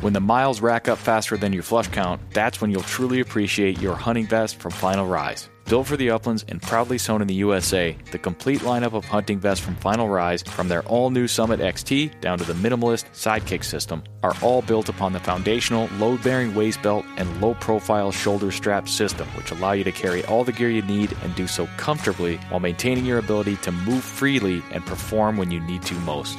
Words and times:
When 0.00 0.12
the 0.12 0.20
miles 0.20 0.60
rack 0.60 0.88
up 0.88 0.98
faster 0.98 1.36
than 1.36 1.52
your 1.52 1.62
flush 1.62 1.88
count, 1.88 2.20
that's 2.32 2.60
when 2.60 2.70
you'll 2.70 2.82
truly 2.82 3.20
appreciate 3.20 3.80
your 3.80 3.94
hunting 3.94 4.26
vest 4.26 4.56
from 4.56 4.70
Final 4.70 5.06
Rise. 5.06 5.48
Built 5.66 5.86
for 5.86 5.96
the 5.96 6.10
uplands 6.10 6.44
and 6.48 6.60
proudly 6.60 6.98
sewn 6.98 7.22
in 7.22 7.26
the 7.26 7.34
USA, 7.36 7.96
the 8.12 8.18
complete 8.18 8.60
lineup 8.60 8.92
of 8.92 9.06
hunting 9.06 9.40
vests 9.40 9.64
from 9.64 9.76
Final 9.76 10.08
Rise, 10.10 10.42
from 10.42 10.68
their 10.68 10.82
all 10.82 11.08
new 11.08 11.26
Summit 11.26 11.58
XT 11.58 12.20
down 12.20 12.36
to 12.36 12.44
the 12.44 12.52
minimalist 12.52 13.06
Sidekick 13.14 13.64
system, 13.64 14.04
are 14.22 14.34
all 14.42 14.60
built 14.60 14.90
upon 14.90 15.14
the 15.14 15.20
foundational 15.20 15.88
load 15.98 16.22
bearing 16.22 16.54
waist 16.54 16.82
belt 16.82 17.06
and 17.16 17.40
low 17.40 17.54
profile 17.54 18.12
shoulder 18.12 18.50
strap 18.50 18.88
system, 18.88 19.26
which 19.28 19.52
allow 19.52 19.72
you 19.72 19.84
to 19.84 19.92
carry 19.92 20.22
all 20.26 20.44
the 20.44 20.52
gear 20.52 20.70
you 20.70 20.82
need 20.82 21.16
and 21.22 21.34
do 21.34 21.46
so 21.46 21.66
comfortably 21.78 22.36
while 22.50 22.60
maintaining 22.60 23.06
your 23.06 23.18
ability 23.18 23.56
to 23.56 23.72
move 23.72 24.04
freely 24.04 24.62
and 24.70 24.84
perform 24.84 25.38
when 25.38 25.50
you 25.50 25.60
need 25.60 25.82
to 25.82 25.94
most. 26.00 26.38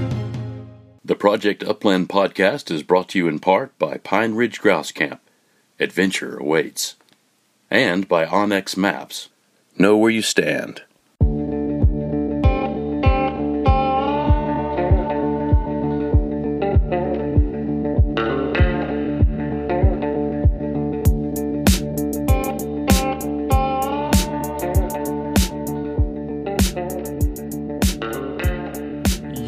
The 1.11 1.17
Project 1.17 1.61
Upland 1.61 2.07
podcast 2.07 2.71
is 2.71 2.83
brought 2.83 3.09
to 3.09 3.17
you 3.17 3.27
in 3.27 3.39
part 3.39 3.77
by 3.77 3.97
Pine 3.97 4.33
Ridge 4.33 4.61
Grouse 4.61 4.93
Camp. 4.93 5.19
Adventure 5.77 6.37
awaits. 6.37 6.95
And 7.69 8.07
by 8.07 8.25
Onyx 8.25 8.77
Maps. 8.77 9.27
Know 9.77 9.97
where 9.97 10.09
you 10.09 10.21
stand. 10.21 10.83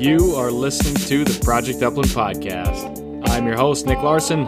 You 0.04 0.36
are 0.36 0.52
listening 0.52 0.96
to 1.08 1.24
the 1.24 1.42
Project 1.46 1.82
Upland 1.82 2.10
podcast. 2.10 3.30
I'm 3.30 3.48
your 3.48 3.56
host, 3.56 3.86
Nick 3.86 4.00
Larson. 4.00 4.46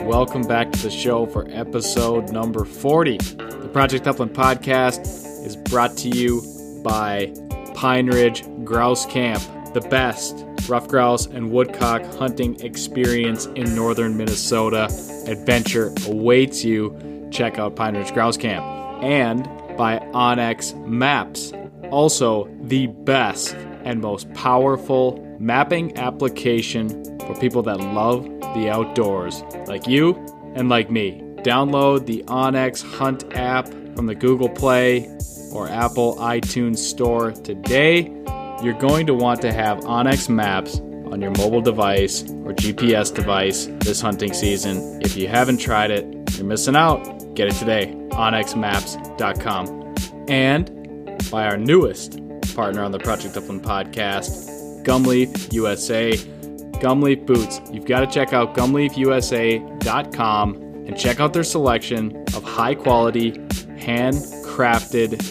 Welcome 0.00 0.44
back 0.44 0.72
to 0.72 0.82
the 0.82 0.90
show 0.90 1.26
for 1.26 1.46
episode 1.50 2.32
number 2.32 2.64
40. 2.64 3.18
The 3.18 3.68
Project 3.70 4.06
Upland 4.06 4.32
podcast 4.32 5.02
is 5.44 5.56
brought 5.56 5.94
to 5.98 6.08
you 6.08 6.40
by 6.82 7.34
Pine 7.74 8.06
Ridge 8.06 8.44
Grouse 8.64 9.04
Camp, 9.04 9.42
the 9.74 9.82
best 9.82 10.42
rough 10.70 10.88
grouse 10.88 11.26
and 11.26 11.50
woodcock 11.50 12.02
hunting 12.14 12.58
experience 12.62 13.44
in 13.56 13.74
northern 13.74 14.16
Minnesota. 14.16 14.84
Adventure 15.26 15.92
awaits 16.06 16.64
you. 16.64 17.28
Check 17.30 17.58
out 17.58 17.76
Pine 17.76 17.94
Ridge 17.94 18.14
Grouse 18.14 18.38
Camp. 18.38 18.64
And 19.04 19.44
by 19.76 19.98
Onyx 20.14 20.72
Maps, 20.86 21.52
also 21.90 22.48
the 22.62 22.86
best 22.86 23.54
and 23.84 24.00
most 24.00 24.32
powerful 24.34 25.20
mapping 25.38 25.96
application 25.98 26.88
for 27.20 27.34
people 27.36 27.62
that 27.62 27.80
love 27.80 28.24
the 28.54 28.70
outdoors, 28.70 29.42
like 29.66 29.86
you 29.86 30.14
and 30.54 30.68
like 30.68 30.90
me. 30.90 31.20
Download 31.38 32.06
the 32.06 32.24
Onyx 32.28 32.82
Hunt 32.82 33.24
app 33.36 33.68
from 33.94 34.06
the 34.06 34.14
Google 34.14 34.48
Play 34.48 35.06
or 35.52 35.68
Apple 35.68 36.16
iTunes 36.16 36.78
Store 36.78 37.32
today. 37.32 38.10
You're 38.62 38.78
going 38.78 39.06
to 39.06 39.14
want 39.14 39.42
to 39.42 39.52
have 39.52 39.84
Onyx 39.84 40.28
Maps 40.28 40.80
on 40.80 41.20
your 41.20 41.32
mobile 41.32 41.60
device 41.60 42.22
or 42.22 42.52
GPS 42.52 43.14
device 43.14 43.66
this 43.80 44.00
hunting 44.00 44.32
season. 44.32 45.00
If 45.02 45.16
you 45.16 45.28
haven't 45.28 45.58
tried 45.58 45.90
it, 45.90 46.04
you're 46.36 46.46
missing 46.46 46.76
out. 46.76 47.04
Get 47.34 47.48
it 47.48 47.54
today, 47.54 47.94
onyxmaps.com. 48.10 49.94
And 50.28 51.30
by 51.30 51.46
our 51.46 51.56
newest 51.56 52.20
partner 52.54 52.82
on 52.82 52.92
the 52.92 52.98
Project 52.98 53.36
Upland 53.36 53.62
podcast, 53.62 54.84
Gumleaf 54.84 55.52
USA. 55.52 56.12
Gumleaf 56.80 57.26
Boots. 57.26 57.60
You've 57.72 57.86
got 57.86 58.00
to 58.00 58.06
check 58.06 58.32
out 58.32 58.54
gumleafusa.com 58.54 60.54
and 60.54 60.98
check 60.98 61.20
out 61.20 61.32
their 61.32 61.44
selection 61.44 62.16
of 62.34 62.44
high 62.44 62.74
quality, 62.74 63.32
handcrafted, 63.78 65.22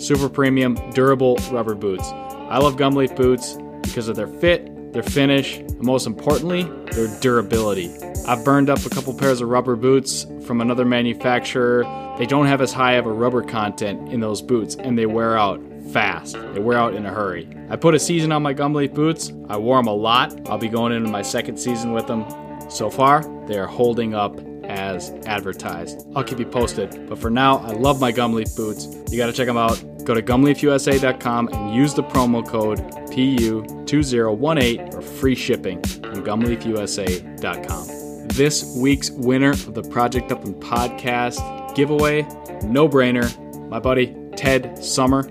super 0.00 0.28
premium, 0.28 0.78
durable 0.92 1.36
rubber 1.50 1.74
boots. 1.74 2.08
I 2.12 2.58
love 2.58 2.76
Gumleaf 2.76 3.16
boots 3.16 3.56
because 3.82 4.08
of 4.08 4.16
their 4.16 4.28
fit, 4.28 4.92
their 4.92 5.02
finish, 5.02 5.58
and 5.58 5.82
most 5.82 6.06
importantly, 6.06 6.62
their 6.92 7.08
durability. 7.20 7.90
I've 8.26 8.44
burned 8.44 8.70
up 8.70 8.84
a 8.86 8.90
couple 8.90 9.12
pairs 9.14 9.40
of 9.40 9.48
rubber 9.48 9.74
boots 9.74 10.26
from 10.46 10.60
another 10.60 10.84
manufacturer. 10.84 11.82
They 12.18 12.26
don't 12.26 12.46
have 12.46 12.60
as 12.60 12.72
high 12.72 12.92
of 12.92 13.06
a 13.06 13.12
rubber 13.12 13.42
content 13.42 14.12
in 14.12 14.20
those 14.20 14.40
boots 14.40 14.76
and 14.76 14.96
they 14.96 15.06
wear 15.06 15.36
out 15.36 15.60
fast. 15.90 16.34
They 16.54 16.60
wear 16.60 16.78
out 16.78 16.94
in 16.94 17.06
a 17.06 17.10
hurry. 17.10 17.48
I 17.70 17.76
put 17.76 17.94
a 17.94 17.98
season 17.98 18.32
on 18.32 18.42
my 18.42 18.54
Gumleaf 18.54 18.94
boots. 18.94 19.32
I 19.48 19.56
wore 19.56 19.78
them 19.78 19.86
a 19.86 19.94
lot. 19.94 20.48
I'll 20.48 20.58
be 20.58 20.68
going 20.68 20.92
into 20.92 21.10
my 21.10 21.22
second 21.22 21.58
season 21.58 21.92
with 21.92 22.06
them. 22.06 22.24
So 22.70 22.90
far, 22.90 23.22
they 23.46 23.58
are 23.58 23.66
holding 23.66 24.14
up 24.14 24.38
as 24.64 25.10
advertised. 25.26 26.06
I'll 26.14 26.24
keep 26.24 26.38
you 26.38 26.46
posted. 26.46 27.08
But 27.08 27.18
for 27.18 27.30
now, 27.30 27.58
I 27.58 27.72
love 27.72 28.00
my 28.00 28.12
Gumleaf 28.12 28.56
boots. 28.56 28.86
You 29.10 29.18
got 29.18 29.26
to 29.26 29.32
check 29.32 29.46
them 29.46 29.56
out. 29.56 29.82
Go 30.04 30.14
to 30.14 30.22
gumleafusa.com 30.22 31.48
and 31.48 31.74
use 31.74 31.94
the 31.94 32.02
promo 32.02 32.46
code 32.46 32.78
PU2018 33.12 34.92
for 34.92 35.02
free 35.02 35.34
shipping 35.34 35.78
on 35.78 36.24
gumleafusa.com. 36.24 38.28
This 38.28 38.76
week's 38.76 39.10
winner 39.10 39.50
of 39.50 39.74
the 39.74 39.82
Project 39.82 40.32
Up 40.32 40.40
Upland 40.40 40.62
podcast 40.62 41.74
giveaway, 41.74 42.22
no 42.64 42.88
brainer, 42.88 43.28
my 43.68 43.78
buddy 43.78 44.16
Ted 44.36 44.82
Summer. 44.82 45.22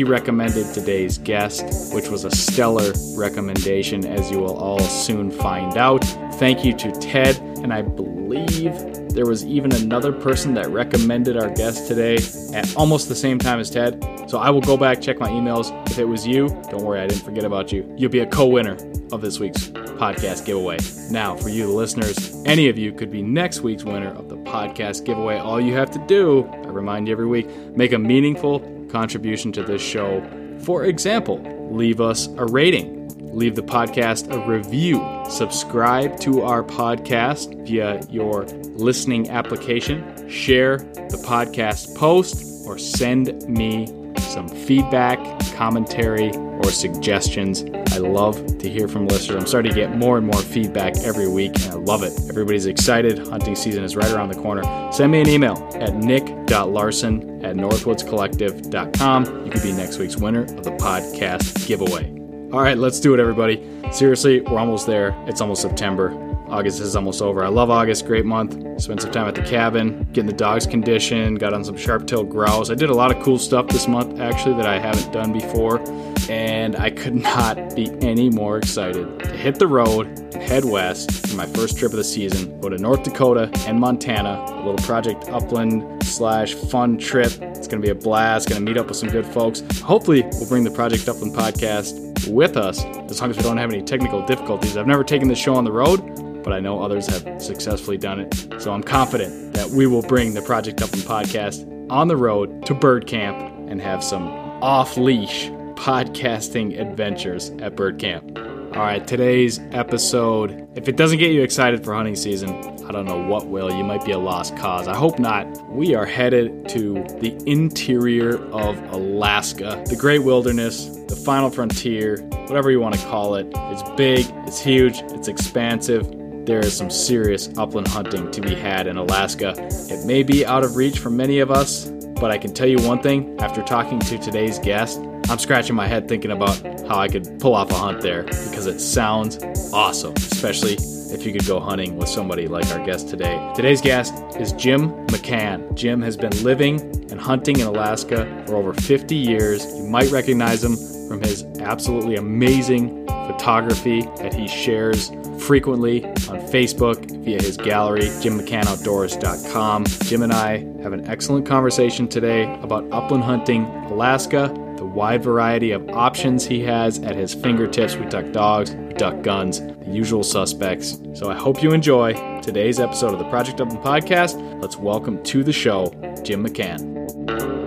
He 0.00 0.04
recommended 0.04 0.72
today's 0.72 1.18
guest, 1.18 1.94
which 1.94 2.08
was 2.08 2.24
a 2.24 2.30
stellar 2.30 2.94
recommendation, 3.16 4.06
as 4.06 4.30
you 4.30 4.38
will 4.38 4.56
all 4.56 4.80
soon 4.80 5.30
find 5.30 5.76
out. 5.76 6.02
Thank 6.36 6.64
you 6.64 6.74
to 6.78 6.90
Ted, 6.92 7.36
and 7.62 7.70
I 7.70 7.82
believe 7.82 8.72
there 9.10 9.26
was 9.26 9.44
even 9.44 9.74
another 9.74 10.10
person 10.10 10.54
that 10.54 10.70
recommended 10.70 11.36
our 11.36 11.50
guest 11.50 11.86
today 11.86 12.16
at 12.54 12.74
almost 12.76 13.10
the 13.10 13.14
same 13.14 13.38
time 13.38 13.60
as 13.60 13.68
Ted. 13.68 14.02
So 14.26 14.38
I 14.38 14.48
will 14.48 14.62
go 14.62 14.78
back, 14.78 15.02
check 15.02 15.18
my 15.18 15.28
emails. 15.28 15.70
If 15.90 15.98
it 15.98 16.06
was 16.06 16.26
you, 16.26 16.48
don't 16.70 16.82
worry, 16.82 17.00
I 17.00 17.06
didn't 17.06 17.22
forget 17.22 17.44
about 17.44 17.70
you. 17.70 17.84
You'll 17.98 18.10
be 18.10 18.20
a 18.20 18.26
co 18.26 18.46
winner 18.46 18.78
of 19.12 19.20
this 19.20 19.38
week's 19.38 19.68
podcast 19.68 20.46
giveaway. 20.46 20.78
Now, 21.10 21.36
for 21.36 21.50
you, 21.50 21.66
the 21.66 21.74
listeners, 21.74 22.42
any 22.46 22.70
of 22.70 22.78
you 22.78 22.90
could 22.90 23.10
be 23.10 23.20
next 23.20 23.60
week's 23.60 23.84
winner 23.84 24.14
of 24.14 24.30
the 24.30 24.38
podcast 24.38 25.04
giveaway. 25.04 25.36
All 25.36 25.60
you 25.60 25.74
have 25.74 25.90
to 25.90 25.98
do, 26.06 26.46
I 26.64 26.68
remind 26.68 27.06
you 27.06 27.12
every 27.12 27.26
week, 27.26 27.54
make 27.76 27.92
a 27.92 27.98
meaningful 27.98 28.79
contribution 28.90 29.52
to 29.52 29.62
this 29.62 29.82
show. 29.82 30.22
For 30.64 30.84
example, 30.84 31.40
leave 31.70 32.00
us 32.00 32.28
a 32.36 32.46
rating 32.46 33.00
leave 33.32 33.54
the 33.54 33.62
podcast 33.62 34.30
a 34.32 34.46
review, 34.46 35.00
subscribe 35.28 36.18
to 36.20 36.42
our 36.42 36.62
podcast 36.62 37.66
via 37.66 38.00
your 38.10 38.44
listening 38.74 39.30
application, 39.30 40.28
share 40.28 40.78
the 40.78 41.22
podcast 41.26 41.94
post, 41.96 42.66
or 42.66 42.78
send 42.78 43.48
me 43.48 43.86
some 44.18 44.48
feedback, 44.48 45.18
commentary, 45.54 46.30
or 46.36 46.64
suggestions. 46.64 47.62
I 47.92 47.98
love 47.98 48.58
to 48.58 48.68
hear 48.68 48.86
from 48.88 49.06
listeners. 49.08 49.40
I'm 49.42 49.46
starting 49.46 49.72
to 49.72 49.76
get 49.76 49.96
more 49.96 50.16
and 50.16 50.26
more 50.26 50.40
feedback 50.40 50.96
every 50.98 51.28
week, 51.28 51.52
and 51.64 51.72
I 51.72 51.74
love 51.74 52.02
it. 52.02 52.12
Everybody's 52.28 52.66
excited. 52.66 53.26
Hunting 53.28 53.56
season 53.56 53.82
is 53.82 53.96
right 53.96 54.10
around 54.12 54.28
the 54.28 54.40
corner. 54.40 54.62
Send 54.92 55.10
me 55.12 55.20
an 55.20 55.28
email 55.28 55.56
at 55.74 55.94
nick.larson 55.96 57.44
at 57.44 57.56
northwoodscollective.com. 57.56 59.44
You 59.44 59.50
could 59.50 59.62
be 59.62 59.72
next 59.72 59.98
week's 59.98 60.16
winner 60.16 60.42
of 60.42 60.62
the 60.64 60.72
podcast 60.72 61.66
giveaway. 61.66 62.10
All 62.52 62.60
right, 62.60 62.78
let's 62.78 63.00
do 63.00 63.14
it, 63.14 63.20
everybody. 63.20 63.64
Seriously, 63.92 64.40
we're 64.40 64.58
almost 64.58 64.86
there. 64.86 65.14
It's 65.26 65.40
almost 65.40 65.62
September. 65.62 66.29
August 66.50 66.80
is 66.80 66.96
almost 66.96 67.22
over. 67.22 67.44
I 67.44 67.48
love 67.48 67.70
August, 67.70 68.06
great 68.06 68.24
month. 68.24 68.82
Spent 68.82 69.00
some 69.02 69.12
time 69.12 69.28
at 69.28 69.34
the 69.34 69.42
cabin, 69.42 70.08
getting 70.12 70.26
the 70.26 70.32
dogs 70.32 70.66
conditioned, 70.66 71.38
got 71.38 71.52
on 71.54 71.64
some 71.64 71.76
sharp-tailed 71.76 72.28
grouse. 72.28 72.70
I 72.70 72.74
did 72.74 72.90
a 72.90 72.94
lot 72.94 73.14
of 73.14 73.22
cool 73.22 73.38
stuff 73.38 73.68
this 73.68 73.86
month 73.86 74.20
actually 74.20 74.56
that 74.56 74.66
I 74.66 74.78
haven't 74.78 75.12
done 75.12 75.32
before, 75.32 75.80
and 76.28 76.74
I 76.76 76.90
could 76.90 77.14
not 77.30 77.76
be 77.76 77.90
any 78.00 78.30
more 78.30 78.58
excited 78.58 79.20
to 79.20 79.30
hit 79.36 79.58
the 79.58 79.68
road 79.68 80.08
and 80.08 80.42
head 80.42 80.64
west 80.64 81.28
for 81.28 81.36
my 81.36 81.46
first 81.46 81.78
trip 81.78 81.92
of 81.92 81.98
the 81.98 82.04
season. 82.04 82.60
Go 82.60 82.68
to 82.68 82.78
North 82.78 83.04
Dakota 83.04 83.50
and 83.66 83.78
Montana, 83.78 84.44
a 84.48 84.56
little 84.56 84.76
Project 84.78 85.28
Upland 85.28 86.02
slash 86.04 86.54
fun 86.54 86.98
trip. 86.98 87.30
It's 87.40 87.68
gonna 87.68 87.82
be 87.82 87.90
a 87.90 87.94
blast. 87.94 88.48
Gonna 88.48 88.60
meet 88.60 88.76
up 88.76 88.88
with 88.88 88.96
some 88.96 89.08
good 89.08 89.26
folks. 89.26 89.62
Hopefully, 89.80 90.22
we'll 90.32 90.48
bring 90.48 90.64
the 90.64 90.70
Project 90.70 91.08
Upland 91.08 91.34
podcast 91.34 92.10
with 92.28 92.56
us 92.56 92.84
as 92.84 93.20
long 93.20 93.30
as 93.30 93.36
we 93.36 93.42
don't 93.42 93.56
have 93.56 93.72
any 93.72 93.82
technical 93.82 94.24
difficulties. 94.26 94.76
I've 94.76 94.86
never 94.86 95.04
taken 95.04 95.28
this 95.28 95.38
show 95.38 95.54
on 95.54 95.64
the 95.64 95.72
road, 95.72 96.00
but 96.42 96.52
I 96.52 96.60
know 96.60 96.82
others 96.82 97.06
have 97.06 97.42
successfully 97.42 97.98
done 97.98 98.20
it. 98.20 98.34
So 98.58 98.72
I'm 98.72 98.82
confident 98.82 99.54
that 99.54 99.68
we 99.70 99.86
will 99.86 100.02
bring 100.02 100.34
the 100.34 100.42
Project 100.42 100.82
Upland 100.82 101.04
podcast 101.04 101.66
on 101.90 102.08
the 102.08 102.16
road 102.16 102.64
to 102.66 102.74
bird 102.74 103.06
camp 103.06 103.38
and 103.68 103.80
have 103.80 104.02
some 104.02 104.28
off 104.62 104.96
leash 104.96 105.48
podcasting 105.74 106.78
adventures 106.78 107.50
at 107.60 107.74
bird 107.74 107.98
camp. 107.98 108.38
All 108.76 108.82
right, 108.82 109.04
today's 109.04 109.58
episode, 109.72 110.68
if 110.76 110.88
it 110.88 110.96
doesn't 110.96 111.18
get 111.18 111.32
you 111.32 111.42
excited 111.42 111.84
for 111.84 111.92
hunting 111.92 112.14
season, 112.14 112.50
I 112.84 112.92
don't 112.92 113.04
know 113.04 113.20
what 113.26 113.48
will. 113.48 113.72
You 113.72 113.82
might 113.82 114.04
be 114.04 114.12
a 114.12 114.18
lost 114.18 114.56
cause. 114.56 114.86
I 114.86 114.94
hope 114.94 115.18
not. 115.18 115.46
We 115.70 115.94
are 115.96 116.06
headed 116.06 116.68
to 116.68 116.94
the 117.20 117.36
interior 117.46 118.36
of 118.52 118.76
Alaska, 118.92 119.82
the 119.88 119.96
great 119.96 120.20
wilderness, 120.20 120.86
the 121.08 121.16
final 121.16 121.50
frontier, 121.50 122.18
whatever 122.46 122.70
you 122.70 122.78
want 122.78 122.94
to 122.94 123.04
call 123.06 123.34
it. 123.34 123.48
It's 123.54 123.82
big, 123.96 124.26
it's 124.46 124.60
huge, 124.60 125.00
it's 125.12 125.26
expansive. 125.26 126.08
There 126.50 126.58
is 126.58 126.76
some 126.76 126.90
serious 126.90 127.48
upland 127.56 127.86
hunting 127.86 128.28
to 128.32 128.40
be 128.40 128.56
had 128.56 128.88
in 128.88 128.96
Alaska. 128.96 129.54
It 129.88 130.04
may 130.04 130.24
be 130.24 130.44
out 130.44 130.64
of 130.64 130.74
reach 130.74 130.98
for 130.98 131.08
many 131.08 131.38
of 131.38 131.48
us, 131.48 131.88
but 132.20 132.32
I 132.32 132.38
can 132.38 132.52
tell 132.52 132.66
you 132.66 132.78
one 132.78 133.00
thing 133.00 133.40
after 133.40 133.62
talking 133.62 134.00
to 134.00 134.18
today's 134.18 134.58
guest, 134.58 134.98
I'm 135.28 135.38
scratching 135.38 135.76
my 135.76 135.86
head 135.86 136.08
thinking 136.08 136.32
about 136.32 136.60
how 136.88 136.98
I 136.98 137.06
could 137.06 137.38
pull 137.38 137.54
off 137.54 137.70
a 137.70 137.74
hunt 137.74 138.00
there 138.00 138.24
because 138.24 138.66
it 138.66 138.80
sounds 138.80 139.38
awesome, 139.72 140.12
especially 140.16 140.72
if 141.14 141.24
you 141.24 141.32
could 141.32 141.46
go 141.46 141.60
hunting 141.60 141.96
with 141.96 142.08
somebody 142.08 142.48
like 142.48 142.66
our 142.72 142.84
guest 142.84 143.08
today. 143.08 143.52
Today's 143.54 143.80
guest 143.80 144.12
is 144.40 144.50
Jim 144.54 144.90
McCann. 145.06 145.72
Jim 145.76 146.02
has 146.02 146.16
been 146.16 146.32
living 146.42 146.80
and 147.12 147.20
hunting 147.20 147.60
in 147.60 147.68
Alaska 147.68 148.26
for 148.48 148.56
over 148.56 148.72
50 148.72 149.14
years. 149.14 149.64
You 149.76 149.84
might 149.84 150.10
recognize 150.10 150.64
him 150.64 150.76
from 151.06 151.20
his 151.20 151.44
absolutely 151.60 152.16
amazing 152.16 153.06
photography 153.06 154.02
that 154.16 154.34
he 154.34 154.48
shares 154.48 155.10
frequently 155.40 156.04
on 156.04 156.40
Facebook 156.50 157.10
via 157.24 157.42
his 157.42 157.56
gallery, 157.56 158.02
jimmccannoutdoors.com. 158.02 159.86
Jim 160.04 160.22
and 160.22 160.32
I 160.32 160.58
have 160.82 160.92
an 160.92 161.08
excellent 161.08 161.46
conversation 161.46 162.06
today 162.08 162.52
about 162.62 162.86
upland 162.92 163.24
hunting, 163.24 163.64
Alaska, 163.64 164.52
the 164.76 164.84
wide 164.84 165.22
variety 165.22 165.72
of 165.72 165.88
options 165.90 166.46
he 166.46 166.60
has 166.60 166.98
at 167.00 167.16
his 167.16 167.34
fingertips. 167.34 167.96
We 167.96 168.06
duck 168.06 168.30
dogs, 168.32 168.74
we 168.74 168.94
duck 168.94 169.22
guns, 169.22 169.60
the 169.60 169.90
usual 169.90 170.22
suspects. 170.22 170.98
So 171.14 171.30
I 171.30 171.34
hope 171.34 171.62
you 171.62 171.72
enjoy 171.72 172.14
today's 172.40 172.80
episode 172.80 173.12
of 173.12 173.18
the 173.18 173.28
Project 173.28 173.60
Upland 173.60 173.82
podcast. 173.82 174.60
Let's 174.60 174.76
welcome 174.76 175.22
to 175.24 175.42
the 175.42 175.52
show 175.52 175.90
Jim 176.22 176.46
McCann. 176.46 177.59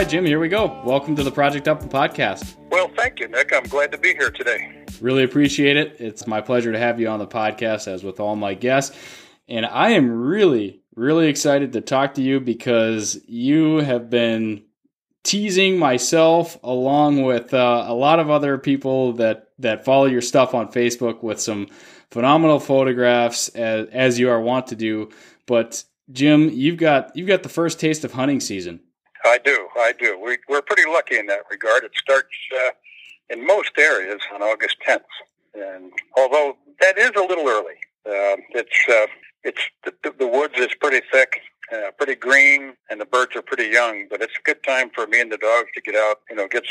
Right, 0.00 0.08
Jim, 0.08 0.24
here 0.24 0.40
we 0.40 0.48
go. 0.48 0.80
Welcome 0.82 1.14
to 1.16 1.22
the 1.22 1.30
Project 1.30 1.68
Upland 1.68 1.92
podcast. 1.92 2.56
Well, 2.70 2.90
thank 2.96 3.20
you, 3.20 3.28
Nick. 3.28 3.52
I'm 3.52 3.64
glad 3.64 3.92
to 3.92 3.98
be 3.98 4.14
here 4.14 4.30
today. 4.30 4.82
Really 4.98 5.24
appreciate 5.24 5.76
it. 5.76 5.96
It's 5.98 6.26
my 6.26 6.40
pleasure 6.40 6.72
to 6.72 6.78
have 6.78 6.98
you 6.98 7.06
on 7.08 7.18
the 7.18 7.26
podcast, 7.26 7.86
as 7.86 8.02
with 8.02 8.18
all 8.18 8.34
my 8.34 8.54
guests. 8.54 8.96
And 9.46 9.66
I 9.66 9.90
am 9.90 10.10
really, 10.10 10.80
really 10.94 11.28
excited 11.28 11.74
to 11.74 11.82
talk 11.82 12.14
to 12.14 12.22
you 12.22 12.40
because 12.40 13.20
you 13.28 13.76
have 13.80 14.08
been 14.08 14.62
teasing 15.22 15.78
myself 15.78 16.56
along 16.62 17.22
with 17.24 17.52
uh, 17.52 17.84
a 17.86 17.92
lot 17.92 18.20
of 18.20 18.30
other 18.30 18.56
people 18.56 19.12
that, 19.14 19.48
that 19.58 19.84
follow 19.84 20.06
your 20.06 20.22
stuff 20.22 20.54
on 20.54 20.72
Facebook 20.72 21.22
with 21.22 21.42
some 21.42 21.66
phenomenal 22.10 22.58
photographs 22.58 23.50
as, 23.50 23.86
as 23.88 24.18
you 24.18 24.30
are 24.30 24.40
wont 24.40 24.68
to 24.68 24.76
do. 24.76 25.10
But 25.44 25.84
Jim, 26.10 26.48
you've 26.48 26.78
got 26.78 27.14
you've 27.14 27.28
got 27.28 27.42
the 27.42 27.50
first 27.50 27.78
taste 27.78 28.02
of 28.02 28.14
hunting 28.14 28.40
season. 28.40 28.80
I 29.24 29.38
do. 29.38 29.68
I 29.76 29.92
do. 29.98 30.18
We, 30.18 30.38
we're 30.48 30.62
pretty 30.62 30.88
lucky 30.90 31.18
in 31.18 31.26
that 31.26 31.40
regard. 31.50 31.84
It 31.84 31.92
starts 31.96 32.28
uh, 32.54 32.70
in 33.28 33.46
most 33.46 33.72
areas 33.78 34.20
on 34.34 34.42
August 34.42 34.76
10th, 34.86 35.00
and 35.54 35.92
although 36.16 36.56
that 36.80 36.98
is 36.98 37.12
a 37.16 37.20
little 37.22 37.48
early, 37.48 37.76
uh, 38.06 38.40
it's 38.50 38.88
uh, 38.88 39.06
it's 39.44 39.60
the, 39.84 40.14
the 40.18 40.26
woods 40.26 40.54
is 40.56 40.68
pretty 40.80 41.04
thick, 41.12 41.40
uh, 41.72 41.90
pretty 41.96 42.14
green, 42.14 42.74
and 42.90 43.00
the 43.00 43.04
birds 43.04 43.36
are 43.36 43.42
pretty 43.42 43.66
young. 43.70 44.06
But 44.08 44.22
it's 44.22 44.36
a 44.38 44.42
good 44.42 44.62
time 44.62 44.90
for 44.94 45.06
me 45.06 45.20
and 45.20 45.30
the 45.30 45.38
dogs 45.38 45.68
to 45.74 45.80
get 45.80 45.94
out. 45.94 46.20
You 46.30 46.36
know, 46.36 46.48
get 46.48 46.64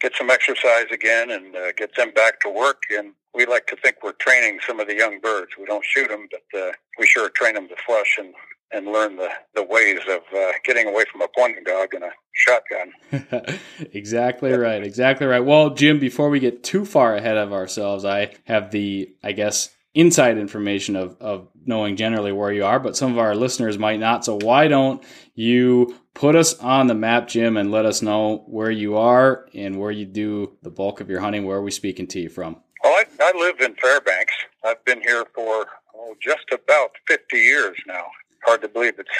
get 0.00 0.14
some 0.16 0.30
exercise 0.30 0.86
again 0.92 1.30
and 1.30 1.56
uh, 1.56 1.72
get 1.76 1.94
them 1.96 2.12
back 2.12 2.40
to 2.40 2.50
work. 2.50 2.82
And 2.90 3.12
we 3.34 3.46
like 3.46 3.66
to 3.68 3.76
think 3.76 3.96
we're 4.02 4.12
training 4.12 4.60
some 4.66 4.80
of 4.80 4.86
the 4.86 4.94
young 4.96 5.20
birds. 5.20 5.52
We 5.58 5.64
don't 5.66 5.84
shoot 5.84 6.08
them, 6.08 6.28
but 6.30 6.60
uh, 6.60 6.72
we 6.98 7.06
sure 7.06 7.28
train 7.30 7.54
them 7.54 7.68
to 7.68 7.76
flush 7.86 8.16
and 8.18 8.34
and 8.72 8.86
learn 8.86 9.16
the, 9.16 9.28
the 9.54 9.62
ways 9.62 10.00
of 10.08 10.22
uh, 10.36 10.52
getting 10.64 10.88
away 10.88 11.04
from 11.10 11.22
a 11.22 11.28
pointing 11.36 11.64
dog 11.64 11.94
and 11.94 12.04
a 12.04 12.10
shotgun. 12.32 13.58
exactly 13.92 14.52
right. 14.52 14.82
Exactly 14.82 15.26
right. 15.26 15.44
Well, 15.44 15.70
Jim, 15.70 15.98
before 15.98 16.30
we 16.30 16.40
get 16.40 16.64
too 16.64 16.84
far 16.84 17.16
ahead 17.16 17.36
of 17.36 17.52
ourselves, 17.52 18.04
I 18.04 18.34
have 18.44 18.70
the, 18.70 19.14
I 19.22 19.32
guess, 19.32 19.70
inside 19.94 20.36
information 20.36 20.94
of, 20.94 21.16
of 21.20 21.48
knowing 21.64 21.96
generally 21.96 22.32
where 22.32 22.52
you 22.52 22.64
are, 22.64 22.78
but 22.78 22.96
some 22.96 23.12
of 23.12 23.18
our 23.18 23.34
listeners 23.34 23.78
might 23.78 24.00
not. 24.00 24.24
So 24.24 24.38
why 24.42 24.68
don't 24.68 25.02
you 25.34 25.96
put 26.12 26.36
us 26.36 26.58
on 26.58 26.86
the 26.86 26.94
map, 26.94 27.28
Jim, 27.28 27.56
and 27.56 27.70
let 27.70 27.86
us 27.86 28.02
know 28.02 28.44
where 28.46 28.70
you 28.70 28.96
are 28.96 29.46
and 29.54 29.78
where 29.78 29.90
you 29.90 30.04
do 30.04 30.56
the 30.62 30.70
bulk 30.70 31.00
of 31.00 31.08
your 31.08 31.20
hunting? 31.20 31.46
Where 31.46 31.58
are 31.58 31.62
we 31.62 31.70
speaking 31.70 32.06
to 32.08 32.20
you 32.20 32.28
from? 32.28 32.60
Well, 32.84 32.92
I, 32.92 33.04
I 33.20 33.32
live 33.38 33.60
in 33.60 33.74
Fairbanks. 33.76 34.34
I've 34.64 34.84
been 34.84 35.00
here 35.00 35.24
for 35.34 35.66
oh, 35.94 36.14
just 36.20 36.44
about 36.52 36.90
50 37.08 37.36
years 37.38 37.76
now 37.86 38.04
hard 38.46 38.62
to 38.62 38.68
believe 38.68 38.94
it's 38.98 39.10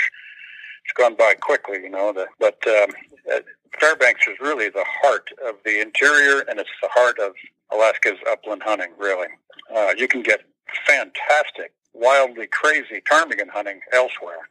it's 0.84 0.92
gone 0.96 1.16
by 1.16 1.34
quickly, 1.40 1.82
you 1.82 1.90
know. 1.90 2.12
The, 2.12 2.26
but 2.38 2.58
um, 2.68 2.90
uh, 3.32 3.40
Fairbanks 3.78 4.26
is 4.28 4.36
really 4.40 4.68
the 4.68 4.84
heart 5.02 5.28
of 5.46 5.56
the 5.64 5.80
interior, 5.80 6.44
and 6.48 6.60
it's 6.60 6.70
the 6.80 6.88
heart 6.92 7.18
of 7.18 7.32
Alaska's 7.72 8.18
upland 8.30 8.62
hunting. 8.62 8.92
Really, 8.96 9.28
uh, 9.74 9.94
you 9.98 10.06
can 10.06 10.22
get 10.22 10.42
fantastic, 10.86 11.72
wildly 11.92 12.46
crazy 12.46 13.02
ptarmigan 13.04 13.48
hunting 13.48 13.80
elsewhere, 13.92 14.48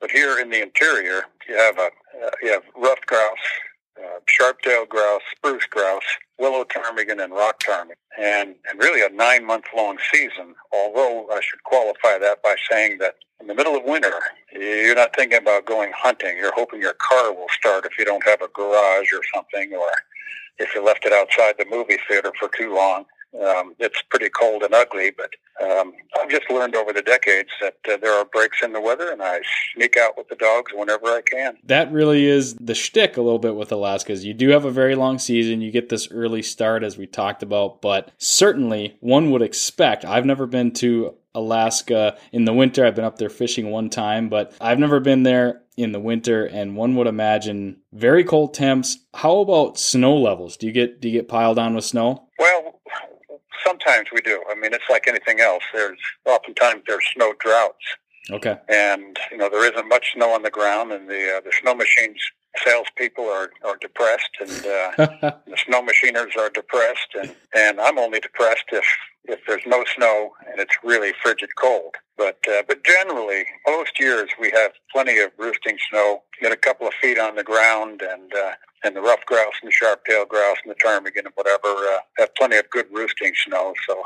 but 0.00 0.10
here 0.10 0.38
in 0.38 0.48
the 0.50 0.62
interior, 0.62 1.24
you 1.46 1.56
have 1.56 1.78
a 1.78 1.90
uh, 2.24 2.30
you 2.42 2.50
have 2.50 2.64
ruffed 2.76 3.06
grouse, 3.06 3.46
uh, 4.04 4.20
sharp-tailed 4.26 4.88
grouse, 4.88 5.22
spruce 5.36 5.66
grouse, 5.66 6.02
willow 6.38 6.64
ptarmigan, 6.64 7.22
and 7.22 7.32
rock 7.32 7.60
ptarmigan, 7.60 7.96
and 8.18 8.54
and 8.68 8.78
really 8.78 9.02
a 9.02 9.10
nine-month-long 9.10 9.98
season. 10.12 10.54
Although 10.72 11.28
I 11.30 11.40
should 11.40 11.62
qualify 11.64 12.18
that 12.18 12.42
by 12.42 12.56
saying 12.70 12.98
that 12.98 13.16
in 13.40 13.46
the 13.46 13.54
middle 13.54 13.76
of 13.76 13.84
winter, 13.84 14.18
you're 14.52 14.94
not 14.94 15.14
thinking 15.14 15.38
about 15.38 15.66
going 15.66 15.92
hunting. 15.94 16.36
You're 16.36 16.54
hoping 16.54 16.80
your 16.80 16.94
car 16.94 17.32
will 17.32 17.48
start 17.50 17.86
if 17.86 17.98
you 17.98 18.04
don't 18.04 18.24
have 18.24 18.42
a 18.42 18.48
garage 18.48 19.12
or 19.12 19.22
something, 19.34 19.72
or 19.74 19.88
if 20.58 20.74
you 20.74 20.84
left 20.84 21.04
it 21.04 21.12
outside 21.12 21.54
the 21.58 21.66
movie 21.66 21.98
theater 22.08 22.32
for 22.38 22.50
too 22.56 22.74
long. 22.74 23.04
Um, 23.34 23.74
it's 23.78 24.00
pretty 24.10 24.30
cold 24.30 24.62
and 24.62 24.74
ugly, 24.74 25.12
but 25.16 25.30
um, 25.62 25.92
I've 26.18 26.30
just 26.30 26.48
learned 26.50 26.74
over 26.74 26.92
the 26.92 27.02
decades 27.02 27.50
that 27.60 27.76
uh, 27.88 27.96
there 27.98 28.12
are 28.12 28.24
breaks 28.24 28.62
in 28.62 28.72
the 28.72 28.80
weather, 28.80 29.10
and 29.10 29.22
I 29.22 29.40
sneak 29.74 29.96
out 29.96 30.16
with 30.16 30.28
the 30.28 30.36
dogs 30.36 30.72
whenever 30.74 31.06
I 31.06 31.20
can. 31.22 31.58
That 31.64 31.92
really 31.92 32.26
is 32.26 32.54
the 32.54 32.74
shtick 32.74 33.16
a 33.16 33.22
little 33.22 33.38
bit 33.38 33.54
with 33.54 33.70
Alaska. 33.70 34.12
Is 34.12 34.24
you 34.24 34.34
do 34.34 34.48
have 34.50 34.64
a 34.64 34.70
very 34.70 34.94
long 34.94 35.18
season. 35.18 35.60
You 35.60 35.70
get 35.70 35.88
this 35.88 36.10
early 36.10 36.42
start, 36.42 36.82
as 36.82 36.96
we 36.96 37.06
talked 37.06 37.42
about, 37.42 37.82
but 37.82 38.12
certainly 38.18 38.96
one 39.00 39.30
would 39.30 39.42
expect. 39.42 40.04
I've 40.04 40.26
never 40.26 40.46
been 40.46 40.72
to 40.74 41.14
Alaska 41.34 42.16
in 42.32 42.44
the 42.44 42.52
winter. 42.52 42.86
I've 42.86 42.96
been 42.96 43.04
up 43.04 43.18
there 43.18 43.30
fishing 43.30 43.70
one 43.70 43.90
time, 43.90 44.28
but 44.28 44.54
I've 44.60 44.78
never 44.78 45.00
been 45.00 45.22
there 45.22 45.62
in 45.76 45.92
the 45.92 46.00
winter, 46.00 46.44
and 46.44 46.76
one 46.76 46.96
would 46.96 47.06
imagine 47.06 47.76
very 47.92 48.24
cold 48.24 48.52
temps. 48.52 48.98
How 49.14 49.38
about 49.38 49.78
snow 49.78 50.16
levels? 50.16 50.56
Do 50.56 50.66
you 50.66 50.72
get 50.72 51.00
do 51.00 51.08
you 51.08 51.18
get 51.20 51.28
piled 51.28 51.58
on 51.58 51.74
with 51.74 51.84
snow? 51.84 52.28
Well, 52.38 52.77
sometimes 53.68 54.08
we 54.12 54.20
do. 54.20 54.42
I 54.50 54.54
mean, 54.54 54.72
it's 54.72 54.88
like 54.88 55.06
anything 55.06 55.40
else. 55.40 55.62
There's 55.72 55.98
oftentimes 56.24 56.82
there's 56.86 57.04
snow 57.14 57.34
droughts. 57.38 57.84
Okay. 58.30 58.56
And 58.68 59.16
you 59.30 59.38
know 59.38 59.48
there 59.48 59.70
isn't 59.70 59.88
much 59.88 60.12
snow 60.14 60.30
on 60.34 60.42
the 60.42 60.50
ground, 60.50 60.92
and 60.92 61.08
the 61.08 61.36
uh, 61.36 61.40
the 61.40 61.52
snow 61.60 61.74
machines 61.74 62.20
salespeople 62.64 63.24
are 63.24 63.50
are 63.64 63.76
depressed, 63.80 64.30
and 64.40 64.50
uh, 64.50 64.90
the 65.46 65.56
snow 65.66 65.82
machiners 65.82 66.36
are 66.38 66.50
depressed, 66.50 67.14
and 67.14 67.34
and 67.54 67.80
I'm 67.80 67.98
only 67.98 68.20
depressed 68.20 68.66
if 68.72 68.84
if 69.24 69.40
there's 69.46 69.66
no 69.66 69.84
snow 69.94 70.30
and 70.50 70.58
it's 70.58 70.76
really 70.82 71.12
frigid 71.22 71.50
cold. 71.56 71.94
But 72.16 72.38
uh, 72.50 72.62
but 72.66 72.84
generally, 72.84 73.46
most 73.66 73.98
years 73.98 74.30
we 74.40 74.50
have 74.50 74.72
plenty 74.92 75.18
of 75.20 75.30
roosting 75.38 75.78
snow. 75.90 76.22
Get 76.40 76.52
a 76.52 76.56
couple 76.56 76.86
of 76.86 76.94
feet 76.94 77.18
on 77.18 77.36
the 77.36 77.44
ground, 77.44 78.02
and 78.02 78.32
uh, 78.34 78.52
and 78.84 78.94
the 78.94 79.00
ruffed 79.00 79.26
grouse 79.26 79.54
and 79.62 79.68
the 79.68 79.74
sharp-tailed 79.74 80.28
grouse 80.28 80.58
and 80.64 80.70
the 80.70 80.76
ptarmigan 80.76 81.24
and 81.24 81.34
whatever 81.34 81.68
uh, 81.68 81.98
have 82.18 82.34
plenty 82.34 82.56
of 82.56 82.68
good 82.70 82.86
roosting 82.92 83.32
snow. 83.46 83.74
So, 83.86 84.02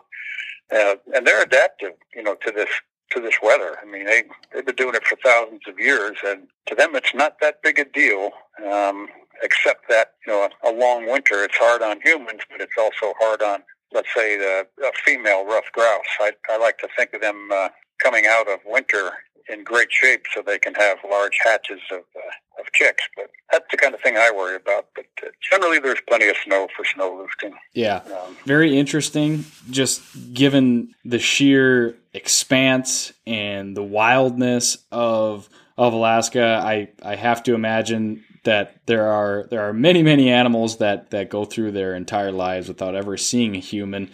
uh, 0.75 0.95
and 1.15 1.27
they're 1.27 1.43
adaptive, 1.43 1.93
you 2.15 2.23
know, 2.23 2.37
to 2.45 2.51
this 2.51 2.71
to 3.11 3.21
this 3.21 3.35
weather. 3.43 3.77
I 3.83 3.85
mean, 3.85 4.07
they 4.07 4.25
they've 4.53 4.65
been 4.65 4.75
doing 4.75 4.95
it 4.95 5.05
for 5.05 5.17
thousands 5.23 5.63
of 5.69 5.79
years, 5.79 6.17
and 6.25 6.49
to 6.67 6.75
them, 6.75 6.95
it's 6.95 7.15
not 7.15 7.37
that 7.41 7.63
big 7.63 7.79
a 7.79 7.85
deal. 7.85 8.31
Um, 8.67 9.09
except 9.43 9.89
that 9.89 10.13
you 10.27 10.33
know, 10.33 10.49
a, 10.65 10.71
a 10.71 10.73
long 10.73 11.11
winter, 11.11 11.43
it's 11.45 11.57
hard 11.57 11.83
on 11.83 12.01
humans, 12.03 12.43
but 12.51 12.61
it's 12.61 12.79
also 12.79 13.13
hard 13.19 13.43
on, 13.43 13.63
let's 13.93 14.09
say, 14.15 14.37
the 14.37 14.67
a 14.85 14.93
female 15.05 15.45
ruffed 15.45 15.73
grouse. 15.73 16.01
I 16.21 16.33
I 16.51 16.59
like 16.59 16.79
to 16.79 16.89
think 16.97 17.13
of 17.13 17.21
them 17.21 17.51
uh, 17.53 17.69
coming 18.03 18.25
out 18.27 18.49
of 18.49 18.61
winter 18.65 19.13
in 19.49 19.65
great 19.65 19.89
shape 19.91 20.27
so 20.35 20.43
they 20.45 20.59
can 20.59 20.75
have 20.75 20.99
large 21.09 21.39
hatches 21.43 21.81
of 21.91 22.01
uh, 22.17 22.61
of 22.61 22.67
chicks. 22.73 23.05
But 23.17 23.31
that's 23.51 23.65
the 23.71 23.77
kind 23.77 23.95
of 23.95 24.01
thing 24.01 24.17
I 24.17 24.31
worry 24.31 24.57
about. 24.57 24.87
But 24.95 25.07
uh, 25.23 25.29
generally, 25.51 25.79
there's 25.79 26.01
plenty 26.09 26.29
of 26.29 26.37
snow 26.45 26.69
for 26.77 26.85
snow 26.85 27.17
roosting. 27.17 27.55
Yeah, 27.75 27.97
um, 27.97 28.37
very 28.45 28.79
interesting. 28.79 29.45
Just 29.71 30.03
given 30.35 30.95
the 31.05 31.19
sheer 31.19 31.97
expanse 32.13 33.13
and 33.27 33.77
the 33.77 33.83
wildness 33.83 34.79
of 34.91 35.49
of 35.77 35.93
Alaska, 35.93 36.61
I 36.63 36.89
I 37.03 37.17
have 37.17 37.43
to 37.45 37.55
imagine 37.55 38.25
that 38.45 38.75
there 38.87 39.09
are 39.09 39.47
there 39.51 39.63
are 39.63 39.73
many 39.73 40.03
many 40.03 40.31
animals 40.31 40.79
that 40.79 41.11
that 41.11 41.31
go 41.31 41.45
through 41.45 41.73
their 41.73 41.95
entire 41.95 42.33
lives 42.33 42.69
without 42.69 42.95
ever 42.95 43.17
seeing 43.17 43.55
a 43.55 43.61
human 43.61 44.11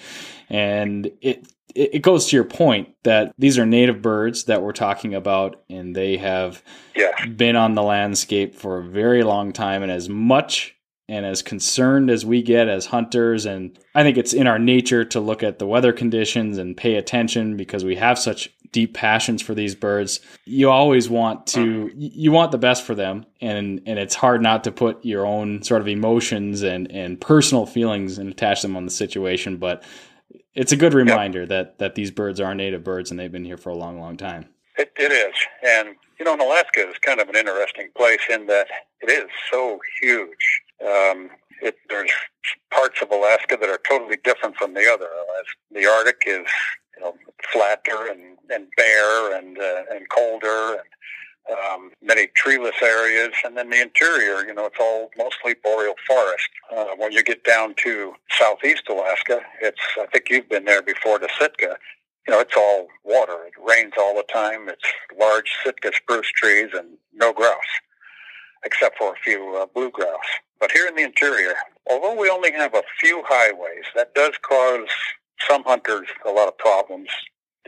and 0.51 1.11
it 1.21 1.47
it 1.75 2.03
goes 2.03 2.27
to 2.27 2.37
your 2.37 2.45
point 2.45 2.89
that 3.05 3.33
these 3.39 3.59
are 3.59 3.67
native 3.67 4.03
birds 4.03 4.45
that 4.45 4.63
we're 4.63 4.73
talking 4.73 5.15
about 5.15 5.63
and 5.69 5.95
they 5.95 6.17
have 6.17 6.63
yeah. 6.97 7.27
been 7.27 7.57
on 7.57 7.75
the 7.75 7.83
landscape 7.83 8.55
for 8.55 8.79
a 8.79 8.85
very 8.85 9.23
long 9.23 9.53
time 9.53 9.83
and 9.83 9.93
as 9.93 10.09
much 10.09 10.75
and 11.09 11.25
as 11.25 11.41
concerned 11.41 12.11
as 12.11 12.25
we 12.25 12.43
get 12.43 12.69
as 12.69 12.87
hunters 12.87 13.47
and 13.47 13.79
i 13.95 14.03
think 14.03 14.17
it's 14.17 14.33
in 14.33 14.47
our 14.47 14.59
nature 14.59 15.05
to 15.05 15.21
look 15.21 15.43
at 15.43 15.59
the 15.59 15.67
weather 15.67 15.93
conditions 15.93 16.59
and 16.59 16.77
pay 16.77 16.97
attention 16.97 17.57
because 17.57 17.85
we 17.85 17.97
have 17.97 18.19
such 18.19 18.51
deep 18.73 18.93
passions 18.93 19.41
for 19.41 19.55
these 19.55 19.75
birds 19.75 20.21
you 20.45 20.69
always 20.69 21.09
want 21.09 21.47
to 21.47 21.87
mm-hmm. 21.87 21.91
you 21.97 22.31
want 22.31 22.53
the 22.53 22.59
best 22.59 22.85
for 22.85 22.95
them 22.95 23.25
and 23.41 23.81
and 23.87 23.99
it's 23.99 24.15
hard 24.15 24.43
not 24.43 24.65
to 24.65 24.73
put 24.73 25.03
your 25.05 25.25
own 25.25 25.63
sort 25.63 25.81
of 25.81 25.89
emotions 25.89 26.63
and 26.63 26.91
and 26.93 27.21
personal 27.21 27.65
feelings 27.65 28.19
and 28.19 28.31
attach 28.31 28.61
them 28.61 28.77
on 28.77 28.85
the 28.85 28.91
situation 28.91 29.57
but 29.57 29.83
it's 30.55 30.73
a 30.73 30.77
good 30.77 30.95
reminder 30.95 31.41
yep. 31.41 31.49
that 31.49 31.79
that 31.79 31.95
these 31.95 32.11
birds 32.11 32.41
are 32.41 32.55
native 32.55 32.85
birds 32.85 33.11
and 33.11 33.19
they've 33.19 33.33
been 33.33 33.45
here 33.45 33.57
for 33.57 33.71
a 33.71 33.77
long 33.77 34.01
long 34.01 34.17
time 34.17 34.47
it, 34.77 34.93
it 34.97 35.13
is 35.13 35.35
and 35.65 35.97
you 36.19 36.25
know 36.25 36.35
alaska 36.35 36.89
is 36.89 36.99
kind 36.99 37.21
of 37.21 37.29
an 37.29 37.37
interesting 37.37 37.89
place 37.97 38.21
in 38.31 38.47
that 38.47 38.67
it 39.01 39.11
is 39.11 39.29
so 39.51 39.79
huge 40.01 40.63
um, 40.85 41.31
it, 41.61 41.77
there's 41.89 42.13
parts 42.71 43.03
of 43.03 43.11
Alaska 43.11 43.57
that 43.61 43.69
are 43.69 43.81
totally 43.89 44.19
different 44.23 44.57
from 44.57 44.75
the 44.75 44.91
other. 44.91 45.09
The 45.73 45.87
Arctic 45.87 46.23
is 46.27 46.47
you 46.97 47.03
know 47.03 47.15
flatter 47.53 48.11
and, 48.11 48.39
and 48.51 48.67
bare 48.77 49.37
and 49.37 49.59
uh, 49.59 49.83
and 49.91 50.09
colder 50.09 50.75
and 50.75 50.89
um, 51.51 51.93
many 52.03 52.29
treeless 52.37 52.75
areas, 52.83 53.33
and 53.45 53.57
then 53.57 53.71
the 53.71 53.81
interior, 53.81 54.45
you 54.47 54.55
know, 54.55 54.67
it's 54.67 54.77
all 54.81 55.11
mostly 55.17 55.55
boreal 55.63 55.95
forest. 56.07 56.49
Uh, 56.75 56.95
when 56.97 57.13
you 57.13 57.23
get 57.23 57.45
down 57.45 57.75
to 57.85 58.15
southeast 58.31 58.85
Alaska, 58.89 59.41
it's 59.61 59.81
I 60.01 60.07
think 60.07 60.27
you've 60.31 60.49
been 60.49 60.65
there 60.65 60.83
before 60.83 61.19
to 61.19 61.29
Sitka. 61.39 61.77
You 62.27 62.35
know, 62.35 62.41
it's 62.41 62.57
all 62.57 62.89
water. 63.05 63.39
It 63.47 63.55
rains 63.63 63.95
all 63.99 64.15
the 64.15 64.25
time. 64.31 64.69
It's 64.69 64.85
large 65.19 65.51
Sitka 65.65 65.93
spruce 65.97 66.31
trees 66.31 66.69
and 66.75 66.99
no 67.15 67.33
grouse, 67.33 67.57
except 68.65 68.99
for 68.99 69.13
a 69.13 69.19
few 69.25 69.57
uh, 69.57 69.67
blue 69.75 69.91
grouse. 69.91 70.19
But 70.61 70.73
here 70.73 70.87
in 70.87 70.97
the 70.97 71.03
interior, 71.05 71.55
although 71.91 72.21
we 72.21 72.29
only 72.29 72.53
have 72.53 72.75
a 72.75 72.83
few 73.01 73.23
highways, 73.27 73.85
that 73.95 74.15
does 74.15 74.35
cause 74.43 74.89
some 75.49 75.63
hunters 75.65 76.09
a 76.27 76.31
lot 76.31 76.49
of 76.49 76.59
problems 76.59 77.09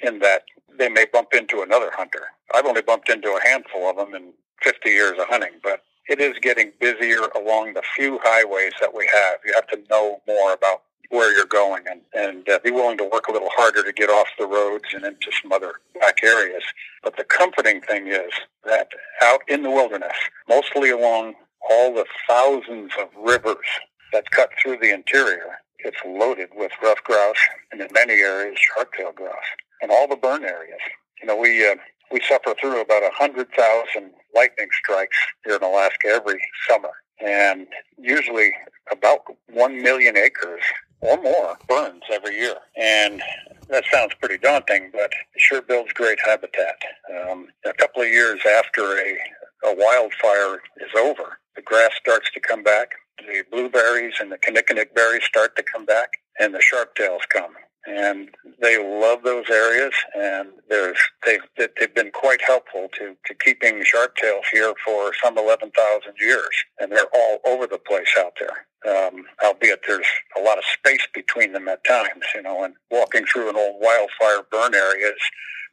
in 0.02 0.19
that 0.21 0.45
they 0.78 0.88
may 0.88 1.07
bump 1.12 1.28
into 1.33 1.62
another 1.62 1.90
hunter. 1.92 2.28
I've 2.54 2.66
only 2.66 2.83
bumped 2.83 3.09
into 3.09 3.30
a 3.30 3.49
handful 3.49 3.88
of 3.88 3.97
them 3.97 4.14
in 4.14 4.33
50 4.62 4.88
years 4.88 5.19
of 5.19 5.26
hunting, 5.28 5.61
but 5.62 5.83
it 6.09 6.21
is 6.21 6.37
getting 6.40 6.73
busier 6.80 7.28
along 7.37 7.75
the 7.75 7.83
few 7.95 8.19
highways 8.23 8.73
that 8.80 8.95
we 8.95 9.09
have. 9.12 9.38
You 9.45 9.52
have 9.54 9.69
to 9.69 9.80
know 9.90 10.21
more 10.26 10.52
about 10.52 10.83
where 11.11 11.35
you're 11.35 11.45
going 11.45 11.85
and, 11.90 12.00
and 12.14 12.49
uh, 12.49 12.59
be 12.62 12.71
willing 12.71 12.99
to 12.99 13.04
work 13.04 13.28
a 13.28 13.33
little 13.33 13.50
harder 13.52 13.83
to 13.83 13.92
get 13.92 14.09
off 14.09 14.28
the 14.38 14.47
roads 14.47 14.85
and 14.95 15.04
into 15.04 15.30
some 15.42 15.52
other 15.52 15.75
back 16.00 16.23
areas. 16.23 16.62
But 17.02 17.16
the 17.16 17.25
comforting 17.25 17.80
thing 17.80 18.07
is 18.09 18.33
that 18.64 18.88
out 19.23 19.40
in 19.49 19.62
the 19.62 19.71
wilderness, 19.71 20.16
mostly 20.49 20.90
along 20.90 21.35
all 21.69 21.92
the 21.95 22.07
thousands 22.28 22.92
of 23.00 23.09
rivers 23.16 23.66
that 24.12 24.30
cut 24.30 24.50
through 24.61 24.78
the 24.78 24.92
interior, 24.95 25.59
it's 25.80 25.99
loaded 26.07 26.49
with 26.54 26.73
ruffed 26.83 27.04
grouse 27.04 27.37
and 27.73 27.80
in 27.80 27.88
many 27.92 28.14
areas 28.14 28.59
sharp-tailed 28.59 29.16
grouse 29.16 29.37
and 29.82 29.90
all 29.90 30.08
the 30.08 30.16
burn 30.16 30.44
areas. 30.44 30.80
You 31.20 31.26
know, 31.26 31.37
we 31.37 31.66
uh, 31.66 31.76
we 32.10 32.20
suffer 32.28 32.54
through 32.60 32.80
about 32.80 33.02
a 33.02 33.10
hundred 33.14 33.49
thousand 33.52 34.12
lightning 34.34 34.68
strikes 34.82 35.16
here 35.44 35.56
in 35.56 35.62
Alaska 35.62 36.08
every 36.08 36.40
summer, 36.68 36.90
and 37.20 37.66
usually 37.99 38.52
about 38.90 39.20
one 39.52 39.82
million 39.82 40.16
acres 40.16 40.62
or 41.00 41.20
more 41.22 41.56
burns 41.68 42.02
every 42.10 42.37
year. 42.37 42.56
And 42.76 43.22
that 43.68 43.84
sounds 43.92 44.12
pretty 44.20 44.38
daunting, 44.38 44.90
but 44.92 45.12
it 45.34 45.40
sure 45.40 45.62
builds 45.62 45.92
great 45.92 46.18
habitat. 46.25 46.76
Um, 47.10 47.49
a 47.64 47.72
couple 47.72 48.02
of 48.02 48.08
years 48.08 48.40
after 48.58 48.99
a, 48.99 49.18
a 49.64 49.75
wildfire 49.76 50.60
is 50.78 50.90
over, 50.99 51.38
the 51.56 51.62
grass 51.62 51.92
starts 51.99 52.30
to 52.32 52.40
come 52.40 52.62
back, 52.62 52.92
the 53.18 53.44
blueberries 53.50 54.14
and 54.20 54.30
the 54.32 54.38
kinnikinnick 54.38 54.94
berries 54.94 55.25
start 55.25 55.56
to 55.56 55.62
come 55.62 55.87
back, 55.87 56.10
and 56.38 56.54
the 56.54 56.60
sharp-tails 56.60 57.22
come 57.30 57.52
and 57.87 58.28
they 58.60 58.78
love 58.78 59.22
those 59.22 59.49
areas, 59.50 59.94
and 60.14 60.49
there's 60.68 60.99
they've 61.25 61.40
they've 61.56 61.94
been 61.94 62.10
quite 62.12 62.40
helpful 62.42 62.88
to 62.99 63.16
to 63.26 63.34
keeping 63.34 63.82
sharp-tails 63.84 64.44
here 64.52 64.75
for 64.84 65.12
some 65.22 65.38
11,000 65.38 66.12
years, 66.20 66.50
and 66.78 66.92
they're 66.92 67.08
all 67.14 67.38
over 67.46 67.66
the 67.66 67.78
place 67.78 68.14
out 68.18 68.32
there. 68.38 68.66
Um, 68.82 69.25
albeit 69.44 69.80
there's 69.87 70.06
a 70.38 70.40
lot 70.40 70.56
of 70.56 70.64
space 70.64 71.06
between 71.12 71.52
them 71.52 71.68
at 71.68 71.84
times, 71.84 72.25
you 72.34 72.40
know, 72.40 72.64
and 72.64 72.75
walking 72.90 73.26
through 73.26 73.50
an 73.50 73.56
old 73.56 73.76
wildfire 73.78 74.42
burn 74.50 74.75
area 74.75 75.08
is 75.08 75.22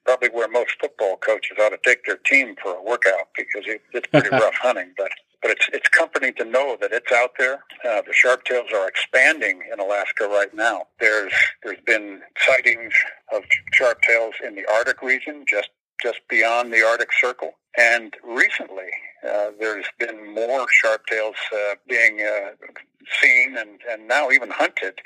probably 0.03 0.29
where 0.29 0.49
most 0.49 0.71
football 0.79 1.17
coaches 1.17 1.57
ought 1.59 1.69
to 1.69 1.79
take 1.85 2.03
their 2.05 2.17
team 2.17 2.55
for 2.61 2.75
a 2.75 2.83
workout 2.83 3.27
because 3.35 3.63
it, 3.65 3.81
it's 3.93 4.07
pretty 4.07 4.29
rough 4.31 4.55
hunting, 4.55 4.93
but 4.97 5.11
but 5.41 5.51
it's 5.51 5.67
it's 5.73 5.89
comforting 5.89 6.33
to 6.35 6.45
know 6.45 6.77
that 6.81 6.91
it's 6.91 7.11
out 7.11 7.31
there. 7.37 7.63
Uh, 7.87 8.01
the 8.05 8.13
sharp-tails 8.13 8.67
are 8.73 8.87
expanding 8.87 9.61
in 9.71 9.79
Alaska 9.79 10.27
right 10.27 10.53
now. 10.53 10.83
There's 10.99 11.33
there's 11.63 11.81
been 11.85 12.21
sightings 12.45 12.93
of 13.33 13.43
sharp-tails 13.73 14.35
in 14.45 14.55
the 14.55 14.65
Arctic 14.71 15.01
region, 15.01 15.45
just 15.47 15.69
just 16.01 16.19
beyond 16.29 16.73
the 16.73 16.83
Arctic 16.83 17.09
Circle, 17.19 17.51
and 17.77 18.15
recently 18.23 18.89
uh, 19.27 19.51
there's 19.59 19.85
been 19.99 20.33
more 20.33 20.67
sharp-tails 20.69 21.35
uh, 21.53 21.75
being 21.87 22.21
uh, 22.21 22.51
seen 23.21 23.57
and, 23.57 23.79
and 23.89 24.07
now 24.07 24.29
even 24.31 24.49
hunted 24.49 24.99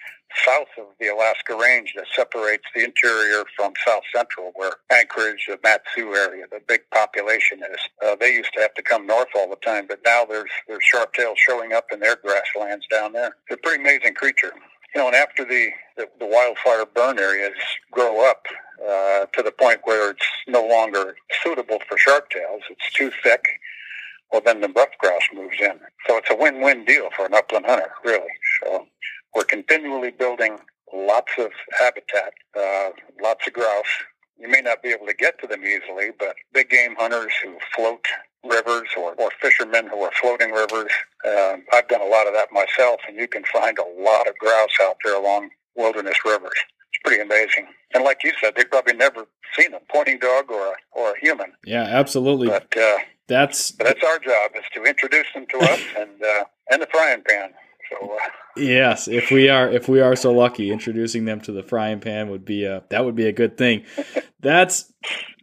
south 0.46 0.68
of 0.78 0.86
the 1.00 1.08
Alaska 1.08 1.56
Range 1.56 1.94
that 1.96 2.06
separates 2.16 2.64
the 2.74 2.84
interior 2.84 3.44
from 3.56 3.74
south 3.86 4.04
central, 4.16 4.52
where 4.56 4.74
Anchorage, 4.92 5.46
the 5.48 5.60
Mat-Su 5.64 6.14
area, 6.14 6.46
the 6.52 6.62
big 6.68 6.82
population 6.92 7.60
is. 7.60 7.80
Uh, 8.04 8.16
they 8.20 8.34
used 8.34 8.54
to 8.54 8.62
have 8.62 8.74
to 8.76 8.82
come 8.82 9.06
north 9.06 9.28
all 9.36 9.50
the 9.50 9.58
time, 9.58 9.88
but 9.88 10.00
now 10.06 10.26
there's 10.26 10.50
there's 10.68 10.84
sharp-tails 10.84 11.38
showing 11.38 11.74
up 11.74 11.86
in 11.92 12.00
their 12.00 12.16
grasslands 12.16 12.86
down 12.88 13.14
there. 13.14 13.36
They're 13.50 13.58
a 13.58 13.62
pretty 13.62 13.82
amazing 13.82 14.14
creature. 14.14 14.54
You 14.94 15.02
know, 15.02 15.08
and 15.08 15.16
after 15.16 15.46
the, 15.46 15.70
the, 15.96 16.08
the 16.20 16.26
wildfire 16.26 16.86
burn 16.86 17.18
areas 17.18 17.56
grow 17.92 18.30
up 18.30 18.46
uh, 18.82 19.26
to 19.34 19.42
the 19.42 19.52
point 19.52 19.80
where 19.86 20.12
it's 20.12 20.28
no 20.48 20.66
longer 20.66 21.16
suitable 21.44 21.80
for 21.88 21.98
sharp-tails, 21.98 22.64
it's 22.70 22.92
too 22.94 23.12
thick, 23.24 23.46
well, 24.32 24.42
then 24.44 24.62
the 24.62 24.70
ruffed 24.70 24.98
grouse 25.00 25.28
moves 25.34 25.58
in. 25.60 25.80
So 26.08 26.18
it's 26.18 26.30
a 26.30 26.36
win-win 26.36 26.86
deal 26.86 27.10
for 27.16 27.26
an 27.26 27.34
upland 27.34 27.66
hunter, 27.68 27.92
really. 28.04 28.32
So 28.62 28.88
we're 29.34 29.44
continually 29.44 30.12
building 30.12 30.58
lots 30.94 31.32
of 31.38 31.52
habitat, 31.80 32.34
uh, 32.58 32.90
lots 33.22 33.48
of 33.48 33.54
grouse. 33.54 33.86
You 34.38 34.50
may 34.50 34.62
not 34.62 34.82
be 34.84 34.90
able 34.90 35.08
to 35.08 35.14
get 35.14 35.40
to 35.40 35.48
them 35.48 35.64
easily, 35.64 36.10
but 36.18 36.36
big 36.54 36.70
game 36.70 36.96
hunters 36.98 37.32
who 37.44 37.58
float 37.76 38.06
rivers 38.44 38.90
or, 38.98 39.14
or 39.14 39.30
fishermen 39.42 39.88
who 39.88 40.02
are 40.02 40.12
floating 40.20 40.52
rivers. 40.52 40.92
Um, 41.28 41.64
I've 41.74 41.88
done 41.88 42.02
a 42.02 42.06
lot 42.06 42.28
of 42.28 42.34
that 42.34 42.52
myself, 42.52 43.02
and 43.08 43.18
you 43.18 43.28
can 43.28 43.44
find 43.46 43.78
a 43.78 44.02
lot 44.02 44.28
of 44.28 44.38
grouse 44.38 44.78
out 44.82 44.98
there 45.04 45.16
along 45.16 45.50
wilderness 45.76 46.18
rivers. 46.26 46.58
It's 46.92 47.02
pretty 47.04 47.22
amazing. 47.22 47.68
And 47.94 48.04
like 48.04 48.24
you 48.24 48.32
said, 48.42 48.54
they've 48.56 48.70
probably 48.70 48.96
never 48.96 49.26
seen 49.58 49.74
a 49.74 49.80
pointing 49.92 50.20
dog 50.20 50.50
or 50.50 50.68
a, 50.68 50.74
or 50.92 51.12
a 51.12 51.20
human. 51.20 51.54
Yeah, 51.66 51.84
absolutely. 51.84 52.48
But 52.48 52.76
uh, 52.78 52.98
that's 53.28 53.72
but 53.72 53.86
that's 53.86 54.04
our 54.04 54.20
job 54.20 54.52
is 54.56 54.64
to 54.74 54.84
introduce 54.84 55.28
them 55.34 55.46
to 55.52 55.58
us 55.72 55.82
and 55.98 56.24
uh, 56.24 56.44
and 56.70 56.82
the 56.82 56.88
frying 56.88 57.24
pan. 57.28 57.52
So 57.90 58.14
uh, 58.14 58.18
yes, 58.58 59.08
if 59.08 59.32
we 59.32 59.50
are 59.50 59.70
if 59.70 59.88
we 59.88 60.02
are 60.02 60.16
so 60.16 60.34
lucky, 60.34 60.72
introducing 60.72 61.26
them 61.26 61.42
to 61.42 61.52
the 61.52 61.64
frying 61.64 62.00
pan 62.00 62.30
would 62.30 62.46
be 62.46 62.66
a 62.66 62.84
that 62.90 63.06
would 63.06 63.16
be 63.16 63.28
a 63.28 63.32
good 63.32 63.58
thing. 63.58 63.86
That's 64.40 64.92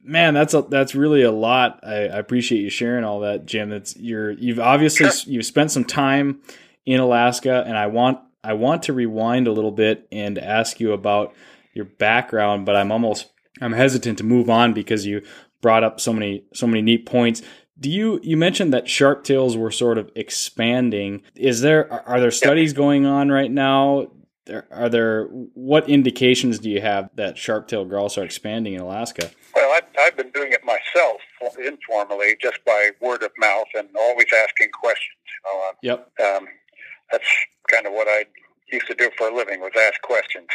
man, 0.05 0.35
that's 0.35 0.55
a, 0.55 0.63
that's 0.63 0.95
really 0.95 1.23
a 1.23 1.33
lot. 1.33 1.81
I, 1.83 1.95
I 2.09 2.19
appreciate 2.19 2.61
you 2.63 2.71
sharing 2.71 3.05
all 3.05 3.21
that, 3.21 3.47
Jim. 3.47 3.71
That's 3.71 3.97
you're 3.97 4.31
you've 4.33 4.61
obviously 4.61 5.11
Sure. 5.11 5.33
you've 5.33 5.47
spent 5.47 5.71
some 5.71 5.85
time 5.85 6.41
in 6.87 7.01
Alaska, 7.01 7.65
and 7.67 7.77
I 7.77 7.87
want 7.87 8.19
I 8.45 8.53
want 8.55 8.83
to 8.85 8.93
rewind 8.93 9.47
a 9.47 9.53
little 9.53 9.73
bit 9.73 10.07
and 10.13 10.39
ask 10.39 10.81
you 10.81 10.93
about 10.93 11.35
your 11.75 11.85
background, 11.85 12.67
but 12.67 12.77
I'm 12.77 12.91
almost 12.93 13.31
I'm 13.61 13.73
hesitant 13.73 14.19
to 14.19 14.25
move 14.25 14.49
on 14.49 14.73
because 14.73 15.05
you 15.07 15.23
brought 15.61 15.85
up 15.85 16.01
so 16.01 16.13
many 16.13 16.45
so 16.55 16.67
many 16.67 16.83
neat 16.83 17.05
points. 17.07 17.43
Do 17.81 17.91
you 17.91 18.19
you 18.23 18.37
mentioned 18.37 18.73
that 18.73 18.89
sharp 18.89 19.23
tails 19.25 19.57
were 19.57 19.71
sort 19.71 19.99
of 19.99 20.11
expanding? 20.17 21.23
Is 21.37 21.61
there 21.61 21.93
are 22.09 22.21
there 22.21 22.31
studies 22.31 22.73
going 22.73 23.07
on 23.07 23.29
right 23.31 23.51
now? 23.51 24.09
There- 24.47 24.67
Are 24.71 24.89
there 24.89 25.25
what 25.55 25.89
indications 25.91 26.59
do 26.59 26.71
you 26.71 26.81
have 26.81 27.11
that 27.17 27.37
sharp 27.37 27.69
tailed 27.69 27.89
grouse 27.91 28.17
are 28.17 28.25
expanding 28.25 28.75
in 28.75 28.81
Alaska? 28.81 29.31
Well, 29.59 29.73
I've, 29.77 29.89
I've 29.99 30.17
been 30.17 30.31
doing 30.31 30.53
it 30.53 30.61
myself 30.65 31.21
informally, 31.59 32.37
just 32.41 32.65
by 32.65 32.91
word 33.01 33.25
of 33.25 33.33
mouth, 33.39 33.67
and 33.75 33.89
always 33.99 34.29
asking 34.45 34.71
questions. 34.71 35.19
You 35.27 35.51
know, 35.53 35.63
uh, 35.69 35.73
Yep. 35.83 36.37
um, 36.37 36.49
that's 37.11 37.27
kind 37.69 37.85
of 37.87 37.93
what 37.93 38.07
I 38.09 38.27
used 38.71 38.87
to 38.87 38.95
do 38.95 39.11
for 39.19 39.29
a 39.29 39.35
living 39.35 39.61
was 39.61 39.73
ask 39.77 40.01
questions. 40.03 40.47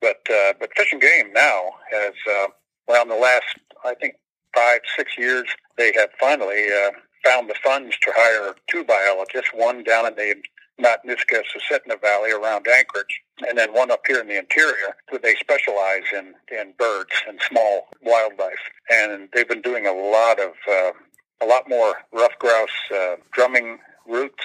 But 0.00 0.20
uh, 0.30 0.52
but 0.60 0.70
Fish 0.76 0.92
and 0.92 1.02
Game 1.02 1.32
now 1.32 1.60
has 1.90 2.12
uh, 2.30 2.46
well 2.86 3.02
in 3.02 3.08
the 3.08 3.16
last 3.16 3.56
I 3.84 3.94
think 3.94 4.14
five 4.54 4.80
six 4.96 5.18
years 5.18 5.48
they 5.76 5.92
have 5.96 6.10
finally 6.20 6.66
uh, 6.70 6.92
found 7.24 7.50
the 7.50 7.56
funds 7.64 7.96
to 8.02 8.12
hire 8.14 8.54
two 8.70 8.84
biologists, 8.84 9.50
one 9.54 9.82
down 9.82 10.06
in 10.06 10.14
the 10.14 10.36
Matanuska 10.80 11.42
Susitna 11.52 12.00
Valley 12.00 12.30
around 12.30 12.66
Anchorage, 12.68 13.20
and 13.46 13.56
then 13.58 13.72
one 13.72 13.90
up 13.90 14.02
here 14.06 14.20
in 14.20 14.28
the 14.28 14.38
interior. 14.38 14.96
They 15.22 15.34
specialize 15.34 16.04
in 16.12 16.34
in 16.50 16.72
birds 16.78 17.12
and 17.28 17.40
small 17.48 17.88
wildlife, 18.02 18.64
and 18.90 19.28
they've 19.32 19.48
been 19.48 19.62
doing 19.62 19.86
a 19.86 19.92
lot 19.92 20.38
of 20.38 20.52
uh, 20.70 20.92
a 21.40 21.46
lot 21.46 21.68
more 21.68 21.96
rough 22.12 22.38
grouse 22.38 22.68
uh, 22.94 23.16
drumming 23.32 23.78
routes 24.06 24.44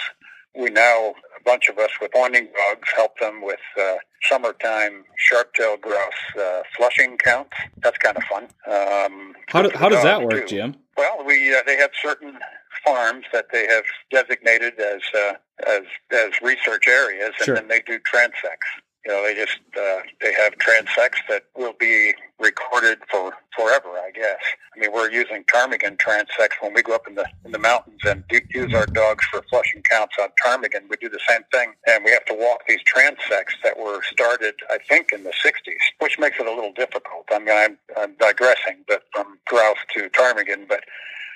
we 0.55 0.69
now 0.69 1.13
a 1.39 1.43
bunch 1.45 1.69
of 1.69 1.77
us 1.77 1.89
with 2.01 2.11
pointing 2.11 2.45
dogs 2.47 2.89
help 2.95 3.17
them 3.19 3.41
with 3.41 3.59
uh, 3.79 3.95
summertime 4.23 5.05
sharp-tailed 5.17 5.81
grouse 5.81 6.37
uh, 6.39 6.61
flushing 6.75 7.17
counts. 7.17 7.55
That's 7.77 7.97
kind 7.97 8.17
of 8.17 8.23
fun. 8.23 8.43
Um, 8.67 9.33
How, 9.47 9.61
do, 9.61 9.71
how 9.75 9.89
does 9.89 10.03
that 10.03 10.21
work, 10.21 10.47
too. 10.47 10.57
Jim? 10.57 10.75
Well, 10.97 11.23
we 11.25 11.55
uh, 11.55 11.61
they 11.65 11.77
have 11.77 11.91
certain 12.01 12.37
farms 12.85 13.25
that 13.33 13.47
they 13.51 13.67
have 13.67 13.83
designated 14.11 14.79
as 14.79 15.01
uh, 15.15 15.33
as 15.67 15.83
as 16.11 16.31
research 16.41 16.87
areas, 16.87 17.31
and 17.39 17.45
Sure. 17.45 17.55
then 17.55 17.67
they 17.67 17.81
do 17.81 17.99
transects. 17.99 18.69
You 19.05 19.11
know, 19.13 19.23
they 19.23 19.33
just 19.33 19.57
uh, 19.75 20.01
they 20.21 20.31
have 20.33 20.53
transects 20.59 21.21
that 21.27 21.45
will 21.57 21.73
be 21.79 22.13
recorded 22.39 22.99
for 23.09 23.33
forever. 23.57 23.89
I 23.97 24.11
guess. 24.13 24.37
I 24.75 24.79
mean, 24.79 24.91
we're 24.93 25.09
using 25.11 25.43
ptarmigan 25.45 25.97
transects 25.97 26.61
when 26.61 26.73
we 26.73 26.81
go 26.83 26.93
up 26.95 27.07
in 27.07 27.15
the 27.15 27.25
in 27.43 27.51
the 27.51 27.57
mountains 27.59 27.99
and 28.05 28.23
do, 28.29 28.39
use 28.53 28.73
our 28.75 28.85
dogs 28.85 29.25
for 29.25 29.41
flushing 29.49 29.81
counts 29.89 30.15
on 30.21 30.29
ptarmigan. 30.43 30.81
We 30.89 30.97
do 30.97 31.09
the 31.09 31.19
same 31.27 31.41
thing, 31.51 31.73
and 31.87 32.05
we 32.05 32.11
have 32.11 32.25
to 32.25 32.33
walk 32.35 32.61
these 32.67 32.79
transects 32.83 33.55
that 33.63 33.77
were 33.79 34.01
started, 34.03 34.53
I 34.69 34.77
think, 34.87 35.11
in 35.11 35.23
the 35.23 35.31
'60s, 35.31 35.81
which 35.99 36.19
makes 36.19 36.39
it 36.39 36.45
a 36.45 36.51
little 36.53 36.73
difficult. 36.73 37.25
I 37.31 37.39
mean, 37.39 37.49
I'm, 37.57 37.77
I'm 37.97 38.15
digressing, 38.19 38.83
but 38.87 39.03
from 39.13 39.39
grouse 39.47 39.77
to 39.95 40.09
ptarmigan, 40.09 40.67
but 40.69 40.83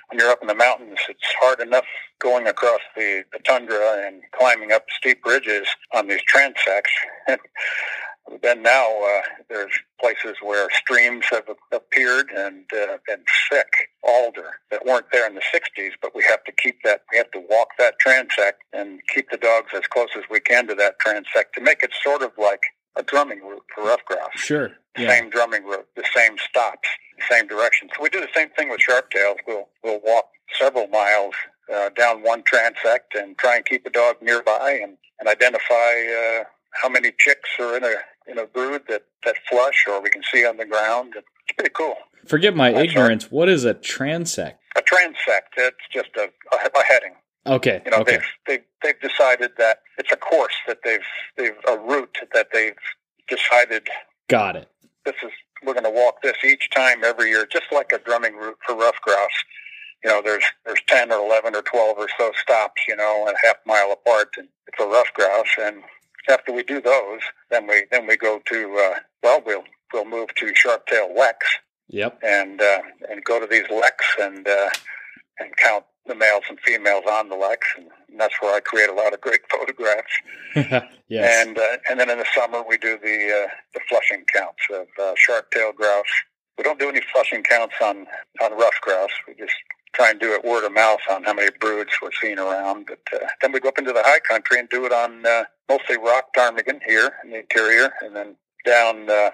when 0.10 0.20
you're 0.20 0.30
up 0.30 0.42
in 0.42 0.48
the 0.48 0.56
mountains, 0.56 1.00
it's 1.10 1.34
hard 1.42 1.60
enough 1.60 1.86
going 2.20 2.48
across 2.48 2.82
the, 2.96 3.24
the 3.34 3.40
tundra 3.40 4.04
and 4.06 4.22
climbing 4.38 4.72
up 4.72 4.86
steep 4.96 5.26
ridges 5.26 5.68
on 5.94 6.08
these 6.08 6.22
transects. 6.32 6.94
Then 8.42 8.64
now 8.64 8.90
uh, 9.04 9.22
there's 9.50 9.72
places 10.02 10.38
where 10.42 10.68
streams 10.72 11.26
have 11.30 11.44
appeared 11.72 12.32
and 12.36 12.66
uh, 12.74 12.98
and 13.08 13.22
thick 13.52 13.90
alder 14.04 14.54
that 14.72 14.84
weren't 14.84 15.06
there 15.12 15.28
in 15.28 15.36
the 15.36 15.44
60s, 15.54 15.92
but 16.02 16.16
we 16.16 16.24
have 16.24 16.44
to 16.46 16.52
keep 16.52 16.78
that. 16.84 17.02
We 17.12 17.20
have 17.20 17.30
to 17.32 17.44
walk 17.48 17.70
that 17.78 17.96
transect 18.04 18.64
and 18.74 19.00
keep 19.14 19.30
the 19.30 19.38
dogs 19.38 19.68
as 19.76 19.84
close 19.88 20.10
as 20.18 20.24
we 20.30 20.40
can 20.40 20.68
to 20.68 20.74
that 20.76 20.96
transect 21.06 21.54
to 21.54 21.62
make 21.62 21.84
it 21.84 21.92
sort 22.04 22.24
of 22.24 22.32
like 22.38 22.62
a 22.98 23.04
drumming 23.04 23.42
route 23.42 23.64
for 23.74 23.84
rough 23.84 24.04
grouse 24.06 24.32
Sure. 24.36 24.72
Yeah. 24.98 25.10
same 25.10 25.30
drumming 25.30 25.64
route, 25.66 25.88
the 25.96 26.06
same 26.16 26.38
stops, 26.50 26.88
the 27.18 27.24
same 27.30 27.48
direction. 27.48 27.90
So 27.96 28.04
we 28.04 28.10
do 28.10 28.22
the 28.22 28.30
same 28.34 28.50
thing 28.50 28.70
with 28.70 28.82
sharptails. 28.82 29.38
We'll 29.48 29.68
we'll 29.84 30.02
walk 30.04 30.26
several 30.60 30.88
miles 30.88 31.34
uh, 31.74 31.90
down 31.90 32.22
one 32.24 32.44
transect 32.44 33.18
and 33.18 33.38
try 33.38 33.56
and 33.56 33.66
keep 33.66 33.86
a 33.86 33.90
dog 33.90 34.18
nearby 34.22 34.80
and, 34.82 34.98
and 35.20 35.28
identify 35.30 35.74
uh, 35.74 36.44
how 36.72 36.90
many 36.90 37.12
chicks 37.18 37.50
are 37.60 37.78
in 37.78 37.84
a 37.84 37.96
in 38.28 38.40
a 38.40 38.46
brood 38.46 38.82
that, 38.90 39.04
that 39.24 39.36
flush 39.50 39.86
or 39.88 40.02
we 40.02 40.10
can 40.10 40.24
see 40.32 40.46
on 40.46 40.58
the 40.58 40.66
ground. 40.66 41.14
It's 41.16 41.56
pretty 41.56 41.72
cool. 41.74 41.96
Forgive 42.26 42.56
my 42.56 42.72
That's 42.72 42.90
ignorance. 42.90 43.32
What 43.32 43.50
is 43.50 43.66
a 43.66 43.76
transect? 43.76 44.56
A 44.76 44.82
transect, 44.82 45.54
it's 45.58 45.78
just 45.92 46.10
a, 46.18 46.24
a, 46.52 46.80
a 46.80 46.84
heading. 46.84 47.14
Okay. 47.48 47.82
You 47.86 47.92
know, 47.92 47.98
okay. 47.98 48.14
they've, 48.14 48.26
they've 48.48 48.64
they've 48.84 49.10
decided 49.10 49.52
that 49.58 49.80
it's 49.98 50.12
a 50.12 50.18
course 50.18 50.56
that 50.68 50.80
they've 50.84 51.06
they've 51.38 51.56
a 51.68 51.78
route 51.78 52.18
that 52.34 52.48
they've 52.52 52.74
decided 53.28 53.88
Got 54.28 54.56
it. 54.56 54.68
this 55.06 55.16
is 55.24 55.32
we're 55.64 55.74
going 55.74 55.84
to 55.86 55.90
walk 55.90 56.22
this 56.22 56.38
each 56.44 56.70
time 56.70 57.04
every 57.04 57.30
year, 57.30 57.48
just 57.52 57.66
like 57.72 57.92
a 57.92 58.00
drumming 58.00 58.36
route 58.36 58.58
for 58.66 58.76
rough 58.76 59.00
grouse. 59.02 59.44
You 60.04 60.12
know, 60.12 60.22
there's 60.24 60.44
there's 60.66 60.82
ten 60.88 61.12
or 61.12 61.26
eleven 61.26 61.56
or 61.56 61.62
twelve 61.62 61.98
or 61.98 62.08
so 62.18 62.32
stops, 62.42 62.82
you 62.88 62.96
know, 62.96 63.28
a 63.28 63.48
half 63.48 63.58
mile 63.66 63.92
apart, 63.92 64.30
and 64.38 64.48
for 64.78 64.88
rough 64.88 65.12
grouse. 65.14 65.48
And 65.60 65.84
after 66.30 66.52
we 66.52 66.64
do 66.64 66.82
those, 66.82 67.22
then 67.50 67.68
we 67.68 67.86
then 67.92 68.08
we 68.08 68.18
go 68.18 68.40
to 68.48 68.92
uh, 68.94 69.00
well, 69.24 69.42
we'll 69.46 69.64
we'll 69.94 70.06
move 70.06 70.34
to 70.36 70.54
sharp 70.56 70.86
tail 70.88 71.14
leks 71.18 71.48
Yep. 71.88 72.20
and 72.24 72.62
uh, 72.62 72.82
and 73.10 73.24
go 73.24 73.40
to 73.40 73.48
these 73.48 73.70
leks 73.70 74.06
and 74.20 74.48
uh, 74.48 74.70
and 75.40 75.56
count 75.58 75.86
the 76.08 76.16
males 76.16 76.44
and 76.50 76.60
females 76.60 77.04
on 77.10 77.30
the 77.30 77.36
leks, 77.36 77.68
and 77.78 77.88
that's 78.18 78.36
where 78.42 78.56
I 78.56 78.60
create 78.60 78.90
a 78.90 78.94
lot 78.94 79.14
of 79.14 79.22
great 79.22 79.42
photographs. 79.52 80.12
yes. 81.08 81.48
And 81.48 81.58
uh, 81.58 81.78
and 81.90 82.00
then 82.00 82.10
in 82.10 82.20
the 82.20 82.26
summer 82.34 82.64
we 82.68 82.78
do 82.78 82.98
the 83.02 83.46
uh, 83.46 83.52
the 83.74 83.80
flushing 83.90 84.26
counts 84.34 84.62
of 84.72 84.88
uh, 85.02 85.14
sharp-tailed 85.18 85.76
grouse. 85.76 86.04
We 86.58 86.64
don't 86.64 86.80
do 86.80 86.90
any 86.90 87.02
flushing 87.14 87.44
counts 87.44 87.76
on 87.82 88.08
on 88.42 88.58
rough 88.58 88.80
grouse. 88.82 89.12
We 89.28 89.34
just 89.36 89.56
try 89.94 90.12
and 90.12 90.20
do 90.20 90.34
it 90.34 90.44
word 90.44 90.66
of 90.66 90.74
mouth 90.74 91.00
on 91.10 91.24
how 91.24 91.34
many 91.34 91.50
broods 91.60 91.92
we're 92.02 92.12
seeing 92.22 92.38
around. 92.38 92.88
But 92.88 93.00
uh, 93.14 93.28
then 93.42 93.52
we 93.52 93.60
go 93.60 93.70
up 93.70 93.78
into 93.78 93.94
the 93.94 94.04
high 94.04 94.20
country 94.20 94.60
and 94.60 94.70
do 94.70 94.86
it 94.86 94.92
on 94.92 95.26
uh, 95.26 95.46
mostly 95.70 95.98
rock 95.98 96.34
ptarmigan 96.36 96.82
here 96.86 97.12
in 97.24 97.32
the 97.32 97.40
interior, 97.40 97.92
and 98.02 98.16
then 98.16 98.36
down 98.66 99.10
uh, 99.10 99.32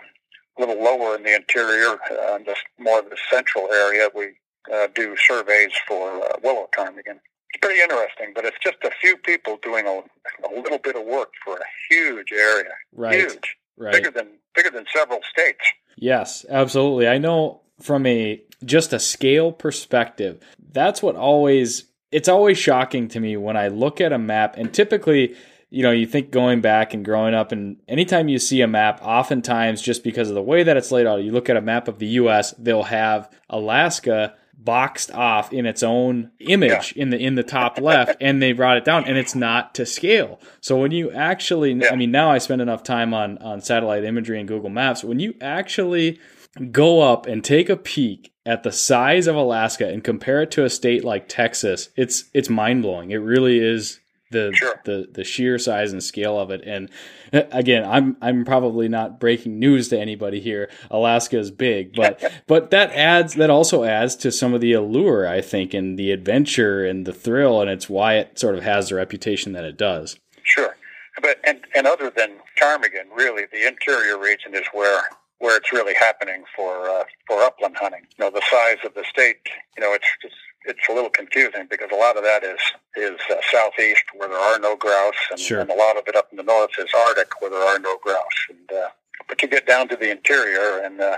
a 0.57 0.59
little 0.59 0.81
lower 0.81 1.15
in 1.15 1.23
the 1.23 1.33
interior, 1.33 1.97
uh, 2.11 2.39
just 2.45 2.61
more 2.77 2.99
of 2.99 3.09
the 3.09 3.17
central 3.31 3.71
area, 3.71 4.09
we 4.15 4.33
uh, 4.73 4.87
do 4.95 5.15
surveys 5.17 5.71
for 5.87 6.09
uh, 6.23 6.33
willow 6.43 6.67
ptarmigan. 6.77 7.19
It's 7.53 7.59
pretty 7.61 7.81
interesting, 7.81 8.31
but 8.33 8.45
it's 8.45 8.57
just 8.63 8.77
a 8.83 8.91
few 9.01 9.17
people 9.17 9.57
doing 9.61 9.85
a, 9.87 10.01
a 10.47 10.51
little 10.61 10.77
bit 10.77 10.95
of 10.95 11.05
work 11.05 11.31
for 11.43 11.55
a 11.57 11.65
huge 11.89 12.31
area. 12.31 12.69
right. 12.93 13.15
Huge, 13.15 13.55
Right. 13.77 13.93
bigger 13.93 14.11
than 14.11 14.27
bigger 14.53 14.69
than 14.69 14.85
several 14.95 15.19
states. 15.29 15.59
Yes, 15.97 16.45
absolutely. 16.49 17.07
I 17.07 17.17
know 17.17 17.61
from 17.81 18.05
a 18.05 18.41
just 18.63 18.93
a 18.93 18.99
scale 18.99 19.51
perspective, 19.51 20.39
that's 20.71 21.01
what 21.01 21.15
always 21.15 21.85
it's 22.11 22.29
always 22.29 22.57
shocking 22.57 23.07
to 23.09 23.19
me 23.19 23.37
when 23.37 23.57
I 23.57 23.69
look 23.69 23.99
at 24.01 24.13
a 24.13 24.17
map 24.19 24.55
and 24.57 24.71
typically, 24.73 25.35
you 25.69 25.81
know, 25.81 25.91
you 25.91 26.05
think 26.05 26.29
going 26.31 26.61
back 26.61 26.93
and 26.93 27.03
growing 27.03 27.33
up 27.33 27.51
and 27.51 27.77
anytime 27.87 28.27
you 28.29 28.37
see 28.37 28.61
a 28.61 28.67
map, 28.67 28.99
oftentimes 29.01 29.81
just 29.81 30.03
because 30.03 30.29
of 30.29 30.35
the 30.35 30.41
way 30.43 30.63
that 30.63 30.77
it's 30.77 30.91
laid 30.91 31.07
out, 31.07 31.23
you 31.23 31.31
look 31.31 31.49
at 31.49 31.57
a 31.57 31.61
map 31.61 31.87
of 31.87 31.97
the 31.99 32.07
US, 32.07 32.51
they'll 32.59 32.83
have 32.83 33.29
Alaska 33.49 34.35
boxed 34.57 35.11
off 35.11 35.51
in 35.51 35.65
its 35.65 35.81
own 35.81 36.31
image 36.39 36.91
in 36.93 37.09
the 37.09 37.17
in 37.17 37.35
the 37.35 37.43
top 37.43 37.79
left 37.79 38.15
and 38.21 38.41
they 38.41 38.51
brought 38.53 38.77
it 38.77 38.85
down 38.85 39.05
and 39.05 39.17
it's 39.17 39.33
not 39.33 39.73
to 39.75 39.85
scale. 39.85 40.39
So 40.59 40.77
when 40.77 40.91
you 40.91 41.11
actually 41.11 41.87
i 41.87 41.95
mean 41.95 42.11
now 42.11 42.31
i 42.31 42.37
spend 42.37 42.61
enough 42.61 42.83
time 42.83 43.13
on 43.13 43.37
on 43.39 43.61
satellite 43.61 44.03
imagery 44.03 44.39
and 44.39 44.47
google 44.47 44.69
maps. 44.69 45.03
When 45.03 45.19
you 45.19 45.33
actually 45.41 46.19
go 46.71 47.01
up 47.01 47.25
and 47.25 47.43
take 47.43 47.69
a 47.69 47.77
peek 47.77 48.33
at 48.45 48.63
the 48.63 48.71
size 48.73 49.25
of 49.25 49.37
alaska 49.37 49.87
and 49.87 50.03
compare 50.03 50.41
it 50.41 50.51
to 50.51 50.65
a 50.65 50.69
state 50.69 51.05
like 51.05 51.29
texas 51.29 51.87
it's 51.95 52.25
it's 52.33 52.49
mind-blowing. 52.49 53.11
It 53.11 53.17
really 53.17 53.59
is 53.59 54.00
the 54.31 54.51
Sure. 54.53 54.81
the 54.85 55.07
the 55.11 55.23
sheer 55.23 55.59
size 55.59 55.91
and 55.91 56.03
scale 56.03 56.39
of 56.39 56.49
it. 56.51 56.61
And 56.65 56.89
uh, 57.31 57.43
again, 57.51 57.85
I'm 57.87 58.17
I'm 58.21 58.43
probably 58.45 58.87
not 58.87 59.19
breaking 59.19 59.59
news 59.59 59.89
to 59.89 59.99
anybody 59.99 60.39
here. 60.39 60.69
Alaska 60.89 61.37
is 61.37 61.51
big, 61.51 61.95
but 61.95 62.21
but 62.47 62.71
that 62.71 62.91
adds 62.91 63.35
that 63.35 63.49
also 63.49 63.83
adds 63.83 64.15
to 64.17 64.31
some 64.31 64.53
of 64.53 64.61
the 64.61 64.73
allure, 64.73 65.27
I 65.27 65.41
think, 65.41 65.73
and 65.73 65.97
the 65.97 66.11
adventure 66.11 66.85
and 66.85 67.05
the 67.05 67.13
thrill, 67.13 67.61
and 67.61 67.69
it's 67.69 67.89
why 67.89 68.15
it 68.15 68.39
sort 68.39 68.55
of 68.55 68.63
has 68.63 68.89
the 68.89 68.95
reputation 68.95 69.53
that 69.53 69.63
it 69.63 69.77
does. 69.77 70.17
Sure, 70.43 70.75
but 71.21 71.37
and 71.43 71.61
and 71.75 71.85
other 71.87 72.09
than 72.09 72.31
Ptarmigan, 72.57 73.07
really, 73.15 73.43
the 73.51 73.67
interior 73.67 74.17
region 74.17 74.55
is 74.55 74.65
where 74.73 75.01
where 75.39 75.57
it's 75.57 75.73
really 75.73 75.95
happening 75.95 76.43
for 76.55 76.89
uh, 76.89 77.03
for 77.27 77.41
upland 77.41 77.75
hunting. 77.77 78.01
You 78.17 78.25
know, 78.25 78.31
the 78.31 78.41
size 78.49 78.77
of 78.85 78.93
the 78.93 79.03
state. 79.03 79.37
You 79.77 79.83
know, 79.83 79.93
it's 79.93 80.05
it's 80.23 80.35
it's 80.65 80.87
a 80.89 80.93
little 80.93 81.09
confusing 81.09 81.67
because 81.69 81.89
a 81.91 81.95
lot 81.95 82.17
of 82.17 82.23
that 82.23 82.43
is 82.43 82.59
is 82.95 83.19
uh, 83.29 83.35
southeast 83.51 84.03
where 84.15 84.29
there 84.29 84.39
are 84.39 84.59
no 84.59 84.75
grouse, 84.75 85.15
and, 85.31 85.39
Sure. 85.39 85.59
and 85.61 85.69
a 85.69 85.75
lot 85.75 85.97
of 85.97 86.03
it 86.07 86.15
up 86.15 86.27
in 86.31 86.37
the 86.37 86.43
north 86.43 86.71
is 86.77 86.89
Arctic 87.07 87.41
where 87.41 87.51
there 87.51 87.63
are 87.63 87.79
no 87.79 87.97
grouse. 88.03 88.39
And 88.49 88.71
uh, 88.71 88.89
but 89.27 89.41
you 89.41 89.47
get 89.47 89.65
down 89.67 89.87
to 89.89 89.95
the 89.95 90.11
interior 90.11 90.79
and 90.83 90.99
uh, 90.99 91.17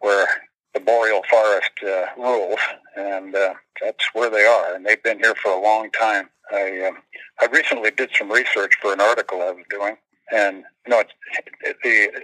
where 0.00 0.26
the 0.72 0.80
boreal 0.80 1.22
forest 1.30 1.70
uh, 1.86 2.06
rules, 2.16 2.58
and 2.96 3.34
uh, 3.34 3.54
that's 3.80 4.04
where 4.12 4.30
they 4.30 4.44
are. 4.44 4.74
And 4.74 4.84
they've 4.84 5.02
been 5.02 5.18
here 5.18 5.34
for 5.36 5.52
a 5.52 5.60
long 5.60 5.90
time. 5.90 6.28
I 6.52 6.86
um, 6.88 6.98
I 7.40 7.46
recently 7.46 7.90
did 7.90 8.10
some 8.18 8.30
research 8.30 8.74
for 8.80 8.92
an 8.92 9.00
article 9.00 9.40
I 9.42 9.50
was 9.52 9.64
doing, 9.70 9.96
and 10.32 10.64
you 10.86 10.90
know, 10.90 11.00
it, 11.00 11.08
it, 11.62 11.76
the, 11.82 12.22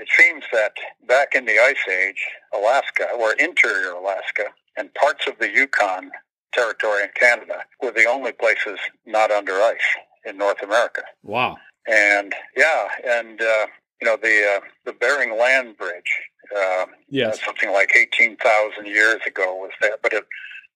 it 0.00 0.08
seems 0.16 0.44
that 0.52 0.72
back 1.08 1.34
in 1.34 1.44
the 1.46 1.58
Ice 1.58 1.88
Age, 1.88 2.22
Alaska, 2.54 3.08
or 3.18 3.32
interior 3.34 3.90
Alaska, 3.92 4.44
and 4.76 4.92
parts 4.94 5.26
of 5.26 5.38
the 5.38 5.50
Yukon 5.50 6.10
Territory 6.52 7.02
in 7.04 7.08
Canada 7.14 7.64
were 7.82 7.92
the 7.92 8.06
only 8.06 8.32
places 8.32 8.78
not 9.06 9.30
under 9.30 9.54
ice 9.54 9.80
in 10.24 10.36
North 10.38 10.62
America. 10.62 11.02
Wow. 11.22 11.56
And 11.88 12.34
yeah, 12.56 12.88
and 13.04 13.40
uh, 13.40 13.66
you 14.00 14.06
know 14.06 14.16
the 14.20 14.56
uh, 14.56 14.66
the 14.84 14.92
Bering 14.92 15.38
Land 15.38 15.76
Bridge, 15.76 16.12
uh, 16.56 16.86
Yes. 17.08 17.40
something 17.44 17.72
like 17.72 17.92
eighteen 17.96 18.36
thousand 18.36 18.86
years 18.86 19.20
ago 19.26 19.54
was 19.56 19.72
there, 19.80 19.96
but 20.02 20.12
it, 20.12 20.24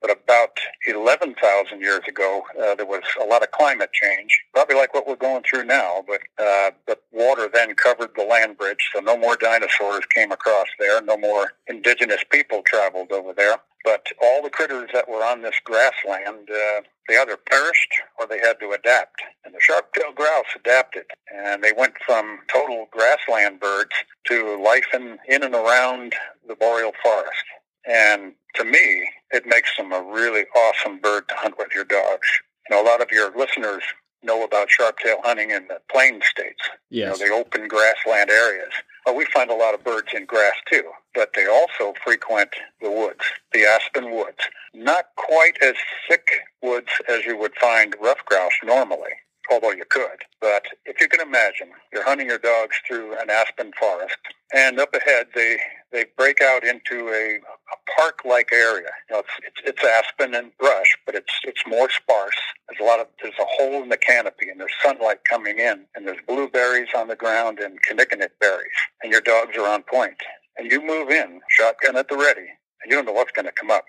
but 0.06 0.18
about 0.22 0.58
eleven 0.86 1.34
thousand 1.40 1.80
years 1.80 2.02
ago 2.08 2.42
uh, 2.60 2.74
there 2.74 2.86
was 2.86 3.02
a 3.20 3.24
lot 3.24 3.42
of 3.42 3.50
climate 3.50 3.90
change, 3.92 4.40
probably 4.54 4.76
like 4.76 4.94
what 4.94 5.06
we're 5.06 5.16
going 5.16 5.42
through 5.42 5.64
now. 5.64 6.04
But 6.06 6.20
uh, 6.38 6.70
the 6.86 6.98
water 7.12 7.48
then 7.52 7.74
covered 7.74 8.10
the 8.16 8.24
land 8.24 8.56
bridge, 8.56 8.88
so 8.94 9.00
no 9.00 9.16
more 9.16 9.36
dinosaurs 9.36 10.06
came 10.14 10.30
across 10.32 10.68
there, 10.78 11.02
no 11.02 11.16
more 11.16 11.52
indigenous 11.66 12.22
people 12.30 12.62
traveled 12.64 13.10
over 13.10 13.32
there. 13.32 13.56
But 13.84 14.06
all 14.22 14.42
the 14.42 14.50
critters 14.50 14.90
that 14.92 15.08
were 15.08 15.24
on 15.24 15.42
this 15.42 15.54
grassland, 15.64 16.48
uh, 16.50 16.80
they 17.08 17.16
either 17.18 17.36
perished 17.36 17.92
or 18.18 18.26
they 18.26 18.38
had 18.38 18.58
to 18.60 18.72
adapt. 18.72 19.22
And 19.44 19.54
the 19.54 19.60
sharp-tailed 19.60 20.16
grouse 20.16 20.46
adapted, 20.56 21.04
and 21.32 21.62
they 21.62 21.72
went 21.76 21.94
from 22.04 22.40
total 22.52 22.88
grassland 22.90 23.60
birds 23.60 23.92
to 24.26 24.60
life 24.60 24.86
in, 24.92 25.18
in 25.28 25.44
and 25.44 25.54
around 25.54 26.14
the 26.48 26.56
boreal 26.56 26.92
forest. 27.00 27.44
And 27.86 28.34
to 28.54 28.64
me, 28.64 29.08
it 29.30 29.46
makes 29.46 29.76
them 29.76 29.92
a 29.92 30.02
really 30.02 30.44
awesome 30.56 30.98
bird 30.98 31.28
to 31.28 31.34
hunt 31.36 31.56
with 31.58 31.68
your 31.74 31.84
dogs. 31.84 32.28
You 32.68 32.76
know, 32.76 32.82
a 32.82 32.86
lot 32.86 33.00
of 33.00 33.10
your 33.10 33.36
listeners 33.36 33.82
know 34.22 34.44
about 34.44 34.70
sharp-tail 34.70 35.18
hunting 35.22 35.50
in 35.50 35.68
the 35.68 35.78
plain 35.90 36.20
states 36.28 36.62
Yes. 36.90 37.18
you 37.20 37.28
know, 37.28 37.28
the 37.28 37.34
open 37.44 37.68
grassland 37.68 38.30
areas. 38.30 38.72
Well, 39.04 39.14
we 39.14 39.24
find 39.26 39.50
a 39.50 39.54
lot 39.54 39.74
of 39.74 39.84
birds 39.84 40.08
in 40.14 40.26
grass 40.26 40.54
too, 40.68 40.82
but 41.14 41.30
they 41.34 41.46
also 41.46 41.94
frequent 42.02 42.50
the 42.80 42.90
woods, 42.90 43.24
the 43.52 43.64
aspen 43.64 44.10
woods. 44.10 44.38
Not 44.74 45.06
quite 45.16 45.56
as 45.62 45.74
thick 46.08 46.26
woods 46.60 46.88
as 47.08 47.24
you 47.24 47.36
would 47.38 47.54
find 47.54 47.94
rough 48.00 48.24
grouse 48.24 48.52
normally, 48.64 49.12
although 49.50 49.72
you 49.72 49.84
could. 49.88 50.24
But 50.40 50.64
if 50.84 51.00
you 51.00 51.08
can 51.08 51.20
imagine, 51.20 51.70
you're 51.92 52.04
hunting 52.04 52.28
your 52.28 52.38
dogs 52.38 52.76
through 52.86 53.18
an 53.20 53.30
aspen 53.30 53.72
forest, 53.78 54.18
and 54.54 54.78
up 54.78 54.94
ahead 54.94 55.28
they 55.34 55.58
they 55.92 56.06
break 56.16 56.40
out 56.42 56.64
into 56.64 57.08
a, 57.08 57.36
a 57.36 57.90
park-like 57.96 58.50
area. 58.52 58.90
You 59.08 59.16
know, 59.16 59.20
it's, 59.20 59.62
it's 59.64 59.82
it's 59.82 59.84
aspen 59.84 60.34
and 60.34 60.56
brush, 60.58 60.96
but 61.06 61.14
it's 61.14 61.32
it's 61.44 61.62
more 61.66 61.90
sparse. 61.90 62.36
There's 62.68 62.80
a 62.80 62.84
lot 62.84 63.00
of 63.00 63.06
there's 63.22 63.38
a 63.40 63.44
hole 63.44 63.82
in 63.82 63.88
the 63.88 63.96
canopy, 63.96 64.48
and 64.50 64.60
there's 64.60 64.74
sunlight 64.82 65.18
coming 65.28 65.58
in, 65.58 65.86
and 65.94 66.06
there's 66.06 66.20
blueberries 66.26 66.88
on 66.96 67.08
the 67.08 67.16
ground 67.16 67.58
and 67.60 67.78
kinnikinnick 67.82 68.30
berries, 68.40 68.78
and 69.02 69.12
your 69.12 69.20
dogs 69.20 69.56
are 69.56 69.68
on 69.68 69.82
point. 69.82 70.18
And 70.58 70.70
you 70.70 70.80
move 70.80 71.10
in, 71.10 71.40
shotgun 71.50 71.96
at 71.96 72.08
the 72.08 72.16
ready, 72.16 72.48
you 72.86 72.94
don't 72.94 73.06
know 73.06 73.12
what's 73.12 73.32
going 73.32 73.46
to 73.46 73.52
come 73.52 73.70
up. 73.70 73.86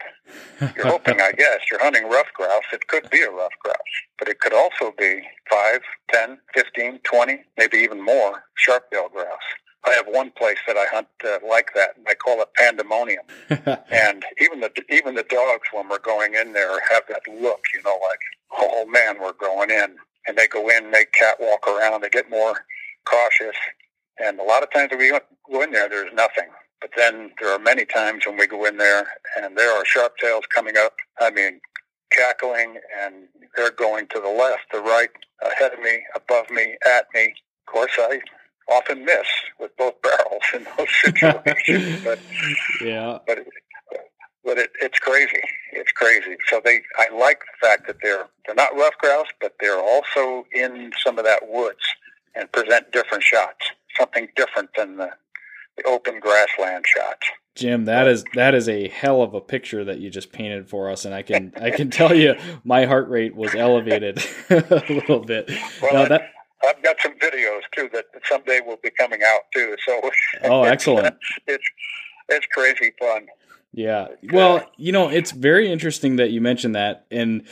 You're 0.76 0.88
hoping, 0.96 1.22
I 1.22 1.32
guess, 1.32 1.60
you're 1.70 1.82
hunting 1.82 2.10
rough 2.10 2.34
grouse. 2.34 2.64
It 2.74 2.88
could 2.88 3.10
be 3.10 3.22
a 3.22 3.30
rough 3.30 3.54
grouse, 3.64 3.78
but 4.18 4.28
it 4.28 4.40
could 4.40 4.54
also 4.54 4.94
be 4.98 5.22
5, 5.50 5.82
10, 6.12 6.38
15, 6.54 7.00
20, 7.04 7.44
maybe 7.58 7.78
even 7.78 8.04
more 8.04 8.44
sharp-tailed 8.56 9.12
grouse. 9.12 9.38
I 9.86 9.92
have 9.92 10.08
one 10.08 10.32
place 10.32 10.58
that 10.68 10.76
I 10.76 10.86
hunt 10.92 11.08
uh, 11.26 11.38
like 11.48 11.70
that, 11.76 11.96
and 11.96 12.06
I 12.10 12.16
call 12.16 12.42
it 12.42 12.54
pandemonium. 12.56 13.24
and 13.50 14.26
even 14.42 14.60
the 14.60 14.72
even 14.90 15.16
the 15.16 15.24
dogs, 15.24 15.68
when 15.72 15.88
we're 15.88 16.00
going 16.00 16.34
in 16.34 16.52
there, 16.52 16.72
have 16.90 17.04
that 17.08 17.22
look, 17.42 17.62
you 17.74 17.82
know, 17.84 17.98
like, 18.10 18.20
oh 18.52 18.86
man, 18.86 19.16
we're 19.22 19.34
going 19.34 19.70
in. 19.70 19.96
And 20.28 20.38
they 20.38 20.48
go 20.48 20.68
in, 20.68 20.92
they 20.92 21.06
catwalk 21.18 21.66
around, 21.68 22.02
they 22.02 22.10
get 22.10 22.30
more 22.30 22.66
cautious. 23.06 23.56
And 24.20 24.40
a 24.40 24.44
lot 24.44 24.62
of 24.62 24.72
times 24.72 24.90
when 24.92 25.00
we 25.00 25.10
go 25.10 25.62
in 25.62 25.72
there, 25.72 25.88
there's 25.88 26.14
nothing. 26.14 26.50
But 26.82 26.92
then 26.96 27.32
there 27.40 27.52
are 27.52 27.60
many 27.60 27.86
times 27.86 28.26
when 28.26 28.38
we 28.38 28.48
go 28.48 28.66
in 28.66 28.78
there 28.78 29.08
and 29.36 29.58
there 29.58 29.72
are 29.72 29.86
sharp 29.86 30.18
tails 30.18 30.46
coming 30.54 30.78
up. 30.78 30.94
I 31.20 31.32
mean, 31.32 31.60
cackling, 32.12 32.80
and 33.02 33.28
they're 33.56 33.72
going 33.72 34.08
to 34.08 34.20
the 34.20 34.30
left, 34.30 34.72
the 34.72 34.80
right, 34.80 35.10
ahead 35.44 35.74
of 35.74 35.80
me, 35.80 36.02
above 36.16 36.50
me, 36.50 36.76
at 36.86 37.08
me. 37.14 37.34
Of 37.68 37.74
course, 37.74 37.92
I 37.98 38.22
often 38.70 39.06
miss 39.06 39.28
with 39.60 39.76
both 39.78 40.02
barrels 40.02 40.44
in 40.54 40.66
those 40.78 40.90
situations. 41.04 42.02
but 42.04 42.20
yeah. 42.82 43.20
but 43.26 43.40
but 44.44 44.58
it, 44.58 44.72
it's 44.82 45.00
crazy. 45.00 45.42
It's 45.74 45.92
crazy. 45.92 46.38
So 46.48 46.62
they, 46.64 46.82
I 46.98 47.14
like 47.14 47.40
the 47.40 47.68
fact 47.68 47.88
that 47.88 47.98
they're 48.02 48.28
they're 48.46 48.56
not 48.56 48.76
rough 48.76 48.98
grouse, 49.00 49.28
but 49.42 49.56
they're 49.60 49.82
also 49.82 50.46
in 50.54 50.92
some 51.04 51.20
of 51.20 51.26
that 51.26 51.50
woods 51.50 51.84
and 52.36 52.52
present 52.52 52.92
different 52.92 53.24
shots, 53.24 53.72
something 53.98 54.28
different 54.36 54.70
than 54.78 54.98
the, 54.98 55.10
the 55.78 55.84
open 55.84 56.20
grassland 56.20 56.86
shots. 56.88 57.28
Jim, 57.56 57.86
that 57.86 58.08
is 58.08 58.24
that 58.36 58.54
is 58.54 58.70
a 58.70 58.88
hell 58.90 59.22
of 59.22 59.34
a 59.34 59.42
picture 59.42 59.84
that 59.84 60.00
you 60.00 60.10
just 60.10 60.32
painted 60.32 60.70
for 60.70 60.92
us, 60.92 61.06
and 61.06 61.14
I 61.14 61.24
can 61.24 61.54
I 61.60 61.72
can 61.72 61.90
tell 61.90 62.14
you 62.14 62.36
my 62.64 62.86
heart 62.86 63.10
rate 63.10 63.36
was 63.36 63.56
elevated 63.56 64.24
a 64.50 64.84
little 64.90 65.20
bit. 65.20 65.50
Well, 65.82 65.94
Now 65.94 66.06
that 66.08 66.30
I've 66.64 66.82
got 66.84 66.98
some 67.02 67.14
videos 67.14 67.62
too 67.76 67.90
that 67.94 68.06
someday 68.26 68.62
will 68.66 68.78
be 68.84 68.92
coming 68.92 69.22
out 69.26 69.42
too. 69.54 69.76
So 69.86 70.10
Oh, 70.44 70.64
excellent. 70.64 71.16
it's 71.48 71.64
it's 72.30 72.46
crazy 72.48 72.94
fun. 73.00 73.28
Yeah. 73.74 74.08
Well, 74.32 74.70
you 74.78 74.92
know, 74.92 75.10
it's 75.10 75.32
very 75.32 75.72
interesting 75.72 76.16
that 76.18 76.32
you 76.32 76.42
mentioned 76.42 76.76
that. 76.76 77.06
And 77.12 77.46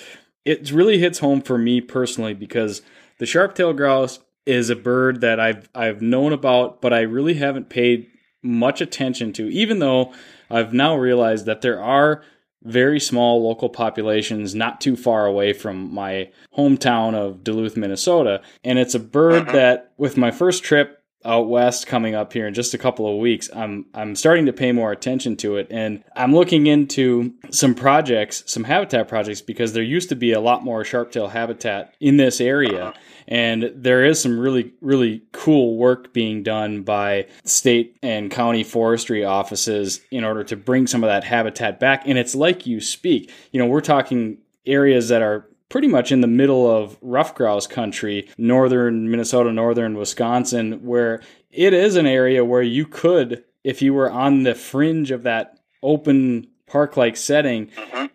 it 0.43 0.71
really 0.71 0.97
hits 0.97 1.19
home 1.19 1.41
for 1.41 1.57
me 1.57 1.81
personally 1.81 2.33
because 2.33 2.81
the 3.19 3.25
sharp-tailed 3.25 3.77
grouse 3.77 4.19
is 4.45 4.69
a 4.69 4.75
bird 4.75 5.21
that 5.21 5.39
I've 5.39 5.69
I've 5.73 6.01
known 6.01 6.33
about, 6.33 6.81
but 6.81 6.93
I 6.93 7.01
really 7.01 7.35
haven't 7.35 7.69
paid 7.69 8.07
much 8.45 8.79
attention 8.79 9.33
to, 9.33 9.49
even 9.49 9.79
though 9.79 10.13
I've 10.49 10.73
now 10.73 10.95
realized 10.95 11.45
that 11.47 11.61
there 11.61 11.81
are 11.81 12.23
very 12.63 12.99
small 12.99 13.43
local 13.43 13.69
populations 13.69 14.55
not 14.55 14.81
too 14.81 14.95
far 14.95 15.25
away 15.25 15.53
from 15.53 15.93
my 15.93 16.29
hometown 16.57 17.13
of 17.13 17.43
Duluth, 17.43 17.77
Minnesota. 17.77 18.41
And 18.63 18.79
it's 18.79 18.95
a 18.95 18.99
bird 18.99 19.43
uh-huh. 19.43 19.51
that, 19.51 19.91
with 19.97 20.17
my 20.17 20.31
first 20.31 20.63
trip 20.63 21.01
out 21.23 21.47
west 21.49 21.87
coming 21.87 22.13
up 22.13 22.33
here 22.33 22.47
in 22.47 22.53
just 22.53 22.73
a 22.73 22.77
couple 22.77 23.11
of 23.11 23.19
weeks, 23.19 23.49
I'm 23.55 23.85
I'm 23.93 24.15
starting 24.15 24.45
to 24.45 24.53
pay 24.53 24.71
more 24.71 24.91
attention 24.91 25.35
to 25.37 25.57
it, 25.57 25.67
and 25.71 26.03
I'm 26.15 26.35
looking 26.35 26.67
into 26.67 27.33
some 27.49 27.73
projects, 27.73 28.43
some 28.45 28.63
habitat 28.63 29.07
projects, 29.07 29.41
because 29.41 29.73
there 29.73 29.83
used 29.83 30.09
to 30.09 30.15
be 30.15 30.33
a 30.33 30.39
lot 30.39 30.63
more 30.63 30.83
sharptail 30.83 31.31
habitat 31.31 31.95
in 31.99 32.17
this 32.17 32.39
area, 32.39 32.85
uh-huh. 32.85 32.99
And 33.27 33.71
there 33.75 34.05
is 34.05 34.21
some 34.21 34.39
really 34.39 34.73
really 34.81 35.21
cool 35.31 35.77
work 35.77 36.13
being 36.13 36.43
done 36.43 36.81
by 36.83 37.27
state 37.43 37.97
and 38.01 38.31
county 38.31 38.63
forestry 38.63 39.23
offices 39.23 40.01
in 40.11 40.23
order 40.23 40.43
to 40.43 40.55
bring 40.55 40.87
some 40.87 41.03
of 41.03 41.07
that 41.07 41.23
habitat 41.23 41.79
back. 41.79 42.07
And 42.07 42.17
it's 42.17 42.35
like 42.35 42.65
you 42.65 42.79
speak, 42.79 43.31
you 43.51 43.59
know, 43.59 43.65
we're 43.65 43.81
talking 43.81 44.37
areas 44.65 45.09
that 45.09 45.21
are 45.21 45.47
pretty 45.69 45.87
much 45.87 46.11
in 46.11 46.21
the 46.21 46.27
middle 46.27 46.69
of 46.69 46.97
rough 47.01 47.35
grouse 47.35 47.67
country, 47.67 48.29
northern 48.37 49.09
Minnesota, 49.09 49.51
northern 49.51 49.97
Wisconsin, 49.97 50.83
where 50.85 51.21
it 51.51 51.73
is 51.73 51.95
an 51.95 52.05
area 52.05 52.45
where 52.45 52.61
you 52.61 52.85
could, 52.85 53.43
if 53.63 53.81
you 53.81 53.93
were 53.93 54.11
on 54.11 54.43
the 54.43 54.55
fringe 54.55 55.11
of 55.11 55.23
that 55.23 55.59
open 55.81 56.47
park-like 56.67 57.15
setting, 57.17 57.69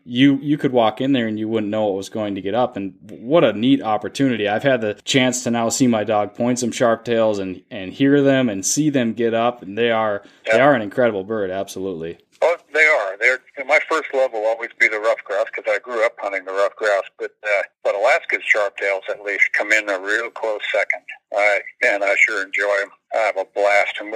you 0.04 0.38
you 0.38 0.58
could 0.58 0.72
walk 0.72 1.00
in 1.00 1.12
there 1.12 1.26
and 1.26 1.38
you 1.38 1.48
wouldn't 1.48 1.70
know 1.70 1.86
what 1.86 1.96
was 1.96 2.08
going 2.08 2.34
to 2.34 2.40
get 2.40 2.54
up. 2.54 2.76
And 2.76 2.94
what 3.08 3.44
a 3.44 3.52
neat 3.52 3.82
opportunity! 3.82 4.48
I've 4.48 4.62
had 4.62 4.80
the 4.80 4.94
chance 5.04 5.44
to 5.44 5.50
now 5.50 5.68
see 5.68 5.86
my 5.86 6.04
dog 6.04 6.34
point 6.34 6.58
some 6.58 6.72
sharp 6.72 7.04
tails 7.04 7.38
and 7.38 7.62
and 7.70 7.92
hear 7.92 8.22
them 8.22 8.48
and 8.48 8.64
see 8.64 8.90
them 8.90 9.12
get 9.12 9.34
up, 9.34 9.62
and 9.62 9.76
they 9.76 9.90
are 9.90 10.22
they 10.50 10.60
are 10.60 10.74
an 10.74 10.82
incredible 10.82 11.24
bird. 11.24 11.50
Absolutely. 11.50 12.18
Oh, 12.42 12.56
they 12.72 12.86
are. 12.86 13.18
they're 13.18 13.40
my 13.66 13.78
first 13.88 14.08
love 14.14 14.32
will 14.32 14.46
always 14.46 14.70
be 14.78 14.88
the 14.88 14.98
rough 14.98 15.22
grouse 15.24 15.46
because 15.54 15.70
I 15.70 15.78
grew 15.78 16.04
up 16.06 16.14
hunting 16.18 16.46
the 16.46 16.52
rough 16.52 16.74
grouse. 16.74 17.04
But 17.18 17.32
uh, 17.44 17.62
but 17.84 17.94
Alaska's 17.94 18.42
sharptails 18.54 19.08
at 19.10 19.22
least 19.22 19.50
come 19.52 19.72
in 19.72 19.88
a 19.90 20.00
real 20.00 20.30
close 20.30 20.60
second. 20.72 21.02
I 21.34 21.60
and 21.82 22.02
I 22.02 22.14
sure 22.16 22.42
enjoy 22.42 22.76
them. 22.80 22.90
I 23.12 23.18
have 23.18 23.36
a 23.36 23.44
blast, 23.54 23.96
and 24.00 24.14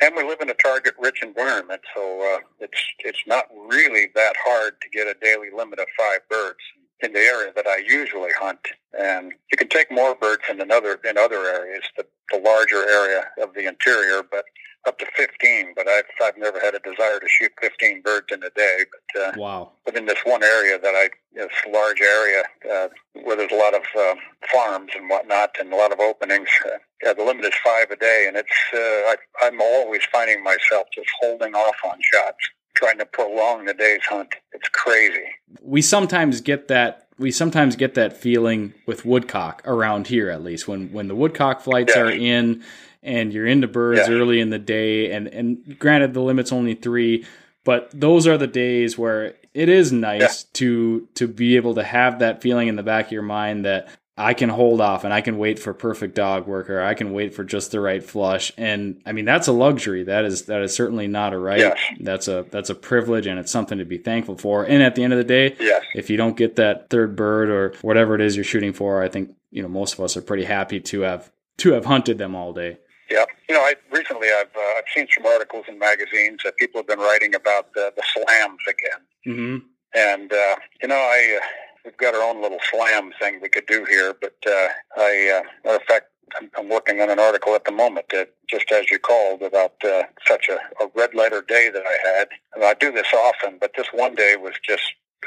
and 0.00 0.16
we 0.16 0.22
live 0.24 0.40
in 0.40 0.50
a 0.50 0.54
target-rich 0.54 1.22
environment, 1.22 1.80
so 1.94 2.34
uh, 2.34 2.40
it's 2.60 2.80
it's 3.00 3.22
not 3.26 3.46
really 3.68 4.08
that 4.14 4.34
hard 4.44 4.80
to 4.80 4.88
get 4.90 5.06
a 5.06 5.14
daily 5.20 5.48
limit 5.54 5.78
of 5.78 5.86
five 5.96 6.20
birds 6.28 6.60
in 7.00 7.12
the 7.12 7.20
area 7.20 7.52
that 7.54 7.66
I 7.66 7.78
usually 7.86 8.30
hunt. 8.38 8.60
And 8.98 9.32
you 9.50 9.56
can 9.56 9.68
take 9.68 9.90
more 9.90 10.14
birds 10.14 10.42
in 10.50 10.60
another 10.60 10.98
in 11.08 11.16
other 11.18 11.44
areas, 11.46 11.82
the, 11.96 12.04
the 12.32 12.38
larger 12.38 12.88
area 12.88 13.24
of 13.40 13.54
the 13.54 13.66
interior, 13.66 14.22
but 14.28 14.44
up 14.86 14.98
to 14.98 15.06
15, 15.16 15.74
but 15.76 15.88
I've, 15.88 16.04
I've 16.22 16.38
never 16.38 16.58
had 16.60 16.74
a 16.74 16.78
desire 16.78 17.18
to 17.20 17.28
shoot 17.28 17.52
15 17.60 18.02
birds 18.02 18.26
in 18.32 18.42
a 18.42 18.50
day. 18.50 18.84
But 18.90 19.20
uh, 19.20 19.32
wow! 19.36 19.72
But 19.84 19.96
in 19.96 20.06
this 20.06 20.18
one 20.24 20.42
area 20.42 20.78
that 20.78 20.94
I, 20.94 21.10
this 21.34 21.50
large 21.70 22.00
area 22.00 22.44
uh, 22.70 22.88
where 23.22 23.36
there's 23.36 23.52
a 23.52 23.56
lot 23.56 23.74
of 23.74 23.82
uh, 23.98 24.14
farms 24.50 24.92
and 24.96 25.08
whatnot, 25.10 25.56
and 25.60 25.72
a 25.72 25.76
lot 25.76 25.92
of 25.92 26.00
openings, 26.00 26.48
uh, 26.64 26.78
yeah, 27.02 27.12
the 27.12 27.22
limit 27.22 27.44
is 27.44 27.54
five 27.62 27.90
a 27.90 27.96
day, 27.96 28.24
and 28.26 28.36
it's 28.36 28.48
uh, 28.72 29.12
I, 29.12 29.16
I'm 29.42 29.60
always 29.60 30.02
finding 30.10 30.42
myself 30.42 30.86
just 30.94 31.08
holding 31.20 31.54
off 31.54 31.76
on 31.84 31.98
shots, 32.00 32.48
trying 32.78 32.98
to 32.98 33.06
prolong 33.06 33.64
the 33.64 33.74
day's 33.74 34.04
hunt. 34.04 34.34
It's 34.52 34.68
crazy. 34.68 35.24
We 35.60 35.82
sometimes 35.82 36.40
get 36.40 36.68
that 36.68 37.08
we 37.18 37.32
sometimes 37.32 37.74
get 37.74 37.94
that 37.94 38.16
feeling 38.16 38.74
with 38.86 39.04
woodcock 39.04 39.62
around 39.64 40.06
here 40.06 40.30
at 40.30 40.42
least 40.42 40.68
when 40.68 40.92
when 40.92 41.08
the 41.08 41.16
woodcock 41.16 41.60
flights 41.60 41.96
are 41.96 42.10
in 42.10 42.62
and 43.02 43.32
you're 43.32 43.46
into 43.46 43.66
birds 43.66 44.08
early 44.08 44.40
in 44.40 44.50
the 44.50 44.58
day 44.58 45.10
and 45.10 45.26
and 45.26 45.78
granted 45.78 46.14
the 46.14 46.20
limit's 46.20 46.52
only 46.52 46.74
3 46.74 47.26
but 47.64 47.90
those 47.92 48.26
are 48.26 48.38
the 48.38 48.46
days 48.46 48.96
where 48.96 49.34
it 49.52 49.68
is 49.68 49.90
nice 49.90 50.44
yeah. 50.44 50.50
to 50.52 51.08
to 51.14 51.26
be 51.26 51.56
able 51.56 51.74
to 51.74 51.82
have 51.82 52.20
that 52.20 52.40
feeling 52.40 52.68
in 52.68 52.76
the 52.76 52.82
back 52.84 53.06
of 53.06 53.12
your 53.12 53.22
mind 53.22 53.64
that 53.64 53.88
I 54.18 54.34
can 54.34 54.48
hold 54.48 54.80
off 54.80 55.04
and 55.04 55.14
I 55.14 55.20
can 55.20 55.38
wait 55.38 55.60
for 55.60 55.72
perfect 55.72 56.16
dog 56.16 56.48
work 56.48 56.68
or 56.68 56.82
I 56.82 56.94
can 56.94 57.12
wait 57.12 57.34
for 57.34 57.44
just 57.44 57.70
the 57.70 57.78
right 57.78 58.02
flush. 58.02 58.52
And 58.58 59.00
I 59.06 59.12
mean 59.12 59.24
that's 59.24 59.46
a 59.46 59.52
luxury. 59.52 60.02
That 60.02 60.24
is 60.24 60.42
that 60.46 60.60
is 60.60 60.74
certainly 60.74 61.06
not 61.06 61.32
a 61.32 61.38
right. 61.38 61.60
Yes. 61.60 61.78
That's 62.00 62.26
a 62.26 62.44
that's 62.50 62.68
a 62.68 62.74
privilege 62.74 63.26
and 63.26 63.38
it's 63.38 63.52
something 63.52 63.78
to 63.78 63.84
be 63.84 63.96
thankful 63.96 64.36
for. 64.36 64.64
And 64.64 64.82
at 64.82 64.96
the 64.96 65.04
end 65.04 65.12
of 65.12 65.18
the 65.18 65.24
day, 65.24 65.56
yes. 65.60 65.84
if 65.94 66.10
you 66.10 66.16
don't 66.16 66.36
get 66.36 66.56
that 66.56 66.90
third 66.90 67.14
bird 67.14 67.48
or 67.48 67.72
whatever 67.82 68.16
it 68.16 68.20
is 68.20 68.34
you're 68.34 68.44
shooting 68.44 68.72
for, 68.72 69.02
I 69.02 69.08
think, 69.08 69.34
you 69.52 69.62
know, 69.62 69.68
most 69.68 69.94
of 69.94 70.00
us 70.00 70.16
are 70.16 70.22
pretty 70.22 70.44
happy 70.44 70.80
to 70.80 71.02
have 71.02 71.30
to 71.58 71.72
have 71.72 71.84
hunted 71.84 72.18
them 72.18 72.34
all 72.34 72.52
day. 72.52 72.78
Yeah, 73.10 73.24
you 73.48 73.54
know, 73.54 73.62
I 73.62 73.74
recently 73.90 74.28
I've 74.28 74.54
uh, 74.54 74.78
I've 74.78 74.84
seen 74.94 75.06
some 75.14 75.24
articles 75.26 75.64
in 75.68 75.78
magazines 75.78 76.40
that 76.44 76.56
people 76.56 76.80
have 76.80 76.86
been 76.86 76.98
writing 76.98 77.34
about 77.34 77.72
the, 77.72 77.92
the 77.96 78.02
slams 78.12 78.60
again, 78.68 79.00
mm-hmm. 79.26 79.66
and 79.94 80.32
uh, 80.32 80.56
you 80.82 80.88
know, 80.88 80.96
I 80.96 81.38
uh, 81.40 81.46
we've 81.84 81.96
got 81.96 82.14
our 82.14 82.22
own 82.22 82.42
little 82.42 82.58
slam 82.70 83.12
thing 83.20 83.40
we 83.40 83.48
could 83.48 83.66
do 83.66 83.84
here, 83.84 84.14
but 84.20 84.36
uh, 84.46 84.68
I, 84.96 85.40
uh, 85.40 85.68
matter 85.68 85.84
fact, 85.86 86.06
I'm, 86.38 86.50
I'm 86.58 86.68
working 86.68 87.00
on 87.00 87.10
an 87.10 87.18
article 87.18 87.54
at 87.54 87.64
the 87.64 87.72
moment 87.72 88.06
that 88.12 88.34
just 88.48 88.70
as 88.70 88.90
you 88.90 88.98
called 88.98 89.42
about 89.42 89.74
uh, 89.84 90.02
such 90.26 90.48
a, 90.48 90.58
a 90.82 90.88
red 90.94 91.14
letter 91.14 91.42
day 91.42 91.70
that 91.72 91.84
I 91.86 92.16
had. 92.18 92.28
And 92.54 92.64
I 92.64 92.74
do 92.74 92.92
this 92.92 93.12
often, 93.14 93.58
but 93.60 93.72
this 93.76 93.88
one 93.92 94.14
day 94.14 94.36
was 94.38 94.54
just 94.62 94.82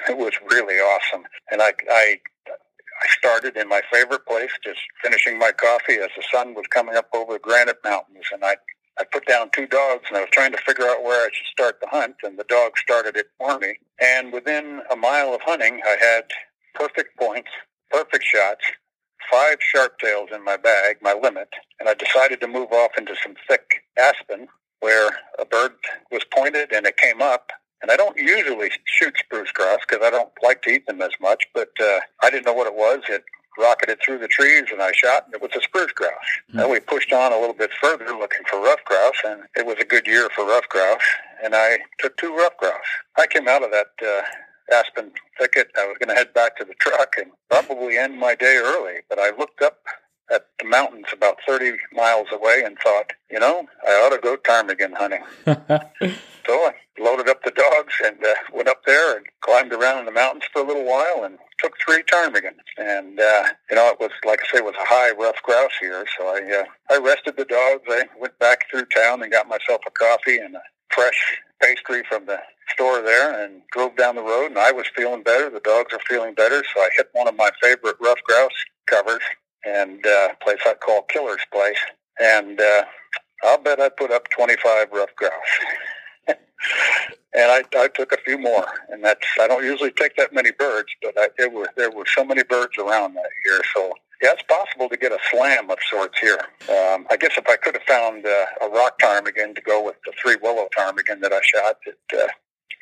it 0.09 0.17
was 0.17 0.33
really 0.49 0.75
awesome, 0.75 1.23
and 1.51 1.61
I 1.61 1.73
I 1.89 2.19
I 2.47 3.07
started 3.17 3.57
in 3.57 3.67
my 3.67 3.81
favorite 3.91 4.25
place, 4.25 4.51
just 4.63 4.79
finishing 5.03 5.37
my 5.37 5.51
coffee 5.51 5.95
as 5.95 6.09
the 6.15 6.23
sun 6.31 6.53
was 6.53 6.65
coming 6.69 6.95
up 6.95 7.09
over 7.13 7.33
the 7.33 7.39
Granite 7.39 7.79
Mountains, 7.83 8.25
and 8.31 8.43
I 8.43 8.55
I 8.99 9.03
put 9.11 9.25
down 9.25 9.49
two 9.53 9.67
dogs, 9.67 10.03
and 10.07 10.17
I 10.17 10.21
was 10.21 10.29
trying 10.31 10.51
to 10.51 10.57
figure 10.57 10.85
out 10.85 11.03
where 11.03 11.25
I 11.25 11.29
should 11.33 11.47
start 11.47 11.79
the 11.81 11.87
hunt, 11.87 12.15
and 12.23 12.37
the 12.37 12.43
dog 12.45 12.77
started 12.77 13.15
it 13.17 13.27
for 13.37 13.57
me. 13.57 13.75
And 13.99 14.31
within 14.31 14.81
a 14.91 14.95
mile 14.95 15.33
of 15.33 15.41
hunting, 15.41 15.81
I 15.85 15.97
had 15.99 16.25
perfect 16.75 17.17
points, 17.17 17.49
perfect 17.89 18.23
shots, 18.23 18.63
five 19.31 19.57
sharp 19.61 19.99
tails 19.99 20.29
in 20.33 20.43
my 20.43 20.57
bag, 20.57 20.97
my 21.01 21.13
limit, 21.13 21.49
and 21.79 21.87
I 21.87 21.93
decided 21.93 22.41
to 22.41 22.47
move 22.47 22.71
off 22.71 22.91
into 22.97 23.15
some 23.23 23.35
thick 23.47 23.83
aspen 23.97 24.47
where 24.81 25.09
a 25.39 25.45
bird 25.45 25.73
was 26.11 26.23
pointed 26.33 26.71
and 26.71 26.87
it 26.87 26.97
came 26.97 27.21
up 27.21 27.51
and 27.81 27.91
I 27.91 27.97
don't 27.97 28.17
usually 28.17 28.69
shoot 28.85 29.15
spruce 29.17 29.51
grouse 29.51 29.79
because 29.87 30.05
I 30.05 30.09
don't 30.09 30.31
like 30.43 30.61
to 30.63 30.69
eat 30.69 30.85
them 30.85 31.01
as 31.01 31.11
much, 31.19 31.45
but 31.53 31.69
uh, 31.81 31.99
I 32.21 32.29
didn't 32.29 32.45
know 32.45 32.53
what 32.53 32.67
it 32.67 32.75
was. 32.75 33.01
It 33.09 33.23
rocketed 33.57 33.99
through 34.03 34.19
the 34.19 34.27
trees 34.27 34.65
and 34.71 34.81
I 34.81 34.91
shot 34.91 35.25
and 35.25 35.33
it 35.33 35.41
was 35.41 35.51
a 35.55 35.61
spruce 35.61 35.91
grouse. 35.91 36.11
Mm-hmm. 36.49 36.57
Then 36.57 36.71
we 36.71 36.79
pushed 36.79 37.11
on 37.13 37.33
a 37.33 37.39
little 37.39 37.55
bit 37.55 37.71
further 37.81 38.05
looking 38.05 38.45
for 38.49 38.61
rough 38.61 38.83
grouse 38.85 39.21
and 39.25 39.43
it 39.55 39.65
was 39.65 39.77
a 39.79 39.85
good 39.85 40.07
year 40.07 40.29
for 40.35 40.45
rough 40.45 40.67
grouse 40.69 41.01
and 41.43 41.55
I 41.55 41.79
took 41.99 42.17
two 42.17 42.35
rough 42.35 42.57
grouse. 42.57 42.79
I 43.17 43.27
came 43.27 43.47
out 43.47 43.63
of 43.63 43.71
that 43.71 43.87
uh, 44.03 44.21
aspen 44.73 45.11
thicket. 45.39 45.69
I 45.77 45.85
was 45.85 45.97
going 45.99 46.09
to 46.09 46.15
head 46.15 46.33
back 46.33 46.57
to 46.57 46.65
the 46.65 46.75
truck 46.75 47.15
and 47.17 47.31
probably 47.49 47.97
end 47.97 48.19
my 48.19 48.35
day 48.35 48.59
early, 48.63 48.99
but 49.09 49.19
I 49.19 49.31
looked 49.37 49.61
up 49.61 49.77
at 50.31 50.45
the 50.59 50.65
mountains 50.65 51.07
about 51.13 51.37
30 51.47 51.73
miles 51.93 52.27
away 52.31 52.63
and 52.65 52.77
thought, 52.79 53.11
you 53.29 53.39
know, 53.39 53.67
I 53.87 53.91
ought 53.91 54.15
to 54.15 54.21
go 54.21 54.37
ptarmigan 54.37 54.93
hunting. 54.93 55.23
so 55.45 56.53
I 56.53 56.73
loaded 56.99 57.29
up 57.29 57.43
the 57.43 57.51
dogs 57.51 57.93
and 58.03 58.17
uh, 58.23 58.33
went 58.53 58.69
up 58.69 58.83
there 58.85 59.17
and 59.17 59.25
climbed 59.41 59.73
around 59.73 59.99
in 59.99 60.05
the 60.05 60.11
mountains 60.11 60.43
for 60.51 60.61
a 60.61 60.65
little 60.65 60.85
while 60.85 61.23
and 61.23 61.37
took 61.59 61.73
three 61.79 62.03
ptarmigan. 62.03 62.55
And, 62.77 63.19
uh, 63.19 63.43
you 63.69 63.75
know, 63.75 63.89
it 63.89 63.99
was, 63.99 64.11
like 64.25 64.41
I 64.41 64.51
say, 64.51 64.57
it 64.59 64.65
was 64.65 64.75
a 64.75 64.85
high 64.85 65.11
rough 65.11 65.41
grouse 65.43 65.71
here. 65.79 66.05
So 66.17 66.27
I, 66.27 66.61
uh, 66.61 66.95
I 66.95 66.97
rested 66.97 67.37
the 67.37 67.45
dogs. 67.45 67.83
I 67.89 68.03
went 68.19 68.37
back 68.39 68.69
through 68.69 68.85
town 68.85 69.21
and 69.21 69.31
got 69.31 69.47
myself 69.47 69.81
a 69.85 69.91
coffee 69.91 70.37
and 70.37 70.55
a 70.55 70.61
fresh 70.89 71.39
pastry 71.61 72.03
from 72.09 72.25
the 72.25 72.39
store 72.73 73.01
there 73.01 73.43
and 73.43 73.61
drove 73.71 73.95
down 73.97 74.15
the 74.15 74.21
road 74.21 74.47
and 74.47 74.57
I 74.57 74.71
was 74.71 74.85
feeling 74.95 75.23
better. 75.23 75.49
The 75.49 75.59
dogs 75.59 75.93
are 75.93 75.99
feeling 76.07 76.33
better. 76.33 76.63
So 76.73 76.81
I 76.81 76.89
hit 76.95 77.09
one 77.11 77.27
of 77.27 77.35
my 77.35 77.51
favorite 77.61 77.97
rough 77.99 78.21
grouse 78.27 78.49
covers 78.87 79.21
and 79.65 80.05
uh, 80.05 80.29
place 80.41 80.59
I 80.65 80.73
call 80.73 81.03
Killer's 81.03 81.45
Place. 81.51 81.77
And 82.19 82.59
uh, 82.59 82.83
I'll 83.43 83.57
bet 83.57 83.79
I 83.79 83.89
put 83.89 84.11
up 84.11 84.29
25 84.29 84.91
rough 84.91 85.15
grouse. 85.15 85.31
and 86.27 86.37
I, 87.35 87.63
I 87.75 87.87
took 87.87 88.11
a 88.11 88.17
few 88.25 88.37
more, 88.37 88.65
and 88.89 89.03
that's 89.03 89.25
I 89.39 89.47
don't 89.47 89.63
usually 89.63 89.91
take 89.91 90.15
that 90.17 90.33
many 90.33 90.51
birds, 90.51 90.89
but 91.01 91.13
I, 91.17 91.29
there 91.37 91.49
were 91.49 91.69
there 91.75 91.91
were 91.91 92.05
so 92.05 92.23
many 92.23 92.43
birds 92.43 92.77
around 92.77 93.15
that 93.15 93.29
year. 93.45 93.61
So 93.73 93.93
yeah, 94.21 94.33
it's 94.33 94.43
possible 94.43 94.87
to 94.89 94.97
get 94.97 95.11
a 95.11 95.17
slam 95.31 95.69
of 95.71 95.77
sorts 95.89 96.19
here. 96.19 96.39
Um, 96.69 97.07
I 97.09 97.17
guess 97.19 97.31
if 97.37 97.47
I 97.47 97.55
could 97.55 97.73
have 97.73 97.83
found 97.83 98.25
uh, 98.25 98.65
a 98.65 98.69
rock 98.69 98.99
ptarmigan 98.99 99.55
to 99.55 99.61
go 99.61 99.83
with 99.83 99.95
the 100.05 100.13
three 100.21 100.37
willow 100.41 100.67
ptarmigan 100.77 101.21
that 101.21 101.33
I 101.33 101.41
shot, 101.41 101.77
it 101.85 101.97
uh, 102.13 102.27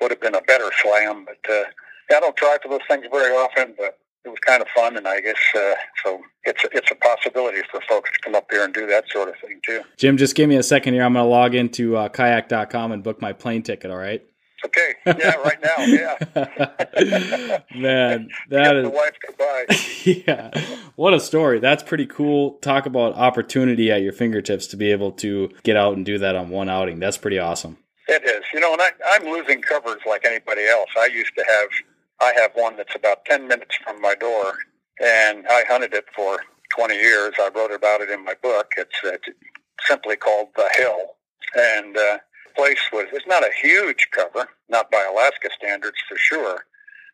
would 0.02 0.12
have 0.12 0.22
been 0.22 0.36
a 0.36 0.42
better 0.42 0.70
slam. 0.82 1.26
But 1.26 1.52
uh, 1.52 1.64
yeah, 2.10 2.18
I 2.18 2.20
don't 2.20 2.36
try 2.36 2.58
for 2.62 2.70
those 2.70 2.86
things 2.90 3.06
very 3.12 3.34
often, 3.34 3.76
but 3.78 3.98
it 4.26 4.30
was 4.30 4.40
kind 4.46 4.62
of 4.62 4.68
fun, 4.76 4.98
and 4.98 5.08
I 5.08 5.22
guess 5.22 5.38
uh, 5.56 5.74
so. 6.04 6.22
It's 6.46 6.64
a, 6.64 6.70
it's 6.72 6.90
a 6.90 6.96
possibility 6.96 7.60
for 7.70 7.82
folks 7.88 8.10
to 8.14 8.20
come 8.24 8.34
up 8.34 8.48
here 8.50 8.64
and 8.64 8.74
do 8.74 8.88
that 8.88 9.04
sort 9.10 9.28
of 9.28 9.36
thing 9.40 9.60
too. 9.64 9.82
Jim, 9.98 10.16
just 10.16 10.36
give 10.36 10.48
me 10.48 10.56
a 10.56 10.64
second 10.64 10.94
here. 10.94 11.04
I'm 11.04 11.14
going 11.14 11.26
to 11.26 11.30
log 11.30 11.54
into 11.54 11.98
uh, 11.98 12.08
kayak.com 12.10 12.94
and 12.94 13.04
book 13.04 13.22
my 13.22 13.34
plane 13.34 13.62
ticket. 13.62 13.92
All 13.92 13.98
right. 13.98 14.24
Okay. 14.66 14.96
Yeah. 15.06 15.36
Right 15.36 15.62
now. 15.62 15.78
Yeah. 15.78 17.62
Man, 17.76 18.30
that 18.50 18.76
is 18.76 18.84
the 18.84 18.90
wife 18.90 19.18
goodbye. 19.26 19.66
yeah. 20.28 20.80
What 20.96 21.14
a 21.14 21.20
story. 21.20 21.60
That's 21.60 21.84
pretty 21.84 22.06
cool. 22.06 22.54
Talk 22.62 22.86
about 22.86 23.14
opportunity 23.14 23.92
at 23.92 24.02
your 24.02 24.14
fingertips 24.14 24.68
to 24.68 24.78
be 24.78 24.92
able 24.92 25.12
to 25.14 25.50
get 25.64 25.78
out 25.78 25.96
and 25.96 26.06
do 26.06 26.18
that 26.18 26.36
on 26.36 26.50
one 26.50 26.70
outing. 26.70 27.00
That's 27.00 27.18
pretty 27.18 27.40
awesome. 27.40 27.78
It 28.08 28.24
is. 28.24 28.44
You 28.54 28.60
know, 28.60 28.74
and 28.74 28.82
I, 28.82 28.90
I'm 29.12 29.26
losing 29.26 29.62
covers 29.62 30.02
like 30.06 30.26
anybody 30.26 30.66
else. 30.66 30.90
I 30.98 31.06
used 31.06 31.36
to 31.38 31.46
have 31.48 31.70
I 32.22 32.34
have 32.36 32.52
one 32.54 32.76
that's 32.78 32.96
about 32.96 33.26
10 33.26 33.48
minutes 33.48 33.76
from 33.84 34.02
my 34.02 34.16
door, 34.16 34.58
and 35.02 35.46
I 35.48 35.64
hunted 35.68 35.94
it 35.94 36.06
for 36.16 36.40
20 36.70 36.96
years. 36.96 37.34
I 37.40 37.50
wrote 37.56 37.72
about 37.72 38.02
it 38.02 38.10
in 38.10 38.24
my 38.24 38.34
book. 38.42 38.74
It's, 38.78 39.00
it's 39.04 39.30
simply 39.88 40.16
called 40.16 40.50
The 40.56 40.70
Hill. 40.78 41.16
And 41.56 41.98
uh, 41.98 42.18
place 42.56 42.80
was, 42.92 43.08
it's 43.14 43.28
not 43.28 43.44
a 43.44 43.52
huge 43.62 44.10
cover, 44.12 44.50
not 44.68 44.92
by 44.92 45.08
Alaska 45.10 45.50
standards 45.58 45.98
for 46.08 46.18
sure, 46.18 46.66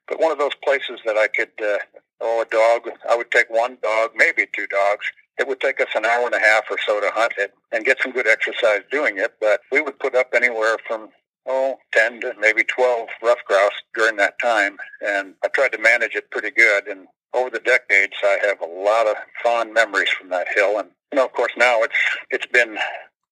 but 0.07 0.19
one 0.19 0.31
of 0.31 0.39
those 0.39 0.55
places 0.63 0.99
that 1.05 1.17
I 1.17 1.27
could, 1.27 1.51
uh, 1.61 1.77
oh, 2.21 2.41
a 2.41 2.45
dog, 2.45 2.91
I 3.09 3.15
would 3.15 3.31
take 3.31 3.49
one 3.49 3.77
dog, 3.81 4.11
maybe 4.15 4.47
two 4.53 4.67
dogs. 4.67 5.05
It 5.37 5.47
would 5.47 5.59
take 5.59 5.79
us 5.81 5.89
an 5.95 6.05
hour 6.05 6.25
and 6.25 6.33
a 6.33 6.39
half 6.39 6.63
or 6.69 6.77
so 6.85 6.99
to 6.99 7.11
hunt 7.13 7.33
it 7.37 7.53
and 7.71 7.85
get 7.85 8.01
some 8.01 8.11
good 8.11 8.27
exercise 8.27 8.81
doing 8.89 9.17
it, 9.17 9.35
but 9.39 9.61
we 9.71 9.81
would 9.81 9.99
put 9.99 10.15
up 10.15 10.29
anywhere 10.33 10.77
from 10.87 11.09
oh, 11.47 11.77
10 11.93 12.21
to 12.21 12.33
maybe 12.39 12.63
12 12.63 13.09
rough 13.23 13.43
grouse 13.47 13.71
during 13.93 14.17
that 14.17 14.39
time. 14.39 14.77
And 15.05 15.35
I 15.43 15.47
tried 15.49 15.71
to 15.73 15.77
manage 15.77 16.15
it 16.15 16.31
pretty 16.31 16.51
good. 16.51 16.87
And 16.87 17.07
over 17.33 17.49
the 17.49 17.59
decades, 17.59 18.13
I 18.23 18.39
have 18.45 18.61
a 18.61 18.65
lot 18.65 19.07
of 19.07 19.15
fond 19.43 19.73
memories 19.73 20.09
from 20.09 20.29
that 20.29 20.47
hill. 20.53 20.79
And, 20.79 20.89
you 21.11 21.17
know, 21.17 21.25
of 21.25 21.33
course, 21.33 21.51
now 21.57 21.83
it's, 21.83 21.95
it's 22.31 22.45
been 22.47 22.77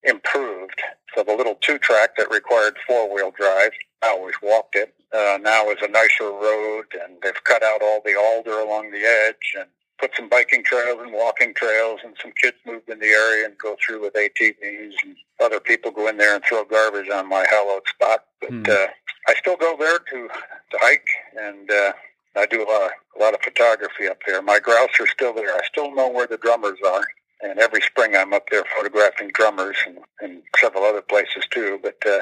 improved. 0.04 0.82
So 1.16 1.24
the 1.24 1.36
little 1.36 1.56
two 1.62 1.78
track 1.78 2.18
that 2.18 2.32
required 2.32 2.76
four 2.88 3.14
wheel 3.14 3.32
drive, 3.32 3.72
I 4.02 4.10
always 4.10 4.36
walked 4.42 4.76
it. 4.76 4.94
Uh, 5.14 5.38
now 5.42 5.70
is 5.70 5.78
a 5.82 5.88
nicer 5.88 6.26
road 6.26 6.86
and 7.02 7.18
they've 7.22 7.44
cut 7.44 7.64
out 7.64 7.82
all 7.84 8.02
the 8.04 8.18
alder 8.18 8.60
along 8.60 8.92
the 8.92 9.06
edge 9.06 9.54
and 9.58 9.70
put 10.00 10.12
some 10.16 10.30
biking 10.30 10.64
trails 10.64 11.00
and 11.02 11.14
walking 11.14 11.54
trails, 11.54 12.00
and 12.04 12.16
some 12.22 12.32
kids 12.42 12.58
moved 12.66 12.90
in 12.90 13.00
the 13.00 13.08
area 13.08 13.46
and 13.46 13.58
go 13.58 13.76
through 13.86 14.02
with 14.02 14.14
ATVs, 14.14 14.94
and 15.04 15.16
other 15.42 15.60
people 15.60 15.92
go 15.92 16.08
in 16.08 16.18
there 16.18 16.36
and 16.36 16.44
throw 16.44 16.64
garbage 16.66 17.10
on 17.10 17.30
my 17.30 17.46
hallowed 17.50 17.88
spot. 17.88 18.26
But 18.42 18.52
mm. 18.52 18.70
uh, 18.70 18.88
I 19.28 19.34
still 19.36 19.58
go 19.58 19.76
there 19.78 20.00
to 20.00 20.28
to 20.28 20.78
hike, 20.82 21.08
and 21.40 21.70
uh, 21.70 21.94
I 22.36 22.46
do 22.46 22.64
a 22.64 22.68
lot, 22.70 22.82
of, 22.84 22.92
a 23.18 23.24
lot 23.24 23.34
of 23.34 23.42
photography 23.42 24.08
up 24.08 24.20
there. 24.26 24.42
My 24.42 24.60
grouse 24.60 25.00
are 25.00 25.08
still 25.08 25.34
there. 25.34 25.54
I 25.54 25.62
still 25.66 25.94
know 25.94 26.10
where 26.10 26.28
the 26.28 26.38
drummers 26.38 26.80
are, 26.86 27.04
and 27.42 27.60
every 27.60 27.82
spring 27.82 28.16
I'm 28.16 28.34
up 28.34 28.50
there 28.50 28.64
photographing 28.76 29.32
drummers 29.34 29.78
and, 29.86 30.00
and 30.22 30.42
several 30.60 30.84
other 30.84 31.02
places 31.02 31.46
too. 31.52 31.80
But 31.82 31.98
uh, 32.06 32.22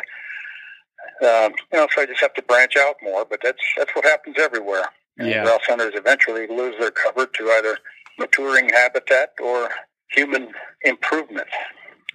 um, 1.26 1.54
you 1.72 1.80
know, 1.80 1.88
so 1.94 2.02
I 2.02 2.06
just 2.06 2.22
have 2.22 2.34
to 2.36 2.42
branch 2.42 2.76
out 2.78 2.96
more. 3.02 3.26
But 3.26 3.40
that's 3.44 3.62
that's 3.78 3.96
what 3.96 4.06
happens 4.06 4.36
everywhere. 4.38 4.86
Yeah. 5.20 5.44
Grouse 5.44 5.62
hunters 5.68 5.94
eventually 5.96 6.48
lose 6.48 6.76
their 6.80 6.92
cover 6.92 7.26
to 7.28 7.50
either 7.52 7.78
maturing 8.18 8.70
habitat 8.70 9.34
or 9.42 9.70
human 10.10 10.50
improvement, 10.84 11.48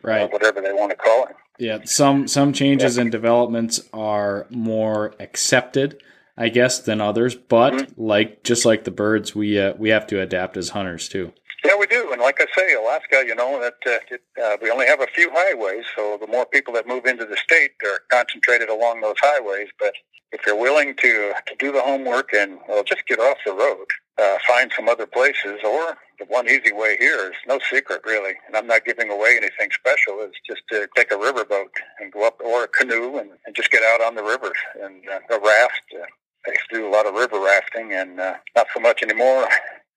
Right. 0.02 0.30
whatever 0.32 0.60
they 0.60 0.72
want 0.72 0.90
to 0.90 0.96
call 0.96 1.26
it. 1.26 1.36
Yeah, 1.58 1.78
some 1.84 2.28
some 2.28 2.52
changes 2.52 2.98
and 2.98 3.10
developments 3.10 3.80
are 3.92 4.46
more 4.50 5.14
accepted, 5.20 6.02
I 6.36 6.48
guess, 6.50 6.78
than 6.80 7.00
others. 7.00 7.34
But 7.34 7.72
Mm-hmm. 7.72 8.02
like 8.02 8.42
just 8.42 8.66
like 8.66 8.84
the 8.84 8.90
birds, 8.90 9.34
we 9.34 9.58
uh, 9.58 9.72
we 9.78 9.88
have 9.90 10.06
to 10.08 10.20
adapt 10.20 10.56
as 10.56 10.70
hunters 10.70 11.08
too. 11.08 11.32
Yeah, 11.64 11.76
we 11.78 11.86
do, 11.86 12.12
and 12.12 12.20
like 12.20 12.40
I 12.40 12.46
say, 12.56 12.74
Alaska, 12.74 13.24
you 13.26 13.34
know 13.34 13.58
that 13.60 13.74
uh, 13.86 13.98
it, 14.14 14.20
uh, 14.42 14.56
we 14.62 14.70
only 14.70 14.86
have 14.86 15.00
a 15.00 15.06
few 15.08 15.30
highways, 15.32 15.84
so 15.96 16.16
the 16.20 16.26
more 16.28 16.44
people 16.46 16.72
that 16.74 16.86
move 16.86 17.06
into 17.06 17.24
the 17.24 17.36
state 17.38 17.70
they're 17.80 18.00
concentrated 18.10 18.68
along 18.68 19.00
those 19.00 19.16
highways. 19.20 19.68
But 19.80 19.94
if 20.32 20.44
you're 20.46 20.58
willing 20.58 20.94
to 20.96 21.32
to 21.46 21.54
do 21.58 21.72
the 21.72 21.80
homework 21.80 22.32
and 22.32 22.58
well, 22.68 22.84
just 22.84 23.06
get 23.06 23.18
off 23.18 23.38
the 23.44 23.52
road, 23.52 23.86
uh, 24.18 24.38
find 24.46 24.72
some 24.74 24.88
other 24.88 25.06
places, 25.06 25.60
or 25.64 25.96
the 26.18 26.24
one 26.28 26.48
easy 26.48 26.72
way 26.72 26.96
here 26.98 27.30
is 27.30 27.36
no 27.46 27.58
secret 27.70 28.00
really, 28.04 28.34
and 28.46 28.56
I'm 28.56 28.66
not 28.66 28.84
giving 28.84 29.10
away 29.10 29.36
anything 29.36 29.70
special. 29.72 30.18
It's 30.20 30.38
just 30.46 30.62
to 30.70 30.88
take 30.96 31.12
a 31.12 31.16
riverboat 31.16 31.70
and 32.00 32.12
go 32.12 32.26
up, 32.26 32.40
or 32.44 32.64
a 32.64 32.68
canoe, 32.68 33.18
and, 33.18 33.30
and 33.46 33.54
just 33.54 33.70
get 33.70 33.82
out 33.82 34.00
on 34.00 34.14
the 34.14 34.22
rivers 34.22 34.58
and 34.82 35.02
uh, 35.08 35.34
a 35.34 35.38
raft. 35.38 35.82
Uh, 35.94 36.06
I 36.46 36.50
used 36.50 36.70
to 36.70 36.76
do 36.76 36.88
a 36.88 36.90
lot 36.90 37.06
of 37.06 37.14
river 37.14 37.40
rafting, 37.40 37.92
and 37.92 38.20
uh, 38.20 38.34
not 38.54 38.66
so 38.72 38.80
much 38.80 39.02
anymore. 39.02 39.48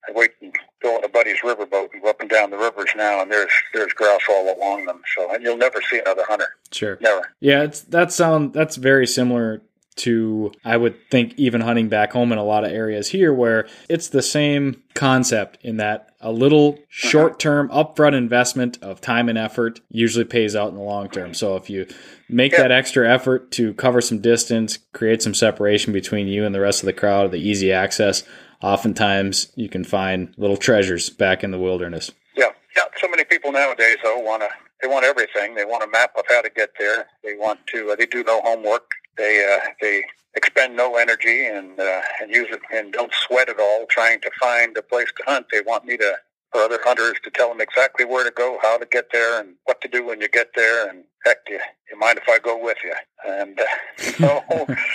I 0.07 0.11
wait 0.13 0.31
and 0.41 0.53
go 0.81 0.95
on 0.95 1.03
a 1.03 1.09
buddy's 1.09 1.41
riverboat 1.41 1.89
and 1.93 2.01
go 2.01 2.09
up 2.09 2.21
and 2.21 2.29
down 2.29 2.49
the 2.49 2.57
rivers 2.57 2.89
now, 2.95 3.21
and 3.21 3.31
there's 3.31 3.51
there's 3.73 3.93
grouse 3.93 4.21
all 4.29 4.55
along 4.55 4.85
them. 4.85 5.01
So, 5.15 5.33
and 5.33 5.43
you'll 5.43 5.57
never 5.57 5.81
see 5.81 5.99
another 5.99 6.23
hunter. 6.27 6.55
Sure. 6.71 6.97
Never. 7.01 7.33
Yeah, 7.39 7.63
it's 7.63 7.81
that 7.81 8.11
sound 8.11 8.53
that's 8.53 8.77
very 8.77 9.05
similar 9.05 9.61
to 9.99 10.51
I 10.65 10.77
would 10.77 10.95
think 11.09 11.33
even 11.37 11.61
hunting 11.61 11.89
back 11.89 12.11
home 12.11 12.31
in 12.31 12.37
a 12.37 12.43
lot 12.43 12.63
of 12.65 12.71
areas 12.71 13.09
here 13.09 13.33
where 13.33 13.67
it's 13.87 14.09
the 14.09 14.21
same 14.21 14.81
concept 14.93 15.57
in 15.61 15.77
that 15.77 16.07
a 16.21 16.31
little 16.31 16.77
short-term 16.89 17.69
upfront 17.69 18.13
investment 18.13 18.77
of 18.81 18.99
time 18.99 19.29
and 19.29 19.37
effort 19.37 19.79
usually 19.89 20.25
pays 20.25 20.55
out 20.55 20.69
in 20.69 20.75
the 20.75 20.81
long 20.81 21.09
term. 21.09 21.33
So 21.33 21.55
if 21.55 21.69
you 21.69 21.87
make 22.27 22.51
Yeah. 22.51 22.63
that 22.63 22.71
extra 22.71 23.09
effort 23.09 23.51
to 23.51 23.73
cover 23.75 24.01
some 24.01 24.19
distance, 24.19 24.79
create 24.93 25.21
some 25.21 25.33
separation 25.33 25.93
between 25.93 26.27
you 26.27 26.43
and 26.45 26.53
the 26.53 26.59
rest 26.59 26.81
of 26.81 26.87
the 26.87 26.93
crowd, 26.93 27.31
the 27.31 27.37
easy 27.37 27.71
access, 27.71 28.23
oftentimes 28.61 29.51
you 29.55 29.69
can 29.69 29.83
find 29.83 30.33
little 30.37 30.57
treasures 30.57 31.09
back 31.09 31.43
in 31.43 31.51
the 31.51 31.59
wilderness. 31.59 32.11
Yeah, 32.35 32.49
yeah. 32.75 32.83
So 32.99 33.07
many 33.07 33.23
people 33.23 33.51
nowadays 33.51 33.97
though 34.03 34.19
want 34.19 34.41
to 34.41 34.49
they 34.81 34.87
want 34.87 35.03
everything. 35.05 35.55
They 35.55 35.65
want 35.65 35.83
a 35.83 35.87
map 35.87 36.11
of 36.17 36.23
how 36.29 36.41
to 36.41 36.49
get 36.49 36.69
there. 36.79 37.07
They 37.23 37.35
want 37.35 37.59
to. 37.73 37.91
Uh, 37.91 37.95
they 37.97 38.05
do 38.05 38.23
no 38.23 38.39
homework. 38.41 38.89
They 39.19 39.45
uh, 39.45 39.69
they 39.81 40.03
expend 40.35 40.77
no 40.77 40.95
energy 40.95 41.45
and 41.45 41.77
uh, 41.79 42.01
and 42.21 42.31
use 42.31 42.47
it 42.49 42.61
and 42.73 42.93
don't 42.93 43.13
sweat 43.13 43.49
at 43.49 43.59
all 43.59 43.85
trying 43.89 44.21
to 44.21 44.31
find 44.39 44.75
a 44.77 44.81
place 44.81 45.11
to 45.17 45.23
hunt. 45.29 45.47
They 45.51 45.61
want 45.61 45.83
me 45.85 45.97
to 45.97 46.15
or 46.53 46.61
other 46.61 46.79
hunters 46.83 47.17
to 47.23 47.29
tell 47.29 47.49
them 47.49 47.61
exactly 47.61 48.05
where 48.05 48.23
to 48.23 48.31
go, 48.31 48.57
how 48.61 48.77
to 48.77 48.85
get 48.85 49.11
there, 49.11 49.39
and 49.39 49.55
what 49.65 49.81
to 49.81 49.87
do 49.87 50.05
when 50.05 50.19
you 50.19 50.27
get 50.27 50.49
there. 50.55 50.89
And 50.89 51.03
heck, 51.23 51.45
do 51.45 51.53
you, 51.53 51.59
you 51.91 51.99
mind 51.99 52.17
if 52.17 52.27
I 52.27 52.39
go 52.39 52.61
with 52.61 52.77
you? 52.83 52.93
And 53.27 53.59
uh, 53.59 53.63
so 53.97 54.43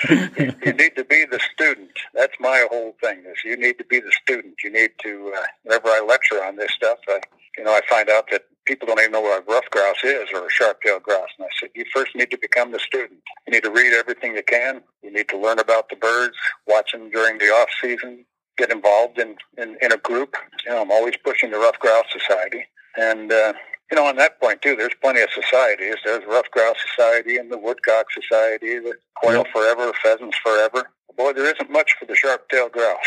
you, 0.08 0.52
you 0.64 0.72
need 0.72 0.96
to 0.96 1.04
be 1.04 1.24
the 1.24 1.40
student. 1.54 1.90
That's 2.12 2.34
my 2.40 2.66
whole 2.70 2.96
thing. 3.00 3.24
Is 3.30 3.44
you 3.44 3.56
need 3.56 3.78
to 3.78 3.84
be 3.84 4.00
the 4.00 4.12
student. 4.22 4.54
You 4.64 4.72
need 4.72 4.90
to. 5.02 5.32
Uh, 5.36 5.42
whenever 5.62 5.88
I 5.88 6.04
lecture 6.06 6.42
on 6.42 6.56
this 6.56 6.72
stuff, 6.72 6.98
I, 7.08 7.20
you 7.56 7.64
know, 7.64 7.72
I 7.72 7.82
find 7.88 8.08
out 8.08 8.30
that 8.32 8.44
people 8.64 8.86
don't 8.86 9.00
even 9.00 9.12
know 9.12 9.20
what 9.20 9.42
a 9.42 9.50
ruffed 9.50 9.70
grouse 9.70 10.02
is 10.02 10.28
or 10.34 10.46
a 10.46 10.50
sharp-tailed 10.50 11.02
grouse. 11.02 11.28
And 11.38 11.46
I 11.46 11.48
said, 11.58 11.70
you 11.74 11.84
first 11.92 12.14
need 12.14 12.30
to 12.30 12.38
become 12.38 12.72
the 12.72 12.78
student. 12.78 13.20
You 13.46 13.52
need 13.52 13.64
to 13.64 13.70
read 13.70 13.92
everything 13.92 14.34
you 14.34 14.42
can. 14.42 14.82
You 15.02 15.12
need 15.12 15.28
to 15.28 15.38
learn 15.38 15.58
about 15.58 15.88
the 15.90 15.96
birds, 15.96 16.36
watch 16.66 16.92
them 16.92 17.10
during 17.10 17.38
the 17.38 17.46
off 17.46 17.68
season, 17.80 18.24
get 18.56 18.70
involved 18.70 19.18
in, 19.18 19.36
in, 19.58 19.76
in 19.82 19.92
a 19.92 19.98
group. 19.98 20.36
You 20.64 20.72
know, 20.72 20.82
I'm 20.82 20.90
always 20.90 21.14
pushing 21.22 21.50
the 21.50 21.58
Ruffed 21.58 21.80
Grouse 21.80 22.06
Society. 22.10 22.64
And, 22.96 23.32
uh, 23.32 23.52
you 23.90 23.96
know, 23.96 24.06
on 24.06 24.16
that 24.16 24.40
point, 24.40 24.62
too, 24.62 24.76
there's 24.76 24.94
plenty 25.02 25.20
of 25.20 25.28
societies. 25.30 25.96
There's 26.04 26.24
Ruffed 26.26 26.50
Grouse 26.52 26.76
Society 26.88 27.36
and 27.36 27.50
the 27.50 27.58
Woodcock 27.58 28.06
Society, 28.12 28.78
the 28.78 28.94
Quail. 29.16 29.44
Forever, 29.52 29.92
Pheasants 30.02 30.38
Forever. 30.38 30.90
Boy, 31.16 31.32
there 31.32 31.46
isn't 31.46 31.70
much 31.70 31.94
for 31.98 32.06
the 32.06 32.16
sharp-tailed 32.16 32.72
grouse. 32.72 32.98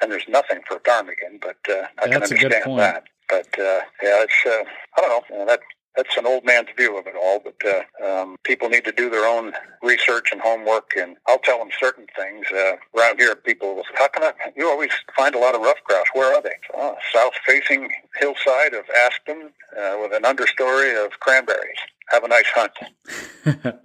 And 0.00 0.12
there's 0.12 0.28
nothing 0.28 0.60
for 0.68 0.78
ptarmigan, 0.78 1.40
but 1.40 1.56
uh, 1.68 1.86
I 1.98 2.02
can 2.02 2.20
That's 2.20 2.30
a 2.30 2.34
good 2.34 2.52
understand 2.52 2.64
point. 2.64 2.78
that. 2.78 3.04
But, 3.28 3.58
uh, 3.58 3.80
yeah, 4.02 4.24
it's, 4.24 4.46
uh, 4.46 4.64
I 4.96 5.00
don't 5.00 5.30
know. 5.30 5.46
That, 5.46 5.60
that's 5.98 6.16
an 6.16 6.26
old 6.26 6.44
man's 6.44 6.68
view 6.76 6.96
of 6.96 7.08
it 7.08 7.14
all, 7.20 7.40
but 7.40 7.56
uh, 7.66 8.06
um, 8.06 8.36
people 8.44 8.68
need 8.68 8.84
to 8.84 8.92
do 8.92 9.10
their 9.10 9.26
own 9.26 9.52
research 9.82 10.28
and 10.30 10.40
homework. 10.40 10.92
And 10.96 11.16
I'll 11.26 11.40
tell 11.40 11.58
them 11.58 11.70
certain 11.78 12.06
things. 12.16 12.46
Uh, 12.54 12.76
around 12.96 13.18
here, 13.18 13.34
people 13.34 13.74
will 13.74 13.82
say, 13.82 13.96
"How 13.96 14.06
can 14.06 14.22
I?" 14.22 14.32
You 14.56 14.68
always 14.68 14.92
find 15.16 15.34
a 15.34 15.38
lot 15.38 15.56
of 15.56 15.60
ruffed 15.60 15.82
grouse. 15.84 16.06
Where 16.12 16.32
are 16.36 16.40
they? 16.40 16.54
Oh, 16.76 16.94
south-facing 17.12 17.90
hillside 18.14 18.74
of 18.74 18.84
aspen 19.06 19.50
uh, 19.76 19.96
with 20.00 20.12
an 20.12 20.22
understory 20.22 21.04
of 21.04 21.18
cranberries. 21.18 21.78
Have 22.10 22.22
a 22.22 22.28
nice 22.28 22.46
hunt. 22.54 22.72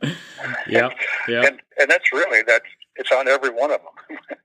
yeah, 0.67 0.91
yeah. 1.27 1.47
And 1.47 1.59
and 1.79 1.89
that's 1.89 2.13
really 2.13 2.43
that's 2.45 2.67
it's 2.95 3.11
on 3.11 3.27
every 3.27 3.49
one 3.49 3.71
of 3.71 3.79
them. 3.81 4.19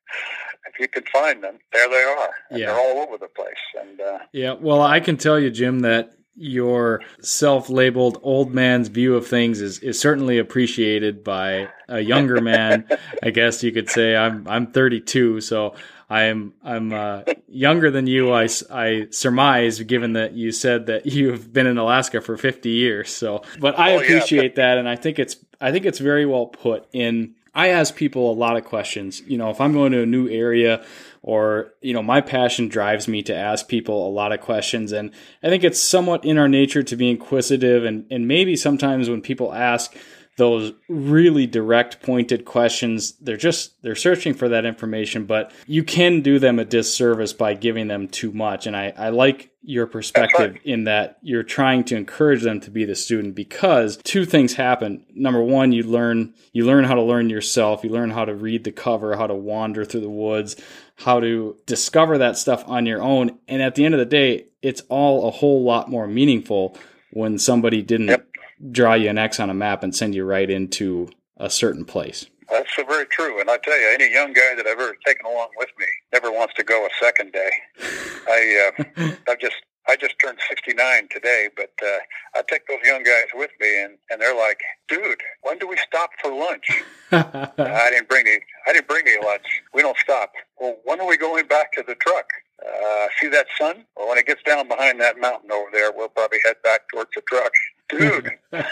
you 0.81 0.88
can 0.88 1.03
find 1.12 1.43
them, 1.43 1.59
there 1.73 1.88
they 1.88 2.03
are. 2.03 2.31
And 2.51 2.59
Yeah. 2.61 2.67
They're 2.67 2.79
all 2.81 2.99
over 3.03 3.17
the 3.19 3.29
place. 3.29 3.55
And 3.81 4.01
uh, 4.01 4.19
Yeah, 4.33 4.53
well, 4.53 4.83
I 4.83 5.01
can 5.01 5.17
tell 5.17 5.38
you, 5.38 5.51
Jim, 5.51 5.81
that 5.81 6.12
your 6.41 7.01
self-labeled 7.21 8.19
old 8.23 8.55
man's 8.55 8.88
view 8.88 9.17
of 9.17 9.27
things 9.27 9.61
is, 9.61 9.79
is 9.81 9.99
certainly 9.99 10.38
appreciated 10.38 11.25
by 11.25 11.69
a 11.88 12.01
younger 12.01 12.41
man. 12.41 12.87
I 13.23 13.31
guess 13.31 13.62
you 13.64 13.73
could 13.73 13.88
say 13.91 14.14
I'm 14.17 14.47
I'm 14.47 14.67
32, 14.71 15.41
so 15.41 15.75
I'm 16.09 16.55
I'm 16.62 16.93
uh, 16.93 17.23
younger 17.49 17.91
than 17.91 18.07
you. 18.07 18.33
I, 18.33 18.49
I 18.71 19.09
surmise, 19.11 19.81
given 19.83 20.12
that 20.12 20.33
you 20.35 20.53
said 20.53 20.87
that 20.87 21.07
you've 21.07 21.53
been 21.53 21.67
in 21.67 21.77
Alaska 21.77 22.21
for 22.21 22.37
50 22.37 22.71
years. 22.71 23.11
So, 23.11 23.43
but 23.61 23.79
I 23.79 23.95
Oh, 23.97 24.01
yeah. 24.01 24.07
appreciate 24.07 24.55
that, 24.57 24.79
and 24.79 24.88
I 24.88 24.97
think 24.97 25.19
it's 25.19 25.37
I 25.61 25.73
think 25.73 25.87
it's 25.87 25.99
very 25.99 26.25
well 26.25 26.47
put. 26.47 26.87
In 26.93 27.35
I 27.59 27.71
ask 27.71 27.97
people 27.97 28.31
a 28.31 28.35
lot 28.35 28.57
of 28.57 28.64
questions. 28.64 29.21
You 29.27 29.37
know, 29.37 29.51
if 29.51 29.61
I'm 29.61 29.73
going 29.73 29.90
to 29.90 30.03
a 30.03 30.07
new 30.07 30.29
area 30.29 30.85
or 31.23 31.73
you 31.81 31.92
know 31.92 32.03
my 32.03 32.21
passion 32.21 32.68
drives 32.68 33.09
me 33.09 33.21
to 33.25 33.35
ask 33.35 33.66
people 33.66 34.07
a 34.07 34.12
lot 34.12 34.33
of 34.33 34.40
questions 34.40 34.92
and 34.92 35.11
i 35.42 35.49
think 35.49 35.64
it's 35.64 35.81
somewhat 35.81 36.25
in 36.25 36.38
our 36.38 36.49
nature 36.49 36.83
to 36.83 36.94
be 36.94 37.11
inquisitive 37.11 37.85
and, 37.85 38.07
and 38.09 38.29
maybe 38.29 38.55
sometimes 38.55 39.11
when 39.11 39.21
people 39.21 39.53
ask 39.53 39.97
those 40.38 40.72
really 40.88 41.46
direct 41.48 42.01
pointed 42.01 42.44
questions. 42.44 43.12
They're 43.20 43.37
just 43.37 43.83
they're 43.83 43.96
searching 43.96 44.35
for 44.35 44.48
that 44.48 44.64
information 44.64 45.27
but 45.27 45.53
you 45.66 45.83
can 45.83 46.22
do 46.22 46.38
them 46.38 46.61
a 46.61 46.64
disservice 46.64 47.33
by 47.33 47.55
giving 47.55 47.88
them 47.88 48.09
too 48.09 48.31
much. 48.33 48.66
And 48.66 48.77
i, 48.77 48.92
I 48.96 49.09
like 49.11 49.51
your 49.62 49.88
perspective 49.88 50.57
in 50.64 50.85
that 50.85 51.18
you're 51.22 51.42
trying 51.42 51.83
to 51.85 51.96
encourage 51.96 52.42
them 52.42 52.61
to 52.61 52.70
be 52.70 52.85
the 52.85 52.94
student 52.94 53.35
because 53.35 53.96
two 53.98 54.24
things 54.24 54.55
happen. 54.55 55.05
Number 55.12 55.42
one 55.42 55.72
you 55.72 55.83
learn 55.83 56.33
you 56.53 56.64
learn 56.64 56.85
how 56.85 56.94
to 56.94 57.03
learn 57.03 57.29
yourself. 57.29 57.83
You 57.83 57.90
learn 57.90 58.11
how 58.11 58.24
to 58.24 58.35
read 58.35 58.62
the 58.62 58.72
cover 58.72 59.16
how 59.16 59.27
to 59.27 59.35
wander 59.35 59.85
through 59.85 60.03
the 60.03 60.09
woods 60.09 60.55
how 60.94 61.18
to 61.20 61.57
discover 61.66 62.18
that 62.18 62.38
stuff 62.38 62.62
on 62.68 62.87
your 62.87 63.03
own. 63.03 63.38
And 63.48 63.61
at 63.61 63.74
the 63.74 63.85
end 63.85 63.94
of 63.94 63.98
the 63.98 64.07
day 64.07 64.46
it's 64.62 64.83
all 64.88 65.27
a 65.27 65.33
whole 65.33 65.64
lot 65.64 65.90
more 65.90 66.07
meaningful 66.07 66.77
when 67.11 67.38
somebody 67.38 67.83
didn't 67.83 68.09
Yep. 68.09 68.28
Draw 68.71 68.94
you 68.94 69.09
an 69.09 69.18
X 69.18 69.40
on 69.40 69.51
a 69.51 69.55
map 69.55 69.83
and 69.83 69.94
send 69.94 70.14
you 70.14 70.25
right 70.25 70.51
into 70.51 71.09
a 71.37 71.51
certain 71.51 71.85
place. 71.85 72.27
that's 72.51 72.75
so 72.75 72.85
very 72.85 73.07
true. 73.07 73.40
And 73.40 73.51
I 73.51 73.59
tell 73.59 73.79
you, 73.79 73.90
any 73.92 74.12
young 74.12 74.33
guy 74.33 74.55
that 74.57 74.66
I've 74.66 74.79
ever 74.79 74.97
taken 75.07 75.27
along 75.27 75.49
with 75.57 75.68
me 75.79 75.87
never 76.12 76.31
wants 76.31 76.55
to 76.55 76.64
go 76.64 76.85
a 76.87 76.90
second 77.01 77.33
day. 77.33 77.51
I 78.29 78.73
uh, 78.79 79.11
I 79.29 79.37
just 79.40 79.57
I 79.88 79.97
just 79.97 80.18
turned 80.23 80.38
69 80.47 81.09
today, 81.11 81.49
but 81.57 81.73
uh, 81.83 81.99
I 82.37 82.42
take 82.47 82.66
those 82.66 82.81
young 82.85 83.03
guys 83.05 83.25
with 83.35 83.51
me, 83.59 83.83
and, 83.83 83.97
and 84.11 84.21
they're 84.21 84.37
like, 84.37 84.61
"Dude, 84.88 85.21
when 85.42 85.59
do 85.59 85.66
we 85.66 85.79
stop 85.79 86.11
for 86.21 86.31
lunch?" 86.31 86.83
I 87.12 87.88
didn't 87.90 88.09
bring 88.09 88.27
any. 88.27 88.40
I 88.66 88.73
didn't 88.75 88.88
bring 88.88 89.07
any 89.07 89.25
lunch. 89.25 89.62
We 89.73 89.81
don't 89.83 89.97
stop. 89.97 90.33
Well, 90.61 90.77
when 90.85 91.01
are 91.01 91.07
we 91.07 91.16
going 91.16 91.47
back 91.47 91.72
to 91.74 91.85
the 91.87 91.95
truck? 91.95 92.26
Uh, 92.61 93.07
see 93.20 93.28
that 93.28 93.47
sun? 93.57 93.85
Well, 93.97 94.09
when 94.09 94.18
it 94.18 94.26
gets 94.26 94.43
down 94.43 94.68
behind 94.68 95.01
that 95.01 95.18
mountain 95.18 95.53
over 95.53 95.70
there, 95.72 95.93
we'll 95.93 96.09
probably 96.09 96.41
head 96.45 96.57
back 96.64 96.89
towards 96.93 97.11
the 97.14 97.22
truck. 97.22 97.53
Dude, 97.89 98.30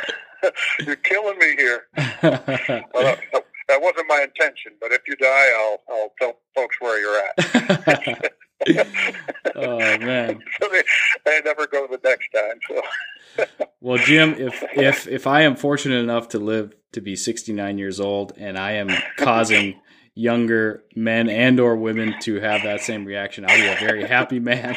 you're 0.85 0.97
killing 0.97 1.39
me 1.39 1.57
here. 1.57 1.83
That, 2.23 3.45
that 3.69 3.83
wasn't 3.83 4.07
my 4.09 4.23
intention, 4.23 4.73
but 4.81 4.93
if 4.93 5.03
you 5.09 5.17
die, 5.17 5.51
I'll 5.59 5.83
I'll 5.89 6.13
tell 6.21 6.39
folks 6.55 6.77
where 6.81 7.01
you're 7.01 7.19
at. 7.19 8.33
oh 9.57 9.79
man. 9.99 10.41
so 10.61 10.69
they, 10.71 10.83
they 11.25 11.41
never 11.45 11.67
go 11.67 11.87
the 11.89 12.01
next 12.05 12.29
time. 12.33 12.61
So 12.69 13.47
Well, 13.81 13.99
Jim, 13.99 14.35
if 14.39 14.63
if 14.75 15.09
if 15.09 15.27
I 15.27 15.43
am 15.43 15.57
fortunate 15.57 15.97
enough 15.99 16.29
to 16.31 16.39
live 16.39 16.75
to 16.93 17.01
be 17.01 17.17
69 17.17 17.79
years 17.79 17.99
old 17.99 18.33
and 18.37 18.57
I 18.57 18.73
am 18.73 18.91
causing 19.17 19.81
younger 20.15 20.85
men 20.95 21.29
and 21.29 21.59
or 21.61 21.77
women 21.77 22.15
to 22.21 22.41
have 22.41 22.63
that 22.63 22.81
same 22.81 23.05
reaction, 23.05 23.45
I'll 23.49 23.57
be 23.57 23.67
a 23.67 23.77
very 23.87 24.07
happy 24.07 24.39
man. 24.39 24.77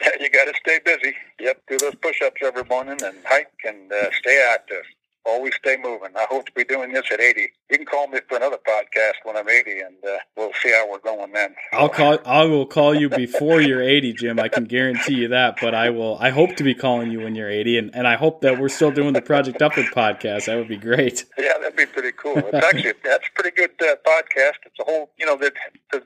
you 0.20 0.30
got 0.30 0.44
to 0.44 0.54
stay 0.60 0.80
busy. 0.84 1.14
Yep, 1.40 1.62
do 1.68 1.78
those 1.78 1.94
push-ups 1.96 2.40
every 2.42 2.64
morning 2.64 2.98
and 3.02 3.16
hike 3.26 3.52
and 3.64 3.92
uh, 3.92 4.10
stay 4.20 4.44
active. 4.52 4.84
Always 5.26 5.54
stay 5.56 5.76
moving. 5.82 6.10
I 6.16 6.26
hope 6.30 6.46
to 6.46 6.52
be 6.52 6.64
doing 6.64 6.92
this 6.92 7.04
at 7.12 7.20
80. 7.20 7.50
You 7.70 7.76
can 7.76 7.86
call 7.86 8.08
me 8.08 8.20
for 8.28 8.36
another 8.36 8.56
podcast 8.56 9.14
when 9.24 9.36
I'm 9.36 9.48
80, 9.48 9.80
and 9.80 9.96
uh, 10.04 10.16
we'll 10.36 10.52
see 10.62 10.70
how 10.70 10.90
we're 10.90 10.98
going 10.98 11.32
then. 11.32 11.54
I'll 11.72 11.90
call. 11.90 12.18
I 12.24 12.44
will 12.44 12.66
call 12.66 12.94
you 12.94 13.10
before 13.10 13.60
you're 13.60 13.82
80, 13.82 14.14
Jim. 14.14 14.40
I 14.40 14.48
can 14.48 14.64
guarantee 14.64 15.14
you 15.14 15.28
that. 15.28 15.58
But 15.60 15.74
I 15.74 15.90
will. 15.90 16.16
I 16.18 16.30
hope 16.30 16.56
to 16.56 16.64
be 16.64 16.74
calling 16.74 17.10
you 17.10 17.20
when 17.20 17.34
you're 17.34 17.50
80, 17.50 17.78
and, 17.78 17.94
and 17.94 18.06
I 18.06 18.16
hope 18.16 18.40
that 18.40 18.58
we're 18.58 18.70
still 18.70 18.90
doing 18.90 19.12
the 19.12 19.22
Project 19.22 19.60
Upland 19.60 19.90
podcast. 19.90 20.46
That 20.46 20.56
would 20.56 20.68
be 20.68 20.78
great. 20.78 21.26
Yeah, 21.38 21.58
that'd 21.58 21.76
be 21.76 21.86
pretty 21.86 22.12
cool. 22.12 22.36
It's 22.50 22.66
actually 22.66 22.94
that's 23.04 23.28
a 23.28 23.40
pretty 23.40 23.56
good 23.56 23.70
uh, 23.82 23.96
podcast. 24.06 24.54
It's 24.64 24.78
a 24.80 24.84
whole. 24.84 25.10
You 25.18 25.26
know, 25.26 25.36
there's, 25.36 25.52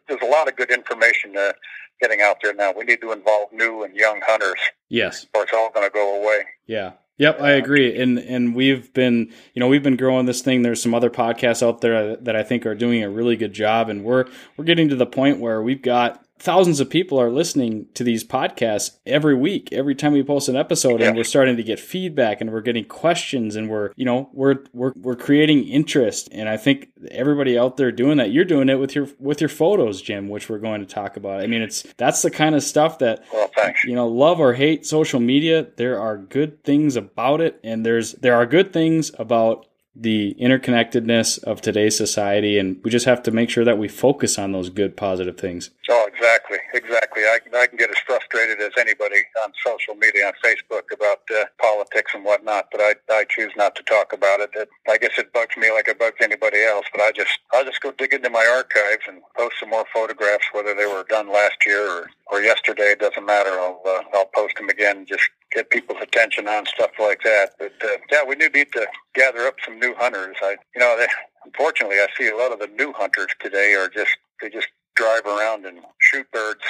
there's 0.09 0.23
a 0.23 0.27
lot 0.27 0.49
of 0.49 0.57
good 0.57 0.71
information. 0.71 1.37
Uh, 1.37 1.53
getting 2.01 2.21
out 2.21 2.39
there 2.43 2.55
now. 2.55 2.73
We 2.73 2.85
need 2.85 3.01
to 3.01 3.13
involve 3.13 3.53
new 3.53 3.83
and 3.85 3.95
young 3.95 4.21
hunters. 4.27 4.59
Yes. 4.89 5.27
Or 5.35 5.45
it's 5.45 5.53
all 5.53 5.71
going 5.71 5.87
to 5.87 5.93
go 5.93 6.23
away. 6.23 6.45
Yeah. 6.67 6.93
Yep, 7.19 7.41
I 7.41 7.55
uh, 7.55 7.57
agree. 7.57 8.01
And 8.01 8.19
and 8.19 8.55
we've 8.55 8.93
been, 8.93 9.33
you 9.55 9.61
know, 9.61 9.69
we've 9.69 9.83
been 9.83 9.97
growing 9.97 10.27
this 10.27 10.43
thing. 10.43 10.63
There's 10.63 10.83
some 10.83 10.95
other 10.95 11.11
podcasts 11.11 11.67
out 11.67 11.81
there 11.81 12.17
that 12.17 12.35
I 12.35 12.43
think 12.43 12.67
are 12.67 12.75
doing 12.75 13.03
a 13.03 13.11
really 13.11 13.37
good 13.37 13.53
job 13.53 13.89
and 13.89 14.05
we're 14.05 14.27
we're 14.57 14.65
getting 14.65 14.89
to 14.89 14.97
the 14.97 15.07
point 15.07 15.39
where 15.39 15.63
we've 15.63 15.83
got 15.83 16.25
thousands 16.45 16.79
of 16.79 16.91
people 16.91 17.19
are 17.19 17.31
listening 17.31 17.87
to 17.95 18.05
these 18.05 18.23
podcasts 18.23 18.99
every 19.07 19.35
week 19.35 19.73
every 19.73 19.95
time 19.95 20.13
we 20.13 20.23
post 20.23 20.47
an 20.47 20.57
episode 20.57 21.01
and 21.01 21.17
we're 21.17 21.25
starting 21.25 21.57
to 21.57 21.63
get 21.63 21.81
feedback 21.81 22.43
and 22.43 22.53
we're 22.53 22.61
getting 22.61 22.85
questions 22.85 23.57
and 23.57 23.71
we're 23.71 23.91
you 23.97 24.05
know 24.05 24.29
we're 24.35 24.59
we're 24.75 24.93
we're 24.97 25.17
creating 25.17 25.67
interest. 25.67 26.29
And 26.33 26.49
i 26.49 26.59
think 26.59 26.91
everybody 27.11 27.59
out 27.59 27.79
there 27.79 27.91
doing 27.91 28.19
that 28.19 28.31
you're 28.31 28.45
doing 28.45 28.69
it 28.69 28.75
with 28.75 28.95
your 28.95 29.09
with 29.19 29.41
your 29.41 29.49
photos 29.49 30.03
jim 30.03 30.29
which 30.29 30.51
we're 30.51 30.59
going 30.59 30.81
to 30.81 30.87
talk 30.87 31.17
about. 31.17 31.41
I 31.41 31.47
mean 31.47 31.63
it's 31.63 31.83
that's 31.97 32.21
the 32.21 32.31
kind 32.31 32.55
of 32.55 32.63
stuff 32.63 32.99
that 32.99 33.25
well, 33.33 33.51
you 33.85 33.95
know 33.95 34.07
love 34.07 34.39
or 34.39 34.53
hate 34.53 34.85
social 34.85 35.21
media 35.21 35.67
there 35.77 35.99
are 35.99 36.19
good 36.19 36.63
things 36.63 36.95
about 36.95 37.41
it 37.41 37.59
and 37.65 37.87
there's 37.87 38.13
there 38.13 38.35
are 38.37 38.45
good 38.45 38.71
things 38.71 39.11
about 39.19 39.67
the 39.97 40.35
interconnectedness 40.41 41.43
of 41.45 41.61
today's 41.61 41.97
society, 41.97 42.59
and 42.59 42.81
we 42.83 42.91
just 42.91 43.07
have 43.07 43.23
to 43.23 43.31
make 43.31 43.49
sure 43.49 43.65
that 43.65 43.79
we 43.79 43.87
focus 43.87 44.39
on 44.39 44.53
those 44.53 44.69
good, 44.69 44.97
positive 44.97 45.39
things. 45.39 45.71
Oh, 45.89 46.09
exactly, 46.13 46.59
exactly. 46.73 47.23
I, 47.23 47.39
I 47.55 47.67
can 47.67 47.79
get 47.79 47.91
as 47.91 47.99
frustrated 48.05 48.61
as 48.61 48.73
anybody 48.79 49.23
on 49.45 49.53
social 49.65 49.95
media, 49.95 50.27
on 50.27 50.33
Facebook, 50.45 50.93
about 50.93 51.21
uh, 51.31 51.45
politics 51.61 52.13
and 52.15 52.25
whatnot, 52.25 52.69
but 52.73 52.81
I, 52.81 52.95
I 53.11 53.25
choose 53.29 53.53
not 53.57 53.77
to 53.77 53.83
talk 53.85 54.13
about 54.13 54.41
it. 54.41 54.51
it. 54.55 54.69
I 54.89 54.99
guess 54.99 55.13
it 55.17 55.33
bugs 55.33 55.57
me 55.57 55.71
like 55.71 55.89
it 55.89 55.99
bugs 55.99 56.17
anybody 56.21 56.63
else, 56.65 56.87
but 56.93 57.01
I 57.01 57.13
just 57.13 57.39
I'll 57.53 57.65
just 57.65 57.81
go 57.81 57.93
dig 57.93 58.13
into 58.13 58.31
my 58.31 58.47
archives 58.53 59.05
and 59.07 59.23
post 59.37 59.57
some 59.61 59.71
more 59.71 59.87
photographs, 59.93 60.47
whether 60.53 60.75
they 60.75 60.87
were 60.87 61.05
done 61.09 61.33
last 61.33 61.65
year 61.65 61.89
or, 61.89 62.11
or 62.27 62.41
yesterday. 62.41 62.93
It 62.93 63.01
doesn't 63.01 63.25
matter. 63.25 63.51
I'll 63.51 63.81
uh, 63.87 64.03
I'll 64.15 64.31
post 64.35 64.57
them 64.57 64.69
again. 64.69 65.07
Just 65.09 65.31
get 65.55 65.71
people's 65.71 66.03
attention 66.03 66.49
on 66.49 66.67
stuff 66.67 66.91
like 66.99 67.21
that. 67.25 67.51
But 67.59 67.73
uh, 67.83 67.97
yeah, 68.11 68.25
we 68.27 68.35
do 68.37 68.49
need 68.51 68.73
to 68.73 68.87
gather 69.15 69.41
up 69.47 69.57
some 69.65 69.79
new 69.79 69.95
hunters. 69.95 70.37
I, 70.43 70.57
you 70.75 70.81
know, 70.81 70.97
they, 70.99 71.07
unfortunately, 71.45 71.97
I 71.97 72.07
see 72.19 72.29
a 72.29 72.37
lot 72.37 72.53
of 72.53 72.59
the 72.59 72.67
new 72.67 72.93
hunters 72.93 73.31
today 73.41 73.75
are 73.75 73.89
just 73.89 74.17
they 74.43 74.51
just 74.51 74.69
drive 74.97 75.27
around 75.27 75.67
and 75.67 75.79
shoot 76.01 76.31
birds 76.33 76.61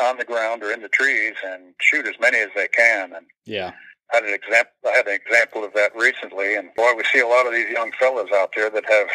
on 0.00 0.18
the 0.18 0.24
ground 0.24 0.62
or 0.62 0.72
in 0.72 0.82
the 0.82 0.88
trees 0.88 1.34
and 1.44 1.74
shoot 1.80 2.06
as 2.06 2.14
many 2.20 2.38
as 2.38 2.50
they 2.54 2.68
can. 2.68 3.12
And 3.14 3.26
yeah. 3.44 3.72
I 4.12 4.16
had 4.16 4.24
an 4.24 4.34
example. 4.34 4.72
I 4.86 4.90
had 4.90 5.06
an 5.06 5.18
example 5.26 5.64
of 5.64 5.72
that 5.74 5.94
recently, 5.96 6.54
and 6.54 6.74
boy, 6.74 6.92
we 6.96 7.04
see 7.04 7.20
a 7.20 7.26
lot 7.26 7.46
of 7.46 7.52
these 7.52 7.70
young 7.70 7.92
fellas 7.98 8.30
out 8.34 8.50
there 8.54 8.70
that 8.70 8.84
have 8.88 9.08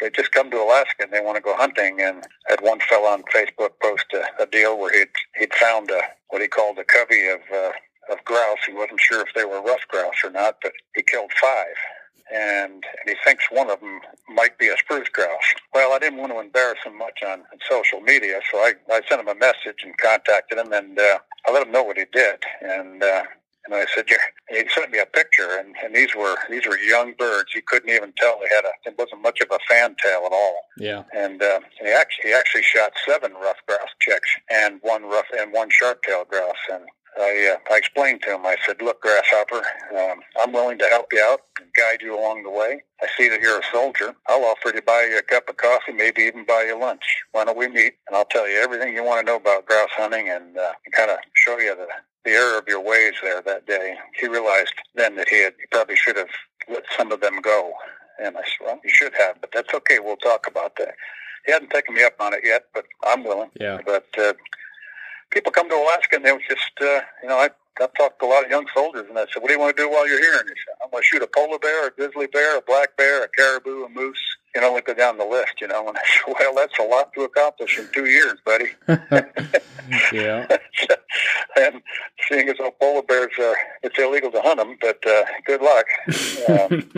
they 0.00 0.10
just 0.10 0.32
come 0.32 0.50
to 0.50 0.62
Alaska 0.62 1.04
and 1.04 1.12
they 1.12 1.20
want 1.20 1.36
to 1.36 1.42
go 1.42 1.56
hunting. 1.56 2.00
And 2.00 2.22
I 2.48 2.52
had 2.52 2.60
one 2.60 2.80
fellow 2.80 3.06
on 3.06 3.22
Facebook 3.34 3.70
post 3.82 4.04
a, 4.12 4.42
a 4.42 4.46
deal 4.46 4.78
where 4.78 4.92
he'd 4.92 5.08
he'd 5.38 5.54
found 5.54 5.90
a 5.90 6.00
what 6.28 6.42
he 6.42 6.48
called 6.48 6.78
a 6.78 6.84
covey 6.84 7.28
of 7.28 7.40
uh, 7.54 7.70
of 8.10 8.24
grouse. 8.24 8.58
He 8.66 8.72
wasn't 8.72 9.00
sure 9.00 9.20
if 9.20 9.34
they 9.34 9.44
were 9.44 9.62
ruffed 9.62 9.88
grouse 9.88 10.22
or 10.24 10.30
not, 10.30 10.56
but 10.62 10.72
he 10.94 11.02
killed 11.02 11.30
five. 11.40 11.76
And, 12.32 12.82
and 12.82 13.06
he 13.06 13.14
thinks 13.24 13.44
one 13.50 13.70
of 13.70 13.78
them 13.80 14.00
might 14.28 14.58
be 14.58 14.68
a 14.68 14.76
spruce 14.76 15.08
grouse. 15.08 15.54
Well, 15.72 15.92
I 15.92 16.00
didn't 16.00 16.18
want 16.18 16.32
to 16.32 16.40
embarrass 16.40 16.78
him 16.84 16.98
much 16.98 17.20
on, 17.24 17.40
on 17.40 17.58
social 17.68 18.00
media, 18.00 18.40
so 18.50 18.58
I, 18.58 18.74
I 18.90 19.00
sent 19.08 19.20
him 19.20 19.28
a 19.28 19.34
message 19.36 19.84
and 19.84 19.96
contacted 19.98 20.58
him, 20.58 20.72
and 20.72 20.98
uh, 20.98 21.18
I 21.46 21.52
let 21.52 21.64
him 21.64 21.72
know 21.72 21.84
what 21.84 21.96
he 21.96 22.04
did. 22.12 22.42
And 22.62 23.02
uh, 23.04 23.22
and 23.66 23.74
I 23.74 23.84
said, 23.94 24.04
yeah. 24.08 24.16
he 24.48 24.68
sent 24.68 24.92
me 24.92 25.00
a 25.00 25.06
picture, 25.06 25.58
and, 25.58 25.74
and 25.82 25.94
these 25.94 26.14
were 26.14 26.36
these 26.48 26.66
were 26.66 26.78
young 26.78 27.14
birds. 27.18 27.54
You 27.54 27.62
couldn't 27.66 27.90
even 27.90 28.12
tell 28.16 28.38
they 28.38 28.54
had 28.54 28.64
a. 28.64 28.70
It 28.88 28.94
wasn't 28.96 29.22
much 29.22 29.40
of 29.40 29.48
a 29.50 29.58
fantail 29.68 30.22
at 30.24 30.32
all. 30.32 30.60
Yeah. 30.78 31.02
And 31.12 31.42
uh, 31.42 31.60
he 31.80 31.88
actually 31.88 32.30
he 32.30 32.32
actually 32.32 32.62
shot 32.62 32.92
seven 33.04 33.32
ruffed 33.34 33.66
grouse 33.66 33.94
chicks 34.00 34.28
and 34.50 34.78
one 34.82 35.02
rough 35.04 35.26
and 35.36 35.52
one 35.52 35.70
sharp 35.70 36.02
tail 36.02 36.24
grouse. 36.28 36.54
And 36.72 36.84
I, 37.18 37.54
uh, 37.54 37.72
I 37.72 37.76
explained 37.78 38.22
to 38.22 38.34
him, 38.34 38.44
I 38.44 38.56
said, 38.66 38.82
look, 38.82 39.00
Grasshopper, 39.00 39.62
um, 39.96 40.20
I'm 40.40 40.52
willing 40.52 40.78
to 40.78 40.86
help 40.86 41.06
you 41.12 41.20
out 41.20 41.40
and 41.60 41.68
guide 41.76 42.02
you 42.02 42.18
along 42.18 42.42
the 42.42 42.50
way. 42.50 42.82
I 43.02 43.06
see 43.16 43.28
that 43.28 43.40
you're 43.40 43.58
a 43.58 43.72
soldier. 43.72 44.14
I'll 44.28 44.44
offer 44.44 44.72
to 44.72 44.82
buy 44.82 45.08
you 45.10 45.18
a 45.18 45.22
cup 45.22 45.48
of 45.48 45.56
coffee, 45.56 45.92
maybe 45.92 46.22
even 46.22 46.44
buy 46.44 46.64
you 46.68 46.78
lunch. 46.78 47.04
Why 47.32 47.44
don't 47.44 47.56
we 47.56 47.68
meet? 47.68 47.94
And 48.08 48.16
I'll 48.16 48.26
tell 48.26 48.48
you 48.48 48.58
everything 48.58 48.94
you 48.94 49.04
want 49.04 49.24
to 49.24 49.32
know 49.32 49.36
about 49.36 49.66
grouse 49.66 49.90
hunting 49.92 50.28
and, 50.28 50.58
uh, 50.58 50.72
kind 50.92 51.10
of 51.10 51.18
show 51.34 51.58
you 51.58 51.74
the, 51.74 51.88
the 52.24 52.32
error 52.32 52.58
of 52.58 52.64
your 52.68 52.80
ways 52.80 53.14
there 53.22 53.40
that 53.42 53.66
day. 53.66 53.94
He 54.14 54.26
realized 54.28 54.74
then 54.94 55.16
that 55.16 55.28
he 55.28 55.42
had, 55.42 55.54
he 55.58 55.66
probably 55.70 55.96
should 55.96 56.16
have 56.16 56.28
let 56.68 56.84
some 56.96 57.12
of 57.12 57.20
them 57.20 57.40
go. 57.40 57.72
And 58.18 58.36
I 58.36 58.42
said, 58.42 58.64
well, 58.64 58.80
you 58.84 58.90
should 58.90 59.12
have, 59.18 59.40
but 59.40 59.50
that's 59.52 59.72
okay. 59.74 59.98
We'll 60.00 60.16
talk 60.16 60.46
about 60.46 60.76
that. 60.76 60.94
He 61.44 61.52
hadn't 61.52 61.70
taken 61.70 61.94
me 61.94 62.02
up 62.02 62.14
on 62.18 62.34
it 62.34 62.40
yet, 62.44 62.64
but 62.74 62.86
I'm 63.06 63.24
willing. 63.24 63.50
Yeah. 63.60 63.78
But, 63.86 64.06
uh, 64.18 64.32
people 65.36 65.52
come 65.52 65.68
to 65.68 65.76
Alaska 65.76 66.16
and 66.16 66.24
they 66.24 66.32
was 66.32 66.40
just, 66.48 66.72
uh, 66.80 67.00
you 67.22 67.28
know, 67.28 67.36
I, 67.36 67.50
I 67.78 67.86
talked 67.98 68.20
to 68.20 68.24
a 68.24 68.30
lot 68.32 68.44
of 68.46 68.50
young 68.50 68.64
soldiers 68.72 69.04
and 69.06 69.18
I 69.18 69.26
said, 69.26 69.42
what 69.42 69.48
do 69.48 69.52
you 69.52 69.60
want 69.60 69.76
to 69.76 69.82
do 69.82 69.90
while 69.90 70.08
you're 70.08 70.18
here? 70.18 70.40
And 70.40 70.48
they 70.48 70.54
said, 70.64 70.80
I'm 70.82 70.90
going 70.90 71.02
to 71.02 71.06
shoot 71.06 71.20
a 71.20 71.26
polar 71.26 71.58
bear, 71.58 71.88
a 71.88 71.90
grizzly 71.90 72.26
bear, 72.26 72.56
a 72.56 72.62
black 72.62 72.96
bear, 72.96 73.22
a 73.22 73.28
caribou, 73.28 73.84
a 73.84 73.88
moose. 73.90 74.35
You 74.56 74.62
know, 74.62 74.80
go 74.80 74.94
down 74.94 75.18
the 75.18 75.24
list, 75.26 75.60
you 75.60 75.68
know, 75.68 75.86
and 75.86 75.98
I 75.98 76.00
said, 76.00 76.34
well, 76.40 76.54
that's 76.54 76.78
a 76.78 76.82
lot 76.82 77.12
to 77.12 77.24
accomplish 77.24 77.78
in 77.78 77.88
two 77.92 78.06
years, 78.06 78.38
buddy. 78.42 78.68
yeah. 80.14 80.46
and 81.56 81.82
seeing 82.26 82.48
as 82.48 82.56
though 82.56 82.70
polar 82.80 83.02
bears 83.02 83.32
are, 83.38 83.54
it's 83.82 83.98
illegal 83.98 84.30
to 84.30 84.40
hunt 84.40 84.56
them, 84.56 84.78
but 84.80 84.98
uh, 85.06 85.24
good 85.44 85.60
luck. 85.60 85.84
Um, 86.48 86.88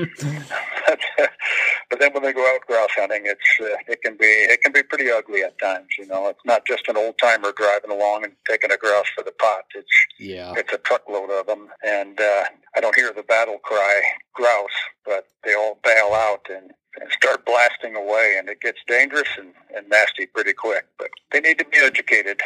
but 1.90 1.98
then 1.98 2.12
when 2.12 2.22
they 2.22 2.32
go 2.32 2.46
out 2.54 2.64
grouse 2.68 2.90
hunting, 2.96 3.22
it's 3.24 3.40
uh, 3.60 3.76
it 3.88 4.02
can 4.02 4.16
be 4.16 4.26
it 4.26 4.60
can 4.62 4.72
be 4.72 4.84
pretty 4.84 5.10
ugly 5.10 5.42
at 5.42 5.58
times. 5.58 5.88
You 5.98 6.06
know, 6.06 6.28
it's 6.28 6.44
not 6.44 6.64
just 6.64 6.86
an 6.86 6.96
old 6.96 7.18
timer 7.18 7.52
driving 7.56 7.90
along 7.90 8.22
and 8.22 8.34
taking 8.48 8.70
a 8.70 8.76
grouse 8.76 9.08
for 9.16 9.24
the 9.24 9.32
pot. 9.32 9.64
It's 9.74 9.88
yeah, 10.20 10.54
it's 10.56 10.72
a 10.72 10.78
truckload 10.78 11.30
of 11.30 11.46
them, 11.46 11.68
and 11.84 12.20
uh, 12.20 12.44
I 12.76 12.80
don't 12.80 12.94
hear 12.94 13.12
the 13.12 13.24
battle 13.24 13.58
cry 13.58 14.00
grouse, 14.32 14.70
but 15.04 15.26
they 15.44 15.54
all 15.54 15.78
bail 15.82 16.14
out 16.14 16.46
and 16.48 16.70
and 17.00 17.10
start 17.12 17.44
blasting 17.46 17.94
away, 17.96 18.36
and 18.38 18.48
it 18.48 18.60
gets 18.60 18.78
dangerous 18.86 19.28
and, 19.38 19.48
and 19.76 19.88
nasty 19.88 20.26
pretty 20.26 20.52
quick. 20.52 20.86
But 20.98 21.10
they 21.32 21.40
need 21.40 21.58
to 21.58 21.64
be 21.64 21.78
educated. 21.78 22.40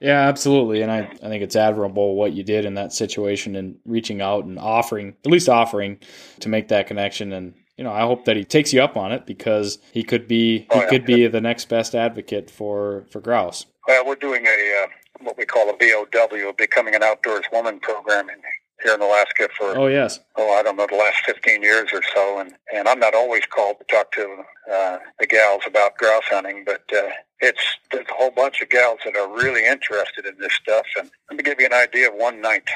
Yeah, 0.00 0.20
absolutely. 0.28 0.80
And 0.80 0.90
I, 0.90 1.00
I 1.00 1.28
think 1.28 1.42
it's 1.42 1.56
admirable 1.56 2.14
what 2.14 2.32
you 2.32 2.42
did 2.42 2.64
in 2.64 2.74
that 2.74 2.92
situation 2.92 3.54
and 3.54 3.76
reaching 3.84 4.22
out 4.22 4.44
and 4.44 4.58
offering, 4.58 5.14
at 5.24 5.30
least 5.30 5.48
offering, 5.48 5.98
to 6.40 6.48
make 6.48 6.68
that 6.68 6.86
connection. 6.86 7.32
And, 7.34 7.52
you 7.76 7.84
know, 7.84 7.92
I 7.92 8.00
hope 8.00 8.24
that 8.24 8.36
he 8.36 8.44
takes 8.44 8.72
you 8.72 8.82
up 8.82 8.96
on 8.96 9.12
it 9.12 9.26
because 9.26 9.78
he 9.92 10.02
could 10.02 10.26
be 10.26 10.66
Oh, 10.70 10.76
he 10.76 10.80
yeah. 10.84 10.88
could 10.88 11.04
be 11.04 11.26
the 11.26 11.42
next 11.42 11.68
best 11.68 11.94
advocate 11.94 12.50
for, 12.50 13.04
for 13.10 13.20
grouse. 13.20 13.66
Well, 13.86 14.06
we're 14.06 14.14
doing 14.14 14.46
a 14.46 14.84
uh, 14.84 14.86
what 15.22 15.36
we 15.36 15.44
call 15.44 15.68
a 15.68 15.74
BOW, 15.76 16.52
becoming 16.56 16.94
an 16.94 17.02
outdoors 17.02 17.44
woman 17.52 17.78
program 17.80 18.30
in, 18.30 18.36
here 18.82 18.94
in 18.94 19.00
Alaska 19.02 19.48
for 19.56 19.76
Oh 19.78 19.86
yes. 19.86 20.20
oh, 20.36 20.52
I 20.54 20.62
don't 20.62 20.76
know, 20.76 20.86
the 20.88 20.96
last 20.96 21.18
15 21.26 21.62
years 21.62 21.90
or 21.92 22.02
so. 22.14 22.38
And, 22.40 22.54
and 22.74 22.88
I'm 22.88 22.98
not 23.00 23.14
always 23.14 23.42
called 23.46 23.76
to 23.78 23.84
talk 23.84 24.12
to 24.12 24.42
uh, 24.72 24.98
the 25.18 25.26
gals 25.26 25.62
about 25.66 25.96
grouse 25.96 26.24
hunting, 26.26 26.64
but 26.64 26.82
uh, 26.94 27.10
it's 27.40 27.62
there's 27.90 28.06
a 28.10 28.14
whole 28.14 28.30
bunch 28.30 28.60
of 28.62 28.68
gals 28.70 28.98
that 29.04 29.16
are 29.16 29.28
really 29.28 29.66
interested 29.66 30.26
in 30.26 30.36
this 30.38 30.52
stuff. 30.54 30.86
And 30.98 31.10
let 31.30 31.36
me 31.36 31.42
give 31.42 31.60
you 31.60 31.66
an 31.66 31.72
idea 31.74 32.08
of 32.08 32.14
one 32.14 32.40
night. 32.40 32.68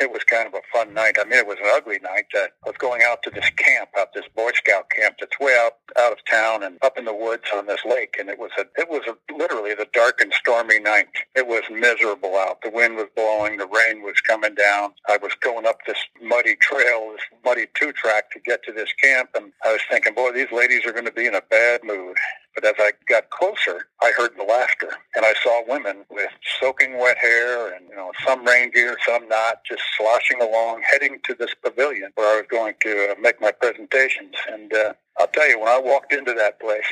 It 0.00 0.10
was 0.10 0.24
kind 0.24 0.46
of 0.46 0.54
a 0.54 0.62
fun 0.72 0.94
night. 0.94 1.16
I 1.20 1.24
mean, 1.24 1.38
it 1.38 1.46
was 1.46 1.58
an 1.58 1.70
ugly 1.74 1.98
night. 2.02 2.26
Uh, 2.34 2.46
I 2.64 2.68
was 2.68 2.76
going 2.78 3.02
out 3.04 3.22
to 3.24 3.30
this 3.30 3.48
camp, 3.56 3.90
out 3.98 4.14
this 4.14 4.24
Boy 4.34 4.50
Scout 4.54 4.90
camp 4.90 5.16
that's 5.20 5.38
way 5.38 5.56
out 5.60 5.74
out 5.98 6.12
of 6.12 6.24
town 6.24 6.62
and 6.62 6.78
up 6.82 6.96
in 6.96 7.04
the 7.04 7.14
woods 7.14 7.44
on 7.54 7.66
this 7.66 7.84
lake. 7.84 8.16
And 8.18 8.28
it 8.28 8.38
was 8.38 8.50
a 8.58 8.62
it 8.76 8.88
was 8.88 9.02
a, 9.06 9.16
literally 9.32 9.74
the 9.74 9.86
dark 9.92 10.20
and 10.20 10.32
stormy 10.32 10.80
night. 10.80 11.08
It 11.34 11.46
was 11.46 11.62
miserable 11.70 12.36
out. 12.36 12.62
The 12.62 12.70
wind 12.70 12.96
was 12.96 13.08
blowing. 13.14 13.58
The 13.58 13.66
rain 13.66 14.02
was 14.02 14.20
coming 14.20 14.54
down. 14.54 14.92
I 15.08 15.18
was 15.18 15.32
going 15.40 15.66
up 15.66 15.78
this 15.86 15.98
muddy 16.22 16.56
trail, 16.56 17.12
this 17.12 17.40
muddy 17.44 17.66
two 17.74 17.92
track 17.92 18.30
to 18.32 18.40
get 18.40 18.64
to 18.64 18.72
this 18.72 18.92
camp, 18.94 19.30
and 19.34 19.52
I 19.64 19.72
was 19.72 19.82
thinking, 19.90 20.14
boy, 20.14 20.32
these 20.32 20.52
ladies 20.52 20.86
are 20.86 20.92
going 20.92 21.04
to 21.04 21.12
be 21.12 21.26
in 21.26 21.34
a 21.34 21.42
bad 21.50 21.84
mood. 21.84 22.16
But 22.54 22.64
as 22.66 22.74
I 22.78 22.92
got 23.08 23.30
closer, 23.30 23.86
I 24.02 24.12
heard 24.16 24.32
the 24.36 24.44
laughter, 24.44 24.90
and 25.14 25.24
I 25.24 25.32
saw 25.42 25.62
women 25.66 26.04
with 26.10 26.28
soaking 26.60 26.98
wet 26.98 27.16
hair, 27.16 27.74
and 27.74 27.88
you 27.88 27.96
know, 27.96 28.12
some 28.26 28.44
rain 28.44 28.70
gear, 28.70 28.98
some 29.06 29.26
not, 29.28 29.64
just 29.64 29.81
sloshing 29.96 30.40
along, 30.40 30.82
heading 30.90 31.18
to 31.24 31.34
this 31.34 31.54
pavilion 31.62 32.10
where 32.14 32.34
I 32.34 32.40
was 32.40 32.46
going 32.50 32.74
to 32.82 33.12
uh, 33.12 33.14
make 33.20 33.40
my 33.40 33.52
presentations. 33.52 34.34
And 34.50 34.72
uh, 34.72 34.92
I'll 35.18 35.28
tell 35.28 35.48
you, 35.48 35.58
when 35.60 35.68
I 35.68 35.78
walked 35.78 36.12
into 36.12 36.34
that 36.34 36.60
place, 36.60 36.86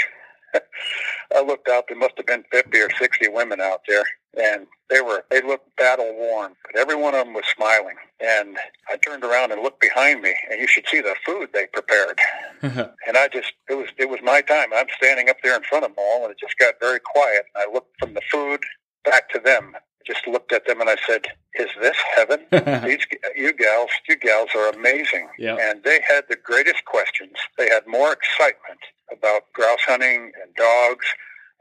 I 1.35 1.43
looked 1.43 1.69
out. 1.69 1.85
There 1.89 1.97
must 1.97 2.15
have 2.17 2.27
been 2.27 2.45
50 2.51 2.79
or 2.79 2.91
60 2.99 3.29
women 3.29 3.61
out 3.61 3.81
there, 3.89 4.05
and 4.39 4.67
they 4.89 5.01
were 5.01 5.25
they 5.31 5.43
looked 5.43 5.77
battle 5.77 6.13
worn, 6.15 6.55
but 6.65 6.77
every 6.77 6.97
one 6.97 7.15
of 7.15 7.25
them 7.25 7.35
was 7.35 7.45
smiling. 7.55 7.97
And 8.21 8.57
I 8.89 8.97
turned 8.97 9.25
around 9.25 9.53
and 9.53 9.63
looked 9.63 9.81
behind 9.81 10.23
me, 10.23 10.35
and 10.51 10.61
you 10.61 10.67
should 10.67 10.87
see 10.89 11.01
the 11.01 11.15
food 11.25 11.51
they 11.53 11.67
prepared. 11.73 12.19
and 12.63 13.17
I 13.17 13.29
just 13.29 13.53
it 13.69 13.75
was 13.75 13.89
it 13.99 14.09
was 14.09 14.21
my 14.23 14.41
time. 14.41 14.69
I'm 14.75 14.87
standing 14.97 15.29
up 15.29 15.37
there 15.43 15.57
in 15.57 15.63
front 15.63 15.85
of 15.85 15.91
them 15.91 15.99
all, 15.99 16.25
and 16.25 16.33
it 16.33 16.39
just 16.41 16.59
got 16.59 16.75
very 16.81 17.01
quiet. 17.01 17.45
And 17.55 17.65
I 17.69 17.73
looked 17.73 17.95
from 17.99 18.15
the 18.15 18.23
food 18.31 18.61
back 19.05 19.29
to 19.31 19.39
them. 19.39 19.75
Just 20.07 20.27
looked 20.27 20.53
at 20.53 20.67
them 20.67 20.81
and 20.81 20.91
I 20.91 20.97
said, 21.07 21.27
"Is 21.55 21.69
this 21.81 21.97
heaven? 22.17 22.41
These 22.87 23.07
you 23.37 23.53
gals, 23.53 23.91
you 24.09 24.17
gals 24.17 24.51
are 24.55 24.71
amazing." 24.71 25.29
Yep. 25.39 25.59
And 25.61 25.83
they 25.85 26.01
had 26.07 26.25
the 26.29 26.37
greatest 26.37 26.85
questions. 26.85 27.33
They 27.59 27.69
had 27.69 27.87
more 27.87 28.13
excitement 28.13 28.81
about 29.13 29.53
grouse 29.53 29.83
hunting 29.87 30.33
and 30.43 30.55
dogs 30.55 31.07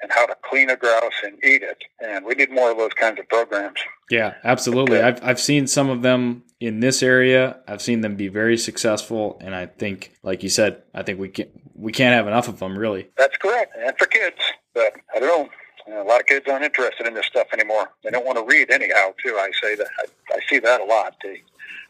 and 0.01 0.11
how 0.11 0.25
to 0.25 0.35
clean 0.49 0.69
a 0.69 0.75
grouse 0.75 1.13
and 1.23 1.33
eat 1.43 1.61
it. 1.61 1.83
And 1.99 2.25
we 2.25 2.33
need 2.35 2.51
more 2.51 2.71
of 2.71 2.77
those 2.77 2.93
kinds 2.93 3.19
of 3.19 3.27
programs. 3.27 3.79
Yeah, 4.09 4.35
absolutely. 4.43 5.01
I've 5.01 5.23
I've 5.23 5.39
seen 5.39 5.67
some 5.67 5.89
of 5.89 6.01
them 6.01 6.43
in 6.59 6.79
this 6.79 7.03
area. 7.03 7.57
I've 7.67 7.81
seen 7.81 8.01
them 8.01 8.15
be 8.15 8.27
very 8.27 8.57
successful, 8.57 9.37
and 9.41 9.55
I 9.55 9.67
think, 9.67 10.13
like 10.23 10.43
you 10.43 10.49
said, 10.49 10.83
I 10.93 11.03
think 11.03 11.19
we 11.19 11.29
can 11.29 11.47
we 11.75 11.91
can't 11.91 12.15
have 12.15 12.27
enough 12.27 12.47
of 12.47 12.59
them. 12.59 12.77
Really. 12.77 13.09
That's 13.17 13.37
correct, 13.37 13.75
and 13.77 13.97
for 13.97 14.05
kids. 14.05 14.37
But 14.73 14.93
I 15.15 15.19
don't 15.19 15.27
know. 15.27 15.49
You 15.89 15.95
know, 15.95 16.03
a 16.03 16.07
lot 16.07 16.19
of 16.19 16.27
kids 16.27 16.45
aren't 16.47 16.63
interested 16.63 17.07
in 17.07 17.15
this 17.15 17.25
stuff 17.25 17.47
anymore. 17.51 17.89
They 18.03 18.11
don't 18.11 18.23
want 18.23 18.37
to 18.37 18.43
read 18.43 18.69
anyhow. 18.69 19.11
Too, 19.23 19.35
I 19.39 19.49
say 19.59 19.73
that 19.73 19.87
I, 19.97 20.35
I 20.35 20.39
see 20.47 20.59
that 20.59 20.81
a 20.81 20.83
lot. 20.83 21.15
They, 21.23 21.41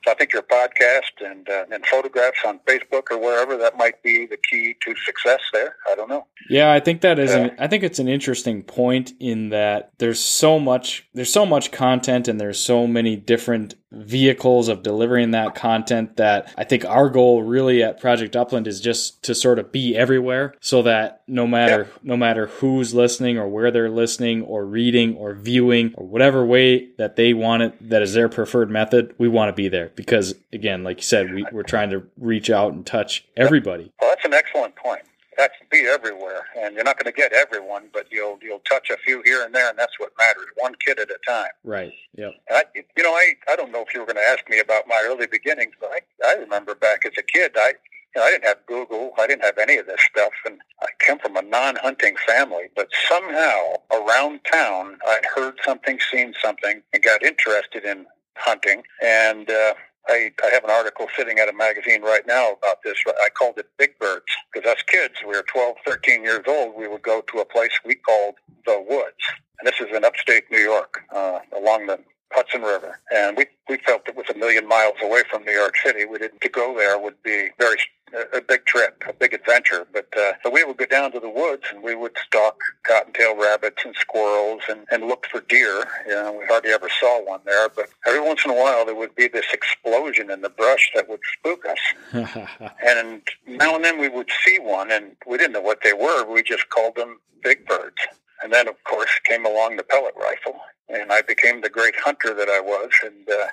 so 0.06 0.12
I 0.12 0.14
think 0.14 0.32
your 0.32 0.44
podcast 0.44 1.20
and 1.20 1.50
uh, 1.50 1.66
and 1.70 1.86
photographs 1.86 2.40
on 2.46 2.60
Facebook 2.60 3.12
or 3.12 3.18
wherever 3.18 3.58
that 3.58 3.78
might 3.78 4.02
be 4.02 4.26
the 4.26 4.38
key 4.38 4.78
to 4.86 4.96
success. 5.06 5.42
There, 5.52 5.76
I 5.92 5.96
don't 5.96 6.08
know. 6.08 6.26
Yeah, 6.50 6.72
I 6.72 6.80
think 6.80 7.02
that 7.02 7.20
is. 7.20 7.32
An, 7.32 7.52
I 7.60 7.68
think 7.68 7.84
it's 7.84 8.00
an 8.00 8.08
interesting 8.08 8.64
point 8.64 9.12
in 9.20 9.50
that 9.50 9.92
there's 9.98 10.22
so 10.22 10.60
much 10.60 11.06
there's 11.14 11.34
so 11.34 11.46
much 11.46 11.74
content 11.74 12.30
and 12.30 12.40
there's 12.40 12.60
so 12.60 12.88
many 12.88 13.18
different 13.18 13.76
vehicles 13.92 14.68
of 14.68 14.84
delivering 14.84 15.32
that 15.32 15.56
content 15.56 16.18
that 16.18 16.54
I 16.58 16.64
think 16.64 16.86
our 16.86 17.10
goal 17.10 17.42
really 17.42 17.82
at 17.82 18.00
Project 18.00 18.36
Upland 18.36 18.68
is 18.68 18.80
just 18.80 19.24
to 19.24 19.34
sort 19.34 19.58
of 19.58 19.72
be 19.72 19.96
everywhere 19.96 20.54
so 20.60 20.84
that 20.84 21.24
no 21.28 21.48
matter 21.48 21.90
no 22.04 22.16
matter 22.16 22.48
who's 22.48 22.94
listening 22.94 23.38
or 23.38 23.48
where 23.48 23.72
they're 23.72 23.90
listening 23.90 24.44
or 24.44 24.66
reading 24.66 25.16
or 25.16 25.34
viewing 25.34 25.94
or 25.96 26.06
whatever 26.06 26.46
way 26.46 26.90
that 26.98 27.16
they 27.16 27.34
want 27.34 27.64
it 27.64 27.90
that 27.90 28.02
is 28.02 28.14
their 28.14 28.30
preferred 28.30 28.70
method, 28.70 29.14
we 29.18 29.28
want 29.28 29.50
to 29.50 29.54
be 29.54 29.70
there 29.70 29.92
because 29.96 30.36
again, 30.54 30.84
like 30.84 30.98
you 30.98 31.04
said, 31.04 31.34
we, 31.34 31.46
we're 31.52 31.64
trying 31.64 31.90
to 31.90 32.04
reach 32.18 32.50
out 32.50 32.74
and 32.74 32.86
touch 32.86 33.26
everybody. 33.36 33.92
Well, 34.00 34.12
that's 34.12 34.26
an 34.26 34.34
excellent 34.34 34.76
point. 34.76 35.02
That's 35.40 35.56
be 35.72 35.88
everywhere, 35.88 36.44
and 36.60 36.76
you're 36.76 36.84
not 36.84 37.00
going 37.00 37.12
to 37.14 37.18
get 37.18 37.32
everyone, 37.34 37.86
but 37.94 38.08
you'll 38.12 38.40
you'll 38.44 38.60
touch 38.70 38.90
a 38.90 38.98
few 38.98 39.24
here 39.24 39.46
and 39.46 39.56
there, 39.56 39.70
and 39.70 39.80
that's 39.80 39.98
what 39.98 40.12
matters. 40.20 40.48
One 40.58 40.76
kid 40.86 41.00
at 41.00 41.10
a 41.10 41.18
time. 41.26 41.52
Right. 41.64 41.94
Yeah. 42.14 42.32
I, 42.52 42.64
you 42.76 43.04
know, 43.04 43.14
I 43.14 43.36
I 43.50 43.56
don't 43.56 43.72
know 43.72 43.82
if 43.88 43.94
you 43.94 44.02
were 44.02 44.06
going 44.06 44.18
to 44.18 44.30
ask 44.34 44.50
me 44.50 44.60
about 44.60 44.84
my 44.90 45.02
early 45.08 45.28
beginnings, 45.28 45.76
but 45.80 45.92
I 45.92 46.02
I 46.28 46.34
remember 46.36 46.76
back 46.76 47.06
as 47.06 47.14
a 47.18 47.24
kid, 47.24 47.54
I 47.58 47.76
you 48.16 48.22
know, 48.22 48.24
I 48.28 48.32
didn't 48.32 48.46
have 48.46 48.66
Google, 48.68 49.14
I 49.18 49.28
didn't 49.28 49.46
have 49.46 49.58
any 49.58 49.78
of 49.78 49.88
this 49.88 50.02
stuff, 50.12 50.34
and 50.46 50.60
I 50.82 50.88
came 51.00 51.20
from 51.20 51.38
a 51.38 51.42
non-hunting 51.44 52.18
family. 52.28 52.66
But 52.76 52.90
somehow 53.08 53.76
around 53.94 54.42
town, 54.52 55.00
I'd 55.08 55.26
heard 55.36 55.56
something, 55.66 56.00
seen 56.12 56.34
something, 56.44 56.84
and 56.94 57.04
got 57.04 57.24
interested 57.24 57.86
in 57.86 58.06
hunting, 58.36 58.84
and. 59.02 59.50
uh 59.50 59.74
I, 60.08 60.32
I 60.44 60.50
have 60.50 60.64
an 60.64 60.72
article 60.72 61.08
sitting 61.16 61.40
at 61.40 61.50
a 61.50 61.54
magazine 61.54 62.02
right 62.02 62.26
now 62.26 62.54
about 62.54 62.78
this. 62.84 62.98
I 63.08 63.30
called 63.30 63.58
it 63.58 63.68
Big 63.78 63.98
Birds 64.00 64.26
because 64.54 64.70
as 64.70 64.84
kids, 64.84 65.16
we 65.22 65.36
were 65.36 65.46
12, 65.52 65.76
13 65.86 66.24
years 66.24 66.46
old. 66.48 66.76
We 66.76 66.88
would 66.88 67.04
go 67.04 67.22
to 67.32 67.40
a 67.40 67.46
place 67.46 67.72
we 67.86 67.96
called 67.96 68.36
the 68.66 68.84
Woods. 68.90 69.24
And 69.60 69.68
this 69.68 69.80
is 69.80 69.96
in 69.96 70.06
upstate 70.06 70.46
New 70.52 70.60
York, 70.60 71.02
uh, 71.14 71.40
along 71.56 71.88
the 71.88 72.00
Hudson 72.32 72.62
River. 72.62 73.00
And 73.14 73.38
we, 73.38 73.46
we 73.68 73.78
felt 73.78 74.08
it 74.08 74.16
was 74.16 74.30
a 74.34 74.38
million 74.38 74.68
miles 74.68 74.96
away 75.02 75.24
from 75.30 75.44
New 75.44 75.52
York 75.52 75.76
City. 75.84 76.06
We 76.06 76.20
didn't, 76.20 76.42
to 76.42 76.50
go 76.50 76.76
there 76.78 77.00
would 77.00 77.22
be 77.24 77.50
very, 77.58 77.78
a, 78.14 78.38
a 78.38 78.42
big 78.42 78.66
trip, 78.66 79.04
a 79.08 79.14
big 79.14 79.34
adventure. 79.34 79.88
But, 79.92 80.08
uh, 80.18 80.34
so 80.44 80.50
we 80.50 80.64
would 80.64 80.78
go 80.78 80.86
down 80.86 81.12
to 81.14 81.20
the 81.20 81.30
woods 81.30 81.64
and 81.72 81.84
we 81.84 81.96
would 81.96 82.16
stalk 82.26 82.60
cottontail 82.84 83.36
rabbits 83.36 83.84
and 83.84 83.96
squirrels 83.96 84.62
and, 84.70 84.86
and 84.92 85.08
look 85.08 85.26
for 85.32 85.42
deer. 85.42 85.88
You 86.08 86.14
know, 86.14 86.38
we 86.40 86.46
hardly 86.46 86.72
ever 86.72 86.90
saw 87.00 87.24
one 87.24 87.42
there, 87.46 87.70
but 87.70 87.90
every 88.06 88.22
once 88.22 88.46
in 88.46 88.52
a 88.52 88.56
while 88.56 88.86
there 88.86 88.96
would 88.96 89.16
be 89.16 89.28
this 89.28 89.46
explosion 89.54 90.30
in 90.30 90.42
the 90.42 90.50
brush 90.50 90.92
that 90.96 91.10
would 91.10 91.22
spook 91.40 91.66
us. 91.66 92.30
And 92.86 93.22
now 93.48 93.76
and 93.76 93.84
then 93.84 94.00
we 94.00 94.10
would 94.10 94.30
see 94.46 94.58
one, 94.60 94.92
and 94.92 95.16
we 95.28 95.38
didn't 95.38 95.54
know 95.54 95.62
what 95.62 95.82
they 95.84 95.94
were. 95.94 96.26
We 96.26 96.42
just 96.42 96.70
called 96.70 96.96
them 96.96 97.20
big 97.44 97.66
birds. 97.68 97.98
And 98.44 98.54
then, 98.54 98.68
of 98.68 98.82
course, 98.84 99.10
came 99.26 99.46
along 99.46 99.76
the 99.76 99.84
pellet 99.84 100.16
rifle, 100.16 100.60
and 100.88 101.12
I 101.12 101.22
became 101.22 101.62
the 101.62 101.70
great 101.70 101.96
hunter 102.00 102.34
that 102.34 102.50
I 102.50 102.60
was, 102.60 102.90
and 103.04 103.30
uh, 103.30 103.48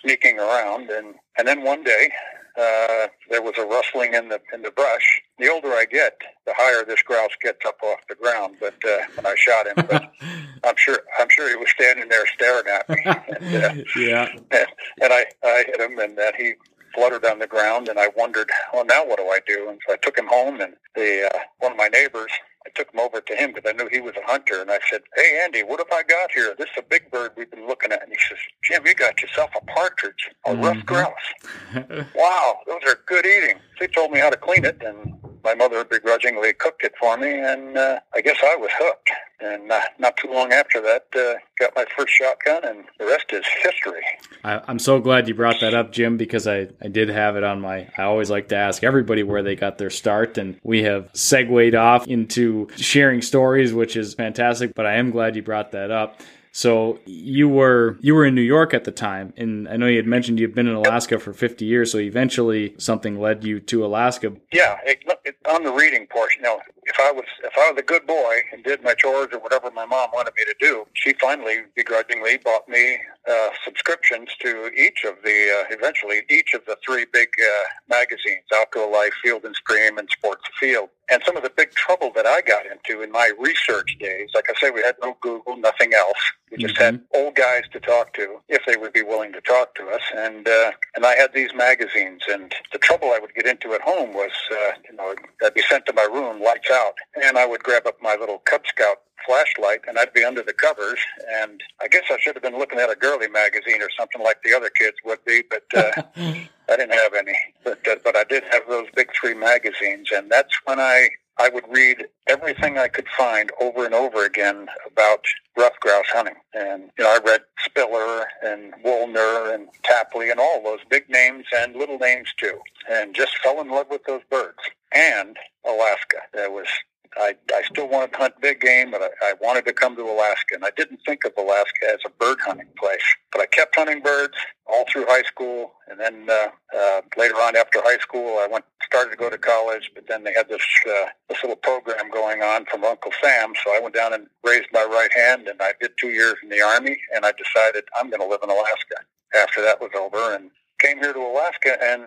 sneaking 0.00 0.38
around. 0.38 0.90
And 0.90 1.14
and 1.36 1.48
then 1.48 1.62
one 1.64 1.82
day, 1.82 2.10
uh, 2.56 3.08
there 3.30 3.42
was 3.42 3.54
a 3.58 3.64
rustling 3.64 4.14
in 4.14 4.28
the 4.28 4.40
in 4.52 4.62
the 4.62 4.70
brush. 4.70 5.20
The 5.38 5.50
older 5.50 5.68
I 5.68 5.86
get, 5.90 6.20
the 6.46 6.54
higher 6.56 6.84
this 6.84 7.02
grouse 7.02 7.32
gets 7.42 7.64
up 7.66 7.78
off 7.82 7.98
the 8.08 8.14
ground. 8.14 8.56
But 8.60 8.74
uh, 8.86 8.98
when 9.16 9.26
I 9.26 9.34
shot 9.36 9.66
him, 9.66 9.86
but 9.88 10.12
I'm 10.64 10.76
sure 10.76 11.00
I'm 11.18 11.28
sure 11.30 11.48
he 11.48 11.56
was 11.56 11.70
standing 11.70 12.08
there 12.08 12.26
staring 12.34 12.66
at 12.68 12.88
me. 12.88 12.96
And, 13.40 13.64
uh, 13.64 13.84
yeah. 13.96 14.28
and, 14.50 14.66
and 15.02 15.12
I, 15.12 15.26
I 15.44 15.64
hit 15.66 15.80
him, 15.80 15.98
and 15.98 16.16
then 16.16 16.32
he 16.38 16.54
fluttered 16.94 17.24
on 17.24 17.38
the 17.40 17.46
ground, 17.46 17.88
and 17.88 17.98
I 17.98 18.08
wondered, 18.16 18.48
well, 18.72 18.84
now 18.84 19.04
what 19.04 19.18
do 19.18 19.24
I 19.24 19.40
do? 19.46 19.68
And 19.68 19.78
so 19.86 19.94
I 19.94 19.96
took 19.96 20.16
him 20.16 20.28
home, 20.28 20.60
and 20.60 20.74
the 20.94 21.30
uh, 21.34 21.38
one 21.58 21.72
of 21.72 21.78
my 21.78 21.88
neighbors, 21.88 22.30
I 22.66 22.70
took 22.74 22.92
him 22.92 23.00
over 23.00 23.20
to 23.20 23.36
him 23.36 23.52
because 23.52 23.70
I 23.70 23.76
knew 23.76 23.88
he 23.90 24.00
was 24.00 24.14
a 24.16 24.26
hunter, 24.30 24.60
and 24.60 24.70
I 24.70 24.78
said, 24.90 25.02
hey, 25.14 25.40
Andy, 25.44 25.62
what 25.62 25.80
have 25.80 25.92
I 25.92 26.02
got 26.02 26.30
here? 26.32 26.54
This 26.58 26.68
is 26.70 26.78
a 26.78 26.82
big 26.82 27.10
bird 27.10 27.32
we've 27.36 27.50
been 27.50 27.66
looking 27.66 27.92
at. 27.92 28.02
And 28.02 28.10
he 28.10 28.18
says, 28.28 28.38
Jim, 28.62 28.86
you 28.86 28.94
got 28.94 29.20
yourself 29.20 29.50
a 29.56 29.64
partridge, 29.66 30.30
a 30.46 30.56
rough 30.56 30.76
mm-hmm. 30.78 30.86
grouse. 30.86 32.08
wow, 32.14 32.58
those 32.66 32.80
are 32.86 32.98
good 33.06 33.26
eating. 33.26 33.58
So 33.78 33.84
he 33.84 33.88
told 33.88 34.12
me 34.12 34.18
how 34.18 34.30
to 34.30 34.36
clean 34.36 34.64
it, 34.64 34.82
and 34.82 35.14
my 35.44 35.54
mother 35.54 35.84
begrudgingly 35.84 36.54
cooked 36.54 36.82
it 36.84 36.94
for 36.98 37.16
me, 37.16 37.30
and 37.30 37.76
uh, 37.76 38.00
I 38.14 38.22
guess 38.22 38.38
I 38.42 38.56
was 38.56 38.70
hooked. 38.78 39.10
And 39.40 39.70
uh, 39.70 39.80
not 39.98 40.16
too 40.16 40.32
long 40.32 40.52
after 40.52 40.80
that, 40.80 41.06
uh, 41.14 41.34
got 41.58 41.76
my 41.76 41.84
first 41.96 42.14
shotgun, 42.14 42.64
and 42.64 42.84
the 42.98 43.04
rest 43.04 43.26
is 43.30 43.44
history. 43.62 44.02
I, 44.42 44.62
I'm 44.66 44.78
so 44.78 45.00
glad 45.00 45.28
you 45.28 45.34
brought 45.34 45.60
that 45.60 45.74
up, 45.74 45.92
Jim, 45.92 46.16
because 46.16 46.46
I, 46.46 46.68
I 46.80 46.88
did 46.88 47.10
have 47.10 47.36
it 47.36 47.44
on 47.44 47.60
my. 47.60 47.88
I 47.98 48.04
always 48.04 48.30
like 48.30 48.48
to 48.48 48.56
ask 48.56 48.82
everybody 48.82 49.22
where 49.22 49.42
they 49.42 49.54
got 49.54 49.76
their 49.76 49.90
start, 49.90 50.38
and 50.38 50.58
we 50.62 50.82
have 50.84 51.10
segued 51.12 51.74
off 51.74 52.06
into 52.06 52.68
sharing 52.76 53.20
stories, 53.20 53.74
which 53.74 53.96
is 53.96 54.14
fantastic. 54.14 54.74
But 54.74 54.86
I 54.86 54.94
am 54.94 55.10
glad 55.10 55.36
you 55.36 55.42
brought 55.42 55.72
that 55.72 55.90
up. 55.90 56.20
So 56.56 57.00
you 57.04 57.48
were 57.48 57.98
you 58.00 58.14
were 58.14 58.24
in 58.24 58.36
New 58.36 58.40
York 58.40 58.74
at 58.74 58.84
the 58.84 58.92
time, 58.92 59.34
and 59.36 59.68
I 59.68 59.76
know 59.76 59.88
you 59.88 59.96
had 59.96 60.06
mentioned 60.06 60.38
you've 60.38 60.54
been 60.54 60.68
in 60.68 60.76
Alaska 60.76 61.18
for 61.18 61.32
50 61.32 61.64
years. 61.64 61.90
So 61.90 61.98
eventually, 61.98 62.76
something 62.78 63.18
led 63.20 63.42
you 63.42 63.58
to 63.58 63.84
Alaska. 63.84 64.32
Yeah, 64.52 64.78
it, 64.84 65.00
it, 65.24 65.36
on 65.48 65.64
the 65.64 65.72
reading 65.72 66.06
portion. 66.06 66.42
Now, 66.42 66.60
if 66.84 66.94
I 67.00 67.10
was 67.10 67.24
if 67.42 67.52
I 67.58 67.72
was 67.72 67.80
a 67.80 67.82
good 67.82 68.06
boy 68.06 68.36
and 68.52 68.62
did 68.62 68.84
my 68.84 68.94
chores 68.94 69.30
or 69.32 69.40
whatever 69.40 69.72
my 69.72 69.84
mom 69.84 70.10
wanted 70.14 70.32
me 70.36 70.44
to 70.44 70.54
do, 70.60 70.86
she 70.92 71.12
finally 71.14 71.62
begrudgingly 71.74 72.38
bought 72.38 72.68
me 72.68 72.98
uh, 73.30 73.48
subscriptions 73.64 74.28
to 74.40 74.70
each 74.76 75.04
of 75.04 75.14
the 75.24 75.30
uh, 75.30 75.74
eventually 75.74 76.22
each 76.28 76.52
of 76.54 76.64
the 76.66 76.76
three 76.84 77.06
big 77.12 77.28
uh, 77.40 77.64
magazines: 77.88 78.44
Outdoor 78.54 78.90
Life, 78.90 79.12
Field 79.22 79.44
and 79.44 79.56
Stream, 79.56 79.98
and 79.98 80.08
Sports 80.10 80.42
Afield. 80.54 80.90
And 81.10 81.22
some 81.24 81.36
of 81.36 81.42
the 81.42 81.50
big 81.50 81.70
trouble 81.72 82.10
that 82.14 82.26
I 82.26 82.40
got 82.40 82.64
into 82.64 83.02
in 83.02 83.12
my 83.12 83.30
research 83.38 83.96
days, 83.98 84.30
like 84.34 84.46
I 84.48 84.58
say, 84.58 84.70
we 84.70 84.82
had 84.82 84.94
no 85.02 85.16
Google, 85.20 85.56
nothing 85.56 85.92
else. 85.92 86.16
We 86.50 86.56
just 86.56 86.78
had 86.78 87.02
old 87.14 87.34
guys 87.34 87.64
to 87.72 87.80
talk 87.80 88.14
to 88.14 88.40
if 88.48 88.62
they 88.66 88.76
would 88.76 88.92
be 88.92 89.02
willing 89.02 89.32
to 89.32 89.40
talk 89.40 89.74
to 89.74 89.88
us, 89.88 90.02
and 90.16 90.46
uh, 90.46 90.72
and 90.94 91.04
I 91.04 91.14
had 91.14 91.32
these 91.34 91.54
magazines. 91.54 92.22
And 92.30 92.54
the 92.72 92.78
trouble 92.78 93.08
I 93.08 93.18
would 93.18 93.34
get 93.34 93.46
into 93.46 93.74
at 93.74 93.80
home 93.80 94.14
was, 94.14 94.30
uh, 94.52 94.72
you 94.88 94.96
know, 94.96 95.14
I'd 95.44 95.54
be 95.54 95.62
sent 95.62 95.86
to 95.86 95.92
my 95.92 96.06
room, 96.12 96.42
lights 96.42 96.70
out, 96.70 96.94
and 97.22 97.38
I 97.38 97.46
would 97.46 97.62
grab 97.62 97.86
up 97.86 97.96
my 98.00 98.16
little 98.16 98.38
Cub 98.38 98.62
Scout 98.66 98.98
flashlight 99.26 99.80
and 99.88 99.98
I'd 99.98 100.12
be 100.12 100.24
under 100.24 100.42
the 100.42 100.52
covers 100.52 100.98
and 101.40 101.60
I 101.82 101.88
guess 101.88 102.04
I 102.10 102.18
should 102.18 102.34
have 102.34 102.42
been 102.42 102.58
looking 102.58 102.78
at 102.78 102.90
a 102.90 102.96
girly 102.96 103.28
magazine 103.28 103.82
or 103.82 103.90
something 103.96 104.22
like 104.22 104.42
the 104.42 104.54
other 104.54 104.70
kids 104.70 104.96
would 105.04 105.24
be 105.24 105.42
but 105.48 105.64
uh, 105.76 106.02
I 106.16 106.76
didn't 106.76 106.94
have 106.94 107.14
any 107.14 107.36
but 107.62 107.86
uh, 107.88 107.96
but 108.04 108.16
I 108.16 108.24
did 108.24 108.44
have 108.50 108.62
those 108.68 108.86
big 108.94 109.10
three 109.18 109.34
magazines 109.34 110.08
and 110.14 110.30
that's 110.30 110.54
when 110.64 110.80
I 110.80 111.08
I 111.38 111.48
would 111.48 111.64
read 111.68 112.06
everything 112.28 112.78
I 112.78 112.88
could 112.88 113.08
find 113.08 113.50
over 113.60 113.84
and 113.84 113.94
over 113.94 114.24
again 114.24 114.68
about 114.86 115.24
ruffed 115.56 115.80
grouse 115.80 116.06
hunting. 116.12 116.36
And, 116.52 116.90
you 116.96 117.02
know, 117.02 117.10
I 117.10 117.18
read 117.24 117.40
Spiller 117.58 118.26
and 118.42 118.72
Woolner 118.84 119.52
and 119.52 119.68
Tapply 119.82 120.30
and 120.30 120.38
all 120.38 120.62
those 120.62 120.78
big 120.88 121.10
names 121.10 121.46
and 121.56 121.74
little 121.74 121.98
names 121.98 122.32
too. 122.36 122.60
And 122.88 123.16
just 123.16 123.36
fell 123.38 123.60
in 123.60 123.68
love 123.68 123.86
with 123.90 124.04
those 124.04 124.22
birds. 124.30 124.58
And 124.92 125.36
Alaska. 125.64 126.18
That 126.34 126.52
was 126.52 126.68
I, 127.16 127.34
I 127.54 127.62
still 127.62 127.88
wanted 127.88 128.12
to 128.12 128.18
hunt 128.18 128.34
big 128.40 128.60
game, 128.60 128.90
but 128.90 129.02
I, 129.02 129.08
I 129.22 129.34
wanted 129.40 129.64
to 129.66 129.72
come 129.72 129.96
to 129.96 130.02
Alaska. 130.02 130.54
And 130.54 130.64
I 130.64 130.70
didn't 130.76 131.00
think 131.06 131.24
of 131.24 131.32
Alaska 131.38 131.86
as 131.92 132.00
a 132.06 132.10
bird 132.10 132.38
hunting 132.40 132.68
place. 132.78 133.02
But 133.32 133.42
I 133.42 133.46
kept 133.46 133.76
hunting 133.76 134.00
birds 134.00 134.34
all 134.66 134.84
through 134.90 135.06
high 135.06 135.22
school. 135.22 135.72
And 135.88 136.00
then 136.00 136.28
uh, 136.28 136.48
uh, 136.76 137.00
later 137.16 137.34
on 137.36 137.56
after 137.56 137.80
high 137.82 137.98
school, 137.98 138.38
I 138.38 138.48
went 138.50 138.64
started 138.82 139.10
to 139.10 139.16
go 139.16 139.30
to 139.30 139.38
college. 139.38 139.90
But 139.94 140.06
then 140.08 140.24
they 140.24 140.32
had 140.32 140.48
this 140.48 140.64
uh, 140.88 141.06
this 141.28 141.38
little 141.42 141.56
program 141.56 142.10
going 142.10 142.42
on 142.42 142.66
from 142.66 142.84
Uncle 142.84 143.12
Sam. 143.22 143.52
So 143.64 143.70
I 143.70 143.80
went 143.80 143.94
down 143.94 144.12
and 144.12 144.26
raised 144.42 144.68
my 144.72 144.84
right 144.84 145.10
hand, 145.14 145.48
and 145.48 145.60
I 145.60 145.72
did 145.80 145.92
two 146.00 146.10
years 146.10 146.34
in 146.42 146.48
the 146.48 146.60
Army. 146.60 146.98
And 147.14 147.24
I 147.24 147.32
decided 147.32 147.84
I'm 147.98 148.10
going 148.10 148.22
to 148.22 148.28
live 148.28 148.40
in 148.42 148.50
Alaska 148.50 148.96
after 149.36 149.62
that 149.62 149.80
was 149.80 149.90
over. 149.96 150.34
And 150.34 150.50
came 150.80 150.98
here 150.98 151.12
to 151.12 151.20
Alaska 151.20 151.76
and 151.82 152.04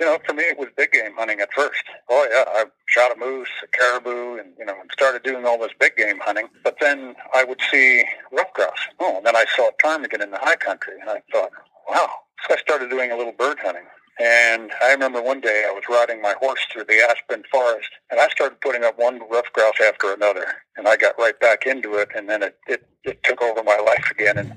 you 0.00 0.06
know, 0.06 0.18
for 0.26 0.32
me, 0.32 0.44
it 0.44 0.58
was 0.58 0.68
big 0.76 0.92
game 0.92 1.12
hunting 1.16 1.40
at 1.40 1.52
first. 1.52 1.84
Oh 2.08 2.26
yeah, 2.30 2.44
I 2.48 2.64
shot 2.86 3.12
a 3.14 3.20
moose, 3.20 3.50
a 3.62 3.66
caribou, 3.66 4.38
and 4.40 4.52
you 4.58 4.64
know, 4.64 4.74
started 4.92 5.22
doing 5.22 5.44
all 5.44 5.58
this 5.58 5.72
big 5.78 5.96
game 5.96 6.18
hunting. 6.20 6.48
But 6.64 6.76
then 6.80 7.14
I 7.34 7.44
would 7.44 7.60
see 7.70 8.04
ruffed 8.32 8.54
grouse. 8.54 8.88
Oh, 8.98 9.18
and 9.18 9.26
then 9.26 9.36
I 9.36 9.44
saw 9.54 9.70
ptarmigan 9.78 10.22
in 10.22 10.30
the 10.30 10.38
high 10.38 10.56
country, 10.56 10.94
and 10.98 11.10
I 11.10 11.22
thought, 11.30 11.50
wow. 11.88 12.08
So 12.48 12.54
I 12.54 12.56
started 12.58 12.88
doing 12.88 13.12
a 13.12 13.16
little 13.16 13.32
bird 13.32 13.58
hunting. 13.60 13.84
And 14.18 14.70
I 14.82 14.92
remember 14.92 15.22
one 15.22 15.40
day 15.40 15.64
I 15.66 15.72
was 15.72 15.84
riding 15.88 16.20
my 16.20 16.34
horse 16.40 16.60
through 16.70 16.84
the 16.84 17.00
aspen 17.08 17.42
forest, 17.50 17.88
and 18.10 18.20
I 18.20 18.28
started 18.28 18.60
putting 18.60 18.84
up 18.84 18.98
one 18.98 19.20
ruffed 19.30 19.52
grouse 19.52 19.80
after 19.82 20.12
another. 20.12 20.46
And 20.76 20.88
I 20.88 20.96
got 20.96 21.18
right 21.18 21.38
back 21.40 21.66
into 21.66 21.94
it, 21.94 22.08
and 22.14 22.28
then 22.28 22.42
it, 22.42 22.58
it, 22.66 22.86
it 23.04 23.22
took 23.22 23.40
over 23.40 23.62
my 23.62 23.78
life 23.78 24.10
again. 24.10 24.38
And 24.38 24.52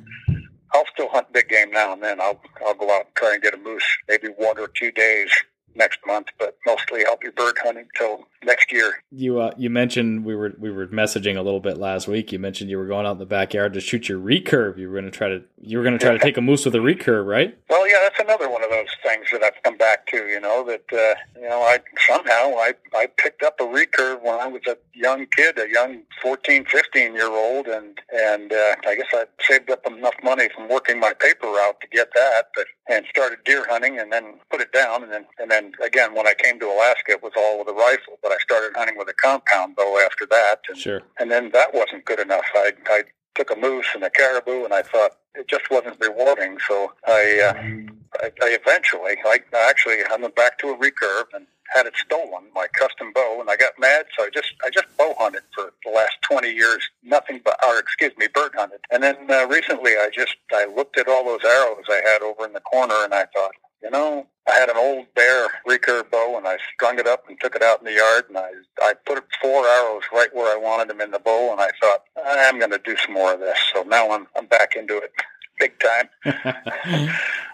I'll 0.74 0.86
still 0.91 1.09
hunt 1.09 1.32
big 1.34 1.49
game 1.49 1.71
now 1.71 1.93
and 1.93 2.01
then. 2.01 2.19
I'll 2.19 2.41
I'll 2.65 2.74
go 2.74 2.91
out 2.91 3.05
and 3.05 3.15
try 3.15 3.34
and 3.34 3.43
get 3.43 3.53
a 3.53 3.57
moose, 3.57 3.86
maybe 4.07 4.30
one 4.30 4.57
or 4.57 4.67
two 4.67 4.91
days 4.91 5.30
next 5.76 5.99
month, 6.05 6.28
but 6.39 6.57
mostly 6.65 7.05
I'll 7.05 7.17
be 7.17 7.30
bird 7.30 7.57
hunting 7.63 7.88
till 7.97 8.28
next 8.46 8.72
year. 8.72 9.04
You 9.12 9.39
uh, 9.39 9.52
you 9.58 9.70
mentioned 9.70 10.26
we 10.26 10.36
were 10.36 10.54
we 10.58 10.72
were 10.72 10.88
messaging 10.88 11.38
a 11.38 11.41
little 11.41 11.60
bit 11.60 11.78
last 11.78 12.08
week. 12.08 12.32
You 12.32 12.39
mentioned 12.39 12.70
you 12.70 12.78
were 12.78 12.88
going 12.88 13.06
out 13.06 13.14
in 13.14 13.18
the 13.20 13.26
backyard 13.26 13.74
to 13.74 13.80
shoot 13.80 14.10
your 14.10 14.20
recurve. 14.20 14.78
You 14.78 14.89
were 14.89 15.00
going 15.00 15.12
to 15.12 15.18
try 15.18 15.30
to 15.30 15.44
you 15.62 15.78
were 15.78 15.84
going 15.84 15.98
to 15.98 16.04
try 16.04 16.12
to 16.12 16.20
take 16.20 16.38
a 16.38 16.41
moose 16.41 16.66
with 16.66 16.76
a 16.76 16.80
recurve, 16.80 17.26
right? 17.26 17.58
Well, 17.70 17.88
yeah, 17.88 18.00
that's 18.02 18.20
another 18.20 18.50
one 18.50 18.64
of 18.64 18.70
those 18.70 18.89
things 19.02 19.28
that 19.32 19.44
I've 19.44 19.62
come 19.64 19.78
back 19.78 20.08
to. 20.08 20.18
You 20.18 20.39
know 20.41 20.66
that 20.66 20.84
uh, 20.91 21.39
you 21.39 21.48
know 21.48 21.62
I 21.62 21.80
somehow 22.06 22.58
I 22.58 22.74
I 22.94 23.08
picked 23.18 23.44
up 23.44 23.60
a 23.60 23.64
recurve 23.64 24.22
when 24.22 24.39
I 24.39 24.48
was 24.48 24.62
a 24.68 24.78
young 24.94 25.26
kid, 25.36 25.58
a 25.58 25.70
young 25.70 26.02
14, 26.22 26.66
15 26.66 27.14
year 27.14 27.30
old, 27.30 27.68
and 27.68 28.00
and 28.14 28.52
uh, 28.52 28.76
I 28.86 28.96
guess 28.96 29.08
I 29.14 29.26
saved 29.41 29.70
up 29.70 29.86
enough 29.88 30.16
money 30.24 30.50
from 30.54 30.70
working 30.70 31.00
my 31.00 31.14
paper 31.14 31.48
route 31.48 31.80
to 31.82 31.88
get 31.88 32.10
that, 32.16 32.48
but 32.56 32.66
and 32.89 33.06
started 33.10 33.39
deer 33.46 33.66
hunting, 33.70 34.00
and 34.00 34.12
then 34.12 34.39
put 34.52 34.60
it 34.60 34.74
down, 34.74 35.04
and 35.04 35.12
then 35.12 35.26
and 35.39 35.50
then 35.50 35.72
again 35.84 36.14
when 36.14 36.28
I 36.28 36.34
came 36.34 36.60
to 36.60 36.66
Alaska, 36.66 37.14
it 37.14 37.24
was 37.24 37.34
all 37.38 37.60
with 37.60 37.70
a 37.70 37.74
rifle, 37.74 38.20
but 38.22 38.32
I 38.34 38.38
started 38.41 38.75
hunting 38.75 38.97
with 38.97 39.07
a 39.09 39.13
compound 39.13 39.75
bow 39.75 40.01
after 40.03 40.25
that. 40.27 40.61
And, 40.69 40.77
sure. 40.77 41.01
And 41.19 41.29
then 41.31 41.51
that 41.53 41.73
wasn't 41.73 42.05
good 42.05 42.19
enough. 42.19 42.45
I, 42.53 42.73
I 42.88 43.03
took 43.36 43.51
a 43.51 43.55
moose 43.55 43.88
and 43.93 44.03
a 44.03 44.09
caribou, 44.09 44.63
and 44.63 44.73
I 44.73 44.81
thought 44.81 45.11
it 45.36 45.47
just 45.47 45.69
wasn't 45.69 45.97
rewarding. 45.99 46.57
So 46.67 46.93
I, 47.07 47.41
uh, 47.41 48.23
I, 48.23 48.31
I 48.41 48.57
eventually, 48.61 49.17
I 49.25 49.39
actually, 49.53 49.97
I 50.09 50.15
went 50.17 50.36
back 50.36 50.57
to 50.59 50.69
a 50.69 50.77
recurve 50.77 51.34
and 51.34 51.47
had 51.73 51.86
it 51.86 51.93
stolen, 51.95 52.43
my 52.53 52.67
custom 52.77 53.11
bow, 53.13 53.38
and 53.39 53.49
I 53.49 53.55
got 53.55 53.71
mad. 53.79 54.05
So 54.17 54.25
I 54.25 54.29
just, 54.34 54.53
I 54.63 54.69
just 54.69 54.86
bow 54.97 55.15
hunted 55.17 55.43
for 55.55 55.73
the 55.84 55.91
last 55.91 56.17
20 56.29 56.51
years, 56.51 56.88
nothing 57.03 57.41
but, 57.43 57.57
or 57.67 57.79
excuse 57.79 58.11
me, 58.17 58.27
bird 58.34 58.51
hunted. 58.55 58.79
And 58.91 59.01
then 59.01 59.15
uh, 59.29 59.47
recently, 59.47 59.93
I 59.93 60.09
just, 60.13 60.36
I 60.53 60.65
looked 60.65 60.97
at 60.99 61.07
all 61.07 61.25
those 61.25 61.43
arrows 61.43 61.86
I 61.89 62.01
had 62.05 62.21
over 62.21 62.45
in 62.45 62.53
the 62.53 62.59
corner, 62.59 62.95
and 63.03 63.13
I 63.13 63.25
thought, 63.34 63.53
you 63.84 63.91
know, 63.91 64.25
I 64.47 64.53
had 64.53 64.69
an 64.69 64.77
old 64.77 65.05
bear 65.13 65.47
recurve 65.67 66.09
bow 66.09 66.38
and 66.38 66.47
I 66.47 66.57
strung 66.73 66.99
it 66.99 67.07
up 67.07 67.27
and 67.27 67.39
took 67.39 67.55
it 67.55 67.61
out 67.61 67.79
in 67.79 67.86
the 67.86 67.93
yard 67.93 68.25
and 68.29 68.38
I 68.38 68.49
I 68.81 68.93
put 69.05 69.23
four 69.41 69.65
arrows 69.67 70.03
right 70.13 70.34
where 70.34 70.55
I 70.55 70.59
wanted 70.59 70.89
them 70.89 71.01
in 71.01 71.11
the 71.11 71.19
bow 71.19 71.51
and 71.51 71.61
I 71.61 71.69
thought 71.79 72.03
I'm 72.25 72.59
going 72.59 72.71
to 72.71 72.81
do 72.84 72.95
some 72.97 73.13
more 73.13 73.34
of 73.34 73.39
this. 73.39 73.57
So 73.73 73.84
now 73.84 74.11
I'm 74.11 74.27
I'm 74.38 74.45
back 74.47 74.75
into 74.75 74.97
it 74.97 75.11
big 75.59 75.73
time. 75.79 76.09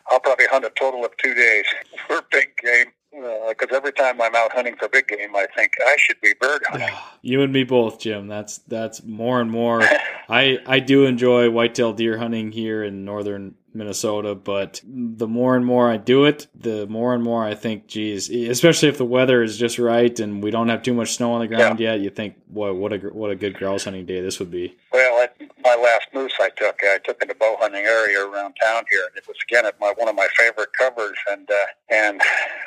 I'll 0.10 0.20
probably 0.20 0.46
hunt 0.48 0.66
a 0.66 0.72
total 0.72 1.06
of 1.06 1.16
two 1.18 1.34
days 1.34 1.66
for 2.08 2.22
big 2.32 2.50
game 2.58 2.92
because 3.12 3.72
uh, 3.72 3.76
every 3.76 3.92
time 3.92 4.22
I'm 4.22 4.36
out 4.36 4.52
hunting 4.54 4.76
for 4.76 4.88
big 4.88 5.08
game, 5.08 5.36
I 5.36 5.48
think 5.56 5.74
I 5.82 5.96
should 5.98 6.22
be 6.22 6.34
bird 6.40 6.64
hunting. 6.68 6.96
You 7.22 7.42
and 7.42 7.52
me 7.52 7.64
both, 7.64 8.00
Jim. 8.00 8.28
That's 8.28 8.60
that's 8.60 9.04
more 9.04 9.42
and 9.42 9.50
more. 9.50 9.82
I 10.30 10.60
I 10.66 10.80
do 10.80 11.06
enjoy 11.06 11.50
whitetail 11.50 11.94
deer 11.94 12.18
hunting 12.18 12.52
here 12.52 12.84
in 12.84 13.06
northern 13.06 13.56
Minnesota, 13.74 14.36
but 14.36 14.82
the 14.86 15.28
more 15.28 15.56
and 15.56 15.66
more 15.66 15.90
I 15.90 15.98
do 15.98 16.26
it, 16.26 16.48
the 16.56 16.88
more 16.88 17.14
and 17.14 17.24
more 17.24 17.44
I 17.44 17.56
think, 17.56 17.88
geez, 17.88 18.30
especially 18.30 18.90
if 18.90 18.98
the 18.98 19.06
weather 19.06 19.44
is 19.44 19.58
just 19.58 19.80
right 19.80 20.18
and 20.20 20.44
we 20.44 20.52
don't 20.52 20.70
have 20.70 20.84
too 20.84 20.94
much 20.94 21.14
snow 21.14 21.34
on 21.34 21.42
the 21.42 21.48
ground 21.48 21.80
yeah. 21.80 21.94
yet, 21.94 22.02
you 22.02 22.10
think, 22.10 22.36
boy, 22.48 22.74
what 22.74 22.94
a 22.94 22.98
what 22.98 23.32
a 23.32 23.36
good 23.36 23.56
grouse 23.56 23.84
hunting 23.84 24.06
day 24.06 24.22
this 24.22 24.40
would 24.40 24.52
be. 24.52 24.76
Well, 24.92 25.24
at 25.24 25.36
my 25.64 25.76
last 25.76 26.08
moose 26.14 26.34
I 26.40 26.50
took, 26.50 26.80
I 26.84 27.00
took 27.04 27.22
in 27.22 27.30
a 27.30 27.36
bow 27.36 27.58
hunting 27.60 27.86
area 27.86 28.26
around 28.26 28.56
town 28.62 28.84
here, 28.92 29.06
and 29.08 29.16
it 29.16 29.28
was 29.28 29.38
again 29.48 29.66
at 29.66 29.80
my 29.80 29.94
one 29.98 30.08
of 30.08 30.16
my 30.16 30.28
favorite 30.36 30.70
covers, 30.78 31.18
and 31.32 31.50
uh, 31.50 31.66
and 31.90 32.22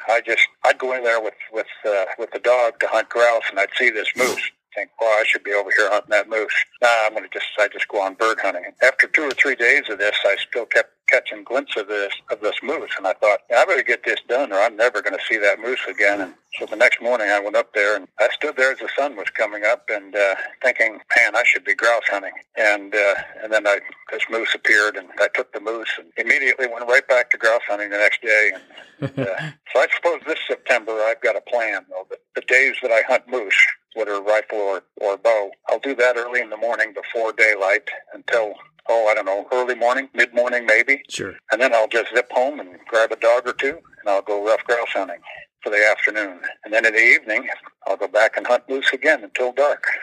I 0.09 0.21
just 0.25 0.47
I'd 0.65 0.79
go 0.79 0.95
in 0.95 1.03
there 1.03 1.21
with 1.21 1.35
with 1.53 1.67
uh, 1.87 2.05
with 2.19 2.31
the 2.33 2.39
dog 2.39 2.81
to 2.81 2.89
hunt 2.89 3.09
grouse, 3.09 3.45
and 3.51 3.59
I'd 3.59 3.71
see 3.77 3.91
this 3.91 4.09
moose 4.17 4.51
think, 4.75 4.91
well, 5.01 5.11
I 5.11 5.25
should 5.27 5.45
be 5.45 5.53
over 5.53 5.71
here 5.77 5.91
hunting 5.91 6.11
that 6.11 6.29
moose. 6.29 6.55
Nah, 6.81 6.89
I'm 7.07 7.13
going 7.13 7.25
to 7.25 7.31
just, 7.31 7.47
I 7.59 7.69
just 7.69 7.89
go 7.89 8.01
on 8.01 8.15
bird 8.15 8.39
hunting. 8.41 8.65
After 8.83 9.07
two 9.07 9.23
or 9.23 9.31
three 9.33 9.55
days 9.55 9.85
of 9.91 9.99
this, 9.99 10.17
I 10.25 10.37
still 10.37 10.67
kept 10.67 10.91
catching 11.09 11.45
glimpses 11.45 11.83
of 11.83 11.89
this, 11.89 12.13
of 12.31 12.41
this 12.41 12.57
moose. 12.63 12.91
And 12.97 13.07
I 13.07 13.13
thought, 13.15 13.41
I 13.55 13.65
better 13.65 13.83
get 13.83 14.05
this 14.05 14.21
done 14.29 14.53
or 14.53 14.57
I'm 14.57 14.77
never 14.77 15.03
going 15.03 15.17
to 15.17 15.25
see 15.29 15.39
that 15.39 15.61
moose 15.61 15.81
again. 15.89 16.21
And 16.21 16.35
so 16.59 16.67
the 16.67 16.77
next 16.77 17.03
morning 17.03 17.29
I 17.29 17.39
went 17.39 17.57
up 17.57 17.75
there 17.75 17.97
and 17.97 18.09
I 18.19 18.29
stood 18.33 18.57
there 18.57 18.73
as 18.73 18.79
the 18.79 18.89
sun 18.97 19.17
was 19.17 19.29
coming 19.31 19.65
up 19.65 19.89
and, 19.91 20.15
uh, 20.15 20.35
thinking, 20.63 21.01
man, 21.17 21.37
I 21.37 21.43
should 21.45 21.65
be 21.65 21.75
grouse 21.75 22.03
hunting. 22.07 22.33
And, 22.57 22.95
uh, 22.95 23.15
and 23.43 23.53
then 23.53 23.67
I, 23.67 23.81
this 24.11 24.23
moose 24.31 24.55
appeared 24.55 24.97
and 24.97 25.09
I 25.21 25.29
took 25.35 25.53
the 25.53 25.61
moose 25.61 25.91
and 25.99 26.09
immediately 26.17 26.67
went 26.67 26.89
right 26.89 27.07
back 27.07 27.31
to 27.31 27.39
grouse 27.39 27.63
hunting 27.69 27.91
the 27.91 27.99
next 27.99 28.23
day. 28.23 28.53
And, 29.01 29.19
uh, 29.19 29.25
so 29.73 29.81
I 29.81 29.87
suppose 29.95 30.21
this 30.27 30.39
September 30.47 30.93
I've 30.93 31.21
got 31.21 31.37
a 31.37 31.43
plan 31.43 31.85
though. 31.91 32.07
The, 32.11 32.17
the 32.35 32.43
days 32.43 32.77
that 32.83 32.91
I 32.91 33.03
hunt 33.07 33.29
moose, 33.29 33.67
whether 33.95 34.21
rifle 34.21 34.59
or, 34.59 34.83
or 34.97 35.17
bow. 35.17 35.51
I'll 35.69 35.81
do 35.81 35.95
that 35.97 36.17
early 36.17 36.41
in 36.41 36.51
the 36.51 36.57
morning 36.57 36.95
before 36.95 37.33
daylight 37.33 37.89
until, 38.15 38.55
oh, 38.89 39.09
I 39.09 39.15
don't 39.15 39.27
know, 39.27 39.47
early 39.53 39.75
morning, 39.75 40.09
mid 40.15 40.35
morning 40.35 40.67
maybe. 40.67 41.03
Sure. 41.09 41.35
And 41.51 41.61
then 41.61 41.75
I'll 41.75 41.89
just 41.89 42.15
zip 42.15 42.31
home 42.31 42.61
and 42.61 42.79
grab 42.89 43.13
a 43.13 43.17
dog 43.17 43.47
or 43.47 43.53
two 43.53 43.79
and 44.01 44.09
I'll 44.09 44.23
go 44.23 44.45
ruffed 44.45 44.65
grouse 44.65 44.93
hunting 44.93 45.21
for 45.63 45.71
the 45.71 45.87
afternoon. 45.91 46.41
And 46.65 46.73
then 46.73 46.85
in 46.85 46.93
the 46.93 47.01
evening, 47.01 47.49
I'll 47.87 47.97
go 47.97 48.09
back 48.09 48.37
and 48.37 48.47
hunt 48.47 48.65
moose 48.69 48.91
again 48.93 49.25
until 49.25 49.53
dark. 49.53 49.85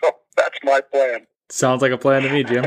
So 0.00 0.12
that's 0.36 0.56
my 0.62 0.80
plan. 0.80 1.26
Sounds 1.48 1.82
like 1.82 1.90
a 1.90 1.98
plan 1.98 2.22
to 2.22 2.30
me, 2.30 2.44
Jim. 2.44 2.66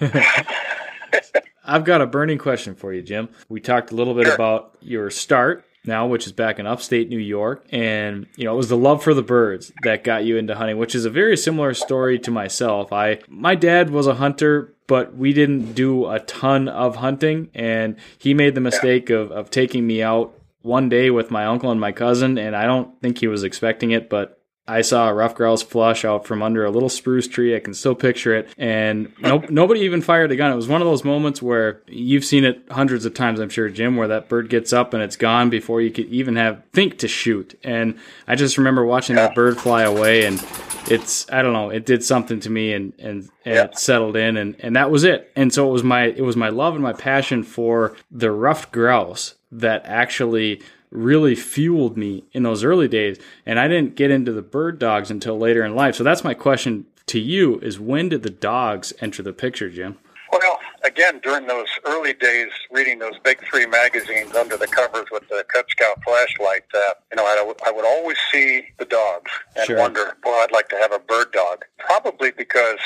I've 1.64 1.84
got 1.84 2.00
a 2.00 2.06
burning 2.06 2.38
question 2.38 2.76
for 2.76 2.92
you, 2.92 3.02
Jim. 3.02 3.28
We 3.48 3.60
talked 3.60 3.90
a 3.90 3.96
little 3.96 4.14
bit 4.14 4.26
sure. 4.26 4.34
about 4.34 4.78
your 4.80 5.10
start 5.10 5.64
now, 5.88 6.06
which 6.06 6.26
is 6.26 6.32
back 6.32 6.60
in 6.60 6.66
upstate 6.66 7.08
New 7.08 7.18
York. 7.18 7.66
And, 7.70 8.28
you 8.36 8.44
know, 8.44 8.54
it 8.54 8.56
was 8.56 8.68
the 8.68 8.76
love 8.76 9.02
for 9.02 9.14
the 9.14 9.22
birds 9.22 9.72
that 9.82 10.04
got 10.04 10.24
you 10.24 10.36
into 10.36 10.54
hunting, 10.54 10.78
which 10.78 10.94
is 10.94 11.04
a 11.04 11.10
very 11.10 11.36
similar 11.36 11.74
story 11.74 12.20
to 12.20 12.30
myself. 12.30 12.92
I 12.92 13.18
my 13.28 13.56
dad 13.56 13.90
was 13.90 14.06
a 14.06 14.14
hunter, 14.14 14.72
but 14.86 15.16
we 15.16 15.32
didn't 15.32 15.72
do 15.72 16.08
a 16.08 16.20
ton 16.20 16.68
of 16.68 16.96
hunting 16.96 17.50
and 17.54 17.96
he 18.18 18.34
made 18.34 18.54
the 18.54 18.60
mistake 18.60 19.10
of, 19.10 19.32
of 19.32 19.50
taking 19.50 19.86
me 19.86 20.02
out 20.02 20.34
one 20.62 20.88
day 20.88 21.10
with 21.10 21.30
my 21.30 21.46
uncle 21.46 21.70
and 21.70 21.80
my 21.80 21.92
cousin 21.92 22.38
and 22.38 22.54
I 22.54 22.64
don't 22.66 23.00
think 23.00 23.18
he 23.18 23.26
was 23.26 23.42
expecting 23.42 23.90
it, 23.90 24.08
but 24.08 24.37
I 24.68 24.82
saw 24.82 25.08
a 25.08 25.14
ruffed 25.14 25.36
grouse 25.36 25.62
flush 25.62 26.04
out 26.04 26.26
from 26.26 26.42
under 26.42 26.64
a 26.66 26.70
little 26.70 26.90
spruce 26.90 27.26
tree. 27.26 27.56
I 27.56 27.60
can 27.60 27.72
still 27.72 27.94
picture 27.94 28.34
it. 28.34 28.50
And 28.58 29.12
no, 29.18 29.38
nobody 29.48 29.80
even 29.80 30.02
fired 30.02 30.30
a 30.30 30.36
gun. 30.36 30.52
It 30.52 30.56
was 30.56 30.68
one 30.68 30.82
of 30.82 30.86
those 30.86 31.04
moments 31.04 31.40
where 31.40 31.80
you've 31.86 32.24
seen 32.24 32.44
it 32.44 32.62
hundreds 32.70 33.06
of 33.06 33.14
times, 33.14 33.40
I'm 33.40 33.48
sure, 33.48 33.70
Jim, 33.70 33.96
where 33.96 34.08
that 34.08 34.28
bird 34.28 34.50
gets 34.50 34.74
up 34.74 34.92
and 34.92 35.02
it's 35.02 35.16
gone 35.16 35.48
before 35.48 35.80
you 35.80 35.90
could 35.90 36.06
even 36.08 36.36
have 36.36 36.62
think 36.74 36.98
to 36.98 37.08
shoot. 37.08 37.58
And 37.64 37.98
I 38.26 38.34
just 38.34 38.58
remember 38.58 38.84
watching 38.84 39.16
that 39.16 39.34
bird 39.34 39.58
fly 39.58 39.84
away 39.84 40.26
and 40.26 40.44
it's 40.90 41.30
I 41.32 41.40
don't 41.40 41.54
know, 41.54 41.70
it 41.70 41.86
did 41.86 42.04
something 42.04 42.38
to 42.40 42.50
me 42.50 42.74
and 42.74 42.92
and, 42.98 43.28
and 43.46 43.54
yeah. 43.54 43.64
it 43.64 43.78
settled 43.78 44.16
in 44.16 44.36
and, 44.36 44.54
and 44.58 44.76
that 44.76 44.90
was 44.90 45.02
it. 45.02 45.32
And 45.34 45.52
so 45.52 45.66
it 45.66 45.72
was 45.72 45.82
my 45.82 46.04
it 46.04 46.22
was 46.22 46.36
my 46.36 46.50
love 46.50 46.74
and 46.74 46.82
my 46.82 46.92
passion 46.92 47.42
for 47.42 47.96
the 48.10 48.30
ruffed 48.30 48.70
grouse 48.70 49.34
that 49.50 49.82
actually 49.86 50.60
really 50.90 51.34
fueled 51.34 51.96
me 51.96 52.24
in 52.32 52.42
those 52.42 52.64
early 52.64 52.88
days. 52.88 53.18
And 53.44 53.58
I 53.58 53.68
didn't 53.68 53.94
get 53.94 54.10
into 54.10 54.32
the 54.32 54.42
bird 54.42 54.78
dogs 54.78 55.10
until 55.10 55.38
later 55.38 55.64
in 55.64 55.74
life. 55.74 55.94
So 55.94 56.04
that's 56.04 56.24
my 56.24 56.34
question 56.34 56.86
to 57.06 57.18
you 57.18 57.58
is 57.60 57.80
when 57.80 58.08
did 58.08 58.22
the 58.22 58.30
dogs 58.30 58.92
enter 59.00 59.22
the 59.22 59.32
picture, 59.32 59.70
Jim? 59.70 59.98
Well, 60.30 60.58
again, 60.84 61.20
during 61.22 61.46
those 61.46 61.68
early 61.86 62.12
days, 62.12 62.50
reading 62.70 62.98
those 62.98 63.18
big 63.24 63.42
three 63.48 63.66
magazines 63.66 64.34
under 64.34 64.56
the 64.56 64.66
covers 64.66 65.06
with 65.10 65.26
the 65.28 65.44
Cub 65.48 65.64
Scout 65.70 66.02
flashlight, 66.04 66.64
uh, 66.74 66.94
you 67.10 67.16
know, 67.16 67.24
I, 67.24 67.52
I 67.66 67.70
would 67.70 67.86
always 67.86 68.18
see 68.30 68.66
the 68.78 68.84
dogs 68.84 69.30
and 69.56 69.66
sure. 69.66 69.78
wonder, 69.78 70.16
well, 70.24 70.42
I'd 70.42 70.52
like 70.52 70.68
to 70.68 70.76
have 70.76 70.92
a 70.92 70.98
bird 70.98 71.32
dog. 71.32 71.64
Probably 71.78 72.30
because, 72.30 72.78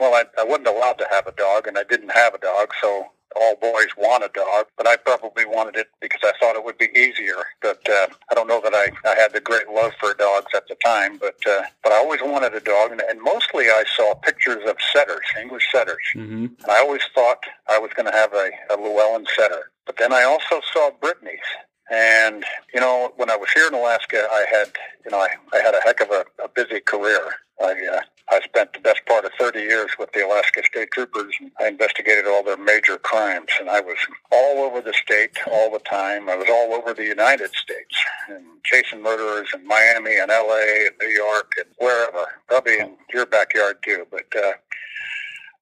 well, 0.00 0.14
I, 0.14 0.24
I 0.40 0.44
wasn't 0.44 0.68
allowed 0.68 0.98
to 0.98 1.06
have 1.10 1.26
a 1.26 1.32
dog 1.32 1.68
and 1.68 1.78
I 1.78 1.84
didn't 1.84 2.10
have 2.10 2.34
a 2.34 2.38
dog. 2.38 2.72
So 2.82 3.06
all 3.36 3.56
boys 3.56 3.88
want 3.96 4.24
a 4.24 4.30
dog, 4.34 4.66
but 4.76 4.86
I 4.86 4.96
probably 4.96 5.44
wanted 5.44 5.76
it 5.76 5.88
because 6.00 6.20
I 6.24 6.32
thought 6.40 6.56
it 6.56 6.64
would 6.64 6.78
be 6.78 6.88
easier. 6.96 7.44
But 7.62 7.88
uh, 7.88 8.08
I 8.30 8.34
don't 8.34 8.48
know 8.48 8.60
that 8.62 8.74
I, 8.74 8.90
I 9.08 9.14
had 9.14 9.32
the 9.32 9.40
great 9.40 9.68
love 9.68 9.92
for 10.00 10.14
dogs 10.14 10.52
at 10.54 10.66
the 10.68 10.76
time, 10.84 11.18
but 11.18 11.36
uh, 11.46 11.62
but 11.82 11.92
I 11.92 11.96
always 11.98 12.20
wanted 12.22 12.54
a 12.54 12.60
dog, 12.60 12.92
and, 12.92 13.00
and 13.00 13.20
mostly 13.20 13.66
I 13.66 13.84
saw 13.96 14.14
pictures 14.14 14.68
of 14.68 14.76
setters, 14.92 15.24
English 15.40 15.68
setters, 15.72 15.96
Mm-hmm. 16.16 16.46
and 16.62 16.70
I 16.70 16.78
always 16.80 17.02
thought 17.14 17.38
I 17.68 17.78
was 17.78 17.90
going 17.94 18.06
to 18.06 18.16
have 18.16 18.32
a, 18.32 18.50
a 18.70 18.76
Llewellyn 18.76 19.26
setter. 19.36 19.70
But 19.86 19.96
then 19.98 20.12
I 20.12 20.22
also 20.24 20.60
saw 20.72 20.90
Brittany's. 21.00 21.38
And, 21.90 22.44
you 22.74 22.80
know, 22.80 23.12
when 23.16 23.30
I 23.30 23.36
was 23.36 23.50
here 23.52 23.66
in 23.66 23.74
Alaska, 23.74 24.26
I 24.30 24.44
had, 24.50 24.72
you 25.04 25.10
know, 25.10 25.18
I, 25.18 25.28
I 25.54 25.58
had 25.58 25.74
a 25.74 25.80
heck 25.84 26.00
of 26.00 26.10
a, 26.10 26.24
a 26.42 26.48
busy 26.48 26.80
career. 26.80 27.20
I, 27.62 27.72
uh, 27.72 28.00
I 28.30 28.40
spent 28.42 28.74
the 28.74 28.80
best 28.80 29.04
part 29.06 29.24
of 29.24 29.32
30 29.38 29.60
years 29.60 29.90
with 29.98 30.12
the 30.12 30.24
Alaska 30.24 30.62
State 30.64 30.90
Troopers. 30.92 31.34
I 31.58 31.68
investigated 31.68 32.26
all 32.26 32.44
their 32.44 32.58
major 32.58 32.98
crimes, 32.98 33.48
and 33.58 33.70
I 33.70 33.80
was 33.80 33.96
all 34.30 34.64
over 34.64 34.82
the 34.82 34.92
state 34.92 35.38
all 35.50 35.72
the 35.72 35.78
time. 35.80 36.28
I 36.28 36.36
was 36.36 36.46
all 36.50 36.74
over 36.74 36.92
the 36.92 37.04
United 37.04 37.50
States 37.54 37.96
and 38.28 38.44
chasing 38.64 39.02
murderers 39.02 39.48
in 39.54 39.66
Miami 39.66 40.18
and 40.18 40.30
L.A. 40.30 40.88
and 40.88 40.94
New 41.00 41.08
York 41.08 41.52
and 41.56 41.66
wherever, 41.78 42.26
probably 42.48 42.78
in 42.78 42.96
your 43.12 43.24
backyard 43.24 43.78
too. 43.82 44.06
But, 44.10 44.26
uh, 44.36 44.52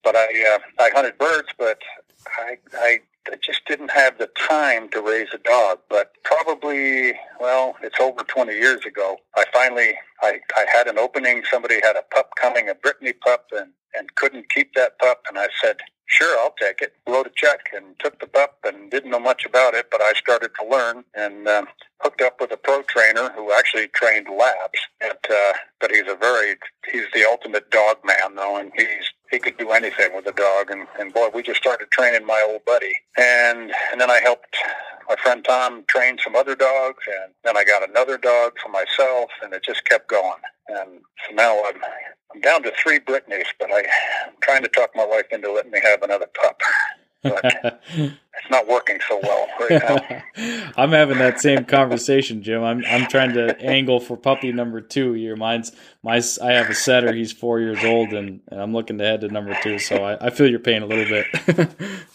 but 0.03 0.17
I, 0.17 0.27
uh, 0.55 0.83
I 0.83 0.91
hunted 0.93 1.19
birds, 1.19 1.49
but 1.57 1.79
I, 2.27 2.59
I 2.75 3.01
I 3.31 3.37
just 3.43 3.65
didn't 3.67 3.91
have 3.91 4.19
the 4.19 4.29
time 4.49 4.89
to 4.91 5.01
raise 5.01 5.29
a 5.35 5.39
dog. 5.39 5.79
But 5.89 6.13
probably, 6.25 7.15
well, 7.41 7.77
it's 7.83 7.99
over 8.01 8.23
20 8.23 8.53
years 8.53 8.85
ago. 8.85 9.17
I 9.37 9.45
finally, 9.53 9.95
I, 10.23 10.41
I 10.57 10.65
had 10.73 10.87
an 10.87 10.99
opening. 10.99 11.43
Somebody 11.51 11.77
had 11.83 11.97
a 11.97 12.03
pup 12.15 12.31
coming, 12.41 12.69
a 12.69 12.75
Brittany 12.75 13.13
pup, 13.13 13.47
and, 13.53 13.73
and 13.99 14.15
couldn't 14.15 14.51
keep 14.51 14.75
that 14.75 14.99
pup. 14.99 15.23
And 15.29 15.39
I 15.39 15.49
said, 15.63 15.77
sure, 16.07 16.39
I'll 16.39 16.55
take 16.61 16.81
it. 16.83 16.95
Wrote 17.09 17.27
a 17.27 17.33
check 17.35 17.69
and 17.75 17.99
took 17.99 18.21
the 18.21 18.27
pup 18.27 18.59
and 18.65 18.91
didn't 18.91 19.11
know 19.11 19.21
much 19.21 19.45
about 19.45 19.75
it, 19.75 19.87
but 19.91 20.01
I 20.01 20.13
started 20.15 20.51
to 20.61 20.69
learn 20.69 21.05
and 21.15 21.49
um, 21.49 21.67
hooked 22.01 22.21
up 22.21 22.41
with 22.41 22.53
a 22.53 22.57
pro 22.57 22.83
trainer 22.83 23.31
who 23.35 23.53
actually 23.53 23.89
trained 23.89 24.27
labs. 24.29 24.81
But, 25.01 25.27
uh, 25.31 25.53
but 25.81 25.91
he's 25.91 26.09
a 26.09 26.17
very, 26.17 26.57
he's 26.91 27.07
the 27.15 27.25
ultimate 27.25 27.71
dog 27.71 27.99
man 28.05 28.37
though, 28.37 28.57
and 28.57 28.73
he's 28.77 29.13
he 29.31 29.39
could 29.39 29.57
do 29.59 29.71
anything 29.71 30.15
with 30.15 30.27
a 30.27 30.33
dog 30.33 30.71
and, 30.71 30.87
and 30.99 31.13
boy 31.13 31.29
we 31.35 31.43
just 31.43 31.61
started 31.61 31.91
training 31.91 32.27
my 32.27 32.45
old 32.49 32.65
buddy 32.65 32.95
and 33.17 33.73
and 33.93 34.01
then 34.01 34.11
I 34.11 34.21
helped 34.21 34.57
my 35.09 35.17
friend 35.17 35.45
Tom 35.45 35.85
train 35.89 36.19
some 36.23 36.37
other 36.37 36.55
dogs 36.55 37.05
and 37.23 37.33
then 37.45 37.57
I 37.57 37.65
got 37.65 37.89
another 37.89 38.19
dog 38.19 38.53
for 38.63 38.69
myself 38.71 39.31
and 39.43 39.53
it 39.53 39.63
just 39.65 39.85
kept 39.85 40.09
going 40.09 40.41
and 40.69 41.01
so 41.27 41.35
now 41.35 41.63
I'm 41.65 41.81
I'm 42.35 42.41
down 42.41 42.63
to 42.65 42.73
three 42.81 42.99
Brittany's 42.99 43.47
but 43.59 43.71
I 43.73 43.86
trying 44.41 44.63
to 44.63 44.69
talk 44.69 44.91
my 44.95 45.05
wife 45.05 45.27
into 45.33 45.53
letting 45.53 45.71
me 45.71 45.81
have 45.83 46.03
another 46.03 46.27
pup. 46.41 46.61
But 47.23 47.81
it's 48.39 48.51
not 48.51 48.67
working 48.69 48.99
so 49.09 49.21
well 49.23 49.47
right 49.61 50.23
now. 50.37 50.73
I'm 50.77 50.93
having 50.93 51.19
that 51.19 51.41
same 51.41 51.65
conversation, 51.65 52.43
Jim. 52.43 52.63
I'm 52.63 52.85
I'm 52.87 53.07
trying 53.07 53.33
to 53.35 53.59
angle 53.61 54.01
for 54.01 54.17
puppy 54.17 54.53
number 54.53 54.81
two. 54.81 55.15
Your 55.15 55.37
mine's 55.37 55.73
my 56.03 56.23
I 56.43 56.53
have 56.53 56.71
a 56.71 56.75
setter. 56.75 57.13
He's 57.13 57.33
four 57.33 57.61
years 57.61 57.83
old, 57.85 58.13
and, 58.13 58.41
and 58.49 58.61
I'm 58.61 58.73
looking 58.73 58.99
to 58.99 59.05
head 59.05 59.23
to 59.23 59.29
number 59.29 59.57
two. 59.63 59.79
So 59.79 60.05
I, 60.05 60.27
I 60.27 60.31
feel 60.31 60.49
your 60.49 60.61
pain 60.61 60.83
a 60.83 60.87
little 60.87 61.05
bit. 61.05 61.27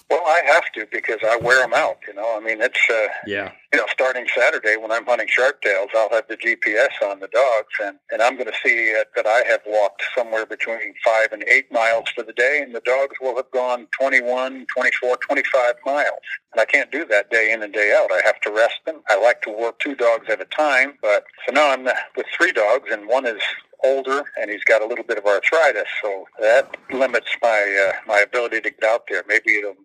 well, 0.10 0.24
I 0.26 0.42
have 0.46 0.72
to 0.76 0.88
because 0.92 1.20
I 1.28 1.38
wear 1.38 1.62
them 1.62 1.74
out. 1.74 1.98
You 2.08 2.14
know, 2.14 2.38
I 2.38 2.40
mean, 2.40 2.62
it's 2.62 2.80
uh, 2.90 3.08
yeah. 3.28 3.52
You 3.74 3.80
know, 3.80 3.86
starting 3.92 4.28
Saturday 4.36 4.76
when 4.78 4.92
I'm 4.92 5.06
hunting 5.06 5.28
sharptails, 5.28 5.88
I'll 5.96 6.10
have 6.12 6.28
the 6.28 6.38
GPS 6.38 6.90
on 7.04 7.20
the 7.20 7.28
dogs, 7.28 7.74
and 7.84 7.98
and 8.12 8.22
I'm 8.22 8.36
going 8.36 8.50
to 8.50 8.58
see 8.64 8.94
uh, 8.98 9.04
that 9.16 9.28
I 9.28 9.44
have 9.48 9.62
walked 9.66 10.04
somewhere 10.16 10.46
between 10.46 10.94
five 11.04 11.34
and 11.34 11.44
eight 11.44 11.72
miles 11.72 12.10
for 12.16 12.24
the 12.24 12.34
day, 12.34 12.62
and 12.64 12.74
the 12.74 12.82
dogs 12.82 13.16
will 13.22 13.36
have 13.36 13.52
gone 13.52 13.88
21, 13.98 14.68
24, 14.74 15.18
25 15.18 15.74
miles. 15.86 16.11
And 16.54 16.62
I 16.62 16.66
can't 16.66 16.92
do 16.92 17.06
that 17.06 17.30
day 17.30 17.52
in 17.52 17.64
and 17.64 17.74
day 17.74 17.98
out. 17.98 18.12
I 18.12 18.22
have 18.26 18.40
to 18.42 18.52
rest 18.52 18.80
them. 18.86 19.02
I 19.10 19.22
like 19.22 19.42
to 19.44 19.52
work 19.52 19.80
two 19.80 19.96
dogs 19.96 20.28
at 20.30 20.42
a 20.42 20.46
time, 20.46 20.98
but 21.02 21.26
so 21.46 21.54
now 21.54 21.72
I'm 21.72 21.84
with 21.84 22.26
three 22.36 22.52
dogs, 22.52 22.90
and 22.92 23.08
one 23.08 23.26
is 23.26 23.42
older 23.84 24.24
and 24.40 24.50
he's 24.50 24.64
got 24.64 24.82
a 24.82 24.86
little 24.86 25.04
bit 25.04 25.18
of 25.18 25.26
arthritis, 25.26 25.88
so 26.02 26.26
that 26.40 26.78
limits 26.92 27.30
my 27.42 27.90
uh, 27.90 27.98
my 28.08 28.20
ability 28.20 28.62
to 28.62 28.70
get 28.70 28.84
out 28.84 29.04
there. 29.10 29.24
Maybe 29.28 29.56
it'll 29.56 29.76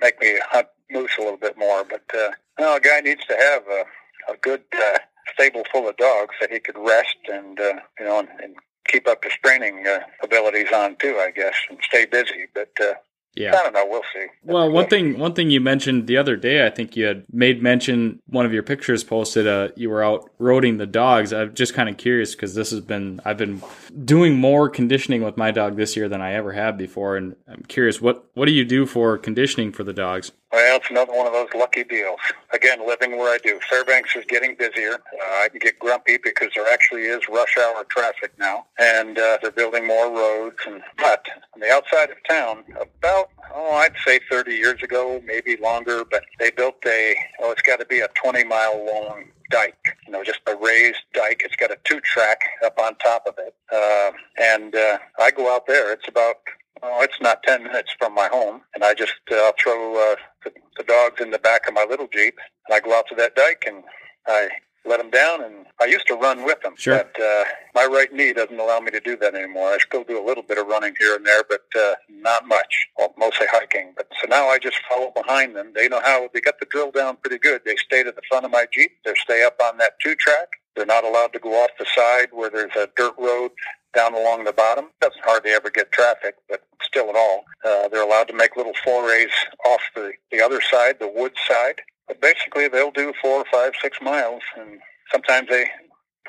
make 0.00 0.20
me 0.20 0.38
hunt 0.50 0.68
moose 0.90 1.12
a 1.18 1.22
little 1.22 1.36
bit 1.36 1.58
more, 1.58 1.84
but 1.84 2.04
uh, 2.16 2.30
no, 2.58 2.76
a 2.76 2.80
guy 2.80 3.00
needs 3.00 3.24
to 3.26 3.36
have 3.36 3.62
a, 3.66 4.32
a 4.32 4.36
good 4.40 4.62
uh, 4.76 4.98
stable 5.32 5.64
full 5.70 5.88
of 5.88 5.96
dogs 5.96 6.34
that 6.40 6.50
he 6.50 6.60
could 6.60 6.78
rest 6.78 7.16
and 7.30 7.58
uh, 7.60 7.74
you 7.98 8.06
know 8.06 8.20
and, 8.20 8.28
and 8.42 8.56
keep 8.86 9.08
up 9.08 9.24
his 9.24 9.32
training 9.44 9.86
uh, 9.86 10.00
abilities 10.22 10.72
on 10.72 10.96
too, 10.96 11.16
I 11.18 11.30
guess, 11.30 11.54
and 11.68 11.78
stay 11.82 12.06
busy. 12.06 12.46
But 12.54 12.72
uh, 12.80 12.94
yeah. 13.36 13.50
I 13.54 13.62
don't 13.62 13.72
know. 13.72 13.86
We'll 13.88 14.02
see. 14.12 14.26
Well, 14.44 14.70
one 14.70 14.88
thing 14.88 15.18
one 15.18 15.34
thing 15.34 15.50
you 15.50 15.60
mentioned 15.60 16.06
the 16.06 16.16
other 16.16 16.36
day, 16.36 16.66
I 16.66 16.70
think 16.70 16.96
you 16.96 17.04
had 17.04 17.24
made 17.32 17.62
mention 17.62 18.20
one 18.26 18.46
of 18.46 18.52
your 18.52 18.62
pictures 18.62 19.02
posted. 19.02 19.46
Uh, 19.46 19.68
you 19.76 19.90
were 19.90 20.04
out 20.04 20.30
roading 20.38 20.78
the 20.78 20.86
dogs. 20.86 21.32
I'm 21.32 21.54
just 21.54 21.74
kind 21.74 21.88
of 21.88 21.96
curious 21.96 22.34
because 22.34 22.54
this 22.54 22.70
has 22.70 22.80
been 22.80 23.20
I've 23.24 23.38
been 23.38 23.62
doing 24.04 24.36
more 24.36 24.68
conditioning 24.68 25.22
with 25.22 25.36
my 25.36 25.50
dog 25.50 25.76
this 25.76 25.96
year 25.96 26.08
than 26.08 26.20
I 26.20 26.34
ever 26.34 26.52
have 26.52 26.76
before, 26.76 27.16
and 27.16 27.34
I'm 27.48 27.62
curious 27.62 28.00
what 28.00 28.24
what 28.34 28.46
do 28.46 28.52
you 28.52 28.64
do 28.64 28.86
for 28.86 29.18
conditioning 29.18 29.72
for 29.72 29.84
the 29.84 29.92
dogs? 29.92 30.32
Well, 30.54 30.76
it's 30.76 30.88
another 30.88 31.12
one 31.12 31.26
of 31.26 31.32
those 31.32 31.48
lucky 31.52 31.82
deals. 31.82 32.20
Again, 32.52 32.86
living 32.86 33.18
where 33.18 33.34
I 33.34 33.38
do. 33.38 33.58
Fairbanks 33.68 34.14
is 34.14 34.24
getting 34.28 34.54
busier. 34.54 34.94
Uh, 34.94 35.42
I 35.42 35.48
can 35.48 35.58
get 35.58 35.80
grumpy 35.80 36.16
because 36.22 36.50
there 36.54 36.72
actually 36.72 37.02
is 37.02 37.22
rush 37.28 37.58
hour 37.58 37.82
traffic 37.88 38.30
now, 38.38 38.64
and 38.78 39.18
uh, 39.18 39.38
they're 39.42 39.50
building 39.50 39.84
more 39.84 40.12
roads. 40.12 40.58
And 40.64 40.80
but 40.96 41.26
on 41.54 41.60
the 41.60 41.72
outside 41.72 42.10
of 42.10 42.18
town, 42.28 42.62
about 42.80 43.30
oh, 43.52 43.72
I'd 43.72 43.96
say 44.06 44.20
30 44.30 44.52
years 44.52 44.80
ago, 44.80 45.20
maybe 45.24 45.56
longer, 45.56 46.04
but 46.08 46.22
they 46.38 46.52
built 46.52 46.76
a 46.86 47.16
oh, 47.40 47.50
it's 47.50 47.62
got 47.62 47.80
to 47.80 47.86
be 47.86 47.98
a 47.98 48.08
20 48.14 48.44
mile 48.44 48.86
long 48.86 49.24
dike. 49.50 49.96
You 50.06 50.12
know, 50.12 50.22
just 50.22 50.38
a 50.46 50.54
raised 50.54 51.02
dike. 51.14 51.42
It's 51.44 51.56
got 51.56 51.72
a 51.72 51.78
two 51.82 51.98
track 52.00 52.38
up 52.64 52.78
on 52.78 52.94
top 52.98 53.24
of 53.26 53.34
it, 53.38 53.56
uh, 53.74 54.12
and 54.40 54.76
uh, 54.76 54.98
I 55.18 55.32
go 55.32 55.52
out 55.52 55.66
there. 55.66 55.92
It's 55.92 56.06
about 56.06 56.36
Oh, 56.82 57.02
it's 57.02 57.20
not 57.20 57.42
10 57.44 57.64
minutes 57.64 57.94
from 57.98 58.14
my 58.14 58.28
home, 58.28 58.62
and 58.74 58.84
I 58.84 58.94
just 58.94 59.14
uh, 59.32 59.52
throw 59.62 59.94
uh, 59.94 60.16
the, 60.44 60.52
the 60.76 60.84
dogs 60.84 61.20
in 61.20 61.30
the 61.30 61.38
back 61.38 61.66
of 61.66 61.74
my 61.74 61.86
little 61.88 62.08
Jeep, 62.12 62.36
and 62.68 62.74
I 62.74 62.80
go 62.80 62.96
out 62.96 63.06
to 63.08 63.14
that 63.16 63.34
dike 63.34 63.64
and 63.66 63.84
I 64.26 64.48
let 64.86 64.98
them 64.98 65.10
down, 65.10 65.42
and 65.42 65.66
I 65.80 65.86
used 65.86 66.06
to 66.08 66.14
run 66.14 66.44
with 66.44 66.60
them, 66.60 66.74
sure. 66.76 66.96
but 66.98 67.22
uh, 67.22 67.44
my 67.74 67.86
right 67.86 68.12
knee 68.12 68.34
doesn't 68.34 68.58
allow 68.58 68.80
me 68.80 68.90
to 68.90 69.00
do 69.00 69.16
that 69.16 69.34
anymore. 69.34 69.68
I 69.68 69.78
still 69.78 70.04
do 70.04 70.22
a 70.22 70.24
little 70.24 70.42
bit 70.42 70.58
of 70.58 70.66
running 70.66 70.94
here 70.98 71.16
and 71.16 71.24
there, 71.24 71.42
but 71.48 71.62
uh, 71.78 71.94
not 72.10 72.46
much, 72.46 72.86
well, 72.98 73.14
mostly 73.16 73.46
hiking. 73.50 73.94
But 73.96 74.08
so 74.20 74.28
now 74.28 74.48
I 74.48 74.58
just 74.58 74.76
follow 74.90 75.10
behind 75.10 75.56
them. 75.56 75.72
They 75.74 75.88
know 75.88 76.02
how, 76.04 76.28
they 76.34 76.40
got 76.42 76.60
the 76.60 76.66
drill 76.66 76.90
down 76.90 77.16
pretty 77.16 77.38
good. 77.38 77.62
They 77.64 77.76
stay 77.76 78.02
to 78.02 78.12
the 78.12 78.22
front 78.28 78.44
of 78.44 78.50
my 78.50 78.66
Jeep. 78.72 78.90
They 79.06 79.14
stay 79.14 79.42
up 79.42 79.56
on 79.64 79.78
that 79.78 79.92
two-track. 80.02 80.48
They're 80.76 80.84
not 80.84 81.04
allowed 81.04 81.32
to 81.32 81.38
go 81.38 81.54
off 81.62 81.70
the 81.78 81.86
side 81.94 82.28
where 82.32 82.50
there's 82.50 82.76
a 82.76 82.88
dirt 82.96 83.14
road 83.16 83.52
down 83.94 84.14
along 84.14 84.44
the 84.44 84.52
bottom. 84.52 84.86
Doesn't 85.00 85.24
hardly 85.24 85.50
ever 85.52 85.70
get 85.70 85.92
traffic, 85.92 86.36
but 86.48 86.62
still 86.82 87.08
at 87.08 87.16
all. 87.16 87.44
Uh, 87.64 87.88
they're 87.88 88.02
allowed 88.02 88.28
to 88.28 88.34
make 88.34 88.56
little 88.56 88.74
forays 88.84 89.30
off 89.66 89.80
the, 89.94 90.12
the 90.30 90.40
other 90.40 90.60
side, 90.60 90.96
the 91.00 91.08
wood 91.08 91.32
side. 91.48 91.80
But 92.08 92.20
basically, 92.20 92.68
they'll 92.68 92.90
do 92.90 93.12
four, 93.22 93.44
five, 93.50 93.72
six 93.80 93.98
miles, 94.02 94.42
and 94.58 94.78
sometimes 95.10 95.48
they 95.48 95.66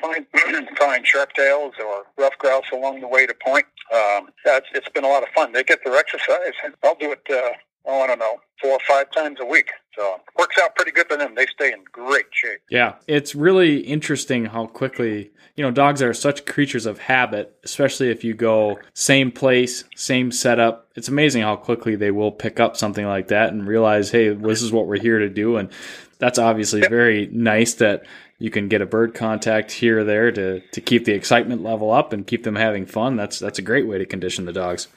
find 0.00 0.26
find 0.78 1.04
sharptails 1.04 1.72
or 1.78 2.04
ruffed 2.18 2.38
grouse 2.38 2.70
along 2.72 3.00
the 3.00 3.08
way 3.08 3.26
to 3.26 3.34
point. 3.34 3.66
Um, 3.94 4.28
it's, 4.44 4.68
it's 4.72 4.88
been 4.88 5.04
a 5.04 5.08
lot 5.08 5.22
of 5.22 5.28
fun. 5.30 5.52
They 5.52 5.64
get 5.64 5.80
their 5.84 5.96
exercise. 5.96 6.52
I'll 6.82 6.96
do 6.96 7.12
it. 7.12 7.22
Uh, 7.30 7.52
oh, 7.86 8.02
I 8.02 8.06
don't 8.06 8.18
know, 8.18 8.40
four 8.60 8.72
or 8.72 8.80
five 8.86 9.10
times 9.12 9.38
a 9.40 9.46
week. 9.46 9.70
So 9.96 10.20
works 10.38 10.56
out 10.62 10.74
pretty 10.76 10.92
good 10.92 11.06
for 11.08 11.16
them. 11.16 11.34
They 11.34 11.46
stay 11.46 11.72
in 11.72 11.82
great 11.90 12.26
shape. 12.32 12.60
Yeah, 12.70 12.96
it's 13.06 13.34
really 13.34 13.78
interesting 13.78 14.44
how 14.46 14.66
quickly 14.66 15.30
you 15.56 15.64
know 15.64 15.70
dogs 15.70 16.02
are 16.02 16.12
such 16.12 16.44
creatures 16.44 16.84
of 16.84 16.98
habit, 16.98 17.56
especially 17.64 18.10
if 18.10 18.22
you 18.22 18.34
go 18.34 18.78
same 18.92 19.32
place, 19.32 19.84
same 19.94 20.30
setup. 20.30 20.88
It's 20.96 21.08
amazing 21.08 21.42
how 21.42 21.56
quickly 21.56 21.96
they 21.96 22.10
will 22.10 22.32
pick 22.32 22.60
up 22.60 22.76
something 22.76 23.06
like 23.06 23.28
that 23.28 23.52
and 23.52 23.66
realize, 23.66 24.10
hey, 24.10 24.34
this 24.34 24.62
is 24.62 24.70
what 24.70 24.86
we're 24.86 25.00
here 25.00 25.18
to 25.20 25.30
do. 25.30 25.56
And 25.56 25.70
that's 26.18 26.38
obviously 26.38 26.80
yep. 26.80 26.90
very 26.90 27.26
nice 27.32 27.74
that 27.74 28.04
you 28.38 28.50
can 28.50 28.68
get 28.68 28.82
a 28.82 28.86
bird 28.86 29.14
contact 29.14 29.72
here 29.72 30.00
or 30.00 30.04
there 30.04 30.30
to 30.30 30.60
to 30.60 30.80
keep 30.80 31.06
the 31.06 31.12
excitement 31.12 31.62
level 31.62 31.90
up 31.90 32.12
and 32.12 32.26
keep 32.26 32.42
them 32.42 32.56
having 32.56 32.84
fun. 32.84 33.16
That's 33.16 33.38
that's 33.38 33.58
a 33.58 33.62
great 33.62 33.86
way 33.86 33.96
to 33.98 34.04
condition 34.04 34.44
the 34.44 34.52
dogs. 34.52 34.88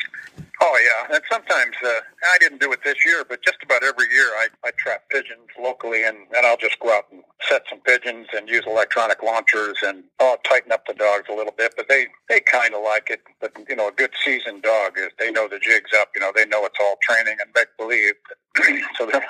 Oh 0.61 0.77
yeah, 0.83 1.15
and 1.15 1.23
sometimes 1.31 1.75
uh, 1.83 1.99
I 2.33 2.37
didn't 2.39 2.59
do 2.59 2.71
it 2.73 2.79
this 2.83 3.05
year, 3.05 3.23
but 3.27 3.41
just 3.43 3.57
about 3.63 3.83
every 3.83 4.11
year 4.11 4.27
I, 4.39 4.47
I 4.65 4.71
trap 4.77 5.03
pigeons 5.09 5.47
locally, 5.61 6.03
and, 6.03 6.17
and 6.35 6.45
I'll 6.45 6.57
just 6.57 6.79
go 6.79 6.91
out 6.95 7.05
and 7.11 7.23
set 7.49 7.63
some 7.69 7.79
pigeons 7.79 8.27
and 8.35 8.49
use 8.49 8.63
electronic 8.67 9.23
launchers, 9.23 9.77
and 9.83 10.03
I'll 10.19 10.37
tighten 10.43 10.71
up 10.71 10.85
the 10.85 10.93
dogs 10.93 11.25
a 11.29 11.33
little 11.33 11.53
bit. 11.57 11.73
But 11.77 11.87
they 11.87 12.07
they 12.27 12.41
kind 12.41 12.73
of 12.73 12.83
like 12.83 13.09
it. 13.09 13.21
But 13.39 13.53
you 13.69 13.75
know, 13.75 13.87
a 13.89 13.91
good 13.91 14.11
seasoned 14.23 14.63
dog 14.63 14.97
is 14.97 15.09
they 15.17 15.31
know 15.31 15.47
the 15.47 15.59
jig's 15.59 15.91
up. 15.99 16.09
You 16.13 16.21
know, 16.21 16.31
they 16.35 16.45
know 16.45 16.65
it's 16.65 16.79
all 16.81 16.97
training 17.01 17.37
and 17.39 17.49
make 17.55 17.69
believe. 17.77 18.13
so 18.97 19.05
they're 19.05 19.25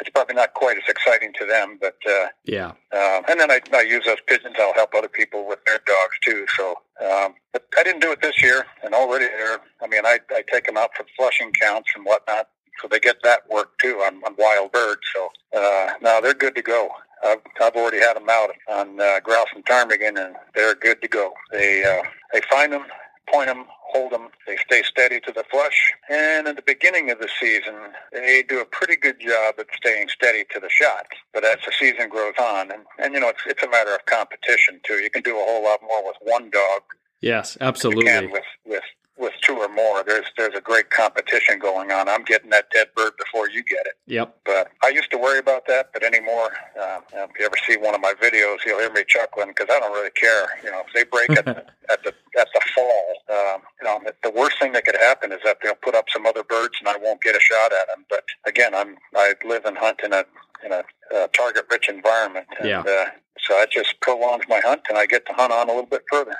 it's 0.00 0.10
probably 0.10 0.34
not 0.34 0.54
quite 0.54 0.76
as 0.76 0.84
exciting 0.88 1.32
to 1.38 1.46
them, 1.46 1.78
but 1.80 1.96
uh, 2.08 2.26
yeah. 2.44 2.72
Uh, 2.92 3.22
and 3.28 3.40
then 3.40 3.50
I, 3.50 3.60
I 3.72 3.82
use 3.82 4.04
those 4.06 4.20
pigeons. 4.26 4.56
I'll 4.58 4.74
help 4.74 4.94
other 4.94 5.08
people 5.08 5.46
with 5.46 5.64
their 5.64 5.80
dogs 5.86 6.16
too. 6.24 6.46
So, 6.56 6.70
um, 7.00 7.34
but 7.52 7.64
I 7.78 7.82
didn't 7.82 8.00
do 8.00 8.12
it 8.12 8.22
this 8.22 8.42
year, 8.42 8.66
and 8.82 8.94
already 8.94 9.26
there. 9.26 9.60
I 9.82 9.86
mean, 9.86 10.04
I 10.04 10.18
I 10.30 10.42
take 10.50 10.66
them 10.66 10.76
out 10.76 10.90
for 10.96 11.04
flushing 11.16 11.52
counts 11.52 11.90
and 11.94 12.04
whatnot. 12.04 12.48
so 12.80 12.88
they 12.88 12.98
get 12.98 13.16
that 13.22 13.48
work 13.50 13.78
too 13.78 13.96
on, 14.06 14.22
on 14.24 14.34
wild 14.38 14.72
birds. 14.72 15.02
So 15.14 15.28
uh, 15.56 15.92
now 16.00 16.20
they're 16.20 16.34
good 16.34 16.54
to 16.54 16.62
go. 16.62 16.90
I've, 17.22 17.40
I've 17.60 17.74
already 17.74 17.98
had 18.00 18.14
them 18.14 18.28
out 18.30 18.50
on 18.68 19.00
uh, 19.00 19.20
grouse 19.20 19.48
and 19.54 19.64
ptarmigan, 19.64 20.16
and 20.24 20.36
they're 20.54 20.74
good 20.74 21.02
to 21.02 21.08
go. 21.08 21.32
They 21.52 21.84
uh, 21.84 22.08
they 22.32 22.40
find 22.50 22.72
them, 22.72 22.84
point 23.28 23.46
them, 23.46 23.66
hold 23.68 24.12
them. 24.12 24.28
They 24.46 24.56
stay 24.56 24.82
steady 24.82 25.20
to 25.20 25.32
the 25.32 25.44
flush. 25.50 25.92
And 26.08 26.48
in 26.48 26.56
the 26.56 26.62
beginning 26.62 27.10
of 27.10 27.18
the 27.18 27.28
season, 27.40 27.74
they 28.12 28.44
do 28.48 28.60
a 28.60 28.64
pretty 28.64 28.96
good 28.96 29.20
job 29.20 29.54
at 29.58 29.66
staying 29.76 30.08
steady 30.08 30.44
to 30.52 30.60
the 30.60 30.70
shot. 30.70 31.06
But 31.32 31.44
as 31.44 31.56
the 31.64 31.72
season 31.72 32.08
grows 32.08 32.34
on, 32.40 32.70
and, 32.70 32.84
and 32.98 33.14
you 33.14 33.20
know, 33.20 33.28
it's, 33.28 33.42
it's 33.46 33.62
a 33.62 33.68
matter 33.68 33.94
of 33.94 34.04
competition 34.06 34.80
too. 34.84 34.94
You 34.94 35.10
can 35.10 35.22
do 35.22 35.36
a 35.36 35.44
whole 35.44 35.64
lot 35.64 35.80
more 35.82 36.04
with 36.06 36.16
one 36.22 36.50
dog. 36.50 36.82
Yes, 37.20 37.58
absolutely. 37.60 38.26
With, 38.28 38.44
with 38.64 38.82
with 39.20 39.34
two 39.42 39.54
or 39.54 39.68
more, 39.68 40.02
there's 40.02 40.26
there's 40.36 40.54
a 40.54 40.60
great 40.60 40.90
competition 40.90 41.58
going 41.58 41.92
on. 41.92 42.08
I'm 42.08 42.24
getting 42.24 42.50
that 42.50 42.70
dead 42.70 42.88
bird 42.96 43.12
before 43.18 43.48
you 43.48 43.62
get 43.62 43.86
it. 43.86 43.94
Yep. 44.06 44.38
But 44.44 44.68
I 44.82 44.88
used 44.88 45.10
to 45.10 45.18
worry 45.18 45.38
about 45.38 45.66
that, 45.68 45.90
but 45.92 46.02
anymore, 46.02 46.52
um, 46.80 47.02
if 47.12 47.30
you 47.38 47.44
ever 47.44 47.56
see 47.68 47.76
one 47.76 47.94
of 47.94 48.00
my 48.00 48.14
videos, 48.20 48.58
you'll 48.64 48.80
hear 48.80 48.92
me 48.92 49.04
chuckling 49.06 49.48
because 49.48 49.68
I 49.70 49.78
don't 49.78 49.92
really 49.92 50.10
care. 50.10 50.46
You 50.64 50.70
know, 50.70 50.82
if 50.86 50.92
they 50.94 51.04
break 51.04 51.30
at 51.38 51.44
the, 51.44 51.56
at 51.90 52.02
the 52.02 52.14
at 52.38 52.48
the 52.54 52.60
fall, 52.74 53.14
um, 53.30 53.62
you 53.80 53.86
know, 53.86 54.00
the 54.22 54.30
worst 54.30 54.58
thing 54.58 54.72
that 54.72 54.84
could 54.84 54.96
happen 54.96 55.32
is 55.32 55.40
that 55.44 55.58
they'll 55.62 55.74
put 55.74 55.94
up 55.94 56.06
some 56.12 56.26
other 56.26 56.42
birds 56.42 56.74
and 56.80 56.88
I 56.88 56.96
won't 56.96 57.22
get 57.22 57.36
a 57.36 57.40
shot 57.40 57.72
at 57.72 57.86
them. 57.88 58.06
But 58.08 58.24
again, 58.46 58.74
I'm 58.74 58.96
I 59.14 59.34
live 59.44 59.66
and 59.66 59.76
hunt 59.76 60.00
in 60.02 60.12
a 60.12 60.24
in 60.64 60.72
a 60.72 60.82
uh, 61.14 61.26
target-rich 61.28 61.88
environment, 61.88 62.46
and 62.58 62.68
yeah. 62.68 62.80
uh, 62.80 63.06
so 63.38 63.54
that 63.58 63.70
just 63.70 63.98
prolongs 64.00 64.44
my 64.48 64.60
hunt, 64.60 64.82
and 64.88 64.98
I 64.98 65.06
get 65.06 65.26
to 65.26 65.32
hunt 65.32 65.52
on 65.52 65.68
a 65.68 65.72
little 65.72 65.86
bit 65.86 66.04
further 66.10 66.36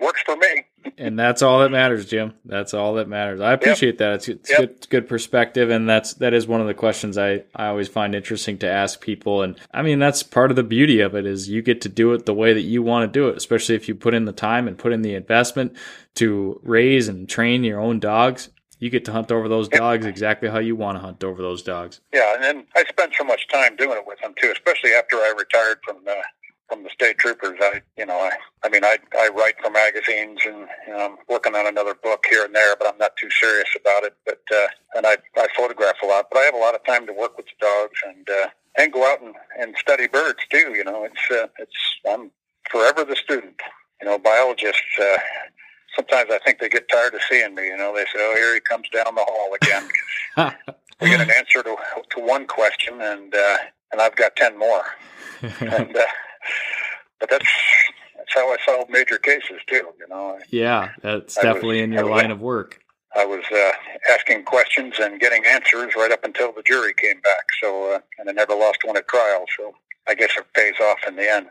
works 0.00 0.22
for 0.24 0.36
me. 0.36 0.64
and 0.98 1.18
that's 1.18 1.42
all 1.42 1.60
that 1.60 1.70
matters, 1.70 2.06
Jim. 2.06 2.34
That's 2.44 2.74
all 2.74 2.94
that 2.94 3.08
matters. 3.08 3.40
I 3.40 3.52
appreciate 3.52 3.92
yep. 3.94 3.98
that. 3.98 4.12
It's, 4.14 4.28
it's 4.28 4.50
yep. 4.50 4.58
good, 4.58 4.90
good 4.90 5.08
perspective, 5.08 5.70
and 5.70 5.88
that's 5.88 6.14
that 6.14 6.34
is 6.34 6.46
one 6.46 6.60
of 6.60 6.66
the 6.66 6.74
questions 6.74 7.18
I 7.18 7.44
I 7.54 7.66
always 7.68 7.88
find 7.88 8.14
interesting 8.14 8.58
to 8.58 8.70
ask 8.70 9.00
people. 9.00 9.42
And 9.42 9.58
I 9.72 9.82
mean, 9.82 9.98
that's 9.98 10.22
part 10.22 10.50
of 10.50 10.56
the 10.56 10.62
beauty 10.62 11.00
of 11.00 11.14
it 11.14 11.26
is 11.26 11.48
you 11.48 11.62
get 11.62 11.80
to 11.82 11.88
do 11.88 12.12
it 12.12 12.26
the 12.26 12.34
way 12.34 12.52
that 12.52 12.62
you 12.62 12.82
want 12.82 13.10
to 13.10 13.18
do 13.18 13.28
it, 13.28 13.36
especially 13.36 13.74
if 13.74 13.88
you 13.88 13.94
put 13.94 14.14
in 14.14 14.24
the 14.24 14.32
time 14.32 14.66
and 14.66 14.78
put 14.78 14.92
in 14.92 15.02
the 15.02 15.14
investment 15.14 15.76
to 16.16 16.60
raise 16.62 17.08
and 17.08 17.28
train 17.28 17.64
your 17.64 17.80
own 17.80 18.00
dogs. 18.00 18.50
You 18.78 18.88
get 18.88 19.04
to 19.04 19.12
hunt 19.12 19.30
over 19.30 19.46
those 19.46 19.68
dogs 19.68 20.06
exactly 20.06 20.48
how 20.48 20.58
you 20.58 20.74
want 20.74 20.96
to 20.96 21.00
hunt 21.00 21.22
over 21.22 21.42
those 21.42 21.62
dogs. 21.62 22.00
Yeah, 22.14 22.34
and 22.34 22.42
then 22.42 22.66
I 22.74 22.84
spent 22.84 23.12
so 23.16 23.24
much 23.24 23.46
time 23.48 23.76
doing 23.76 23.98
it 23.98 24.06
with 24.06 24.18
them 24.20 24.32
too, 24.40 24.50
especially 24.50 24.94
after 24.94 25.16
I 25.16 25.34
retired 25.36 25.80
from 25.84 25.98
the 26.06 26.16
from 26.70 26.84
the 26.84 26.90
state 26.90 27.18
troopers. 27.18 27.58
I, 27.60 27.82
you 27.98 28.06
know, 28.06 28.16
I, 28.16 28.30
I 28.64 28.68
mean, 28.68 28.84
I, 28.84 28.98
I 29.18 29.28
write 29.28 29.56
for 29.62 29.70
magazines 29.70 30.40
and 30.46 30.68
you 30.86 30.92
know, 30.92 30.98
I'm 30.98 31.16
working 31.28 31.54
on 31.54 31.66
another 31.66 31.94
book 31.94 32.24
here 32.30 32.44
and 32.44 32.54
there, 32.54 32.76
but 32.76 32.86
I'm 32.86 32.98
not 32.98 33.16
too 33.16 33.28
serious 33.30 33.68
about 33.78 34.04
it. 34.04 34.14
But 34.24 34.40
uh, 34.54 34.68
and 34.94 35.06
I, 35.06 35.16
I 35.36 35.48
photograph 35.56 35.96
a 36.02 36.06
lot, 36.06 36.26
but 36.30 36.38
I 36.38 36.42
have 36.42 36.54
a 36.54 36.58
lot 36.58 36.74
of 36.74 36.84
time 36.84 37.06
to 37.08 37.12
work 37.12 37.36
with 37.36 37.46
the 37.46 37.66
dogs 37.66 37.98
and 38.06 38.28
uh, 38.30 38.48
and 38.78 38.92
go 38.92 39.10
out 39.10 39.20
and, 39.20 39.34
and 39.58 39.76
study 39.76 40.06
birds 40.06 40.40
too. 40.48 40.74
You 40.74 40.84
know, 40.84 41.04
it's 41.04 41.30
uh, 41.30 41.48
it's 41.58 41.76
I'm 42.08 42.30
forever 42.70 43.04
the 43.04 43.16
student. 43.16 43.56
You 44.00 44.08
know, 44.08 44.18
biologists. 44.18 44.80
Uh, 44.98 45.18
sometimes 45.96 46.30
I 46.32 46.38
think 46.38 46.60
they 46.60 46.68
get 46.68 46.88
tired 46.88 47.14
of 47.14 47.20
seeing 47.28 47.54
me. 47.54 47.66
You 47.66 47.76
know, 47.76 47.94
they 47.94 48.04
say, 48.04 48.18
"Oh, 48.18 48.34
here 48.36 48.54
he 48.54 48.60
comes 48.60 48.88
down 48.90 49.14
the 49.14 49.24
hall 49.26 49.54
again." 49.60 49.88
we 51.00 51.08
get 51.08 51.20
an 51.20 51.30
answer 51.36 51.62
to 51.62 51.76
to 52.10 52.20
one 52.20 52.46
question, 52.46 53.00
and 53.00 53.34
uh, 53.34 53.56
and 53.92 54.00
I've 54.00 54.16
got 54.16 54.36
ten 54.36 54.56
more. 54.58 54.84
and 55.42 55.96
uh, 55.96 56.02
but 57.18 57.30
that's 57.30 57.46
that's 58.16 58.34
how 58.34 58.52
I 58.52 58.56
solve 58.64 58.88
major 58.90 59.18
cases 59.18 59.60
too. 59.66 59.88
You 59.98 60.08
know. 60.08 60.38
Yeah, 60.50 60.90
that's 61.02 61.38
I 61.38 61.42
definitely 61.42 61.80
was, 61.80 61.84
in 61.84 61.92
your 61.92 62.08
line 62.08 62.30
of 62.30 62.40
work. 62.40 62.80
I 63.16 63.24
was 63.24 63.44
uh, 63.52 63.72
asking 64.12 64.44
questions 64.44 64.94
and 65.00 65.20
getting 65.20 65.44
answers 65.44 65.94
right 65.96 66.12
up 66.12 66.24
until 66.24 66.52
the 66.52 66.62
jury 66.62 66.94
came 66.94 67.20
back. 67.22 67.44
So, 67.60 67.94
uh, 67.94 68.00
and 68.18 68.28
I 68.28 68.32
never 68.32 68.54
lost 68.54 68.78
one 68.84 68.96
at 68.96 69.08
trial. 69.08 69.46
So, 69.56 69.74
I 70.08 70.14
guess 70.14 70.30
it 70.36 70.46
pays 70.54 70.74
off 70.80 70.98
in 71.08 71.16
the 71.16 71.28
end. 71.28 71.48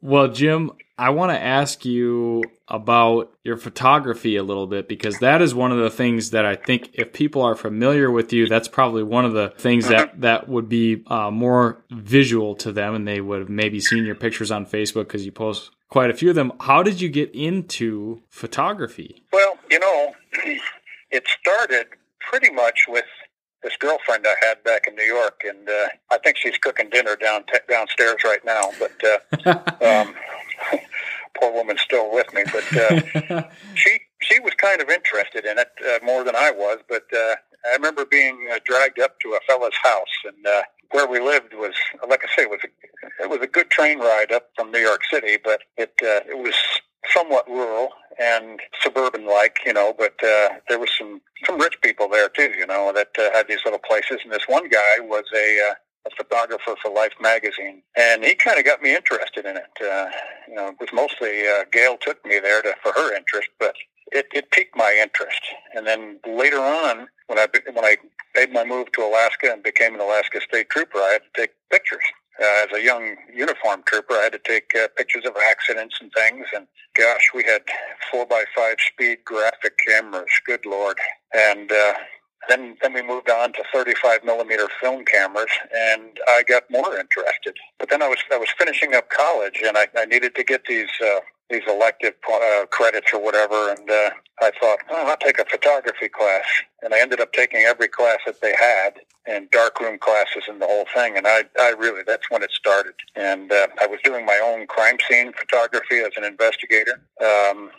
Well, 0.00 0.28
Jim, 0.28 0.72
I 0.98 1.10
want 1.10 1.30
to 1.30 1.38
ask 1.38 1.84
you 1.84 2.42
about 2.68 3.32
your 3.44 3.56
photography 3.56 4.36
a 4.36 4.42
little 4.42 4.66
bit 4.66 4.88
because 4.88 5.18
that 5.18 5.42
is 5.42 5.54
one 5.54 5.70
of 5.70 5.78
the 5.78 5.90
things 5.90 6.30
that 6.30 6.46
I 6.46 6.54
think 6.54 6.90
if 6.94 7.12
people 7.12 7.42
are 7.42 7.54
familiar 7.54 8.10
with 8.10 8.32
you, 8.32 8.46
that's 8.46 8.68
probably 8.68 9.02
one 9.02 9.24
of 9.24 9.32
the 9.32 9.52
things 9.58 9.88
that 9.88 10.20
that 10.22 10.48
would 10.48 10.68
be 10.68 11.04
uh, 11.08 11.30
more 11.30 11.84
visual 11.90 12.54
to 12.56 12.72
them, 12.72 12.94
and 12.94 13.06
they 13.06 13.20
would 13.20 13.40
have 13.40 13.48
maybe 13.48 13.78
seen 13.78 14.04
your 14.04 14.14
pictures 14.14 14.50
on 14.50 14.64
Facebook 14.64 15.04
because 15.04 15.26
you 15.26 15.32
post 15.32 15.70
quite 15.90 16.10
a 16.10 16.14
few 16.14 16.30
of 16.30 16.34
them. 16.34 16.52
How 16.60 16.82
did 16.82 17.00
you 17.00 17.08
get 17.08 17.34
into 17.34 18.22
photography? 18.30 19.22
Well, 19.32 19.58
you 19.70 19.78
know, 19.78 20.14
it 21.10 21.24
started 21.40 21.88
pretty 22.20 22.50
much 22.50 22.86
with 22.88 23.04
this 23.66 23.76
girlfriend 23.78 24.24
I 24.28 24.46
had 24.46 24.62
back 24.62 24.86
in 24.86 24.94
New 24.94 25.02
York, 25.02 25.42
and 25.44 25.68
uh, 25.68 25.88
I 26.12 26.18
think 26.18 26.36
she's 26.36 26.56
cooking 26.56 26.88
dinner 26.88 27.16
down 27.16 27.42
t- 27.52 27.58
downstairs 27.68 28.18
right 28.24 28.44
now. 28.44 28.70
But 28.78 28.92
uh, 29.04 29.58
um, 29.84 30.14
poor 31.36 31.52
woman's 31.52 31.80
still 31.80 32.12
with 32.12 32.32
me, 32.32 32.44
but 32.52 32.76
uh, 32.76 33.42
she 33.74 33.98
she 34.20 34.38
was 34.38 34.54
kind 34.54 34.80
of 34.80 34.88
interested 34.88 35.44
in 35.44 35.58
it 35.58 35.70
uh, 35.84 36.04
more 36.04 36.22
than 36.22 36.36
I 36.36 36.52
was. 36.52 36.78
But 36.88 37.06
uh, 37.12 37.34
I 37.68 37.72
remember 37.72 38.04
being 38.04 38.48
uh, 38.52 38.60
dragged 38.64 39.00
up 39.00 39.18
to 39.20 39.30
a 39.30 39.40
fella's 39.48 39.74
house, 39.82 40.14
and 40.24 40.46
uh, 40.46 40.62
where 40.92 41.08
we 41.08 41.18
lived 41.18 41.52
was, 41.52 41.74
like 42.08 42.22
I 42.22 42.36
say, 42.36 42.42
it 42.42 42.50
was 42.50 42.60
a, 42.62 43.24
it 43.24 43.28
was 43.28 43.40
a 43.42 43.48
good 43.48 43.70
train 43.70 43.98
ride 43.98 44.30
up 44.30 44.50
from 44.54 44.70
New 44.70 44.78
York 44.78 45.00
City, 45.12 45.38
but 45.42 45.62
it 45.76 45.92
uh, 46.02 46.22
it 46.30 46.38
was 46.38 46.54
somewhat 47.12 47.48
rural 47.48 47.90
and 48.18 48.60
suburban 48.80 49.26
like, 49.26 49.58
you 49.66 49.72
know, 49.72 49.94
but 49.96 50.14
uh, 50.24 50.48
there 50.68 50.78
was 50.78 50.90
some 50.96 51.20
some 51.44 51.58
rich 51.58 51.76
people 51.82 52.08
there 52.08 52.28
too, 52.28 52.52
you 52.58 52.66
know, 52.66 52.92
that 52.94 53.08
uh, 53.18 53.30
had 53.32 53.46
these 53.48 53.64
little 53.64 53.78
places. 53.78 54.18
And 54.24 54.32
this 54.32 54.46
one 54.46 54.68
guy 54.68 55.00
was 55.00 55.24
a 55.34 55.70
uh, 55.70 55.74
a 56.06 56.10
photographer 56.16 56.76
for 56.80 56.90
Life 56.90 57.14
magazine, 57.20 57.82
and 57.96 58.24
he 58.24 58.34
kind 58.34 58.58
of 58.58 58.64
got 58.64 58.80
me 58.80 58.94
interested 58.94 59.44
in 59.44 59.56
it. 59.56 59.72
Uh, 59.80 60.08
you 60.48 60.54
know, 60.54 60.68
it 60.68 60.76
was 60.80 60.90
mostly 60.92 61.46
uh, 61.48 61.64
Gail 61.72 61.96
took 62.00 62.24
me 62.24 62.38
there 62.38 62.62
to 62.62 62.74
for 62.82 62.92
her 62.92 63.14
interest, 63.14 63.48
but 63.58 63.74
it, 64.12 64.26
it 64.32 64.50
piqued 64.50 64.76
my 64.76 64.96
interest. 65.00 65.40
And 65.74 65.86
then 65.86 66.20
later 66.26 66.58
on, 66.60 67.08
when 67.26 67.38
I 67.38 67.48
when 67.72 67.84
I 67.84 67.96
made 68.34 68.52
my 68.52 68.64
move 68.64 68.92
to 68.92 69.02
Alaska 69.02 69.50
and 69.52 69.62
became 69.62 69.94
an 69.94 70.00
Alaska 70.00 70.40
State 70.40 70.70
Trooper, 70.70 70.98
I 70.98 71.12
had 71.12 71.22
to 71.22 71.40
take 71.40 71.50
pictures. 71.70 72.04
Uh, 72.40 72.64
as 72.64 72.78
a 72.78 72.82
young 72.82 73.16
uniform 73.34 73.82
trooper, 73.86 74.14
I 74.14 74.24
had 74.24 74.32
to 74.32 74.40
take 74.44 74.72
uh, 74.74 74.88
pictures 74.96 75.24
of 75.24 75.34
accidents 75.50 75.96
and 76.00 76.12
things. 76.12 76.46
And 76.54 76.66
gosh, 76.94 77.30
we 77.34 77.44
had 77.44 77.62
four 78.10 78.26
by 78.26 78.44
five 78.54 78.76
speed 78.92 79.18
graphic 79.24 79.78
cameras. 79.86 80.28
Good 80.44 80.66
lord! 80.66 80.98
And 81.32 81.72
uh, 81.72 81.94
then 82.48 82.76
then 82.82 82.92
we 82.92 83.02
moved 83.02 83.30
on 83.30 83.52
to 83.54 83.64
35 83.72 84.24
millimeter 84.24 84.68
film 84.80 85.04
cameras, 85.04 85.50
and 85.74 86.18
I 86.28 86.42
got 86.42 86.64
more 86.70 86.98
interested. 86.98 87.56
But 87.78 87.90
then 87.90 88.02
I 88.02 88.08
was 88.08 88.18
I 88.32 88.36
was 88.36 88.48
finishing 88.58 88.94
up 88.94 89.10
college, 89.10 89.62
and 89.64 89.78
I, 89.78 89.88
I 89.96 90.04
needed 90.04 90.34
to 90.36 90.44
get 90.44 90.64
these 90.68 90.90
uh, 91.02 91.20
these 91.50 91.62
elective 91.68 92.14
uh, 92.32 92.66
credits 92.70 93.08
or 93.12 93.22
whatever, 93.22 93.70
and 93.70 93.90
uh, 93.90 94.10
I 94.40 94.50
thought, 94.60 94.78
oh, 94.90 95.06
I'll 95.06 95.16
take 95.16 95.38
a 95.38 95.44
photography 95.44 96.08
class, 96.08 96.44
and 96.82 96.92
I 96.92 97.00
ended 97.00 97.20
up 97.20 97.32
taking 97.32 97.60
every 97.60 97.88
class 97.88 98.18
that 98.26 98.40
they 98.40 98.54
had, 98.54 99.00
and 99.26 99.50
darkroom 99.50 99.98
classes 99.98 100.44
and 100.48 100.60
the 100.60 100.66
whole 100.66 100.86
thing, 100.94 101.16
and 101.16 101.26
I, 101.26 101.44
I 101.58 101.70
really, 101.70 102.02
that's 102.06 102.30
when 102.30 102.42
it 102.42 102.52
started, 102.52 102.94
and 103.14 103.50
uh, 103.52 103.68
I 103.80 103.86
was 103.86 104.00
doing 104.04 104.24
my 104.24 104.40
own 104.44 104.66
crime 104.66 104.98
scene 105.08 105.32
photography 105.32 105.98
as 105.98 106.12
an 106.16 106.24
investigator. 106.24 107.00
Um, 107.20 107.70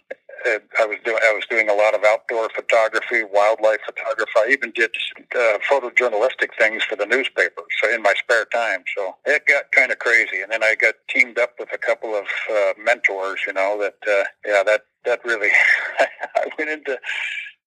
I 0.46 0.86
was 0.86 0.98
doing 1.04 1.20
I 1.24 1.34
was 1.34 1.46
doing 1.50 1.70
a 1.70 1.74
lot 1.74 1.96
of 1.96 2.04
outdoor 2.04 2.50
photography, 2.50 3.24
wildlife 3.24 3.80
photography. 3.86 4.32
I 4.38 4.50
even 4.52 4.72
did 4.72 4.92
uh, 5.36 5.58
photojournalistic 5.70 6.50
things 6.58 6.84
for 6.84 6.96
the 6.96 7.06
newspaper. 7.06 7.64
So 7.82 7.94
in 7.94 8.02
my 8.02 8.14
spare 8.18 8.46
time, 8.46 8.84
so 8.96 9.16
it 9.26 9.46
got 9.48 9.72
kind 9.72 9.92
of 9.92 10.00
crazy. 10.00 10.42
And 10.42 10.52
then 10.52 10.64
I 10.64 10.76
got 10.76 10.96
teamed 11.10 11.40
up 11.40 11.54
with 11.60 11.70
a 11.74 11.78
couple 11.78 12.16
of 12.16 12.26
uh, 12.52 12.74
mentors. 12.78 13.42
You 13.46 13.54
know 13.54 13.78
that 13.80 13.96
uh, 14.10 14.26
yeah 14.46 14.64
that 14.64 14.82
that 15.06 15.24
really 15.26 15.50
I 16.00 16.48
went 16.58 16.70
into 16.70 17.00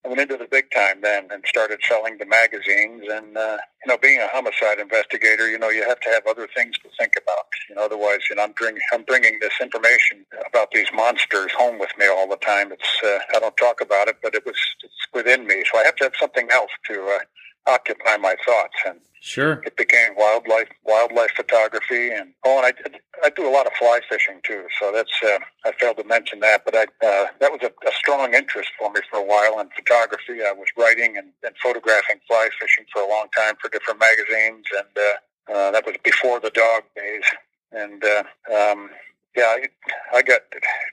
I 0.05 0.09
went 0.09 0.21
into 0.21 0.39
the 0.39 0.49
big 0.51 0.71
time 0.71 1.03
then 1.03 1.29
and 1.31 1.45
started 1.47 1.81
selling 1.87 2.17
the 2.19 2.27
magazines. 2.27 3.05
And 3.11 3.37
uh, 3.37 3.59
you 3.85 3.89
know, 3.89 3.99
being 3.99 4.21
a 4.21 4.29
homicide 4.29 4.79
investigator, 4.79 5.51
you 5.51 5.59
know, 5.59 5.69
you 5.69 5.87
have 5.87 6.01
to 6.01 6.09
have 6.11 6.27
other 6.27 6.49
things 6.57 6.77
to 6.79 6.89
think 6.99 7.13
about. 7.21 7.47
You 7.69 7.75
know, 7.77 7.85
otherwise, 7.85 8.21
you 8.31 8.37
know, 8.37 8.45
I'm 8.45 8.53
bringing 8.53 8.83
I'm 8.93 9.05
bringing 9.05 9.39
this 9.41 9.53
information 9.61 10.25
about 10.49 10.71
these 10.73 10.89
monsters 10.95 11.53
home 11.53 11.79
with 11.79 11.91
me 11.99 12.07
all 12.09 12.29
the 12.29 12.37
time. 12.39 12.73
It's 12.73 12.99
uh, 13.05 13.19
I 13.37 13.41
don't 13.41 13.57
talk 13.57 13.81
about 13.81 14.09
it, 14.09 14.17
but 14.23 14.35
it 14.35 14.47
was 14.47 14.57
it's 14.83 14.95
within 15.13 15.47
me, 15.47 15.65
so 15.71 15.79
I 15.79 15.85
have 15.85 15.97
to 15.97 16.05
have 16.05 16.15
something 16.19 16.49
else 16.51 16.71
to 16.89 17.03
uh, 17.03 17.19
occupy 17.67 18.17
my 18.17 18.35
thoughts. 18.45 18.77
And 18.87 19.01
Sure. 19.21 19.63
It 19.67 19.77
became 19.77 20.17
wildlife 20.17 20.69
wildlife 20.85 21.33
photography, 21.37 22.11
and 22.11 22.33
oh, 22.47 22.57
and 22.57 22.67
I 22.67 22.73
did, 22.73 23.01
I 23.23 23.29
do 23.29 23.47
a 23.47 23.53
lot 23.53 23.67
of 23.67 23.73
fly 23.75 24.01
fishing 24.09 24.41
too. 24.43 24.65
So 24.79 24.91
that's 24.93 25.13
uh, 25.23 25.39
I 25.67 25.73
failed 25.79 25.99
to 25.99 26.05
mention 26.05 26.41
that, 26.41 26.65
but 26.65 26.75
I 26.75 26.85
uh, 27.07 27.27
that 27.39 27.53
was 27.53 27.61
a, 27.63 27.67
a 27.87 27.93
strong 27.93 28.33
interest 28.33 28.71
for 28.79 28.91
me 28.91 29.03
for 29.11 29.19
a 29.19 29.25
while 29.25 29.61
in 29.61 29.69
photography. 29.77 30.43
I 30.43 30.53
was 30.53 30.69
writing 30.77 31.19
and, 31.19 31.29
and 31.43 31.55
photographing 31.63 32.21
fly 32.27 32.49
fishing 32.59 32.87
for 32.91 33.03
a 33.03 33.09
long 33.09 33.27
time 33.37 33.57
for 33.61 33.69
different 33.69 34.01
magazines, 34.01 34.65
and 34.79 34.89
uh, 34.97 35.53
uh, 35.53 35.71
that 35.73 35.85
was 35.85 35.97
before 36.03 36.41
the 36.41 36.51
dog 36.51 36.85
days. 36.97 37.25
And 37.73 38.03
uh, 38.03 38.23
um, 38.57 38.89
yeah, 39.37 39.55
I, 39.59 39.69
I 40.15 40.23
got 40.23 40.41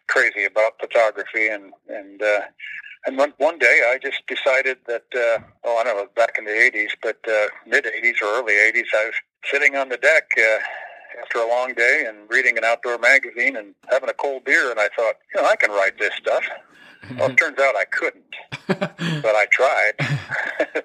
crazy 0.09 0.43
about 0.43 0.73
photography, 0.81 1.47
and 1.47 1.71
and 1.87 2.21
uh, 2.21 2.41
And 3.05 3.17
one, 3.17 3.33
one 3.37 3.57
day 3.57 3.83
I 3.87 3.99
just 4.01 4.25
decided 4.27 4.77
that, 4.87 5.05
uh, 5.15 5.43
oh, 5.63 5.77
I 5.77 5.83
don't 5.83 5.97
know, 5.97 6.07
back 6.15 6.37
in 6.37 6.45
the 6.45 6.51
80s, 6.51 6.89
but 7.01 7.17
uh, 7.27 7.47
mid 7.65 7.85
80s 7.85 8.21
or 8.21 8.39
early 8.39 8.53
80s, 8.53 8.87
I 8.93 9.05
was 9.05 9.13
sitting 9.45 9.75
on 9.75 9.89
the 9.89 9.97
deck 9.97 10.25
uh, 10.37 11.21
after 11.21 11.39
a 11.39 11.47
long 11.47 11.73
day 11.73 12.05
and 12.07 12.17
reading 12.29 12.57
an 12.57 12.63
outdoor 12.63 12.97
magazine 12.97 13.55
and 13.55 13.73
having 13.89 14.09
a 14.09 14.13
cold 14.13 14.43
beer, 14.45 14.71
and 14.71 14.79
I 14.79 14.89
thought, 14.95 15.15
you 15.33 15.41
know, 15.41 15.47
I 15.47 15.55
can 15.55 15.71
write 15.71 15.97
this 15.97 16.13
stuff. 16.15 16.43
well, 17.17 17.29
it 17.29 17.37
turns 17.37 17.59
out 17.59 17.75
I 17.75 17.85
couldn't, 17.85 18.35
but 18.67 19.35
I 19.35 19.45
tried. 19.51 19.93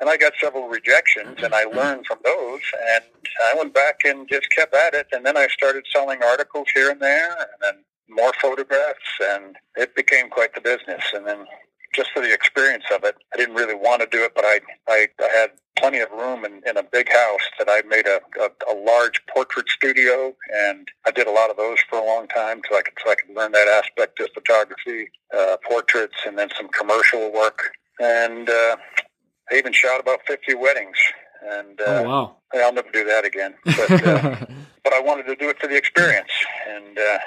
and 0.00 0.10
I 0.10 0.16
got 0.16 0.32
several 0.40 0.68
rejections, 0.68 1.38
and 1.42 1.54
I 1.54 1.64
learned 1.64 2.06
from 2.06 2.18
those. 2.24 2.60
And 2.94 3.04
I 3.44 3.54
went 3.56 3.74
back 3.74 4.00
and 4.04 4.28
just 4.28 4.50
kept 4.50 4.74
at 4.74 4.94
it. 4.94 5.08
And 5.12 5.24
then 5.24 5.36
I 5.36 5.48
started 5.48 5.84
selling 5.92 6.22
articles 6.22 6.66
here 6.74 6.90
and 6.90 7.00
there, 7.00 7.30
and 7.30 7.48
then 7.60 7.84
more 8.08 8.32
photographs, 8.40 9.18
and 9.22 9.56
it 9.76 9.94
became 9.94 10.28
quite 10.28 10.54
the 10.54 10.60
business. 10.60 11.02
And 11.12 11.26
then 11.26 11.46
just 11.94 12.10
for 12.12 12.20
the 12.20 12.32
experience 12.32 12.84
of 12.94 13.04
it, 13.04 13.16
I 13.34 13.36
didn't 13.36 13.54
really 13.54 13.74
want 13.74 14.02
to 14.02 14.08
do 14.10 14.24
it, 14.24 14.32
but 14.34 14.44
I 14.44 14.60
I, 14.88 15.08
I 15.20 15.28
had 15.40 15.50
plenty 15.76 15.98
of 16.00 16.10
room 16.10 16.44
in, 16.44 16.62
in 16.66 16.76
a 16.76 16.82
big 16.82 17.08
house 17.10 17.40
that 17.58 17.68
I 17.68 17.82
made 17.86 18.06
a, 18.06 18.20
a, 18.40 18.72
a 18.72 18.74
large 18.74 19.20
portrait 19.26 19.68
studio, 19.68 20.34
and 20.54 20.88
I 21.06 21.10
did 21.10 21.26
a 21.26 21.30
lot 21.30 21.50
of 21.50 21.56
those 21.56 21.78
for 21.88 21.98
a 21.98 22.04
long 22.04 22.26
time 22.28 22.62
so 22.68 22.76
I 22.76 22.82
could 22.82 22.94
so 23.04 23.10
I 23.10 23.14
could 23.14 23.34
learn 23.34 23.52
that 23.52 23.68
aspect 23.68 24.20
of 24.20 24.28
photography, 24.34 25.10
uh, 25.36 25.56
portraits, 25.68 26.16
and 26.26 26.38
then 26.38 26.48
some 26.56 26.68
commercial 26.68 27.32
work. 27.32 27.72
And 27.98 28.48
uh, 28.48 28.76
I 29.50 29.56
even 29.56 29.72
shot 29.72 30.00
about 30.00 30.20
50 30.26 30.54
weddings. 30.54 30.96
And 31.48 31.80
uh, 31.80 31.84
oh, 31.86 32.02
wow. 32.02 32.36
I'll 32.54 32.72
never 32.72 32.90
do 32.90 33.04
that 33.04 33.24
again. 33.24 33.54
But, 33.64 33.90
uh, 34.06 34.46
but 34.84 34.92
I 34.92 35.00
wanted 35.00 35.26
to 35.26 35.36
do 35.36 35.48
it 35.48 35.58
for 35.60 35.66
the 35.66 35.76
experience. 35.76 36.30
And 36.68 36.98
uh, 36.98 37.18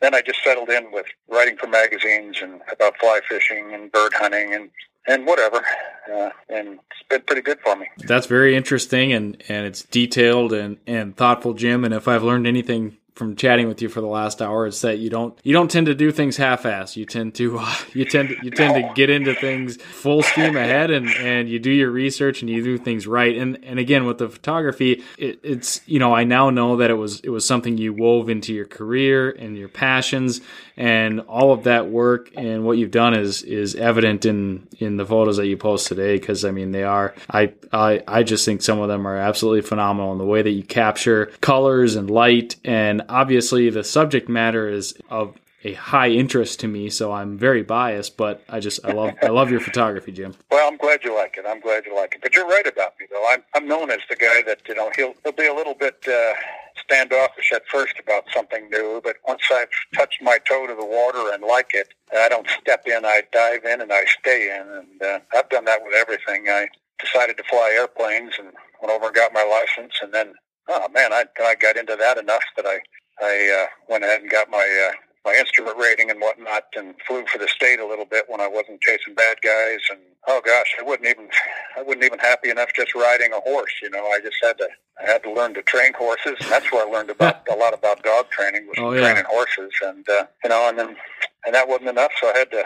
then 0.00 0.14
I 0.14 0.22
just 0.22 0.42
settled 0.44 0.70
in 0.70 0.90
with 0.92 1.06
writing 1.28 1.56
for 1.56 1.66
magazines 1.66 2.38
and 2.42 2.60
about 2.70 2.98
fly 2.98 3.20
fishing 3.28 3.72
and 3.72 3.90
bird 3.92 4.12
hunting 4.14 4.54
and 4.54 4.70
and 5.06 5.26
whatever. 5.26 5.64
Uh, 6.12 6.30
and 6.48 6.78
it's 6.90 7.08
been 7.08 7.22
pretty 7.22 7.42
good 7.42 7.58
for 7.60 7.76
me. 7.76 7.86
That's 7.98 8.26
very 8.26 8.56
interesting 8.56 9.12
and, 9.12 9.42
and 9.48 9.66
it's 9.66 9.82
detailed 9.82 10.52
and, 10.52 10.78
and 10.86 11.16
thoughtful, 11.16 11.54
Jim. 11.54 11.84
And 11.84 11.94
if 11.94 12.08
I've 12.08 12.24
learned 12.24 12.46
anything 12.46 12.96
from 13.16 13.34
chatting 13.34 13.66
with 13.66 13.80
you 13.80 13.88
for 13.88 14.02
the 14.02 14.06
last 14.06 14.42
hour 14.42 14.66
is 14.66 14.82
that 14.82 14.98
you 14.98 15.08
don't 15.08 15.36
you 15.42 15.54
don't 15.54 15.70
tend 15.70 15.86
to 15.86 15.94
do 15.94 16.12
things 16.12 16.36
half-ass. 16.36 16.98
You 16.98 17.06
tend 17.06 17.34
to 17.36 17.58
uh, 17.58 17.74
you 17.94 18.04
tend 18.04 18.28
to, 18.28 18.36
you 18.44 18.50
tend 18.50 18.74
to 18.74 18.92
get 18.94 19.10
into 19.10 19.34
things 19.34 19.76
full 19.76 20.22
steam 20.22 20.54
ahead, 20.56 20.90
and 20.90 21.08
and 21.08 21.48
you 21.48 21.58
do 21.58 21.70
your 21.70 21.90
research 21.90 22.42
and 22.42 22.50
you 22.50 22.62
do 22.62 22.78
things 22.78 23.06
right. 23.06 23.36
And 23.36 23.64
and 23.64 23.78
again 23.78 24.04
with 24.04 24.18
the 24.18 24.28
photography, 24.28 25.02
it, 25.18 25.40
it's 25.42 25.80
you 25.86 25.98
know 25.98 26.14
I 26.14 26.24
now 26.24 26.50
know 26.50 26.76
that 26.76 26.90
it 26.90 26.94
was 26.94 27.20
it 27.20 27.30
was 27.30 27.46
something 27.46 27.78
you 27.78 27.94
wove 27.94 28.28
into 28.28 28.52
your 28.52 28.66
career 28.66 29.30
and 29.30 29.56
your 29.56 29.68
passions, 29.68 30.42
and 30.76 31.20
all 31.20 31.52
of 31.52 31.64
that 31.64 31.88
work 31.88 32.30
and 32.36 32.64
what 32.64 32.76
you've 32.76 32.90
done 32.90 33.14
is 33.14 33.42
is 33.42 33.74
evident 33.76 34.26
in 34.26 34.68
in 34.78 34.98
the 34.98 35.06
photos 35.06 35.38
that 35.38 35.46
you 35.46 35.56
post 35.56 35.88
today. 35.88 36.18
Because 36.18 36.44
I 36.44 36.50
mean 36.50 36.72
they 36.72 36.84
are 36.84 37.14
I 37.30 37.54
I 37.72 38.02
I 38.06 38.22
just 38.24 38.44
think 38.44 38.60
some 38.60 38.78
of 38.78 38.88
them 38.88 39.06
are 39.06 39.16
absolutely 39.16 39.62
phenomenal 39.62 40.12
in 40.12 40.18
the 40.18 40.26
way 40.26 40.42
that 40.42 40.50
you 40.50 40.62
capture 40.62 41.26
colors 41.40 41.96
and 41.96 42.10
light 42.10 42.56
and 42.62 43.05
obviously 43.08 43.70
the 43.70 43.84
subject 43.84 44.28
matter 44.28 44.68
is 44.68 44.94
of 45.10 45.36
a 45.64 45.72
high 45.74 46.08
interest 46.08 46.60
to 46.60 46.68
me, 46.68 46.88
so 46.90 47.12
I'm 47.12 47.36
very 47.36 47.62
biased. 47.62 48.16
But 48.16 48.42
I 48.48 48.60
just 48.60 48.84
I 48.84 48.92
love 48.92 49.14
I 49.22 49.28
love 49.28 49.50
your 49.50 49.60
photography, 49.60 50.12
Jim. 50.12 50.34
Well, 50.50 50.68
I'm 50.68 50.76
glad 50.76 51.02
you 51.02 51.14
like 51.14 51.36
it. 51.36 51.44
I'm 51.46 51.60
glad 51.60 51.86
you 51.86 51.94
like 51.94 52.14
it. 52.14 52.22
But 52.22 52.34
you're 52.34 52.46
right 52.46 52.66
about 52.66 52.94
me, 53.00 53.06
though. 53.10 53.24
I'm 53.28 53.42
I'm 53.54 53.66
known 53.66 53.90
as 53.90 54.00
the 54.08 54.16
guy 54.16 54.42
that 54.46 54.60
you 54.68 54.74
know 54.74 54.90
he'll 54.94 55.14
he'll 55.24 55.32
be 55.32 55.46
a 55.46 55.54
little 55.54 55.74
bit 55.74 55.96
uh, 56.06 56.34
standoffish 56.80 57.52
at 57.52 57.66
first 57.66 57.94
about 57.98 58.24
something 58.32 58.68
new, 58.70 59.00
but 59.02 59.16
once 59.26 59.42
I've 59.52 59.68
touched 59.94 60.22
my 60.22 60.38
toe 60.48 60.66
to 60.66 60.74
the 60.74 60.84
water 60.84 61.32
and 61.32 61.42
like 61.42 61.70
it, 61.74 61.88
I 62.14 62.28
don't 62.28 62.48
step 62.60 62.86
in. 62.86 63.04
I 63.04 63.22
dive 63.32 63.64
in 63.64 63.80
and 63.80 63.92
I 63.92 64.04
stay 64.20 64.56
in, 64.56 64.68
and 64.72 65.02
uh, 65.02 65.18
I've 65.34 65.48
done 65.48 65.64
that 65.64 65.80
with 65.82 65.94
everything. 65.94 66.46
I 66.48 66.68
decided 67.02 67.36
to 67.38 67.44
fly 67.44 67.74
airplanes 67.76 68.34
and 68.38 68.52
went 68.80 68.94
over 68.94 69.06
and 69.06 69.14
got 69.14 69.32
my 69.32 69.44
license, 69.44 69.94
and 70.00 70.14
then 70.14 70.34
oh 70.68 70.88
man, 70.92 71.12
I 71.12 71.24
I 71.40 71.54
got 71.54 71.76
into 71.76 71.96
that 71.96 72.18
enough 72.18 72.44
that 72.56 72.66
I 72.66 72.80
I 73.20 73.64
uh, 73.64 73.66
went 73.88 74.04
ahead 74.04 74.22
and 74.22 74.30
got 74.30 74.50
my 74.50 74.88
uh, 74.90 74.94
my 75.24 75.34
instrument 75.34 75.76
rating 75.76 76.10
and 76.10 76.20
whatnot, 76.20 76.64
and 76.76 76.94
flew 77.06 77.24
for 77.26 77.38
the 77.38 77.48
state 77.48 77.80
a 77.80 77.86
little 77.86 78.04
bit 78.04 78.26
when 78.28 78.40
I 78.40 78.46
wasn't 78.46 78.80
chasing 78.80 79.14
bad 79.14 79.38
guys. 79.42 79.80
And 79.90 80.00
oh 80.28 80.40
gosh, 80.44 80.76
I 80.78 80.82
wouldn't 80.82 81.08
even 81.08 81.28
I 81.76 81.82
wasn't 81.82 82.04
even 82.04 82.18
happy 82.18 82.50
enough 82.50 82.68
just 82.76 82.94
riding 82.94 83.32
a 83.32 83.40
horse. 83.40 83.72
You 83.82 83.90
know, 83.90 84.06
I 84.06 84.20
just 84.20 84.36
had 84.42 84.58
to 84.58 84.68
I 85.00 85.10
had 85.10 85.22
to 85.24 85.32
learn 85.32 85.54
to 85.54 85.62
train 85.62 85.92
horses, 85.94 86.36
and 86.40 86.50
that's 86.50 86.70
where 86.70 86.86
I 86.86 86.90
learned 86.90 87.10
about 87.10 87.46
a 87.52 87.56
lot 87.56 87.74
about 87.74 88.02
dog 88.02 88.30
training 88.30 88.66
was 88.66 88.76
oh, 88.78 88.92
yeah. 88.92 89.00
training 89.00 89.24
horses. 89.28 89.72
And 89.82 90.08
uh, 90.08 90.26
you 90.44 90.50
know, 90.50 90.68
and 90.68 90.78
then 90.78 90.96
and 91.44 91.54
that 91.54 91.68
wasn't 91.68 91.90
enough, 91.90 92.12
so 92.20 92.28
I 92.28 92.38
had 92.38 92.50
to. 92.52 92.64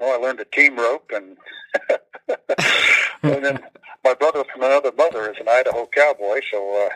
Oh, 0.00 0.14
I 0.14 0.24
learned 0.24 0.38
to 0.38 0.44
team 0.44 0.76
rope, 0.76 1.10
and 1.12 1.36
and 3.22 3.44
then 3.44 3.58
my 4.04 4.14
brother 4.14 4.44
from 4.52 4.62
another 4.62 4.92
mother 4.96 5.30
is 5.30 5.36
an 5.40 5.48
Idaho 5.48 5.88
cowboy, 5.92 6.40
so 6.52 6.86
uh, 6.86 6.94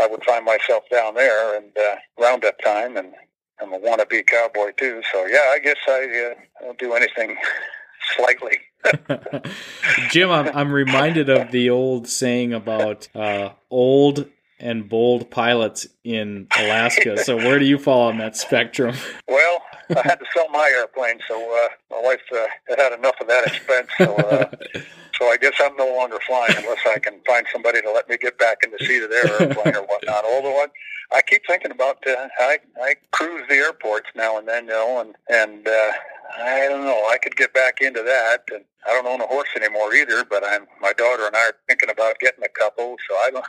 I 0.00 0.06
would 0.06 0.24
find 0.24 0.44
myself 0.44 0.84
down 0.90 1.14
there 1.14 1.56
and 1.56 1.70
uh, 1.76 1.96
roundup 2.18 2.58
time, 2.58 2.96
and 2.96 3.12
I'm 3.60 3.72
a 3.72 3.78
wannabe 3.78 4.26
cowboy 4.26 4.72
too. 4.76 5.02
So 5.12 5.26
yeah, 5.26 5.52
I 5.52 5.58
guess 5.62 5.76
I 5.86 6.32
uh, 6.32 6.64
don't 6.64 6.78
do 6.78 6.94
anything 6.94 7.36
slightly. 8.16 8.58
Jim, 10.10 10.30
I'm, 10.30 10.48
I'm 10.54 10.72
reminded 10.72 11.30
of 11.30 11.50
the 11.50 11.70
old 11.70 12.06
saying 12.08 12.52
about 12.52 13.08
uh, 13.14 13.50
old 13.70 14.28
and 14.64 14.88
bold 14.88 15.30
pilots 15.30 15.86
in 16.04 16.48
Alaska. 16.58 17.18
so 17.18 17.36
where 17.36 17.58
do 17.58 17.66
you 17.66 17.78
fall 17.78 18.08
on 18.08 18.16
that 18.18 18.34
spectrum? 18.34 18.96
Well, 19.28 19.62
I 19.90 20.00
had 20.02 20.18
to 20.18 20.26
sell 20.34 20.48
my 20.48 20.72
airplane, 20.74 21.20
so 21.28 21.36
uh, 21.36 21.68
my 21.90 22.00
wife 22.00 22.22
uh, 22.34 22.46
had 22.66 22.78
had 22.78 22.92
enough 22.94 23.14
of 23.20 23.28
that 23.28 23.46
expense. 23.46 23.88
So, 23.98 24.16
uh, 24.16 24.50
so 25.18 25.26
I 25.26 25.36
guess 25.36 25.52
I'm 25.60 25.76
no 25.76 25.94
longer 25.94 26.18
flying 26.26 26.56
unless 26.56 26.80
I 26.86 26.98
can 26.98 27.20
find 27.26 27.46
somebody 27.52 27.82
to 27.82 27.92
let 27.92 28.08
me 28.08 28.16
get 28.16 28.38
back 28.38 28.58
in 28.64 28.70
the 28.70 28.84
seat 28.86 29.02
of 29.02 29.10
their 29.10 29.26
airplane 29.42 29.76
or 29.76 29.82
whatnot. 29.82 30.24
Although 30.24 30.56
I, 30.56 30.66
I 31.12 31.20
keep 31.20 31.42
thinking 31.46 31.70
about 31.70 31.98
uh, 32.06 32.28
I 32.40 32.58
I 32.82 32.94
cruise 33.12 33.42
the 33.50 33.56
airports 33.56 34.08
now 34.16 34.38
and 34.38 34.48
then, 34.48 34.64
you 34.64 34.70
know, 34.70 35.00
and 35.02 35.14
and 35.28 35.68
uh, 35.68 35.92
I 36.38 36.66
don't 36.70 36.84
know. 36.84 37.06
I 37.10 37.18
could 37.22 37.36
get 37.36 37.52
back 37.52 37.82
into 37.82 38.02
that, 38.02 38.44
and 38.50 38.64
I 38.86 38.94
don't 38.94 39.06
own 39.06 39.20
a 39.20 39.26
horse 39.26 39.50
anymore 39.54 39.94
either. 39.94 40.24
But 40.24 40.42
I'm 40.42 40.66
my 40.80 40.94
daughter 40.94 41.26
and 41.26 41.36
I 41.36 41.48
are 41.48 41.56
thinking 41.68 41.90
about 41.90 42.18
getting 42.18 42.42
a 42.42 42.48
couple. 42.48 42.96
So 43.06 43.16
I 43.16 43.30
don't 43.30 43.44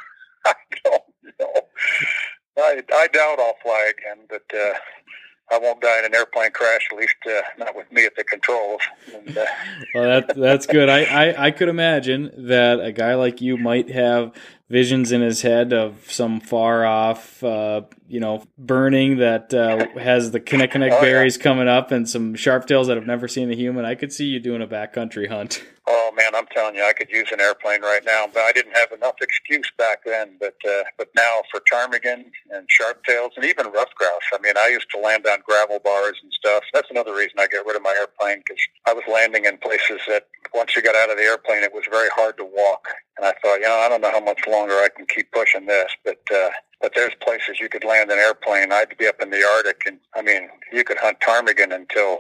I 0.50 0.54
don't 0.84 1.04
know. 1.40 1.62
I 2.58 2.82
I 2.94 3.08
doubt 3.08 3.40
I'll 3.40 3.56
fly 3.64 3.92
again, 3.98 4.26
but. 4.30 4.44
uh 4.58 4.74
I 5.52 5.60
won't 5.60 5.80
die 5.80 6.00
in 6.00 6.06
an 6.06 6.16
airplane 6.16 6.52
crash, 6.52 6.88
at 6.92 6.98
least 6.98 7.16
uh, 7.28 7.42
not 7.60 7.76
with 7.76 7.92
me 7.92 8.04
at 8.06 8.16
the 8.16 8.24
controls. 8.24 8.82
And, 9.14 9.38
uh, 9.38 9.46
well, 9.94 10.04
that, 10.06 10.36
that's 10.36 10.66
good. 10.66 10.90
I, 10.90 11.04
I, 11.04 11.46
I 11.46 11.52
could 11.52 11.70
imagine 11.70 12.32
that 12.48 12.80
a 12.80 12.92
guy 12.92 13.14
like 13.14 13.42
you 13.42 13.56
might 13.58 13.92
have 13.92 14.32
visions 14.70 15.12
in 15.12 15.22
his 15.22 15.44
head 15.44 15.72
of 15.72 16.12
some 16.12 16.40
far 16.40 16.86
off, 16.86 17.44
uh, 17.44 17.82
you 18.08 18.20
know, 18.20 18.44
burning 18.58 19.18
that 19.18 19.54
uh, 19.54 19.88
has 20.00 20.32
the 20.32 20.40
kinnikinnick 20.40 20.92
oh, 20.92 21.02
berries 21.02 21.38
yeah. 21.38 21.44
coming 21.44 21.68
up 21.68 21.92
and 21.92 22.08
some 22.08 22.36
sharptails 22.36 22.88
that 22.88 22.98
have 22.98 23.08
never 23.08 23.28
seen 23.28 23.52
a 23.52 23.56
human. 23.56 23.86
I 23.86 23.96
could 23.96 24.14
see 24.14 24.26
you 24.26 24.40
doing 24.40 24.62
a 24.62 24.68
backcountry 24.68 25.30
hunt. 25.30 25.64
Oh 25.88 26.12
man, 26.18 26.34
I'm 26.34 26.48
telling 26.48 26.74
you, 26.74 26.84
I 26.84 26.94
could 26.94 27.12
use 27.12 27.30
an 27.32 27.40
airplane 27.40 27.84
right 27.84 28.04
now, 28.04 28.26
but 28.34 28.42
I 28.42 28.52
didn't 28.52 28.76
have 28.76 28.92
enough 28.92 29.16
excuse 29.22 29.70
back 29.78 30.00
then. 30.04 30.36
But 30.40 30.56
uh, 30.68 30.84
but 30.98 31.10
now 31.16 31.42
for 31.52 31.62
ptarmigan 31.62 32.26
and 32.50 32.68
sharptails 32.68 33.32
and 33.36 33.46
even 33.46 33.68
ruffed 33.68 33.94
grouse. 33.94 34.24
I 34.34 34.40
mean, 34.42 34.58
I 34.58 34.70
used 34.70 34.90
to 34.96 35.00
land 35.00 35.28
on 35.28 35.42
gravel 35.46 35.78
bars 35.78 36.16
and 36.24 36.34
stuff. 36.34 36.64
That's 36.74 36.90
another 36.90 37.14
reason 37.14 37.38
I 37.38 37.46
get 37.46 37.68
rid 37.68 37.76
of 37.76 37.84
my 37.84 37.96
airplane 38.00 38.40
because 38.40 38.60
I 38.88 38.94
was 38.94 39.04
landing 39.08 39.46
in 39.46 39.60
places 39.60 40.02
that 40.08 40.28
once 40.56 40.76
you 40.76 40.82
got 40.82 40.96
out 40.96 41.12
of 41.12 41.18
the 41.18 41.24
airplane, 41.24 41.62
it 41.62 41.74
was 41.74 41.84
very 41.92 42.10
hard 42.16 42.38
to 42.38 42.46
walk. 42.46 42.88
And 43.18 43.26
I 43.28 43.34
thought, 43.44 43.58
you 43.58 43.68
know, 43.68 43.76
I 43.76 43.88
don't 43.88 44.02
know 44.02 44.12
how 44.12 44.22
much 44.22 44.42
longer 44.48 44.74
I 44.74 44.90
can 44.96 45.06
keep 45.06 45.32
pushing 45.32 45.68
this, 45.68 45.92
but 46.04 46.20
uh, 46.34 46.50
but 46.82 46.94
there's 46.96 47.14
places 47.22 47.60
you 47.60 47.70
could 47.70 47.84
land 47.84 48.12
an 48.12 48.20
airplane. 48.20 48.72
I'd 48.72 48.98
be 48.98 49.08
up 49.08 49.22
in 49.22 49.30
the 49.30 49.44
Arctic, 49.44 49.84
and 49.86 50.00
I 50.16 50.22
mean, 50.22 50.50
you 50.72 50.84
could 50.84 50.98
hunt 50.98 51.20
ptarmigan 51.20 51.74
until 51.74 52.20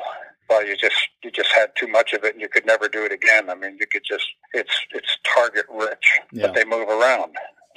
well, 0.49 0.65
you 0.65 0.75
just 0.75 1.09
you 1.23 1.31
just 1.31 1.51
had 1.51 1.75
too 1.75 1.87
much 1.87 2.13
of 2.13 2.23
it, 2.23 2.33
and 2.33 2.41
you 2.41 2.49
could 2.49 2.65
never 2.65 2.87
do 2.87 3.03
it 3.03 3.11
again. 3.11 3.49
I 3.49 3.55
mean, 3.55 3.77
you 3.79 3.87
could 3.87 4.03
just 4.03 4.25
it's 4.53 4.85
it's 4.91 5.17
target 5.23 5.65
rich, 5.71 6.19
yeah. 6.31 6.47
but 6.47 6.55
they 6.55 6.65
move 6.65 6.87
around. 6.87 7.35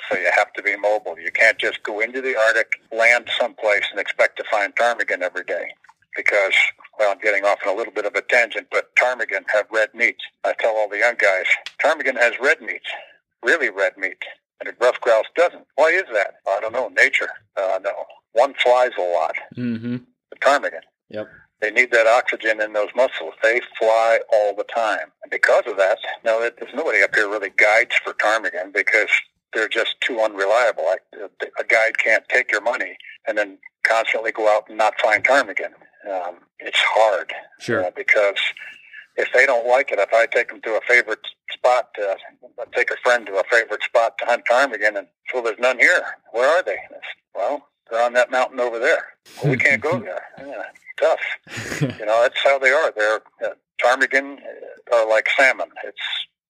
So 0.09 0.17
you 0.17 0.31
have 0.35 0.53
to 0.55 0.63
be 0.63 0.77
mobile. 0.77 1.19
You 1.19 1.31
can't 1.31 1.59
just 1.59 1.83
go 1.83 2.01
into 2.01 2.21
the 2.21 2.37
Arctic, 2.37 2.81
land 2.93 3.29
someplace, 3.39 3.85
and 3.91 4.01
expect 4.01 4.37
to 4.39 4.45
find 4.51 4.75
ptarmigan 4.75 5.23
every 5.23 5.45
day. 5.45 5.75
Because, 6.17 6.55
well, 6.99 7.13
I'm 7.13 7.19
getting 7.19 7.45
off 7.45 7.59
on 7.67 7.73
a 7.73 7.77
little 7.77 7.93
bit 7.93 8.07
of 8.07 8.15
a 8.15 8.23
tangent, 8.23 8.69
but 8.71 8.95
ptarmigan 8.97 9.45
have 9.53 9.67
red 9.71 9.91
meat. 9.95 10.17
I 10.45 10.55
tell 10.59 10.75
all 10.77 10.89
the 10.89 10.99
young 10.99 11.17
guys, 11.17 11.45
ptarmigan 11.79 12.17
has 12.17 12.33
red 12.41 12.61
meat, 12.61 12.83
really 13.43 13.71
red 13.71 13.97
meat, 13.99 14.19
and 14.61 14.69
a 14.69 14.85
ruffed 14.85 15.01
grouse 15.01 15.27
doesn't. 15.37 15.65
Why 15.77 15.91
is 15.91 16.05
that? 16.13 16.37
I 16.49 16.61
don't 16.61 16.73
know. 16.73 16.89
Nature. 16.89 17.29
Uh, 17.57 17.79
no. 17.83 17.93
One 18.33 18.55
flies 18.55 18.93
a 18.99 19.03
lot. 19.03 19.35
Mm-hmm. 19.57 19.97
The 20.31 20.37
ptarmigan. 20.37 20.81
Yep. 21.11 21.29
They 21.61 21.71
need 21.71 21.91
that 21.91 22.07
oxygen 22.07 22.61
in 22.61 22.73
those 22.73 22.91
muscles. 22.95 23.35
They 23.43 23.61
fly 23.79 24.21
all 24.33 24.55
the 24.55 24.65
time. 24.65 25.11
And 25.23 25.31
because 25.31 25.65
of 25.67 25.77
that, 25.77 25.99
now 26.25 26.39
there's 26.39 26.75
nobody 26.75 27.03
up 27.03 27.15
here 27.15 27.29
really 27.29 27.51
guides 27.51 27.97
for 27.97 28.13
ptarmigan 28.15 28.73
because 28.73 29.09
they're 29.53 29.69
just 29.69 30.01
too 30.01 30.21
unreliable. 30.21 30.85
Like 30.85 31.03
a 31.59 31.65
guide 31.65 31.99
can't 31.99 32.29
take 32.29 32.53
your 32.53 32.61
money 32.61 32.97
and 33.27 33.37
then 33.37 33.59
constantly 33.83 34.31
go 34.31 34.49
out 34.49 34.69
and 34.69 34.79
not 34.79 34.95
find 35.01 35.25
ptarmigan. 35.25 35.73
Um, 36.09 36.37
it's 36.61 36.79
hard 36.79 37.33
sure. 37.59 37.85
Uh, 37.85 37.91
because 37.97 38.41
if 39.19 39.29
they 39.35 39.45
don't 39.45 39.67
like 39.67 39.91
it, 39.91 39.99
if 39.99 40.13
I 40.13 40.27
take 40.27 40.49
them 40.49 40.61
to 40.63 40.77
a 40.77 40.81
favorite 40.87 41.27
spot, 41.51 41.89
uh, 42.01 42.15
I 42.59 42.65
take 42.75 42.91
a 42.91 42.97
friend 43.03 43.27
to 43.27 43.35
a 43.35 43.45
favorite 43.51 43.83
spot 43.83 44.17
to 44.19 44.25
hunt 44.25 44.45
ptarmigan, 44.51 44.97
and 44.97 45.09
well, 45.35 45.43
there's 45.43 45.59
none 45.59 45.79
here. 45.79 46.05
Where 46.33 46.49
are 46.49 46.63
they? 46.63 46.79
Well, 47.35 47.67
they're 47.91 48.03
on 48.03 48.13
that 48.15 48.31
mountain 48.31 48.61
over 48.61 48.79
there. 48.79 49.05
Well, 49.43 49.53
we 49.53 49.59
can't 49.67 49.83
go 49.83 49.99
there. 49.99 50.23
Yeah, 50.39 50.63
tough. 50.99 51.91
you 51.99 52.07
know, 52.07 52.23
that's 52.23 52.43
how 52.43 52.59
they 52.59 52.71
are. 52.71 52.93
They're 52.97 53.21
uh, 53.45 53.55
ptarmigan 53.83 54.39
uh, 54.93 54.97
are 54.97 55.09
like 55.09 55.29
salmon. 55.37 55.69
It's 55.85 55.99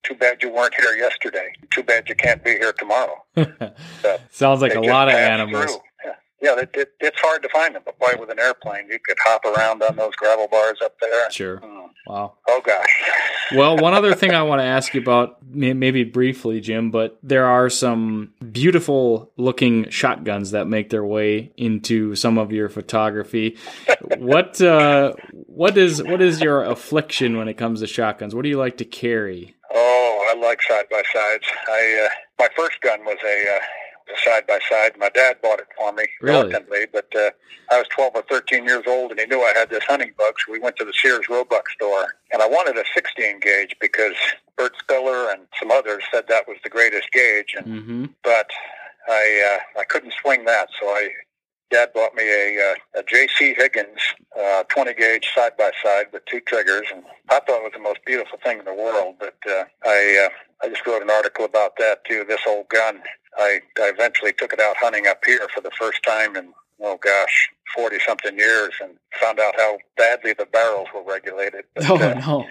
too 0.03 0.15
bad 0.15 0.43
you 0.43 0.51
weren't 0.51 0.75
here 0.75 0.95
yesterday. 0.95 1.53
Too 1.71 1.83
bad 1.83 2.09
you 2.09 2.15
can't 2.15 2.45
be 2.45 2.53
here 2.53 2.73
tomorrow. 2.73 3.25
Sounds 4.31 4.61
like 4.61 4.75
a 4.75 4.81
lot 4.81 5.09
of 5.09 5.15
animals. 5.15 5.65
Through. 5.65 5.81
Yeah, 6.41 6.57
it, 6.57 6.71
it, 6.75 6.93
it's 7.01 7.21
hard 7.21 7.43
to 7.43 7.49
find 7.49 7.75
them. 7.75 7.83
But 7.85 7.99
boy, 7.99 8.13
with 8.19 8.31
an 8.31 8.39
airplane, 8.39 8.89
you 8.89 8.99
could 9.05 9.17
hop 9.21 9.45
around 9.45 9.83
on 9.83 9.97
those 9.97 10.15
gravel 10.15 10.47
bars 10.49 10.79
up 10.85 10.99
there. 11.01 11.31
Sure. 11.31 11.59
Mm. 11.59 11.89
Wow. 12.07 12.35
Oh 12.49 12.63
gosh. 12.65 13.03
well, 13.55 13.77
one 13.77 13.93
other 13.93 14.15
thing 14.15 14.33
I 14.33 14.43
want 14.43 14.61
to 14.61 14.65
ask 14.65 14.95
you 14.95 15.01
about, 15.01 15.39
maybe 15.47 16.05
briefly, 16.05 16.61
Jim, 16.61 16.91
but 16.91 17.19
there 17.23 17.47
are 17.47 17.69
some 17.69 18.33
beautiful 18.53 19.33
looking 19.37 19.91
shotguns 19.91 20.53
that 20.53 20.67
make 20.67 20.91
their 20.91 21.05
way 21.05 21.53
into 21.57 22.15
some 22.15 22.39
of 22.39 22.53
your 22.53 22.69
photography. 22.69 23.59
what 24.19 24.61
uh, 24.61 25.15
what 25.33 25.77
is 25.77 26.03
what 26.03 26.23
is 26.23 26.41
your 26.41 26.65
affliction 26.65 27.37
when 27.37 27.49
it 27.49 27.55
comes 27.55 27.81
to 27.81 27.87
shotguns? 27.87 28.35
What 28.35 28.43
do 28.43 28.49
you 28.49 28.59
like 28.59 28.79
to 28.79 28.85
carry? 28.85 29.57
Oh, 29.75 30.31
I 30.31 30.39
like 30.39 30.63
side 30.63 30.87
by 30.91 31.03
sides. 31.13 31.45
I 31.69 32.07
uh, 32.07 32.15
my 32.39 32.49
first 32.57 32.81
gun 32.81 33.05
was 33.05 33.19
a 33.25 33.57
uh, 33.57 33.61
side 34.25 34.47
by 34.47 34.59
side. 34.69 34.93
My 34.99 35.09
dad 35.11 35.37
bought 35.43 35.61
it 35.61 35.69
for 35.77 35.93
me 35.93 36.05
Really? 36.21 36.37
reluctantly, 36.45 36.87
but 36.93 37.15
uh, 37.15 37.31
I 37.71 37.79
was 37.79 37.87
12 37.89 38.13
or 38.15 38.23
13 38.23 38.65
years 38.65 38.85
old, 38.87 39.11
and 39.11 39.21
he 39.21 39.27
knew 39.27 39.41
I 39.43 39.53
had 39.57 39.71
this 39.71 39.85
hunting 39.85 40.13
bug, 40.17 40.35
so 40.45 40.53
we 40.53 40.59
went 40.59 40.77
to 40.77 40.85
the 40.85 40.93
Sears 40.93 41.29
Roebuck 41.29 41.69
store, 41.71 42.15
and 42.33 42.41
I 42.43 42.49
wanted 42.49 42.77
a 42.77 42.85
16 42.95 43.41
gauge 43.41 43.77
because 43.81 44.15
Bert 44.57 44.73
Spiller 44.79 45.31
and 45.31 45.43
some 45.59 45.71
others 45.71 46.03
said 46.13 46.25
that 46.29 46.49
was 46.49 46.57
the 46.65 46.71
greatest 46.71 47.11
gauge, 47.13 47.55
and 47.57 47.67
Mm-hmm. 47.67 48.05
but 48.25 48.49
I 49.09 49.59
uh, 49.77 49.81
I 49.81 49.85
couldn't 49.85 50.15
swing 50.21 50.45
that, 50.47 50.69
so 50.81 50.87
I 50.89 51.11
Dad 51.71 51.91
bought 51.95 52.15
me 52.15 52.23
a 52.25 52.73
uh, 52.73 53.01
a 53.01 53.03
J.C. 53.03 53.55
Higgins 53.57 54.01
uh, 54.39 54.63
20 54.65 54.95
gauge 54.95 55.29
side 55.35 55.53
by 55.59 55.71
side 55.83 56.07
with 56.13 56.25
two 56.27 56.41
triggers, 56.41 56.87
and 56.93 57.03
I 57.31 57.41
thought 57.41 57.61
it 57.61 57.65
was 57.65 57.73
the 57.75 57.81
most 57.81 57.99
beautiful 58.07 58.39
thing 58.43 58.59
in 58.59 58.65
the 58.65 58.75
world. 58.75 59.17
But 59.21 59.37
uh, 59.49 59.65
I 59.85 60.29
uh, 60.29 60.65
I 60.65 60.69
just 60.69 60.87
wrote 60.87 61.03
an 61.03 61.11
article 61.11 61.45
about 61.45 61.77
that 61.79 62.05
too. 62.05 62.25
This 62.27 62.41
old 62.47 62.69
gun. 62.69 63.03
I, 63.37 63.61
I 63.79 63.91
eventually 63.95 64.33
took 64.33 64.53
it 64.53 64.59
out 64.61 64.77
hunting 64.79 65.07
up 65.07 65.25
here 65.25 65.47
for 65.55 65.61
the 65.61 65.71
first 65.79 66.03
time 66.03 66.35
in 66.37 66.53
oh 66.81 66.97
gosh, 67.03 67.49
40 67.75 67.99
something 68.07 68.39
years, 68.39 68.73
and 68.83 68.93
found 69.21 69.39
out 69.41 69.55
how 69.57 69.79
badly 69.97 70.33
the 70.33 70.47
barrels 70.47 70.89
were 70.95 71.03
regulated. 71.03 71.65
But, 71.75 71.91
Oh 71.91 71.97
uh, 71.97 72.15
no. 72.15 72.47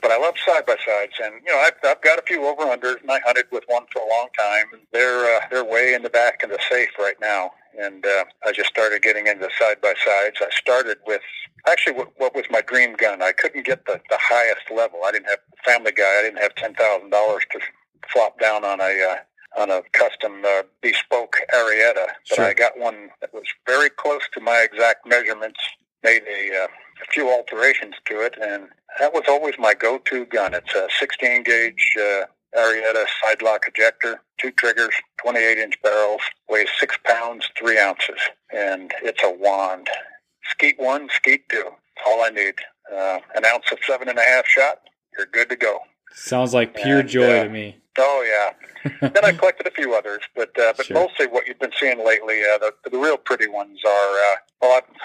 but 0.00 0.10
I 0.10 0.18
love 0.18 0.34
side 0.44 0.66
by 0.66 0.76
sides, 0.84 1.12
and 1.22 1.34
you 1.46 1.52
know 1.52 1.58
I've, 1.58 1.74
I've 1.84 2.00
got 2.02 2.18
a 2.18 2.22
few 2.22 2.46
over 2.46 2.62
unders, 2.64 3.00
and 3.02 3.10
I 3.10 3.20
hunted 3.24 3.46
with 3.52 3.64
one 3.66 3.84
for 3.92 4.00
a 4.02 4.08
long 4.08 4.28
time. 4.38 4.66
They're 4.92 5.36
uh, 5.36 5.40
they're 5.50 5.64
way 5.64 5.94
in 5.94 6.02
the 6.02 6.10
back 6.10 6.40
in 6.42 6.50
the 6.50 6.58
safe 6.70 6.90
right 6.98 7.16
now, 7.20 7.50
and 7.78 8.04
uh, 8.04 8.24
I 8.44 8.52
just 8.52 8.70
started 8.70 9.02
getting 9.02 9.26
into 9.26 9.48
side 9.58 9.80
by 9.80 9.94
sides. 10.04 10.36
I 10.40 10.48
started 10.50 10.98
with 11.06 11.22
actually 11.66 11.94
what, 11.94 12.08
what 12.16 12.34
was 12.34 12.44
my 12.50 12.60
dream 12.62 12.94
gun. 12.94 13.22
I 13.22 13.32
couldn't 13.32 13.66
get 13.66 13.86
the 13.86 14.00
the 14.10 14.18
highest 14.20 14.70
level. 14.74 15.00
I 15.04 15.12
didn't 15.12 15.28
have 15.28 15.38
Family 15.64 15.92
Guy. 15.92 16.18
I 16.18 16.22
didn't 16.22 16.40
have 16.40 16.54
ten 16.54 16.74
thousand 16.74 17.10
dollars 17.10 17.44
to 17.52 17.60
flop 18.12 18.38
down 18.40 18.64
on 18.64 18.80
a 18.80 18.84
uh, 19.10 19.60
on 19.60 19.70
a 19.70 19.82
custom 19.92 20.42
uh, 20.46 20.62
bespoke 20.80 21.36
Arrieta, 21.54 22.06
but 22.30 22.36
Sure. 22.36 22.44
I 22.46 22.54
got 22.54 22.78
one 22.78 23.10
that 23.20 23.34
was 23.34 23.44
very 23.66 23.90
close 23.90 24.22
to 24.34 24.40
my 24.40 24.66
exact 24.70 25.06
measurements. 25.06 25.60
Made 26.02 26.22
a, 26.28 26.64
uh, 26.64 26.66
a 26.66 27.12
few 27.12 27.30
alterations 27.30 27.94
to 28.06 28.20
it, 28.22 28.34
and 28.42 28.68
that 28.98 29.12
was 29.12 29.22
always 29.28 29.54
my 29.58 29.72
go-to 29.72 30.24
gun. 30.26 30.52
It's 30.52 30.74
a 30.74 30.88
16 30.98 31.44
gauge 31.44 31.96
uh, 32.00 32.24
Arrieta 32.56 33.04
side 33.22 33.40
lock 33.42 33.64
ejector, 33.66 34.20
two 34.38 34.50
triggers, 34.52 34.94
28 35.22 35.58
inch 35.58 35.80
barrels, 35.82 36.20
weighs 36.48 36.68
six 36.78 36.98
pounds, 37.04 37.48
three 37.58 37.78
ounces, 37.78 38.18
and 38.54 38.92
it's 39.02 39.22
a 39.22 39.30
wand. 39.30 39.88
Skeet 40.50 40.78
one, 40.78 41.08
skeet 41.14 41.48
two. 41.48 41.70
All 42.06 42.22
I 42.24 42.28
need. 42.30 42.54
Uh, 42.92 43.20
an 43.34 43.44
ounce 43.46 43.64
of 43.72 43.78
seven 43.86 44.08
and 44.08 44.18
a 44.18 44.22
half 44.22 44.46
shot. 44.46 44.80
You're 45.16 45.26
good 45.26 45.48
to 45.50 45.56
go. 45.56 45.78
Sounds 46.14 46.52
like 46.52 46.74
pure 46.76 47.00
And, 47.00 47.08
joy 47.08 47.38
uh, 47.38 47.44
to 47.44 47.48
me. 47.48 47.76
Oh 47.98 48.24
yeah. 48.26 48.90
then 49.14 49.24
I 49.24 49.32
collected 49.32 49.66
a 49.66 49.70
few 49.70 49.94
others, 49.94 50.20
but 50.34 50.50
uh, 50.58 50.74
but 50.76 50.86
Sure. 50.86 50.96
mostly 50.96 51.26
what 51.26 51.46
you've 51.46 51.58
been 51.58 51.72
seeing 51.78 52.04
lately, 52.04 52.42
uh, 52.42 52.58
the 52.58 52.74
the 52.90 52.98
real 52.98 53.16
pretty 53.16 53.46
ones 53.48 53.78
are 53.86 53.90
uh, 53.90 54.34
well, 54.60 54.72
I've, 54.78 54.96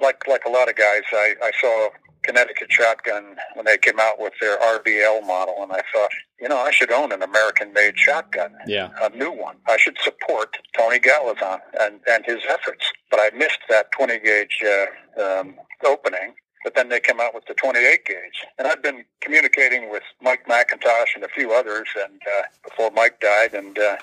like 0.00 0.26
like 0.26 0.44
a 0.44 0.48
lot 0.50 0.68
of 0.68 0.74
guys, 0.76 1.02
I 1.12 1.34
I 1.42 1.50
saw 1.60 1.88
Connecticut 2.26 2.70
Shotgun 2.72 3.36
when 3.54 3.64
they 3.64 3.78
came 3.78 4.00
out 4.00 4.20
with 4.20 4.32
their 4.40 4.58
RBL 4.58 5.26
model, 5.26 5.62
and 5.62 5.72
I 5.72 5.82
thought, 5.92 6.10
you 6.40 6.48
know, 6.48 6.58
I 6.58 6.70
should 6.72 6.90
own 6.90 7.12
an 7.12 7.22
American-made 7.22 7.98
shotgun, 7.98 8.52
Yeah. 8.66 8.90
a 9.00 9.08
new 9.16 9.30
one. 9.30 9.56
I 9.68 9.76
should 9.76 9.96
support 10.02 10.56
Tony 10.76 10.98
Galazan 10.98 11.60
and 11.80 12.00
and 12.06 12.24
his 12.26 12.40
efforts. 12.48 12.84
But 13.10 13.20
I 13.20 13.30
missed 13.36 13.60
that 13.68 13.92
20 13.92 14.18
gauge 14.18 14.62
uh, 14.66 15.22
um, 15.22 15.54
opening. 15.84 16.34
But 16.64 16.74
then 16.74 16.88
they 16.88 16.98
came 16.98 17.20
out 17.20 17.32
with 17.32 17.44
the 17.46 17.54
28 17.54 18.04
gauge, 18.06 18.44
and 18.58 18.66
I've 18.66 18.82
been 18.82 19.04
communicating 19.20 19.88
with 19.88 20.02
Mike 20.20 20.46
McIntosh 20.48 21.14
and 21.14 21.22
a 21.22 21.28
few 21.28 21.52
others, 21.52 21.86
and 21.96 22.20
uh, 22.38 22.42
before 22.68 22.90
Mike 22.90 23.20
died, 23.20 23.54
and 23.54 23.78
uh, 23.78 23.98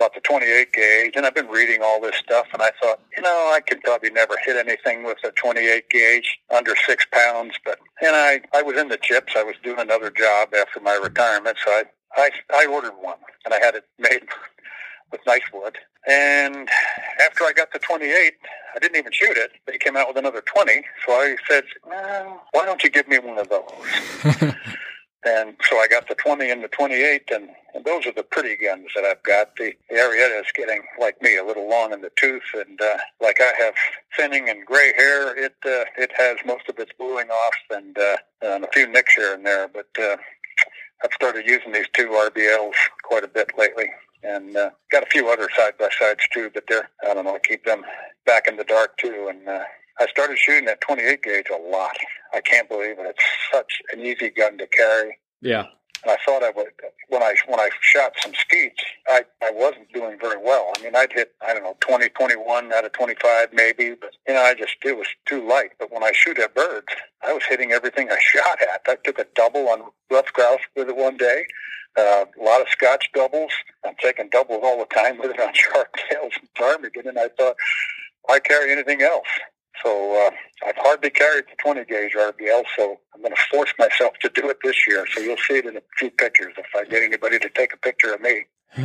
about 0.00 0.14
the 0.14 0.20
28 0.22 0.72
gauge, 0.72 1.12
and 1.14 1.26
I've 1.26 1.34
been 1.34 1.48
reading 1.48 1.82
all 1.82 2.00
this 2.00 2.16
stuff, 2.16 2.46
and 2.54 2.62
I 2.62 2.70
thought, 2.80 3.00
you 3.14 3.22
know, 3.22 3.50
I 3.52 3.60
could 3.60 3.82
probably 3.82 4.08
never 4.08 4.34
hit 4.42 4.56
anything 4.56 5.04
with 5.04 5.18
a 5.24 5.30
28 5.32 5.90
gauge 5.90 6.38
under 6.56 6.74
six 6.86 7.04
pounds, 7.12 7.54
but 7.66 7.78
and 8.00 8.16
I 8.16 8.40
I 8.54 8.62
was 8.62 8.78
in 8.78 8.88
the 8.88 8.96
chips. 8.96 9.34
I 9.36 9.42
was 9.42 9.56
doing 9.62 9.78
another 9.78 10.10
job 10.10 10.54
after 10.58 10.80
my 10.80 10.94
retirement, 10.94 11.58
so 11.62 11.70
I 11.70 11.84
I, 12.16 12.30
I 12.54 12.66
ordered 12.66 12.94
one, 12.98 13.18
and 13.44 13.52
I 13.52 13.58
had 13.58 13.74
it 13.74 13.84
made 13.98 14.22
with 15.12 15.20
nice 15.26 15.42
wood. 15.52 15.76
And 16.08 16.70
after 17.22 17.44
I 17.44 17.52
got 17.52 17.70
the 17.74 17.78
28, 17.78 18.32
I 18.74 18.78
didn't 18.78 18.96
even 18.96 19.12
shoot 19.12 19.36
it. 19.36 19.50
They 19.66 19.76
came 19.76 19.98
out 19.98 20.08
with 20.08 20.16
another 20.16 20.40
20, 20.40 20.82
so 21.04 21.12
I 21.12 21.36
said, 21.46 21.64
well, 21.86 22.42
why 22.52 22.64
don't 22.64 22.82
you 22.82 22.88
give 22.88 23.06
me 23.06 23.18
one 23.18 23.36
of 23.36 23.50
those? 23.50 24.54
And 25.24 25.54
so 25.68 25.76
I 25.76 25.86
got 25.86 26.08
the 26.08 26.14
20 26.14 26.50
and 26.50 26.64
the 26.64 26.68
28, 26.68 27.30
and, 27.32 27.50
and 27.74 27.84
those 27.84 28.06
are 28.06 28.12
the 28.12 28.22
pretty 28.22 28.56
guns 28.56 28.88
that 28.94 29.04
I've 29.04 29.22
got. 29.22 29.54
The, 29.56 29.72
the 29.90 29.96
Arrieta 29.96 30.40
is 30.40 30.46
getting, 30.56 30.80
like 30.98 31.20
me, 31.20 31.36
a 31.36 31.44
little 31.44 31.68
long 31.68 31.92
in 31.92 32.00
the 32.00 32.10
tooth, 32.16 32.42
and 32.54 32.80
uh, 32.80 32.96
like 33.20 33.38
I 33.38 33.52
have 33.62 33.74
thinning 34.16 34.48
and 34.48 34.64
gray 34.64 34.94
hair, 34.96 35.36
it 35.36 35.54
uh, 35.66 35.84
it 35.98 36.10
has 36.16 36.38
most 36.46 36.70
of 36.70 36.78
its 36.78 36.92
bluing 36.98 37.28
off 37.28 37.54
and, 37.70 37.98
uh, 37.98 38.16
and 38.40 38.64
a 38.64 38.68
few 38.72 38.86
nicks 38.86 39.14
here 39.14 39.34
and 39.34 39.44
there. 39.44 39.68
But 39.68 39.88
uh, 40.00 40.16
I've 41.04 41.12
started 41.12 41.46
using 41.46 41.72
these 41.72 41.88
two 41.92 42.08
RBLs 42.08 42.74
quite 43.02 43.24
a 43.24 43.28
bit 43.28 43.50
lately, 43.58 43.90
and 44.22 44.56
uh, 44.56 44.70
got 44.90 45.02
a 45.02 45.10
few 45.10 45.28
other 45.28 45.50
side 45.54 45.74
by 45.78 45.90
sides 45.98 46.22
too. 46.32 46.50
But 46.54 46.64
they're 46.66 46.88
I 47.06 47.12
don't 47.12 47.26
know, 47.26 47.34
I 47.34 47.40
keep 47.40 47.66
them 47.66 47.84
back 48.24 48.48
in 48.48 48.56
the 48.56 48.64
dark 48.64 48.96
too, 48.96 49.26
and. 49.28 49.46
Uh, 49.46 49.64
I 49.98 50.06
started 50.06 50.38
shooting 50.38 50.66
that 50.66 50.80
28 50.80 51.22
gauge 51.22 51.46
a 51.50 51.70
lot. 51.70 51.96
I 52.32 52.40
can't 52.40 52.68
believe 52.68 52.98
it. 52.98 53.06
It's 53.06 53.24
such 53.52 53.82
an 53.92 54.00
easy 54.00 54.30
gun 54.30 54.58
to 54.58 54.66
carry. 54.66 55.18
Yeah. 55.40 55.66
And 56.02 56.12
I 56.12 56.16
thought 56.24 56.42
I 56.42 56.50
would 56.50 56.68
when 57.08 57.22
I 57.22 57.34
when 57.46 57.60
I 57.60 57.68
shot 57.82 58.12
some 58.22 58.32
skeets, 58.34 58.82
I 59.06 59.24
I 59.42 59.50
wasn't 59.50 59.92
doing 59.92 60.18
very 60.18 60.38
well. 60.42 60.72
I 60.76 60.82
mean, 60.82 60.96
I'd 60.96 61.12
hit 61.12 61.32
I 61.46 61.52
don't 61.52 61.62
know 61.62 61.76
20, 61.80 62.08
21 62.08 62.72
out 62.72 62.86
of 62.86 62.92
25 62.92 63.48
maybe, 63.52 63.94
but 64.00 64.14
you 64.26 64.34
know, 64.34 64.40
I 64.40 64.54
just 64.54 64.76
it 64.82 64.96
was 64.96 65.08
too 65.26 65.46
light. 65.46 65.72
But 65.78 65.92
when 65.92 66.02
I 66.02 66.12
shoot 66.12 66.38
at 66.38 66.54
birds, 66.54 66.86
I 67.22 67.34
was 67.34 67.42
hitting 67.46 67.72
everything 67.72 68.08
I 68.10 68.18
shot 68.20 68.62
at. 68.62 68.80
I 68.86 68.96
took 69.04 69.18
a 69.18 69.26
double 69.34 69.68
on 69.68 69.82
ruffed 70.10 70.32
grouse 70.32 70.60
with 70.74 70.88
it 70.88 70.96
one 70.96 71.18
day. 71.18 71.44
Uh, 71.98 72.24
a 72.40 72.42
lot 72.42 72.60
of 72.60 72.68
Scotch 72.68 73.10
doubles. 73.12 73.52
I'm 73.84 73.94
taking 74.00 74.28
doubles 74.30 74.60
all 74.62 74.78
the 74.78 74.94
time 74.94 75.18
with 75.20 75.30
it 75.34 75.40
on 75.40 75.52
sharp 75.54 75.94
tails 76.08 76.32
and 76.38 76.48
ptarmigan, 76.54 77.08
and 77.08 77.18
I 77.18 77.28
thought, 77.36 77.56
why 78.22 78.40
carry 78.40 78.72
anything 78.72 79.02
else? 79.02 79.26
So 79.82 80.26
uh, 80.26 80.30
I've 80.68 80.76
hardly 80.76 81.10
carried 81.10 81.44
the 81.46 81.56
20 81.62 81.84
gauge 81.84 82.12
RBL, 82.14 82.64
so 82.76 82.98
I'm 83.14 83.22
going 83.22 83.34
to 83.34 83.40
force 83.50 83.72
myself 83.78 84.12
to 84.20 84.28
do 84.30 84.48
it 84.50 84.58
this 84.62 84.86
year. 84.86 85.06
So 85.12 85.20
you'll 85.20 85.36
see 85.38 85.54
it 85.58 85.66
in 85.66 85.76
a 85.76 85.82
few 85.98 86.10
pictures 86.10 86.54
if 86.58 86.66
I 86.76 86.84
get 86.84 87.02
anybody 87.02 87.38
to 87.38 87.48
take 87.48 87.72
a 87.72 87.76
picture 87.78 88.12
of 88.14 88.20
me. 88.20 88.44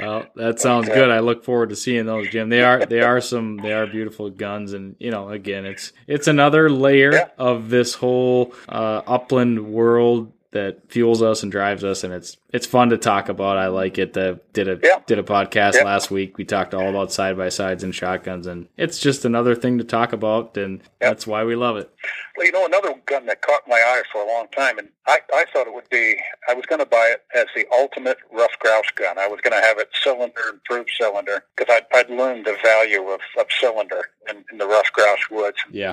well, 0.00 0.26
that 0.36 0.60
sounds 0.60 0.88
good. 0.88 1.10
I 1.10 1.20
look 1.20 1.44
forward 1.44 1.70
to 1.70 1.76
seeing 1.76 2.04
those, 2.06 2.28
Jim. 2.28 2.48
They 2.50 2.62
are 2.62 2.84
they 2.84 3.00
are 3.00 3.20
some 3.20 3.56
they 3.56 3.72
are 3.72 3.86
beautiful 3.86 4.28
guns, 4.28 4.74
and 4.74 4.96
you 4.98 5.10
know, 5.10 5.30
again, 5.30 5.64
it's 5.64 5.92
it's 6.06 6.26
another 6.28 6.68
layer 6.68 7.12
Yeah. 7.12 7.28
of 7.38 7.70
this 7.70 7.94
whole 7.94 8.52
uh, 8.68 9.00
upland 9.06 9.66
world 9.72 10.32
that 10.54 10.78
fuels 10.88 11.20
us 11.20 11.42
and 11.42 11.52
drives 11.52 11.84
us, 11.84 12.02
and 12.04 12.12
it's 12.14 12.36
it's 12.52 12.66
fun 12.66 12.88
to 12.90 12.96
talk 12.96 13.28
about. 13.28 13.56
I 13.58 13.66
like 13.66 13.98
it. 13.98 14.12
The, 14.12 14.40
did 14.52 14.68
a 14.68 14.78
Yeah. 14.82 15.00
did 15.06 15.18
a 15.18 15.22
podcast 15.24 15.74
Yeah. 15.74 15.82
last 15.84 16.10
week. 16.12 16.38
We 16.38 16.44
talked 16.44 16.72
all 16.72 16.88
about 16.88 17.12
side 17.12 17.36
by 17.36 17.48
sides 17.48 17.82
and 17.82 17.92
shotguns, 17.94 18.46
and 18.46 18.68
it's 18.76 18.98
just 19.00 19.24
another 19.24 19.56
thing 19.56 19.76
to 19.78 19.84
talk 19.84 20.12
about, 20.12 20.56
and 20.56 20.78
Yeah. 21.00 21.08
that's 21.10 21.26
why 21.26 21.42
we 21.44 21.56
love 21.56 21.76
it. 21.76 21.90
Well, 22.36 22.46
you 22.46 22.52
know, 22.52 22.64
another 22.66 22.94
gun 23.06 23.26
that 23.26 23.42
caught 23.42 23.62
my 23.68 23.74
eye 23.76 24.02
for 24.12 24.22
a 24.22 24.26
long 24.26 24.46
time, 24.56 24.78
and 24.78 24.88
I, 25.06 25.18
I 25.34 25.44
thought 25.52 25.66
it 25.66 25.74
would 25.74 25.88
be, 25.90 26.16
I 26.48 26.54
was 26.54 26.64
going 26.66 26.78
to 26.80 26.86
buy 26.86 27.12
it 27.14 27.22
as 27.34 27.46
the 27.54 27.66
ultimate 27.72 28.18
ruffed 28.32 28.58
grouse 28.60 28.90
gun. 28.94 29.18
I 29.18 29.26
was 29.28 29.40
going 29.40 29.60
to 29.60 29.66
have 29.66 29.78
it 29.78 29.88
cylinder, 30.02 30.40
improved 30.52 30.90
cylinder, 30.98 31.44
because 31.56 31.74
I'd, 31.76 31.86
I'd 31.98 32.10
learned 32.10 32.46
the 32.46 32.56
value 32.62 33.08
of, 33.08 33.20
of 33.38 33.46
cylinder 33.60 34.10
in, 34.30 34.44
in 34.52 34.58
the 34.58 34.66
ruffed 34.66 34.92
grouse 34.92 35.28
woods. 35.30 35.58
Yeah, 35.70 35.92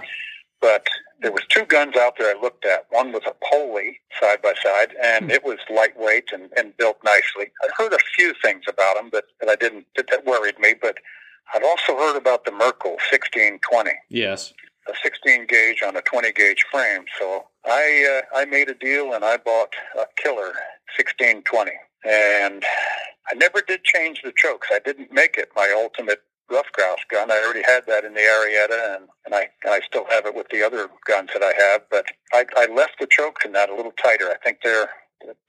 But 0.61 0.85
there 1.21 1.31
was 1.31 1.43
two 1.49 1.65
guns 1.65 1.95
out 1.97 2.13
there 2.17 2.35
I 2.35 2.39
looked 2.39 2.65
at. 2.65 2.85
One 2.89 3.11
was 3.11 3.23
a 3.25 3.35
Poley 3.51 3.99
side 4.19 4.41
by 4.41 4.53
side, 4.63 4.95
and 5.01 5.25
Hmm. 5.25 5.31
it 5.31 5.43
was 5.43 5.57
lightweight 5.69 6.31
and, 6.31 6.51
and 6.55 6.75
built 6.77 6.97
nicely. 7.03 7.51
I 7.63 7.69
heard 7.77 7.93
a 7.93 7.97
few 8.15 8.33
things 8.43 8.63
about 8.67 8.95
them, 8.95 9.09
but 9.11 9.25
that 9.39 9.49
I 9.49 9.55
didn't 9.55 9.85
that, 9.95 10.07
that 10.09 10.25
worried 10.25 10.59
me. 10.59 10.73
But 10.79 10.97
I'd 11.53 11.63
also 11.63 11.97
heard 11.97 12.15
about 12.15 12.45
the 12.45 12.51
Merkel 12.51 12.91
1620 13.11 13.91
Yes. 14.09 14.53
a 14.87 14.93
16 15.03 15.45
gauge 15.47 15.83
on 15.83 15.95
a 15.95 16.01
20 16.01 16.31
gauge 16.31 16.63
frame. 16.71 17.05
So 17.19 17.47
I 17.65 18.21
uh, 18.33 18.37
I 18.37 18.45
made 18.45 18.69
a 18.69 18.73
deal 18.75 19.13
and 19.13 19.23
I 19.25 19.37
bought 19.37 19.73
a 19.97 20.05
Killer 20.21 20.53
1620, 20.97 21.71
and 22.03 22.63
I 23.29 23.33
never 23.35 23.61
did 23.61 23.83
change 23.83 24.21
the 24.23 24.33
chokes. 24.35 24.67
I 24.71 24.79
didn't 24.79 25.11
make 25.11 25.37
it 25.37 25.49
my 25.55 25.71
ultimate 25.75 26.21
ruffed 26.51 26.73
grouse 26.73 26.99
gun. 27.09 27.31
I 27.31 27.43
already 27.43 27.63
had 27.63 27.85
that 27.87 28.05
in 28.05 28.13
the 28.13 28.21
Arrieta, 28.21 28.97
and, 28.97 29.07
and 29.25 29.35
I 29.35 29.49
and 29.63 29.73
I 29.73 29.81
still 29.81 30.05
have 30.11 30.25
it 30.25 30.35
with 30.35 30.49
the 30.49 30.63
other 30.63 30.89
guns 31.07 31.29
that 31.33 31.43
I 31.43 31.53
have. 31.59 31.83
But 31.91 32.05
I, 32.33 32.45
I 32.57 32.67
left 32.73 32.99
the 32.99 33.07
chokes 33.07 33.45
in 33.45 33.53
that 33.53 33.69
a 33.69 33.75
little 33.75 33.93
tighter. 33.93 34.29
I 34.29 34.37
think 34.43 34.59
they're 34.63 34.89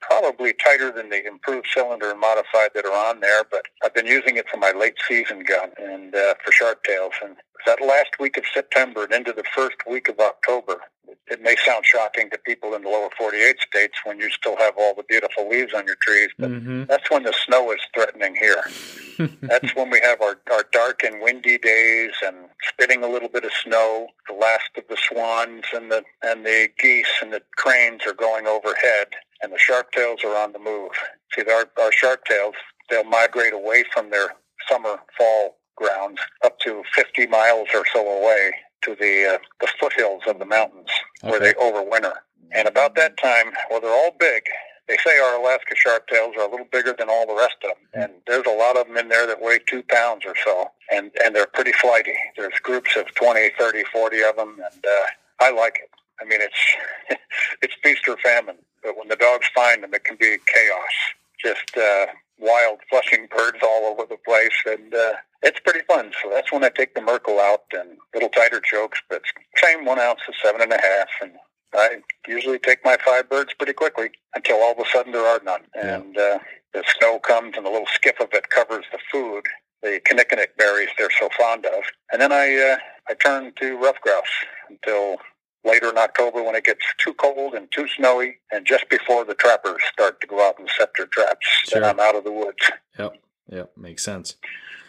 probably 0.01 0.53
tighter 0.53 0.91
than 0.91 1.09
the 1.09 1.25
improved 1.25 1.67
cylinder 1.73 2.11
and 2.11 2.19
modified 2.19 2.69
that 2.75 2.85
are 2.85 3.09
on 3.09 3.19
there, 3.19 3.43
but 3.49 3.65
I've 3.83 3.93
been 3.93 4.07
using 4.07 4.37
it 4.37 4.47
for 4.49 4.57
my 4.57 4.71
late 4.71 4.95
season 5.07 5.43
gun 5.43 5.71
and 5.77 6.15
uh, 6.15 6.35
for 6.43 6.51
sharp 6.51 6.83
tails. 6.83 7.13
And 7.23 7.35
that 7.65 7.81
last 7.81 8.19
week 8.19 8.37
of 8.37 8.43
September 8.53 9.03
and 9.05 9.13
into 9.13 9.31
the 9.33 9.43
first 9.55 9.77
week 9.89 10.09
of 10.09 10.19
October, 10.19 10.81
it 11.27 11.41
may 11.41 11.55
sound 11.65 11.85
shocking 11.85 12.29
to 12.31 12.37
people 12.37 12.73
in 12.75 12.83
the 12.83 12.89
lower 12.89 13.09
48 13.17 13.57
states 13.59 13.95
when 14.03 14.19
you 14.19 14.29
still 14.29 14.57
have 14.57 14.73
all 14.77 14.93
the 14.95 15.03
beautiful 15.07 15.47
leaves 15.49 15.73
on 15.73 15.85
your 15.85 15.97
trees, 16.01 16.29
but 16.37 16.51
Mm-hmm. 16.53 16.83
that's 16.87 17.09
when 17.09 17.23
the 17.23 17.33
snow 17.45 17.71
is 17.71 17.79
threatening 17.93 18.35
here. 18.35 18.63
That's 19.41 19.75
when 19.75 19.89
we 19.91 19.99
have 20.01 20.21
our, 20.21 20.39
our 20.51 20.65
dark 20.71 21.03
and 21.03 21.21
windy 21.21 21.57
days 21.59 22.11
and 22.25 22.35
spitting 22.63 23.03
a 23.03 23.07
little 23.07 23.29
bit 23.29 23.43
of 23.43 23.51
snow. 23.53 24.07
The 24.27 24.33
last 24.33 24.69
of 24.77 24.85
the 24.89 24.97
swans 24.97 25.65
and 25.73 25.91
the 25.91 26.03
and 26.23 26.45
the 26.45 26.69
geese 26.79 27.11
and 27.21 27.31
the 27.31 27.41
cranes 27.55 28.01
are 28.07 28.13
going 28.13 28.47
overhead, 28.47 29.07
and 29.43 29.51
the 29.51 29.57
sharptails 29.57 30.23
are 30.23 30.35
on 30.35 30.53
the 30.53 30.59
move. 30.59 30.91
See, 31.35 31.43
our 31.51 31.67
our 31.77 31.91
sharptails 31.91 32.53
they'll 32.89 33.03
migrate 33.03 33.53
away 33.53 33.83
from 33.93 34.09
their 34.09 34.33
summer 34.67 34.97
fall 35.17 35.57
grounds 35.75 36.19
up 36.43 36.59
to 36.59 36.83
50 36.95 37.27
miles 37.27 37.67
or 37.73 37.83
so 37.91 38.07
away 38.07 38.53
to 38.83 38.95
the 38.95 39.35
uh, 39.35 39.37
the 39.61 39.67
foothills 39.79 40.23
of 40.27 40.39
the 40.39 40.45
mountains 40.45 40.89
where 41.21 41.39
they 41.39 41.53
overwinter. 41.53 42.15
And 42.51 42.67
about 42.67 42.95
that 42.95 43.17
time, 43.17 43.51
well, 43.69 43.81
they're 43.81 43.91
all 43.91 44.15
big. 44.19 44.43
They 44.87 44.97
say 44.97 45.17
our 45.17 45.39
Alaska 45.39 45.75
sharptails 45.75 46.35
are 46.37 46.45
a 46.47 46.51
little 46.51 46.67
bigger 46.71 46.93
than 46.97 47.09
all 47.09 47.25
the 47.25 47.33
rest 47.35 47.55
of 47.63 47.69
them, 47.69 48.03
and 48.03 48.13
there's 48.27 48.45
a 48.45 48.55
lot 48.55 48.77
of 48.77 48.87
them 48.87 48.97
in 48.97 49.07
there 49.07 49.25
that 49.25 49.41
weigh 49.41 49.59
two 49.65 49.81
pounds 49.83 50.23
or 50.25 50.35
so, 50.43 50.67
and 50.91 51.09
and 51.23 51.33
they're 51.33 51.47
pretty 51.47 51.71
flighty. 51.71 52.15
There's 52.37 52.59
groups 52.61 52.95
of 52.97 53.13
20, 53.15 53.51
30, 53.57 53.83
40 53.91 54.23
of 54.23 54.35
them, 54.35 54.59
and 54.71 54.85
uh, 54.85 55.05
I 55.39 55.51
like 55.51 55.79
it. 55.81 55.89
I 56.21 56.25
mean, 56.25 56.41
it's 56.41 57.19
it's 57.61 57.73
feast 57.81 58.07
or 58.07 58.17
famine, 58.17 58.57
but 58.83 58.97
when 58.97 59.07
the 59.07 59.15
dogs 59.15 59.47
find 59.55 59.83
them, 59.83 59.93
it 59.93 60.03
can 60.03 60.17
be 60.17 60.37
chaos. 60.45 60.95
Just 61.43 61.77
uh, 61.77 62.07
wild 62.39 62.79
flushing 62.89 63.27
birds 63.35 63.59
all 63.63 63.85
over 63.85 64.03
the 64.07 64.17
place, 64.25 64.53
and 64.65 64.93
uh, 64.93 65.13
it's 65.41 65.59
pretty 65.59 65.81
fun. 65.87 66.11
So 66.21 66.29
that's 66.29 66.51
when 66.51 66.63
I 66.63 66.69
take 66.69 66.95
the 66.95 67.01
Merkel 67.01 67.39
out 67.39 67.63
and 67.73 67.97
little 68.13 68.29
tighter 68.29 68.61
chokes, 68.63 69.01
but 69.09 69.21
same 69.57 69.85
one 69.85 69.99
ounce 69.99 70.21
of 70.27 70.35
seven 70.41 70.61
and 70.61 70.71
a 70.71 70.81
half, 70.81 71.07
and 71.21 71.31
I 71.73 71.97
usually 72.27 72.59
take 72.59 72.83
my 72.85 72.97
five 73.03 73.29
birds 73.29 73.53
pretty 73.53 73.73
quickly 73.73 74.11
until 74.35 74.57
all 74.57 74.73
of 74.73 74.79
a 74.79 74.89
sudden 74.91 75.11
there 75.11 75.25
are 75.25 75.41
none, 75.43 75.61
and 75.75 76.17
uh, 76.17 76.39
the 76.73 76.83
snow 76.97 77.19
comes 77.19 77.57
and 77.57 77.65
a 77.65 77.69
little 77.69 77.87
skiff 77.93 78.19
of 78.19 78.29
it 78.33 78.49
covers 78.49 78.85
the 78.91 78.99
food, 79.11 79.43
the 79.81 79.99
kinnikinnick 80.05 80.55
berries 80.57 80.89
they're 80.97 81.09
so 81.19 81.29
fond 81.37 81.65
of, 81.65 81.83
and 82.11 82.21
then 82.21 82.31
I 82.31 82.55
uh, 82.55 82.77
I 83.09 83.15
turn 83.15 83.53
to 83.59 83.77
ruffed 83.77 84.01
grouse 84.01 84.23
until 84.69 85.17
later 85.65 85.89
in 85.89 85.97
October 85.97 86.43
when 86.43 86.55
it 86.55 86.63
gets 86.65 86.81
too 86.97 87.13
cold 87.13 87.53
and 87.53 87.71
too 87.71 87.87
snowy, 87.87 88.37
and 88.51 88.65
just 88.65 88.89
before 88.89 89.23
the 89.25 89.33
trappers 89.35 89.81
start 89.91 90.19
to 90.21 90.27
go 90.27 90.45
out 90.47 90.59
and 90.59 90.69
set 90.77 90.89
their 90.97 91.07
traps, 91.07 91.45
Sure. 91.69 91.81
then 91.81 91.89
I'm 91.89 91.99
out 91.99 92.15
of 92.15 92.23
the 92.23 92.31
woods. 92.31 92.71
Yep. 92.99 93.13
Yep. 93.49 93.71
Makes 93.77 94.03
sense. 94.03 94.35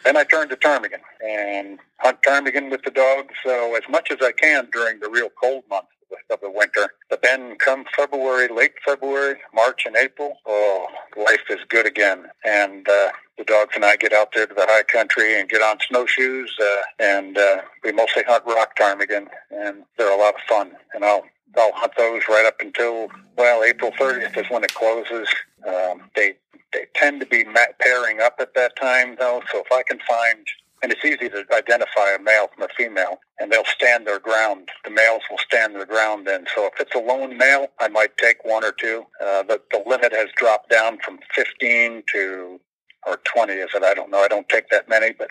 Then 0.04 0.16
I 0.16 0.24
turn 0.24 0.48
to 0.50 0.56
ptarmigan 0.56 1.00
and 1.26 1.78
hunt 1.98 2.20
ptarmigan 2.22 2.70
with 2.70 2.82
the 2.82 2.90
dogs 2.90 3.32
so 3.42 3.74
as 3.74 3.82
much 3.88 4.10
as 4.10 4.18
I 4.20 4.32
can 4.32 4.68
during 4.72 5.00
the 5.00 5.08
real 5.08 5.30
cold 5.40 5.64
months 5.70 5.88
of 6.30 6.40
the- 6.40 6.50
winter. 6.50 6.94
But 7.10 7.22
then 7.22 7.56
come 7.56 7.84
February, 7.96 8.48
late 8.48 8.74
February, 8.84 9.36
March 9.54 9.86
and 9.86 9.96
April, 9.96 10.38
oh, 10.46 10.88
life 11.16 11.42
is 11.50 11.60
good 11.68 11.86
again. 11.86 12.26
And 12.44 12.88
uh, 12.88 13.10
the 13.38 13.44
dogs 13.44 13.72
and 13.74 13.84
I 13.84 13.96
get 13.96 14.12
out 14.12 14.30
there 14.34 14.46
to 14.46 14.54
the 14.54 14.66
high 14.68 14.84
country 14.84 15.38
and 15.38 15.48
get 15.48 15.62
on 15.62 15.78
snowshoes, 15.88 16.54
uh, 16.60 16.82
and 17.00 17.36
uh, 17.38 17.62
we 17.82 17.92
mostly 17.92 18.22
hunt 18.26 18.44
rock 18.46 18.76
ptarmigan, 18.76 19.28
and 19.50 19.84
they're 19.98 20.12
a 20.12 20.16
lot 20.16 20.34
of 20.34 20.40
fun. 20.48 20.72
And 20.94 21.04
I'll 21.04 21.24
I'll 21.56 21.72
hunt 21.74 21.92
those 21.96 22.22
right 22.28 22.46
up 22.46 22.56
until 22.60 23.08
well 23.36 23.62
April 23.64 23.92
30th 23.92 24.36
is 24.36 24.50
when 24.50 24.64
it 24.64 24.74
closes. 24.74 25.28
Um, 25.66 26.10
they 26.16 26.34
they 26.72 26.86
tend 26.94 27.20
to 27.20 27.26
be 27.26 27.44
pairing 27.80 28.20
up 28.20 28.36
at 28.40 28.54
that 28.54 28.76
time 28.76 29.16
though, 29.18 29.42
so 29.52 29.60
if 29.60 29.72
I 29.72 29.82
can 29.82 29.98
find 30.08 30.46
and 30.84 30.92
it's 30.92 31.02
easy 31.02 31.30
to 31.30 31.46
identify 31.54 32.10
a 32.14 32.22
male 32.22 32.46
from 32.54 32.64
a 32.64 32.68
female, 32.76 33.16
and 33.40 33.50
they'll 33.50 33.64
stand 33.64 34.06
their 34.06 34.18
ground. 34.18 34.68
The 34.84 34.90
males 34.90 35.22
will 35.30 35.38
stand 35.38 35.74
their 35.74 35.86
ground 35.86 36.26
then. 36.26 36.44
So 36.54 36.66
if 36.66 36.74
it's 36.78 36.94
a 36.94 36.98
lone 36.98 37.38
male, 37.38 37.68
I 37.80 37.88
might 37.88 38.18
take 38.18 38.44
one 38.44 38.62
or 38.62 38.72
two. 38.72 39.06
Uh, 39.18 39.44
the, 39.44 39.62
the 39.70 39.82
limit 39.86 40.12
has 40.12 40.28
dropped 40.36 40.68
down 40.68 40.98
from 41.02 41.20
15 41.34 42.02
to, 42.12 42.60
or 43.06 43.18
20 43.24 43.54
is 43.54 43.70
it? 43.74 43.82
I 43.82 43.94
don't 43.94 44.10
know. 44.10 44.18
I 44.18 44.28
don't 44.28 44.46
take 44.50 44.68
that 44.68 44.86
many, 44.86 45.12
but 45.18 45.30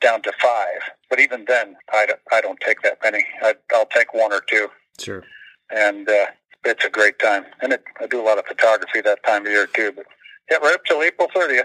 down 0.00 0.20
to 0.22 0.32
five. 0.42 0.80
But 1.08 1.20
even 1.20 1.44
then, 1.46 1.76
I 1.92 2.06
don't, 2.06 2.20
I 2.32 2.40
don't 2.40 2.58
take 2.58 2.82
that 2.82 2.98
many. 3.00 3.24
I, 3.40 3.54
I'll 3.72 3.86
take 3.86 4.12
one 4.12 4.32
or 4.32 4.42
two 4.50 4.66
Sure. 4.98 5.22
and 5.70 6.08
uh, 6.08 6.26
it's 6.64 6.84
a 6.84 6.90
great 6.90 7.20
time. 7.20 7.44
And 7.62 7.72
it, 7.72 7.84
I 8.00 8.08
do 8.08 8.20
a 8.20 8.26
lot 8.26 8.38
of 8.38 8.46
photography 8.46 9.00
that 9.02 9.22
time 9.22 9.46
of 9.46 9.52
year 9.52 9.68
too. 9.68 9.92
But 9.94 10.06
yeah, 10.50 10.56
right 10.56 10.74
up 10.74 10.84
till 10.86 11.02
April 11.02 11.28
30th, 11.32 11.62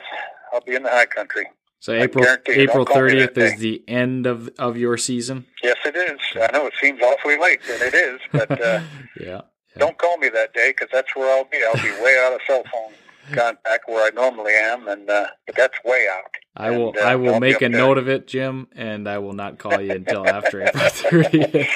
I'll 0.54 0.62
be 0.62 0.76
in 0.76 0.84
the 0.84 0.92
high 0.92 1.08
country. 1.08 1.48
So 1.84 1.92
April 1.92 2.26
April 2.48 2.86
don't 2.86 2.88
call 2.88 2.96
me 3.04 3.10
thirtieth 3.12 3.38
is 3.38 3.60
the 3.60 3.84
end 3.90 4.26
of 4.26 4.50
of 4.58 4.78
your 4.78 4.96
season. 4.98 5.46
Yes, 5.62 5.76
it 5.84 5.98
is. 5.98 6.18
I 6.42 6.50
know 6.54 6.66
it 6.66 6.74
seems 6.82 7.02
awfully 7.02 7.38
late, 7.38 7.60
and 7.70 7.82
it 7.82 7.94
is. 7.94 8.22
But 8.32 8.50
uh, 8.64 8.80
Yeah. 9.20 9.42
don't 9.78 9.98
call 9.98 10.18
me 10.18 10.30
that 10.30 10.54
day 10.54 10.70
because 10.70 10.88
that's 10.94 11.14
where 11.14 11.30
I'll 11.38 11.44
be. 11.44 11.58
I'll 11.62 11.76
be 11.84 11.92
way 12.02 12.18
out 12.26 12.32
of 12.32 12.40
cell 12.48 12.64
phone 12.72 12.94
contact 13.34 13.90
where 13.90 14.06
I 14.08 14.12
normally 14.12 14.54
am, 14.54 14.88
and 14.88 15.10
uh, 15.10 15.28
but 15.46 15.58
that's 15.58 15.78
way 15.84 16.08
out. 16.10 16.32
I 16.56 16.72
will 16.72 16.92
And, 16.92 17.00
uh, 17.00 17.02
I 17.02 17.16
will 17.18 17.34
I'll 17.34 17.40
make 17.42 17.58
a 17.58 17.68
there. 17.68 17.70
note 17.78 17.98
of 17.98 18.08
it, 18.08 18.28
Jim, 18.28 18.68
and 18.78 19.10
I 19.10 19.18
will 19.18 19.34
not 19.34 19.58
call 19.60 19.82
you 19.82 19.92
until 19.96 20.26
after 20.26 20.66
April 20.66 20.84
thirtieth. 20.88 21.68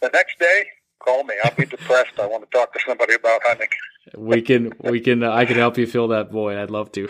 The 0.00 0.10
next 0.14 0.38
day, 0.38 0.64
call 1.04 1.24
me. 1.24 1.34
I'll 1.44 1.54
be 1.54 1.66
depressed. 1.66 2.12
I 2.18 2.24
want 2.26 2.50
to 2.50 2.58
talk 2.58 2.72
to 2.72 2.80
somebody 2.88 3.12
about 3.16 3.42
hunting. 3.44 3.68
we 4.16 4.40
can 4.40 4.72
we 4.80 5.00
can 5.00 5.22
uh, 5.22 5.30
I 5.30 5.44
can 5.44 5.56
help 5.56 5.76
you 5.76 5.86
fill 5.86 6.08
that 6.08 6.32
void. 6.32 6.56
I'd 6.56 6.70
love 6.70 6.90
to. 6.92 7.06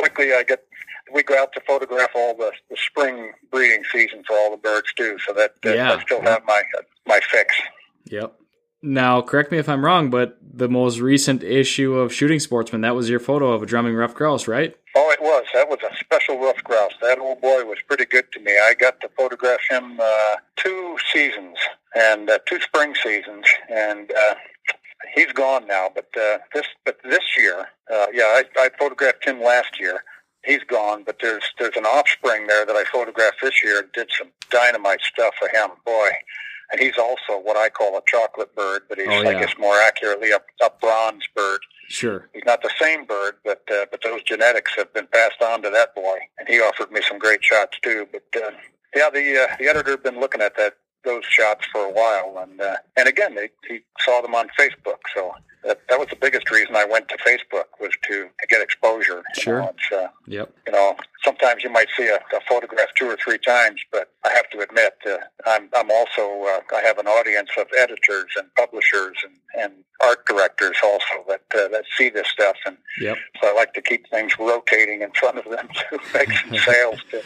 Quickly 0.00 0.32
I 0.32 0.42
get 0.42 0.64
we 1.12 1.22
go 1.22 1.36
out 1.38 1.52
to 1.52 1.60
photograph 1.60 2.10
all 2.14 2.34
the, 2.36 2.52
the 2.70 2.76
spring 2.76 3.32
breeding 3.50 3.82
season 3.92 4.22
for 4.26 4.34
all 4.34 4.50
the 4.50 4.56
birds 4.56 4.92
too, 4.96 5.18
so 5.26 5.34
that, 5.34 5.54
that 5.62 5.76
Yeah. 5.76 5.92
I 5.92 6.02
still 6.02 6.22
have 6.22 6.42
my 6.46 6.62
my 7.06 7.20
fix. 7.30 7.54
Yep. 8.06 8.34
Now, 8.82 9.20
correct 9.20 9.52
me 9.52 9.58
if 9.58 9.68
I'm 9.68 9.84
wrong, 9.84 10.08
but 10.08 10.38
the 10.40 10.68
most 10.68 11.00
recent 11.00 11.42
issue 11.42 11.94
of 11.94 12.14
Shooting 12.14 12.40
Sportsman, 12.40 12.80
that 12.80 12.94
was 12.94 13.10
your 13.10 13.20
photo 13.20 13.52
of 13.52 13.62
a 13.62 13.66
drumming 13.66 13.94
ruffed 13.94 14.14
grouse, 14.14 14.48
right? 14.48 14.74
Oh, 14.96 15.10
it 15.12 15.20
was. 15.20 15.44
That 15.52 15.68
was 15.68 15.80
a 15.82 15.94
special 15.96 16.40
ruffed 16.40 16.64
grouse. 16.64 16.92
That 17.02 17.18
old 17.18 17.42
boy 17.42 17.64
was 17.64 17.76
pretty 17.86 18.06
good 18.06 18.32
to 18.32 18.40
me. 18.40 18.52
I 18.52 18.72
got 18.72 18.98
to 19.02 19.10
photograph 19.10 19.60
him 19.68 19.98
uh, 20.02 20.36
two 20.56 20.96
seasons 21.12 21.58
and 21.94 22.30
uh, 22.30 22.38
two 22.46 22.58
spring 22.60 22.94
seasons, 22.94 23.44
and 23.68 24.10
uh, 24.10 24.34
he's 25.14 25.32
gone 25.32 25.66
now. 25.66 25.88
But 25.94 26.08
uh, 26.20 26.38
this, 26.54 26.66
but 26.84 26.98
this 27.04 27.36
year, 27.38 27.66
uh, 27.92 28.06
yeah, 28.12 28.24
I, 28.24 28.44
I 28.58 28.70
photographed 28.78 29.24
him 29.24 29.42
last 29.42 29.78
year. 29.80 30.04
He's 30.44 30.64
gone, 30.64 31.02
but 31.04 31.16
there's 31.20 31.44
there's 31.58 31.76
an 31.76 31.84
offspring 31.84 32.46
there 32.46 32.64
that 32.64 32.76
I 32.76 32.84
photographed 32.84 33.38
this 33.42 33.62
year. 33.62 33.80
and 33.80 33.92
Did 33.92 34.08
some 34.16 34.28
dynamite 34.50 35.00
stuff 35.02 35.34
for 35.38 35.48
him, 35.48 35.70
boy. 35.84 36.08
And 36.72 36.80
he's 36.80 36.96
also 36.98 37.38
what 37.42 37.56
I 37.56 37.68
call 37.68 37.98
a 37.98 38.02
chocolate 38.06 38.54
bird, 38.54 38.82
but 38.88 38.96
he's, 38.96 39.08
Oh, 39.10 39.26
I 39.28 39.32
guess, 39.32 39.52
more 39.58 39.74
accurately 39.80 40.30
a, 40.30 40.36
a 40.64 40.70
bronze 40.80 41.24
bird. 41.34 41.60
Sure. 41.88 42.28
He's 42.32 42.44
not 42.46 42.62
the 42.62 42.70
same 42.80 43.04
bird, 43.04 43.34
but 43.44 43.62
uh, 43.72 43.86
but 43.90 44.00
those 44.04 44.22
genetics 44.22 44.72
have 44.76 44.94
been 44.94 45.08
passed 45.08 45.42
on 45.42 45.62
to 45.62 45.70
that 45.70 45.94
boy, 45.96 46.18
and 46.38 46.46
he 46.48 46.60
offered 46.60 46.92
me 46.92 47.00
some 47.06 47.18
great 47.18 47.42
shots 47.42 47.76
too. 47.82 48.06
But 48.12 48.22
uh, 48.40 48.50
yeah, 48.94 49.10
the 49.10 49.46
uh, 49.50 49.56
the 49.58 49.66
editor 49.68 49.90
had 49.90 50.02
been 50.04 50.20
looking 50.20 50.40
at 50.40 50.56
that 50.56 50.74
those 51.04 51.24
shots 51.24 51.66
for 51.72 51.80
a 51.86 51.90
while, 51.92 52.38
and 52.42 52.60
uh, 52.60 52.76
and 52.96 53.08
again, 53.08 53.34
they, 53.34 53.50
he 53.68 53.80
saw 54.00 54.20
them 54.20 54.34
on 54.34 54.48
Facebook, 54.58 54.98
so 55.14 55.32
that 55.64 55.80
that 55.88 55.98
was 55.98 56.08
the 56.08 56.16
biggest 56.16 56.50
reason 56.50 56.74
I 56.76 56.84
went 56.86 57.08
to 57.10 57.16
Facebook 57.18 57.64
was 57.80 57.90
to, 58.08 58.24
to 58.40 58.46
get 58.48 58.62
exposure. 58.62 59.22
You 59.36 59.42
Sure. 59.42 59.60
know, 59.60 59.74
uh, 59.98 60.08
Yep. 60.26 60.52
you 60.66 60.72
know, 60.72 60.96
sometimes 61.24 61.62
you 61.64 61.70
might 61.70 61.88
see 61.96 62.06
a, 62.08 62.16
a 62.16 62.40
photograph 62.48 62.88
two 62.94 63.06
or 63.10 63.16
three 63.16 63.38
times, 63.38 63.80
but 63.92 64.10
I 64.24 64.30
have 64.30 64.48
to 64.50 64.60
admit, 64.60 64.94
uh, 65.08 65.18
I'm 65.46 65.68
I'm 65.76 65.90
also 65.90 66.44
uh, 66.44 66.60
I 66.74 66.80
have 66.82 66.98
an 66.98 67.06
audience 67.06 67.50
of 67.58 67.66
editors 67.78 68.30
and 68.36 68.52
publishers 68.54 69.16
and, 69.24 69.34
and 69.62 69.72
art 70.02 70.24
directors 70.26 70.76
also 70.82 71.24
that 71.28 71.42
uh, 71.54 71.68
that 71.68 71.84
see 71.96 72.08
this 72.10 72.28
stuff, 72.28 72.56
and 72.66 72.76
Yep. 73.00 73.16
so 73.40 73.48
I 73.48 73.54
like 73.54 73.72
to 73.74 73.82
keep 73.82 74.08
things 74.10 74.32
rotating 74.38 75.02
in 75.02 75.10
front 75.12 75.38
of 75.38 75.44
them 75.50 75.68
to 75.90 75.98
make 76.14 76.30
some 76.32 76.56
sales 76.66 77.00
to 77.10 77.22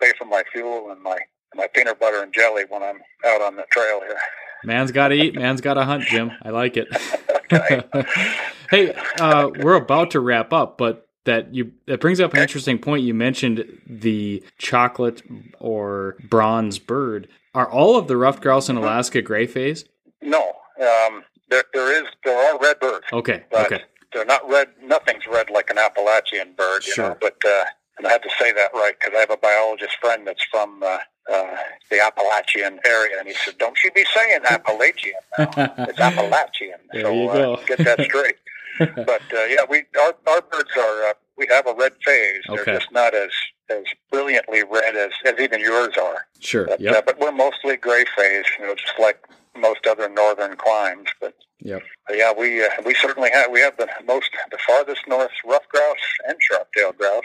pay 0.00 0.12
for 0.18 0.24
my 0.26 0.42
fuel 0.52 0.90
and 0.90 1.02
my 1.02 1.18
my 1.56 1.66
peanut 1.68 1.98
butter 1.98 2.22
and 2.22 2.32
jelly 2.32 2.64
when 2.68 2.82
I'm 2.82 3.00
out 3.24 3.42
on 3.42 3.56
the 3.56 3.64
trail 3.70 4.00
here. 4.00 4.18
Man's 4.64 4.90
got 4.92 5.08
to 5.08 5.14
eat. 5.14 5.34
Man's 5.34 5.60
got 5.60 5.74
to 5.74 5.84
hunt, 5.84 6.04
Jim. 6.04 6.32
I 6.42 6.50
like 6.50 6.76
it. 6.76 6.88
hey, 8.70 8.94
uh, 9.20 9.50
we're 9.60 9.76
about 9.76 10.10
to 10.12 10.20
wrap 10.20 10.52
up, 10.52 10.76
but 10.78 11.06
that 11.24 11.54
you 11.54 11.72
that 11.86 12.00
brings 12.00 12.20
up 12.20 12.34
an 12.34 12.40
interesting 12.40 12.78
point. 12.78 13.04
You 13.04 13.14
mentioned 13.14 13.64
the 13.86 14.42
chocolate 14.58 15.22
or 15.60 16.16
bronze 16.28 16.78
bird. 16.78 17.28
Are 17.54 17.70
all 17.70 17.96
of 17.96 18.06
the 18.08 18.16
ruffed 18.16 18.42
grouse 18.42 18.68
in 18.68 18.76
Alaska 18.76 19.22
gray 19.22 19.46
phase? 19.46 19.84
No, 20.22 20.52
um, 20.80 21.24
there 21.48 21.64
there 21.72 22.02
is 22.02 22.08
there 22.24 22.36
are 22.36 22.58
red 22.58 22.80
birds. 22.80 23.06
Okay, 23.12 23.44
but 23.50 23.66
okay. 23.66 23.84
They're 24.12 24.24
not 24.24 24.48
red. 24.48 24.68
Nothing's 24.82 25.26
red 25.30 25.50
like 25.50 25.68
an 25.68 25.78
Appalachian 25.78 26.54
bird, 26.56 26.86
you 26.86 26.92
Sure. 26.92 27.10
know. 27.10 27.16
But 27.20 27.36
uh, 27.44 27.64
and 27.98 28.06
I 28.06 28.12
had 28.12 28.22
to 28.22 28.30
say 28.38 28.52
that 28.52 28.70
right 28.72 28.94
because 28.98 29.14
I 29.16 29.20
have 29.20 29.30
a 29.30 29.36
biologist 29.36 29.96
friend 30.00 30.26
that's 30.26 30.44
from 30.50 30.82
uh, 30.82 30.98
uh, 31.32 31.56
the 31.90 32.00
Appalachian 32.00 32.80
area, 32.84 33.16
and 33.18 33.28
he 33.28 33.34
said, 33.34 33.58
"Don't 33.58 33.76
you 33.82 33.90
be 33.92 34.04
saying 34.14 34.40
Appalachian 34.48 35.12
now? 35.38 35.50
It's 35.88 35.98
Appalachian." 35.98 36.78
So 36.94 37.28
uh, 37.28 37.64
get 37.66 37.78
that 37.84 38.00
straight. 38.02 38.36
but 38.78 39.22
uh, 39.32 39.44
yeah, 39.48 39.64
we 39.68 39.84
our 40.00 40.14
our 40.26 40.42
birds 40.42 40.70
are 40.76 41.08
uh, 41.08 41.12
we 41.36 41.46
have 41.48 41.66
a 41.66 41.74
red 41.74 41.92
phase. 42.04 42.42
Okay. 42.48 42.62
They're 42.64 42.78
just 42.78 42.92
not 42.92 43.14
as 43.14 43.30
as 43.68 43.84
brilliantly 44.10 44.62
red 44.62 44.94
as, 44.96 45.10
as 45.24 45.34
even 45.40 45.60
yours 45.60 45.94
are. 46.00 46.26
Sure. 46.38 46.66
But, 46.66 46.80
uh, 46.80 46.84
Yep. 46.84 47.06
but 47.06 47.18
we're 47.18 47.32
mostly 47.32 47.76
gray 47.76 48.04
phase, 48.16 48.44
you 48.58 48.66
know, 48.66 48.74
just 48.74 48.98
like 48.98 49.18
most 49.56 49.86
other 49.86 50.08
northern 50.08 50.56
climes. 50.56 51.08
But 51.20 51.34
Yep. 51.60 51.82
but 52.06 52.16
yeah, 52.16 52.32
we 52.32 52.64
uh, 52.64 52.68
we 52.84 52.94
certainly 52.94 53.30
have 53.32 53.50
we 53.50 53.60
have 53.60 53.76
the 53.76 53.88
most 54.06 54.30
the 54.50 54.58
farthest 54.66 55.08
north 55.08 55.32
ruffed 55.44 55.68
grouse 55.70 56.06
and 56.28 56.36
sharp-tailed 56.40 56.98
grouse, 56.98 57.24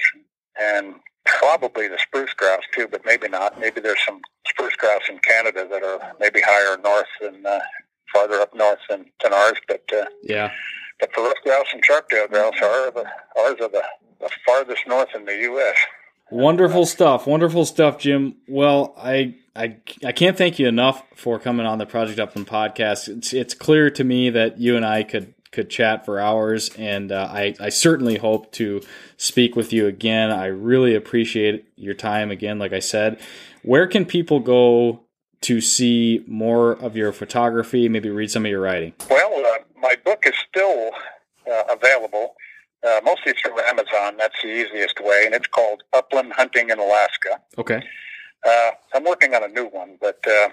and 0.59 0.95
probably 1.25 1.87
the 1.87 1.97
spruce 1.99 2.33
grouse 2.33 2.63
too, 2.73 2.87
but 2.91 3.01
maybe 3.05 3.27
not. 3.27 3.59
Maybe 3.59 3.81
there's 3.81 4.03
some 4.05 4.21
spruce 4.47 4.75
grouse 4.75 5.03
in 5.09 5.19
Canada 5.19 5.67
that 5.69 5.83
are 5.83 6.13
maybe 6.19 6.41
higher 6.43 6.77
north 6.83 7.05
than 7.21 7.45
uh, 7.45 7.59
farther 8.13 8.35
up 8.41 8.53
north 8.55 8.79
than, 8.89 9.05
than 9.23 9.33
ours. 9.33 9.57
But 9.67 9.83
uh, 9.93 10.05
Yeah. 10.23 10.51
but 10.99 11.13
for 11.13 11.23
ruffed 11.23 11.43
grouse 11.43 11.67
and 11.73 11.83
sharp-tailed 11.83 12.29
grouse, 12.31 12.55
are 12.61 12.91
the 12.91 13.05
ours 13.37 13.57
are 13.61 13.69
the, 13.69 13.83
the 14.19 14.29
farthest 14.45 14.81
north 14.87 15.09
in 15.15 15.25
the 15.25 15.35
U.S. 15.37 15.75
Wonderful 16.29 16.85
stuff. 16.85 17.27
Wonderful 17.27 17.65
stuff, 17.65 17.97
Jim. 17.99 18.37
Well, 18.47 18.93
I 18.97 19.35
I 19.55 19.77
I 20.05 20.13
can't 20.13 20.37
thank 20.37 20.59
you 20.59 20.67
enough 20.67 21.03
for 21.15 21.37
coming 21.39 21.65
on 21.65 21.77
the 21.77 21.85
Project 21.85 22.19
Upland 22.19 22.47
podcast. 22.47 23.09
It's 23.09 23.33
it's 23.33 23.53
clear 23.53 23.89
to 23.89 24.03
me 24.03 24.29
that 24.29 24.57
you 24.57 24.75
and 24.77 24.85
I 24.85 25.03
could 25.03 25.33
could 25.51 25.69
chat 25.69 26.05
for 26.05 26.19
hours, 26.19 26.69
and 26.77 27.11
uh, 27.11 27.27
I 27.29 27.55
I 27.59 27.69
certainly 27.69 28.17
hope 28.17 28.51
to 28.53 28.81
speak 29.17 29.55
with 29.55 29.73
you 29.73 29.87
again. 29.87 30.31
I 30.31 30.45
really 30.45 30.95
appreciate 30.95 31.65
your 31.75 31.93
time 31.93 32.31
again. 32.31 32.57
Like 32.59 32.73
I 32.73 32.79
said, 32.79 33.19
where 33.63 33.87
can 33.87 34.05
people 34.05 34.39
go 34.39 35.01
to 35.41 35.59
see 35.59 36.23
more 36.27 36.71
of 36.71 36.95
your 36.95 37.11
photography? 37.11 37.89
Maybe 37.89 38.09
read 38.09 38.31
some 38.31 38.45
of 38.45 38.51
your 38.51 38.61
writing. 38.61 38.93
Well, 39.09 39.45
uh, 39.45 39.63
my 39.79 39.95
book 40.05 40.23
is 40.25 40.35
still 40.49 40.91
uh, 41.51 41.63
available, 41.69 42.35
uh, 42.87 43.01
mostly 43.03 43.33
through 43.33 43.59
Amazon. 43.61 44.15
That's 44.17 44.41
the 44.41 44.49
easiest 44.49 44.99
way, 45.01 45.23
and 45.25 45.35
it's 45.35 45.47
called 45.47 45.83
Upland 45.93 46.33
Hunting 46.33 46.69
in 46.69 46.79
Alaska. 46.79 47.41
Okay. 47.57 47.83
Uh, 48.47 48.71
I'm 48.93 49.03
working 49.03 49.35
on 49.35 49.43
a 49.43 49.47
new 49.47 49.65
one, 49.65 49.97
but 49.99 50.19
uh, 50.27 50.49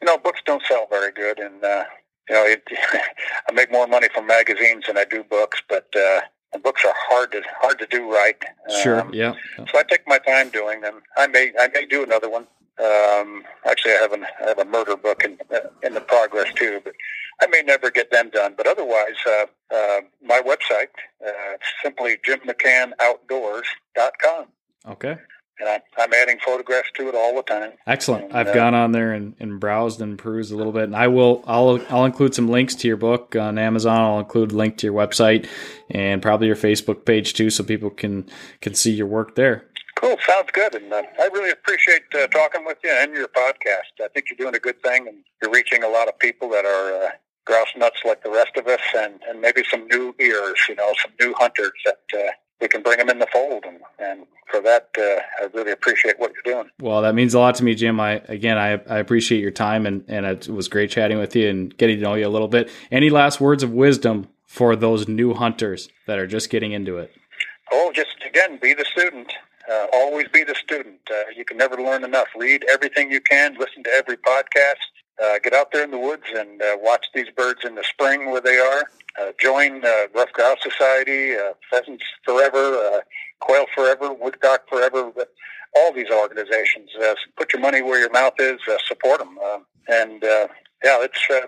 you 0.00 0.06
know, 0.06 0.18
books 0.18 0.40
don't 0.46 0.62
sell 0.66 0.86
very 0.88 1.12
good, 1.12 1.38
and 1.38 1.62
uh, 1.62 1.84
you 2.28 2.34
know, 2.34 2.44
it, 2.44 2.62
I 3.48 3.52
make 3.52 3.70
more 3.72 3.86
money 3.86 4.08
from 4.14 4.26
magazines 4.26 4.84
than 4.86 4.96
I 4.98 5.04
do 5.04 5.22
books, 5.24 5.62
but 5.68 5.88
uh, 5.96 6.20
books 6.62 6.84
are 6.84 6.94
hard 6.96 7.32
to 7.32 7.42
hard 7.60 7.78
to 7.80 7.86
do 7.86 8.10
right. 8.12 8.36
Sure. 8.82 9.00
Um, 9.00 9.12
Yeah. 9.14 9.34
so 9.70 9.78
I 9.78 9.82
take 9.82 10.06
my 10.06 10.18
time 10.18 10.50
doing 10.50 10.80
them. 10.80 11.02
I 11.16 11.26
may 11.26 11.52
I 11.58 11.68
may 11.68 11.86
do 11.86 12.02
another 12.02 12.28
one. 12.30 12.46
Um, 12.82 13.44
actually, 13.66 13.92
I 13.92 13.98
have 14.02 14.12
an 14.12 14.26
I 14.42 14.46
have 14.48 14.58
a 14.58 14.64
murder 14.64 14.96
book 14.96 15.24
in 15.24 15.38
in 15.82 15.94
the 15.94 16.00
progress 16.00 16.52
too, 16.54 16.80
but 16.84 16.94
I 17.40 17.46
may 17.46 17.62
never 17.62 17.90
get 17.90 18.10
them 18.10 18.30
done. 18.30 18.54
But 18.56 18.66
otherwise, 18.66 19.16
uh, 19.26 19.46
uh, 19.74 20.00
my 20.22 20.40
website 20.40 20.88
uh, 21.24 21.54
it's 21.54 21.66
simply 21.82 22.16
jimmccannoutdoors.com, 22.26 24.46
Okay. 24.88 25.16
And 25.60 25.68
I, 25.68 25.80
I'm 25.98 26.12
adding 26.12 26.38
photographs 26.44 26.90
to 26.96 27.08
it 27.08 27.14
all 27.14 27.34
the 27.36 27.42
time. 27.42 27.72
Excellent. 27.86 28.24
And, 28.24 28.34
I've 28.34 28.48
uh, 28.48 28.54
gone 28.54 28.74
on 28.74 28.92
there 28.92 29.12
and, 29.12 29.34
and 29.38 29.60
browsed 29.60 30.00
and 30.00 30.18
perused 30.18 30.52
a 30.52 30.56
little 30.56 30.72
bit, 30.72 30.84
and 30.84 30.96
I 30.96 31.08
will. 31.08 31.44
I'll 31.46 31.80
I'll 31.90 32.04
include 32.04 32.34
some 32.34 32.48
links 32.48 32.74
to 32.76 32.88
your 32.88 32.96
book 32.96 33.36
on 33.36 33.58
Amazon. 33.58 34.00
I'll 34.00 34.20
include 34.20 34.52
a 34.52 34.56
link 34.56 34.76
to 34.78 34.86
your 34.86 34.94
website 34.94 35.48
and 35.90 36.20
probably 36.22 36.46
your 36.48 36.56
Facebook 36.56 37.04
page 37.04 37.34
too, 37.34 37.50
so 37.50 37.64
people 37.64 37.90
can 37.90 38.28
can 38.60 38.74
see 38.74 38.92
your 38.92 39.06
work 39.06 39.34
there. 39.34 39.68
Cool, 39.96 40.16
sounds 40.26 40.50
good, 40.52 40.74
and 40.74 40.92
uh, 40.92 41.02
I 41.20 41.28
really 41.32 41.50
appreciate 41.50 42.02
uh, 42.14 42.26
talking 42.26 42.64
with 42.64 42.78
you 42.82 42.90
and 42.90 43.14
your 43.14 43.28
podcast. 43.28 44.02
I 44.02 44.08
think 44.08 44.26
you're 44.28 44.36
doing 44.36 44.56
a 44.56 44.58
good 44.58 44.82
thing, 44.82 45.06
and 45.06 45.18
you're 45.40 45.52
reaching 45.52 45.84
a 45.84 45.88
lot 45.88 46.08
of 46.08 46.18
people 46.18 46.50
that 46.50 46.64
are 46.64 47.06
uh, 47.06 47.10
grouse 47.46 47.68
nuts 47.76 47.98
like 48.04 48.22
the 48.22 48.30
rest 48.30 48.56
of 48.56 48.66
us, 48.66 48.80
and, 48.96 49.20
and 49.28 49.40
maybe 49.40 49.62
some 49.70 49.86
new 49.86 50.14
ears, 50.18 50.58
you 50.68 50.74
know, 50.74 50.92
some 51.00 51.12
new 51.20 51.32
hunters 51.38 51.72
that 51.84 52.00
uh, 52.18 52.32
we 52.60 52.68
can 52.68 52.82
bring 52.82 52.98
them 52.98 53.10
in 53.10 53.18
the 53.18 53.26
fold. 53.32 53.64
And, 53.66 53.78
and 53.98 54.26
for 54.50 54.60
that, 54.62 54.88
uh, 54.98 55.20
I 55.42 55.48
really 55.52 55.72
appreciate 55.72 56.18
what 56.18 56.32
you're 56.32 56.54
doing. 56.54 56.70
Well, 56.80 57.02
that 57.02 57.14
means 57.14 57.34
a 57.34 57.38
lot 57.38 57.54
to 57.56 57.64
me, 57.64 57.74
Jim. 57.74 58.00
I 58.00 58.22
again, 58.28 58.58
I, 58.58 58.72
I 58.88 58.98
appreciate 58.98 59.40
your 59.40 59.50
time, 59.50 59.86
and 59.86 60.04
and 60.08 60.26
it 60.26 60.48
was 60.48 60.68
great 60.68 60.90
chatting 60.90 61.18
with 61.18 61.34
you 61.34 61.48
and 61.48 61.76
getting 61.76 61.96
to 61.98 62.02
know 62.02 62.14
you 62.14 62.26
a 62.26 62.28
little 62.28 62.48
bit. 62.48 62.70
Any 62.90 63.10
last 63.10 63.40
words 63.40 63.62
of 63.62 63.72
wisdom 63.72 64.28
for 64.46 64.76
those 64.76 65.08
new 65.08 65.34
hunters 65.34 65.88
that 66.06 66.18
are 66.18 66.26
just 66.26 66.50
getting 66.50 66.72
into 66.72 66.98
it? 66.98 67.12
Oh, 67.72 67.90
just 67.94 68.16
again, 68.26 68.58
be 68.60 68.74
the 68.74 68.84
student. 68.84 69.32
Uh, 69.70 69.86
always 69.92 70.28
be 70.28 70.44
the 70.44 70.54
student. 70.54 71.00
Uh, 71.10 71.30
you 71.34 71.44
can 71.44 71.56
never 71.56 71.76
learn 71.76 72.04
enough. 72.04 72.28
Read 72.36 72.64
everything 72.70 73.10
you 73.10 73.20
can. 73.20 73.56
Listen 73.58 73.82
to 73.82 73.90
every 73.90 74.18
podcast. 74.18 74.74
Uh, 75.22 75.38
get 75.42 75.54
out 75.54 75.72
there 75.72 75.84
in 75.84 75.90
the 75.90 75.98
woods 75.98 76.24
and 76.34 76.60
uh, 76.60 76.76
watch 76.80 77.06
these 77.14 77.28
birds 77.36 77.64
in 77.64 77.74
the 77.74 77.84
spring 77.84 78.30
where 78.30 78.40
they 78.40 78.58
are. 78.58 78.84
Uh, 79.20 79.32
join 79.38 79.84
uh, 79.84 80.06
Ruffed 80.14 80.32
Grouse 80.32 80.58
Society, 80.62 81.36
uh, 81.36 81.52
Pheasants 81.70 82.04
Forever, 82.24 82.58
uh, 82.58 83.00
Quail 83.40 83.66
Forever, 83.74 84.12
Woodcock 84.12 84.68
Forever. 84.68 85.12
All 85.76 85.92
these 85.92 86.10
organizations. 86.10 86.90
Uh, 87.00 87.14
put 87.36 87.52
your 87.52 87.60
money 87.60 87.82
where 87.82 87.98
your 87.98 88.10
mouth 88.10 88.34
is. 88.38 88.60
Uh, 88.68 88.76
support 88.86 89.18
them. 89.18 89.38
And 89.88 90.22
uh, 90.24 90.48
yeah, 90.84 90.98
let's 91.00 91.18
uh, 91.30 91.46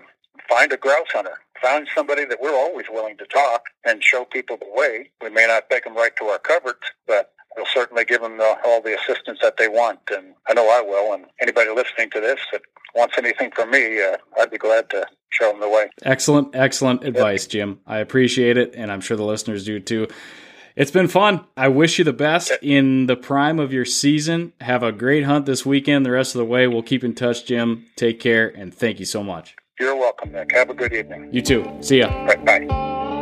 find 0.49 0.71
a 0.71 0.77
grouse 0.77 1.07
hunter. 1.13 1.39
Find 1.61 1.87
somebody 1.93 2.25
that 2.25 2.39
we're 2.41 2.55
always 2.55 2.85
willing 2.91 3.17
to 3.17 3.25
talk 3.25 3.63
and 3.85 4.03
show 4.03 4.25
people 4.25 4.57
the 4.57 4.67
way. 4.71 5.09
We 5.21 5.29
may 5.29 5.47
not 5.47 5.69
take 5.69 5.85
them 5.85 5.95
right 5.95 6.15
to 6.17 6.25
our 6.25 6.39
coverts, 6.39 6.87
but 7.07 7.33
we'll 7.55 7.65
certainly 7.73 8.05
give 8.05 8.21
them 8.21 8.37
the, 8.37 8.57
all 8.65 8.81
the 8.81 8.95
assistance 8.95 9.39
that 9.41 9.57
they 9.57 9.67
want. 9.67 9.99
And 10.15 10.33
I 10.47 10.53
know 10.53 10.69
I 10.69 10.81
will. 10.81 11.13
And 11.13 11.25
anybody 11.41 11.69
listening 11.69 12.09
to 12.11 12.21
this 12.21 12.39
that 12.51 12.61
wants 12.95 13.15
anything 13.17 13.51
from 13.51 13.71
me, 13.71 14.01
uh, 14.01 14.17
I'd 14.39 14.51
be 14.51 14.57
glad 14.57 14.89
to 14.91 15.05
show 15.29 15.51
them 15.51 15.61
the 15.61 15.69
way. 15.69 15.89
Excellent, 16.03 16.55
excellent 16.55 17.03
advice, 17.03 17.47
Jim. 17.47 17.79
I 17.85 17.97
appreciate 17.99 18.57
it, 18.57 18.73
and 18.75 18.91
I'm 18.91 19.01
sure 19.01 19.17
the 19.17 19.23
listeners 19.23 19.65
do 19.65 19.79
too. 19.79 20.07
It's 20.75 20.91
been 20.91 21.07
fun. 21.07 21.43
I 21.57 21.69
wish 21.69 21.97
you 21.97 22.05
the 22.05 22.13
best 22.13 22.51
in 22.61 23.07
the 23.07 23.15
prime 23.15 23.59
of 23.59 23.73
your 23.73 23.85
season. 23.85 24.53
Have 24.61 24.83
a 24.83 24.91
great 24.91 25.23
hunt 25.23 25.47
this 25.47 25.65
weekend. 25.65 26.05
The 26.05 26.11
rest 26.11 26.35
of 26.35 26.39
the 26.39 26.45
way, 26.45 26.67
we'll 26.67 26.83
keep 26.83 27.03
in 27.03 27.15
touch, 27.15 27.45
Jim. 27.45 27.87
Take 27.95 28.19
care, 28.19 28.47
and 28.47 28.71
thank 28.71 28.99
you 28.99 29.05
so 29.05 29.23
much. 29.23 29.55
You're 29.79 29.95
welcome, 29.95 30.31
Nick. 30.31 30.51
Have 30.53 30.69
a 30.69 30.75
good 30.75 30.93
evening. 30.93 31.29
You 31.31 31.41
too. 31.41 31.77
See 31.81 31.99
ya. 31.99 32.07
Right, 32.25 32.45
bye. 32.45 33.16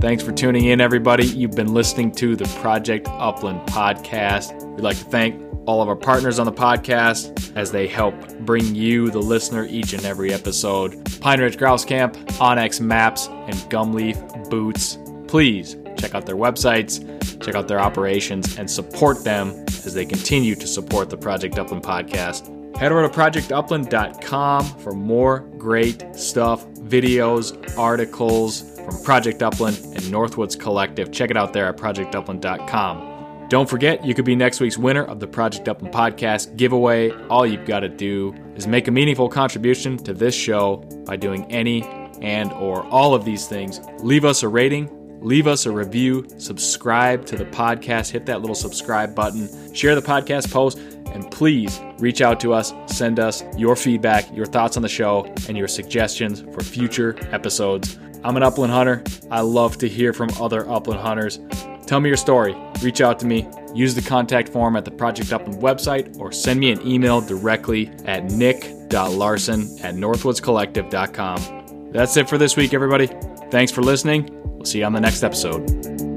Thanks 0.00 0.22
for 0.22 0.30
tuning 0.30 0.66
in, 0.66 0.80
everybody. 0.80 1.26
You've 1.26 1.56
been 1.56 1.74
listening 1.74 2.12
to 2.12 2.36
the 2.36 2.44
Project 2.60 3.08
Upland 3.10 3.68
podcast. 3.68 4.54
We'd 4.76 4.84
like 4.84 4.96
to 4.96 5.04
thank 5.04 5.42
all 5.66 5.82
of 5.82 5.88
our 5.88 5.96
partners 5.96 6.38
on 6.38 6.46
the 6.46 6.52
podcast 6.52 7.56
as 7.56 7.72
they 7.72 7.88
help 7.88 8.14
bring 8.38 8.76
you, 8.76 9.10
the 9.10 9.18
listener, 9.18 9.66
each 9.68 9.94
and 9.94 10.04
every 10.04 10.32
episode. 10.32 11.04
Pine 11.20 11.40
Ridge 11.40 11.58
Grouse 11.58 11.84
Camp, 11.84 12.14
onX 12.38 12.80
Maps, 12.80 13.26
and 13.26 13.54
Gumleaf 13.72 14.48
Boots. 14.48 14.98
Please 15.26 15.76
check 15.96 16.14
out 16.14 16.26
their 16.26 16.36
websites, 16.36 17.04
check 17.44 17.56
out 17.56 17.66
their 17.66 17.80
operations, 17.80 18.56
and 18.56 18.70
support 18.70 19.24
them 19.24 19.48
as 19.68 19.94
they 19.94 20.06
continue 20.06 20.54
to 20.54 20.68
support 20.68 21.10
the 21.10 21.16
Project 21.16 21.58
Upland 21.58 21.82
podcast. 21.82 22.54
Head 22.76 22.92
over 22.92 23.02
to 23.02 23.12
projectupland.com 23.12 24.64
for 24.78 24.92
more 24.92 25.40
great 25.58 26.04
stuff, 26.14 26.68
videos, 26.68 27.76
articles 27.76 28.77
from 28.88 29.02
Project 29.02 29.42
Upland 29.42 29.76
and 29.76 30.02
Northwoods 30.04 30.58
Collective. 30.58 31.12
Check 31.12 31.30
it 31.30 31.36
out 31.36 31.52
there 31.52 31.66
at 31.66 31.76
projectupland.com. 31.76 33.46
Don't 33.48 33.68
forget, 33.68 34.04
you 34.04 34.14
could 34.14 34.24
be 34.24 34.36
next 34.36 34.60
week's 34.60 34.76
winner 34.76 35.04
of 35.04 35.20
the 35.20 35.26
Project 35.26 35.68
Upland 35.68 35.94
podcast 35.94 36.56
giveaway. 36.56 37.10
All 37.28 37.46
you've 37.46 37.64
got 37.64 37.80
to 37.80 37.88
do 37.88 38.34
is 38.56 38.66
make 38.66 38.88
a 38.88 38.90
meaningful 38.90 39.28
contribution 39.28 39.96
to 39.98 40.12
this 40.12 40.34
show 40.34 40.76
by 41.06 41.16
doing 41.16 41.50
any 41.50 41.82
and 42.20 42.52
or 42.54 42.84
all 42.86 43.14
of 43.14 43.24
these 43.24 43.46
things. 43.46 43.80
Leave 44.00 44.24
us 44.24 44.42
a 44.42 44.48
rating, 44.48 44.90
leave 45.22 45.46
us 45.46 45.66
a 45.66 45.72
review, 45.72 46.26
subscribe 46.36 47.24
to 47.26 47.36
the 47.36 47.46
podcast, 47.46 48.10
hit 48.10 48.26
that 48.26 48.40
little 48.40 48.54
subscribe 48.54 49.14
button, 49.14 49.48
share 49.72 49.94
the 49.94 50.02
podcast 50.02 50.52
post, 50.52 50.78
and 51.12 51.30
please 51.30 51.80
reach 51.98 52.20
out 52.20 52.40
to 52.40 52.52
us, 52.52 52.72
send 52.86 53.18
us 53.20 53.42
your 53.56 53.76
feedback, 53.76 54.34
your 54.34 54.46
thoughts 54.46 54.76
on 54.76 54.82
the 54.82 54.88
show, 54.88 55.24
and 55.48 55.56
your 55.56 55.68
suggestions 55.68 56.42
for 56.52 56.60
future 56.62 57.16
episodes. 57.32 57.98
I'm 58.24 58.36
an 58.36 58.42
upland 58.42 58.72
hunter. 58.72 59.02
I 59.30 59.40
love 59.40 59.78
to 59.78 59.88
hear 59.88 60.12
from 60.12 60.30
other 60.40 60.68
upland 60.68 61.00
hunters. 61.00 61.40
Tell 61.86 62.00
me 62.00 62.08
your 62.08 62.16
story. 62.16 62.54
Reach 62.82 63.00
out 63.00 63.18
to 63.20 63.26
me. 63.26 63.48
Use 63.74 63.94
the 63.94 64.02
contact 64.02 64.48
form 64.50 64.76
at 64.76 64.84
the 64.84 64.90
Project 64.90 65.32
Upland 65.32 65.62
website 65.62 66.18
or 66.18 66.32
send 66.32 66.60
me 66.60 66.70
an 66.70 66.86
email 66.86 67.20
directly 67.20 67.90
at 68.04 68.24
nick.larson 68.24 69.62
at 69.82 69.94
northwoodscollective.com. 69.94 71.90
That's 71.92 72.16
it 72.16 72.28
for 72.28 72.36
this 72.36 72.56
week, 72.56 72.74
everybody. 72.74 73.08
Thanks 73.50 73.72
for 73.72 73.82
listening. 73.82 74.28
We'll 74.44 74.66
see 74.66 74.80
you 74.80 74.84
on 74.84 74.92
the 74.92 75.00
next 75.00 75.22
episode. 75.22 76.07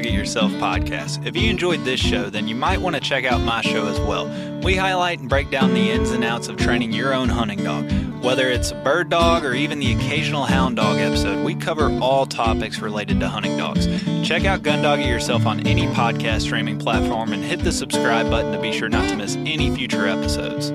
From 0.00 0.08
It 0.08 0.14
Yourself 0.14 0.50
podcast. 0.52 1.26
If 1.26 1.36
you 1.36 1.50
enjoyed 1.50 1.84
this 1.84 2.00
show, 2.00 2.30
then 2.30 2.48
you 2.48 2.54
might 2.54 2.80
want 2.80 2.96
to 2.96 3.02
check 3.02 3.24
out 3.24 3.40
my 3.42 3.60
show 3.60 3.86
as 3.86 4.00
well. 4.00 4.28
We 4.62 4.74
highlight 4.74 5.18
and 5.18 5.28
break 5.28 5.50
down 5.50 5.74
the 5.74 5.90
ins 5.90 6.10
and 6.10 6.24
outs 6.24 6.48
of 6.48 6.56
training 6.56 6.92
your 6.92 7.12
own 7.12 7.28
hunting 7.28 7.62
dog. 7.62 7.90
Whether 8.22 8.48
it's 8.48 8.70
a 8.70 8.74
bird 8.76 9.10
dog 9.10 9.44
or 9.44 9.52
even 9.52 9.78
the 9.78 9.92
occasional 9.92 10.44
hound 10.44 10.76
dog 10.76 10.98
episode, 10.98 11.44
we 11.44 11.54
cover 11.54 11.90
all 12.00 12.24
topics 12.24 12.78
related 12.78 13.20
to 13.20 13.28
hunting 13.28 13.58
dogs. 13.58 13.86
Check 14.26 14.44
out 14.44 14.62
Gundog 14.62 15.00
It 15.00 15.06
Yourself 15.06 15.44
on 15.44 15.66
any 15.66 15.86
podcast 15.88 16.42
streaming 16.42 16.78
platform 16.78 17.32
and 17.32 17.44
hit 17.44 17.60
the 17.60 17.72
subscribe 17.72 18.30
button 18.30 18.52
to 18.52 18.60
be 18.60 18.72
sure 18.72 18.88
not 18.88 19.08
to 19.10 19.16
miss 19.16 19.36
any 19.36 19.74
future 19.74 20.06
episodes. 20.06 20.70